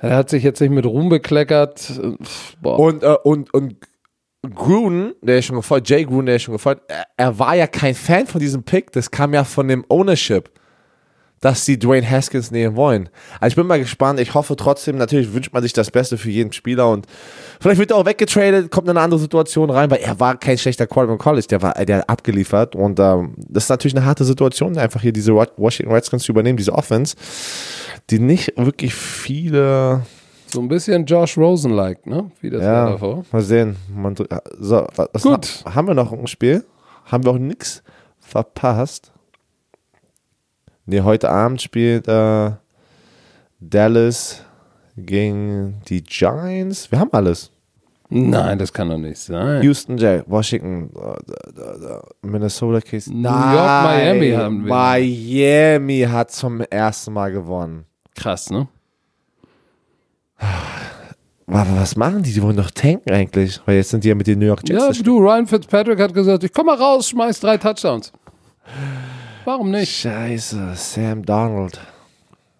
er 0.02 0.16
hat 0.16 0.30
sich 0.30 0.42
jetzt 0.42 0.60
nicht 0.60 0.70
mit 0.70 0.84
Ruhm 0.84 1.08
bekleckert. 1.08 2.00
Boah. 2.60 2.78
Und, 2.78 3.02
äh, 3.02 3.16
und, 3.22 3.54
und 3.54 3.76
Gruden, 4.54 5.14
der 5.22 5.38
ist 5.38 5.46
schon 5.46 5.56
gefolgt, 5.56 5.88
Jay 5.88 6.04
Gruden, 6.04 6.26
der 6.26 6.36
ist 6.36 6.42
schon 6.42 6.52
gefolgt, 6.52 6.82
er, 6.88 7.06
er 7.16 7.38
war 7.38 7.54
ja 7.54 7.68
kein 7.68 7.94
Fan 7.94 8.26
von 8.26 8.40
diesem 8.40 8.64
Pick, 8.64 8.90
das 8.90 9.12
kam 9.12 9.32
ja 9.32 9.44
von 9.44 9.68
dem 9.68 9.84
Ownership, 9.88 10.50
dass 11.42 11.66
sie 11.66 11.78
Dwayne 11.78 12.08
Haskins 12.08 12.50
nehmen 12.50 12.76
wollen. 12.76 13.10
Also 13.40 13.52
ich 13.52 13.56
bin 13.56 13.66
mal 13.66 13.80
gespannt, 13.80 14.20
ich 14.20 14.32
hoffe 14.32 14.56
trotzdem, 14.56 14.96
natürlich 14.96 15.34
wünscht 15.34 15.52
man 15.52 15.62
sich 15.62 15.72
das 15.72 15.90
Beste 15.90 16.16
für 16.16 16.30
jeden 16.30 16.52
Spieler 16.52 16.88
und 16.88 17.06
vielleicht 17.60 17.78
wird 17.80 17.90
er 17.90 17.98
auch 17.98 18.06
weggetradet, 18.06 18.70
kommt 18.70 18.86
in 18.86 18.92
eine 18.96 19.00
andere 19.00 19.20
Situation 19.20 19.68
rein, 19.68 19.90
weil 19.90 19.98
er 19.98 20.18
war 20.20 20.38
kein 20.38 20.56
schlechter 20.56 20.86
Quarterback 20.86 21.18
College, 21.18 21.46
der 21.50 21.60
war, 21.60 21.74
der 21.74 21.98
hat 21.98 22.08
abgeliefert 22.08 22.76
und 22.76 22.98
ähm, 23.00 23.34
das 23.36 23.64
ist 23.64 23.70
natürlich 23.70 23.96
eine 23.96 24.06
harte 24.06 24.24
Situation, 24.24 24.78
einfach 24.78 25.02
hier 25.02 25.12
diese 25.12 25.34
Washington 25.34 25.92
Redskins 25.92 26.22
zu 26.22 26.32
übernehmen, 26.32 26.56
diese 26.56 26.72
Offense, 26.72 27.16
die 28.08 28.20
nicht 28.20 28.52
wirklich 28.56 28.94
viele 28.94 30.02
So 30.46 30.60
ein 30.60 30.68
bisschen 30.68 31.06
Josh 31.06 31.36
Rosen-like, 31.36 32.06
ne? 32.06 32.30
Wie 32.40 32.50
das 32.50 32.62
war 32.62 32.72
ja, 32.72 32.90
davor. 32.90 33.24
mal 33.32 33.42
sehen. 33.42 33.76
Man, 33.92 34.14
so, 34.60 34.86
was 34.94 35.22
Gut. 35.22 35.64
Ha, 35.64 35.74
haben 35.74 35.88
wir 35.88 35.94
noch 35.94 36.12
ein 36.12 36.28
Spiel? 36.28 36.64
Haben 37.06 37.24
wir 37.24 37.32
auch 37.32 37.38
nichts 37.38 37.82
verpasst? 38.20 39.11
Nee, 40.86 41.00
heute 41.00 41.30
Abend 41.30 41.62
spielt 41.62 42.08
äh, 42.08 42.50
Dallas 43.60 44.42
gegen 44.96 45.80
die 45.88 46.02
Giants. 46.02 46.90
Wir 46.90 46.98
haben 46.98 47.10
alles. 47.12 47.50
Nein, 48.08 48.58
das 48.58 48.72
kann 48.72 48.90
doch 48.90 48.98
nicht 48.98 49.18
sein. 49.18 49.62
Houston, 49.62 49.96
Jay, 49.96 50.22
Washington, 50.26 50.90
äh, 50.94 51.32
da, 51.54 51.76
da, 51.78 52.02
Minnesota, 52.20 52.80
Case. 52.80 53.10
New 53.10 53.22
York, 53.22 53.84
Miami 53.84 54.30
haben 54.32 54.64
wir. 54.64 54.74
Miami 54.74 56.06
hat 56.10 56.30
zum 56.30 56.60
ersten 56.60 57.12
Mal 57.14 57.32
gewonnen. 57.32 57.86
Krass, 58.14 58.50
ne? 58.50 58.68
Aber 61.46 61.76
was 61.76 61.96
machen 61.96 62.22
die? 62.22 62.32
Die 62.32 62.42
wollen 62.42 62.56
doch 62.56 62.70
tanken 62.70 63.10
eigentlich. 63.12 63.60
Weil 63.64 63.76
jetzt 63.76 63.90
sind 63.90 64.04
die 64.04 64.08
ja 64.08 64.14
mit 64.14 64.26
den 64.26 64.38
New 64.38 64.46
York 64.46 64.68
Jets. 64.68 64.98
Ja, 64.98 65.02
du, 65.02 65.18
Ryan 65.18 65.46
Fitzpatrick 65.46 65.98
hat 65.98 66.12
gesagt, 66.12 66.44
ich 66.44 66.52
komm 66.52 66.66
mal 66.66 66.76
raus, 66.76 67.08
schmeiß 67.08 67.40
drei 67.40 67.56
Touchdowns. 67.56 68.12
Warum 69.44 69.70
nicht? 69.72 69.90
Scheiße, 69.96 70.74
Sam 70.76 71.24
Donald. 71.24 71.80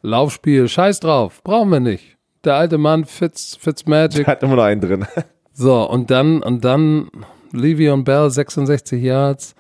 Laufspiel, 0.02 0.68
scheiß 0.68 0.98
drauf, 0.98 1.40
brauchen 1.44 1.70
wir 1.70 1.78
nicht. 1.78 2.16
Der 2.44 2.56
alte 2.56 2.76
Mann 2.76 3.04
Fitz, 3.04 3.56
Fitzmagic. 3.60 4.26
Hat 4.26 4.42
immer 4.42 4.56
noch 4.56 4.64
einen 4.64 4.80
drin. 4.80 5.06
So, 5.52 5.88
und 5.88 6.10
dann, 6.10 6.42
und 6.42 6.64
dann 6.64 7.08
Le'Veon 7.52 8.02
Bell, 8.02 8.30
66 8.30 9.00
Yards. 9.00 9.54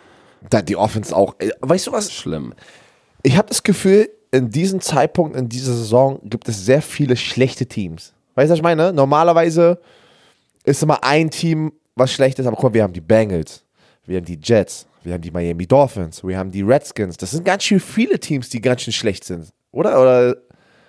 Da 0.50 0.62
die 0.62 0.76
Offense 0.76 1.14
auch. 1.14 1.36
Weißt 1.60 1.86
du 1.86 1.92
was? 1.92 2.12
Schlimm. 2.12 2.54
Ich 3.22 3.36
habe 3.36 3.48
das 3.48 3.62
Gefühl, 3.62 4.08
in 4.32 4.50
diesem 4.50 4.80
Zeitpunkt, 4.80 5.36
in 5.36 5.48
dieser 5.48 5.74
Saison, 5.74 6.18
gibt 6.24 6.48
es 6.48 6.64
sehr 6.64 6.82
viele 6.82 7.16
schlechte 7.16 7.66
Teams. 7.66 8.14
Weißt 8.34 8.48
du, 8.48 8.52
was 8.52 8.58
ich 8.58 8.64
meine? 8.64 8.92
Normalerweise 8.92 9.78
ist 10.64 10.82
immer 10.82 11.04
ein 11.04 11.30
Team, 11.30 11.72
was 11.94 12.12
schlecht 12.12 12.40
ist, 12.40 12.46
aber 12.46 12.56
guck 12.56 12.70
mal, 12.70 12.74
wir 12.74 12.82
haben 12.82 12.94
die 12.94 13.00
Bengals, 13.00 13.64
wir 14.06 14.16
haben 14.16 14.24
die 14.24 14.40
Jets, 14.42 14.88
wir 15.04 15.14
haben 15.14 15.22
die 15.22 15.30
Miami 15.30 15.66
Dolphins, 15.66 16.22
wir 16.24 16.38
haben 16.38 16.50
die 16.50 16.62
Redskins. 16.62 17.16
Das 17.16 17.32
sind 17.32 17.44
ganz 17.44 17.64
schön 17.64 17.80
viele 17.80 18.18
Teams, 18.18 18.48
die 18.48 18.60
ganz 18.60 18.82
schön 18.82 18.92
schlecht 18.92 19.24
sind. 19.24 19.48
Oder? 19.70 20.00
Oder 20.00 20.36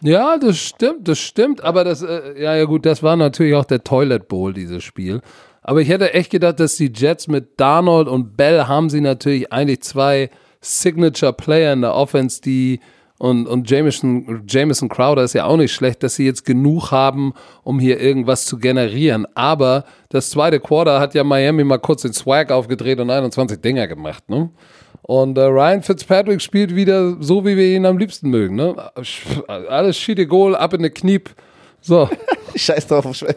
Ja, 0.02 0.38
das 0.38 0.58
stimmt, 0.58 1.08
das 1.08 1.20
stimmt, 1.20 1.64
aber 1.64 1.84
das, 1.84 2.02
äh, 2.02 2.42
ja, 2.42 2.56
ja 2.56 2.66
gut, 2.66 2.86
das 2.86 3.02
war 3.02 3.16
natürlich 3.16 3.56
auch 3.56 3.66
der 3.66 3.84
Toilet 3.84 4.28
Bowl, 4.28 4.54
dieses 4.54 4.84
Spiel. 4.84 5.22
Aber 5.62 5.82
ich 5.82 5.88
hätte 5.88 6.14
echt 6.14 6.30
gedacht, 6.30 6.60
dass 6.60 6.76
die 6.76 6.92
Jets 6.94 7.28
mit 7.28 7.60
Darnold 7.60 8.08
und 8.08 8.36
Bell 8.36 8.68
haben 8.68 8.90
sie 8.90 9.00
natürlich 9.00 9.52
eigentlich 9.54 9.82
zwei 9.82 10.30
Signature 10.60 11.34
Player 11.34 11.74
in 11.74 11.82
der 11.82 11.96
Offense, 11.96 12.42
die 12.42 12.82
und, 13.20 13.48
und 13.48 13.70
Jameson, 13.70 14.44
Jameson 14.48 14.90
Crowder 14.90 15.24
ist 15.24 15.34
ja 15.34 15.46
auch 15.46 15.56
nicht 15.58 15.72
schlecht, 15.74 16.04
dass 16.04 16.16
sie 16.16 16.26
jetzt 16.26 16.46
genug 16.46 16.92
haben, 16.92 17.34
um 17.64 17.80
hier 17.80 18.00
irgendwas 18.00 18.46
zu 18.46 18.58
generieren. 18.58 19.26
Aber 19.36 19.86
das 20.10 20.30
zweite 20.30 20.60
Quarter 20.60 21.00
hat 21.00 21.14
ja 21.14 21.24
Miami 21.24 21.64
mal 21.64 21.78
kurz 21.80 22.02
den 22.02 22.14
Swag 22.14 22.52
aufgedreht 22.52 23.00
und 23.00 23.10
21 23.10 23.62
Dinger 23.62 23.88
gemacht, 23.88 24.28
ne? 24.30 24.50
Und 25.06 25.38
äh, 25.38 25.42
Ryan 25.42 25.84
Fitzpatrick 25.84 26.42
spielt 26.42 26.76
wieder 26.76 27.18
so, 27.20 27.46
wie 27.46 27.58
wir 27.58 27.68
ihn 27.76 27.86
am 27.86 27.98
liebsten 27.98 28.30
mögen, 28.30 28.56
ne? 28.56 28.76
Alles 29.48 29.98
schiede 29.98 30.26
Goal, 30.26 30.56
ab 30.56 30.74
in 30.74 30.82
die 30.84 30.90
Kniep. 30.90 31.30
So, 31.82 32.10
Scheiß 32.56 32.88
drauf. 32.88 33.14
Scheiß 33.14 33.36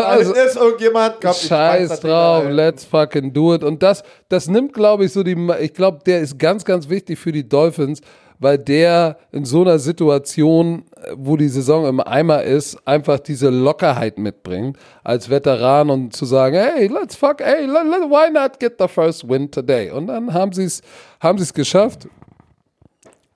Also- 0.00 0.34
ist 0.34 0.56
irgendjemand. 0.56 1.16
Schmeiß 1.22 1.46
scheiß 1.46 2.00
drauf, 2.00 2.44
let's 2.48 2.84
fucking 2.84 3.32
do 3.32 3.54
it. 3.54 3.62
Und 3.62 3.82
das, 3.82 4.02
das 4.28 4.48
nimmt, 4.48 4.72
glaube 4.74 5.04
ich, 5.04 5.12
so 5.12 5.22
die, 5.22 5.36
ich 5.60 5.72
glaube, 5.72 6.00
der 6.04 6.20
ist 6.20 6.36
ganz, 6.38 6.64
ganz 6.64 6.88
wichtig 6.88 7.18
für 7.18 7.30
die 7.30 7.48
Dolphins, 7.48 8.00
weil 8.38 8.58
der 8.58 9.18
in 9.32 9.44
so 9.44 9.62
einer 9.62 9.78
Situation, 9.78 10.84
wo 11.14 11.36
die 11.36 11.48
Saison 11.48 11.86
im 11.86 12.00
Eimer 12.00 12.42
ist, 12.42 12.76
einfach 12.86 13.18
diese 13.18 13.50
Lockerheit 13.50 14.18
mitbringt 14.18 14.78
als 15.02 15.28
Veteran 15.28 15.90
und 15.90 16.14
zu 16.14 16.24
sagen, 16.24 16.56
hey, 16.56 16.86
let's 16.86 17.16
fuck, 17.16 17.40
hey, 17.40 17.66
why 17.66 18.30
not 18.32 18.58
get 18.60 18.74
the 18.78 18.88
first 18.88 19.28
win 19.28 19.50
today? 19.50 19.90
Und 19.90 20.06
dann 20.06 20.32
haben 20.32 20.52
sie 20.52 20.64
es 20.64 20.82
haben 21.20 21.38
sie 21.38 21.44
es 21.44 21.52
geschafft. 21.52 22.08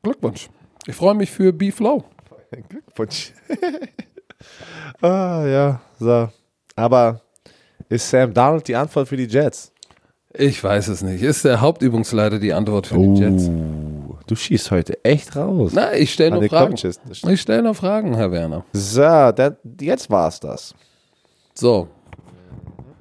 Glückwunsch. 0.03 0.49
Ich 0.87 0.97
freue 0.97 1.15
mich 1.15 1.31
für 1.31 1.53
B-Flow. 1.53 2.05
Glückwunsch. 2.69 3.33
ah, 5.01 5.45
ja, 5.47 5.81
so. 5.99 6.29
Aber 6.75 7.21
ist 7.89 8.09
Sam 8.09 8.33
Donald 8.33 8.67
die 8.67 8.75
Antwort 8.75 9.09
für 9.09 9.17
die 9.17 9.27
Jets? 9.27 9.73
Ich 10.35 10.63
weiß 10.63 10.89
es 10.89 11.03
nicht. 11.03 11.23
Ist 11.23 11.45
der 11.45 11.61
Hauptübungsleiter 11.61 12.39
die 12.39 12.53
Antwort 12.53 12.87
für 12.87 12.99
die 12.99 13.21
Jets? 13.21 13.51
Du 14.27 14.37
schießt 14.37 14.71
heute 14.71 15.03
echt 15.05 15.37
raus. 15.37 15.73
Na, 15.75 15.95
ich 15.95 16.13
stelle 16.13 16.33
nur 16.33 16.45
Fragen. 16.49 16.75
Ich 17.29 17.41
stelle 17.41 17.63
noch 17.63 17.77
Fragen, 17.77 18.15
Herr 18.15 18.31
Werner. 18.33 18.65
So, 18.73 19.01
dann, 19.03 19.57
jetzt 19.81 20.11
war's 20.11 20.41
das. 20.41 20.75
So. 21.55 21.89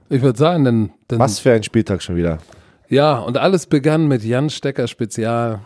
Ich 0.10 0.22
würde 0.22 0.38
sagen, 0.38 0.66
denn, 0.66 0.92
denn 1.10 1.20
Was 1.20 1.40
für 1.40 1.54
ein 1.54 1.64
Spieltag 1.64 2.02
schon 2.02 2.16
wieder. 2.16 2.40
ja, 2.90 3.18
und 3.20 3.38
alles 3.38 3.66
begann 3.66 4.08
mit 4.08 4.24
Jan 4.24 4.50
Stecker 4.50 4.88
Spezial. 4.88 5.60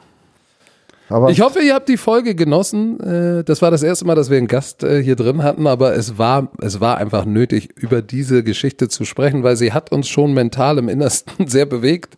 Aber 1.10 1.30
Ich 1.30 1.42
hoffe, 1.42 1.60
ihr 1.60 1.74
habt 1.74 1.88
die 1.90 1.98
Folge 1.98 2.36
genossen. 2.36 3.00
Äh, 3.00 3.44
Das 3.44 3.62
war 3.62 3.72
das 3.72 3.82
erste 3.84 4.06
Mal, 4.06 4.16
dass 4.16 4.30
wir 4.30 4.38
einen 4.38 4.48
Gast 4.48 4.84
äh, 4.84 5.02
hier 5.02 5.16
drin 5.16 5.42
hatten, 5.44 5.66
aber 5.68 5.96
es 5.96 6.18
war, 6.18 6.52
es 6.62 6.80
war 6.80 6.98
einfach 6.98 7.26
nötig, 7.26 7.70
über 7.76 8.02
diese 8.02 8.44
Geschichte 8.44 8.88
zu 8.88 9.06
sprechen, 9.06 9.42
weil 9.44 9.56
sie 9.56 9.72
hat 9.74 9.92
uns 9.92 10.08
schon 10.08 10.34
mental 10.34 10.78
im 10.78 10.90
Innersten 10.90 11.48
sehr 11.48 11.66
bewegt. 11.66 12.18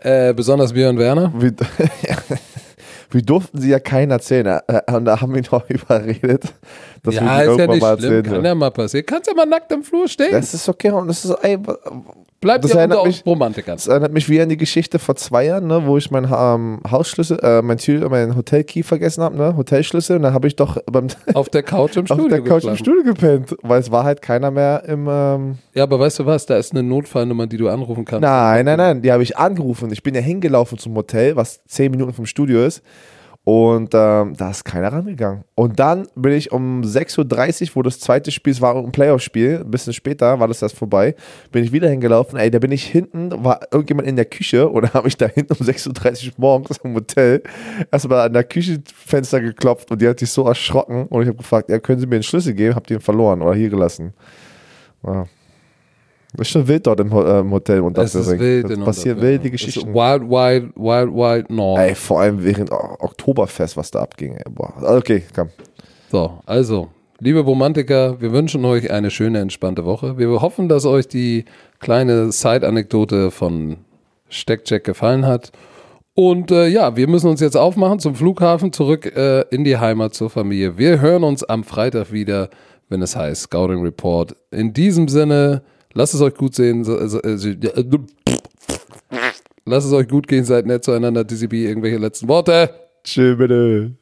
Äh, 0.00 0.32
besonders 0.34 0.72
Björn 0.72 0.98
Werner. 0.98 1.32
wir 3.10 3.22
durften 3.22 3.58
sie 3.60 3.70
ja 3.70 3.78
keinen 3.80 4.10
erzählen. 4.10 4.60
Äh, 4.66 4.92
Und 4.92 5.04
da 5.04 5.20
haben 5.20 5.32
wir 5.34 5.40
ihn 5.42 5.48
auch 5.50 5.64
überredet, 5.68 6.44
dass 7.02 7.14
wir 7.14 7.22
Ja, 7.22 7.38
ist 7.38 7.38
ja 7.38 7.44
irgendwann 7.44 7.70
nicht 7.70 7.80
mal 7.82 7.98
schlimm, 7.98 8.12
erzählen. 8.14 8.34
kann 8.34 8.44
ja 8.44 8.54
mal 8.54 8.70
passieren. 8.70 9.06
Kannst 9.06 9.28
ja 9.28 9.34
mal 9.34 9.46
nackt 9.46 9.72
im 9.72 9.82
Flur 9.82 10.08
stehen. 10.08 10.32
Das 10.32 10.52
ist 10.54 10.68
okay 10.68 10.90
und 10.90 11.08
das 11.08 11.24
ist, 11.24 11.30
ey, 11.42 11.58
Bleibt 12.40 12.62
das 12.62 12.72
ja 12.72 12.84
unter 12.84 13.04
mich- 13.04 13.26
Romantikern. 13.26 13.74
das 13.74 13.88
erinnert 13.88 14.12
mich 14.12 14.28
wie 14.28 14.40
an 14.40 14.48
die 14.48 14.56
Geschichte 14.56 15.00
vor 15.00 15.16
zwei 15.16 15.46
Jahren, 15.46 15.66
ne, 15.66 15.84
wo 15.86 15.96
ich 15.96 16.12
meinen 16.12 16.32
ähm, 16.32 16.80
Hausschlüssel, 16.88 17.36
äh, 17.42 17.62
mein, 17.62 17.78
Tür, 17.78 18.08
mein 18.10 18.36
Hotelkey 18.36 18.84
vergessen 18.84 19.24
habe, 19.24 19.36
ne, 19.36 19.56
Hotelschlüssel. 19.56 20.14
Und 20.18 20.22
dann 20.22 20.34
habe 20.34 20.46
ich 20.46 20.54
doch 20.54 20.76
beim, 20.86 21.08
Auf 21.34 21.48
der 21.48 21.64
Couch 21.64 21.96
im 21.96 22.02
auf 22.02 22.06
Studio 22.16 22.28
der 22.28 22.42
Couch 22.42 22.62
im. 22.62 22.76
Studio 22.76 23.02
gepennt, 23.02 23.56
weil 23.62 23.80
es 23.80 23.90
war 23.90 24.04
halt 24.04 24.22
keiner 24.22 24.52
mehr 24.52 24.84
im. 24.86 25.08
Ähm, 25.10 25.58
Ja, 25.74 25.82
aber 25.82 25.98
weißt 25.98 26.20
du 26.20 26.26
was? 26.26 26.46
Da 26.46 26.56
ist 26.58 26.70
eine 26.70 26.84
Notfallnummer, 26.84 27.48
die 27.48 27.56
du 27.56 27.68
anrufen 27.70 28.04
kannst. 28.04 28.22
nein, 28.22 28.64
nein, 28.66 28.78
nein, 28.78 29.02
die 29.02 29.10
habe 29.10 29.24
ich 29.24 29.36
angerufen. 29.36 29.90
Ich 29.90 30.04
bin 30.04 30.14
ja 30.14 30.20
hingelaufen 30.20 30.78
zum 30.78 30.94
Hotel, 30.94 31.34
was 31.34 31.64
zehn 31.64 31.90
Minuten 31.90 32.12
vom 32.12 32.26
Studio 32.26 32.64
ist. 32.64 32.82
Und 33.50 33.94
ähm, 33.94 34.34
da 34.36 34.50
ist 34.50 34.66
keiner 34.66 34.92
rangegangen. 34.92 35.42
Und 35.54 35.80
dann 35.80 36.06
bin 36.14 36.32
ich 36.32 36.52
um 36.52 36.82
6.30 36.82 37.70
Uhr, 37.70 37.76
wo 37.76 37.82
das 37.82 37.98
zweite 37.98 38.30
Spiel, 38.30 38.60
war 38.60 38.76
ein 38.76 38.92
Playoff-Spiel, 38.92 39.62
ein 39.64 39.70
bisschen 39.70 39.94
später 39.94 40.38
war 40.38 40.48
das 40.48 40.60
erst 40.60 40.76
vorbei, 40.76 41.14
bin 41.50 41.64
ich 41.64 41.72
wieder 41.72 41.88
hingelaufen. 41.88 42.38
Ey, 42.38 42.50
da 42.50 42.58
bin 42.58 42.72
ich 42.72 42.84
hinten, 42.84 43.42
war 43.42 43.60
irgendjemand 43.72 44.06
in 44.06 44.16
der 44.16 44.26
Küche 44.26 44.70
dann 44.70 44.92
habe 44.92 45.08
ich 45.08 45.16
da 45.16 45.28
hinten 45.28 45.54
um 45.54 45.66
6.30 45.66 46.26
Uhr 46.26 46.32
morgens 46.36 46.76
im 46.84 46.94
Hotel 46.94 47.42
erstmal 47.90 48.26
an 48.26 48.34
der 48.34 48.44
Küchenfenster 48.44 49.40
geklopft 49.40 49.90
und 49.90 50.02
die 50.02 50.08
hat 50.08 50.18
sich 50.18 50.30
so 50.30 50.44
erschrocken 50.44 51.06
und 51.06 51.22
ich 51.22 51.28
habe 51.28 51.38
gefragt, 51.38 51.70
ja, 51.70 51.78
können 51.78 52.00
Sie 52.00 52.06
mir 52.06 52.16
einen 52.16 52.24
Schlüssel 52.24 52.52
geben? 52.52 52.74
Habt 52.74 52.90
ihr 52.90 52.98
ihn 52.98 53.00
verloren 53.00 53.40
oder 53.40 53.54
hier 53.54 53.70
gelassen? 53.70 54.12
Ja. 55.06 55.24
Ist 56.36 56.50
schon 56.50 56.68
wild 56.68 56.86
dort 56.86 57.00
im, 57.00 57.10
äh, 57.10 57.40
im 57.40 57.50
Hotel 57.50 57.80
und 57.80 57.96
Es 57.96 58.14
ist 58.14 58.38
wild. 58.38 58.64
Das 58.64 58.72
in 58.72 58.84
passieren 58.84 59.20
wilde 59.20 59.50
Geschichten. 59.50 59.94
Wild, 59.94 60.22
wild, 60.22 60.72
wild, 60.76 61.14
wild 61.14 61.50
North. 61.50 61.80
Ey, 61.80 61.94
vor 61.94 62.20
allem 62.20 62.44
während 62.44 62.70
Oktoberfest, 62.70 63.76
was 63.76 63.90
da 63.90 64.00
abging. 64.00 64.34
Ey, 64.34 64.44
boah. 64.50 64.74
Okay, 64.82 65.22
komm. 65.34 65.48
So, 66.10 66.38
also, 66.44 66.88
liebe 67.20 67.40
Romantiker, 67.40 68.20
wir 68.20 68.32
wünschen 68.32 68.64
euch 68.66 68.90
eine 68.90 69.10
schöne, 69.10 69.40
entspannte 69.40 69.86
Woche. 69.86 70.18
Wir 70.18 70.28
hoffen, 70.28 70.68
dass 70.68 70.84
euch 70.84 71.08
die 71.08 71.46
kleine 71.80 72.30
Side-Anekdote 72.30 73.30
von 73.30 73.78
Steckcheck 74.28 74.84
gefallen 74.84 75.26
hat. 75.26 75.50
Und 76.14 76.50
äh, 76.50 76.66
ja, 76.66 76.96
wir 76.96 77.08
müssen 77.08 77.30
uns 77.30 77.40
jetzt 77.40 77.56
aufmachen 77.56 78.00
zum 78.00 78.14
Flughafen, 78.14 78.72
zurück 78.72 79.06
äh, 79.16 79.42
in 79.50 79.64
die 79.64 79.78
Heimat 79.78 80.14
zur 80.14 80.28
Familie. 80.28 80.76
Wir 80.76 81.00
hören 81.00 81.24
uns 81.24 81.44
am 81.44 81.64
Freitag 81.64 82.12
wieder, 82.12 82.50
wenn 82.88 83.00
es 83.02 83.16
heißt 83.16 83.42
Scouting 83.42 83.82
Report. 83.82 84.34
In 84.50 84.72
diesem 84.72 85.08
Sinne, 85.08 85.62
lasst 85.98 86.14
es 86.14 86.20
euch 86.22 86.34
gut 86.34 86.54
sehen. 86.54 86.84
äh, 86.86 87.28
äh, 87.28 87.98
Lasst 89.66 89.86
es 89.88 89.92
euch 89.92 90.08
gut 90.08 90.26
gehen, 90.28 90.44
seid 90.44 90.64
nett 90.64 90.84
zueinander. 90.84 91.24
DCB, 91.24 91.52
irgendwelche 91.54 91.98
letzten 91.98 92.28
Worte. 92.28 92.70
Chill 93.04 93.36
bitte. 93.36 93.92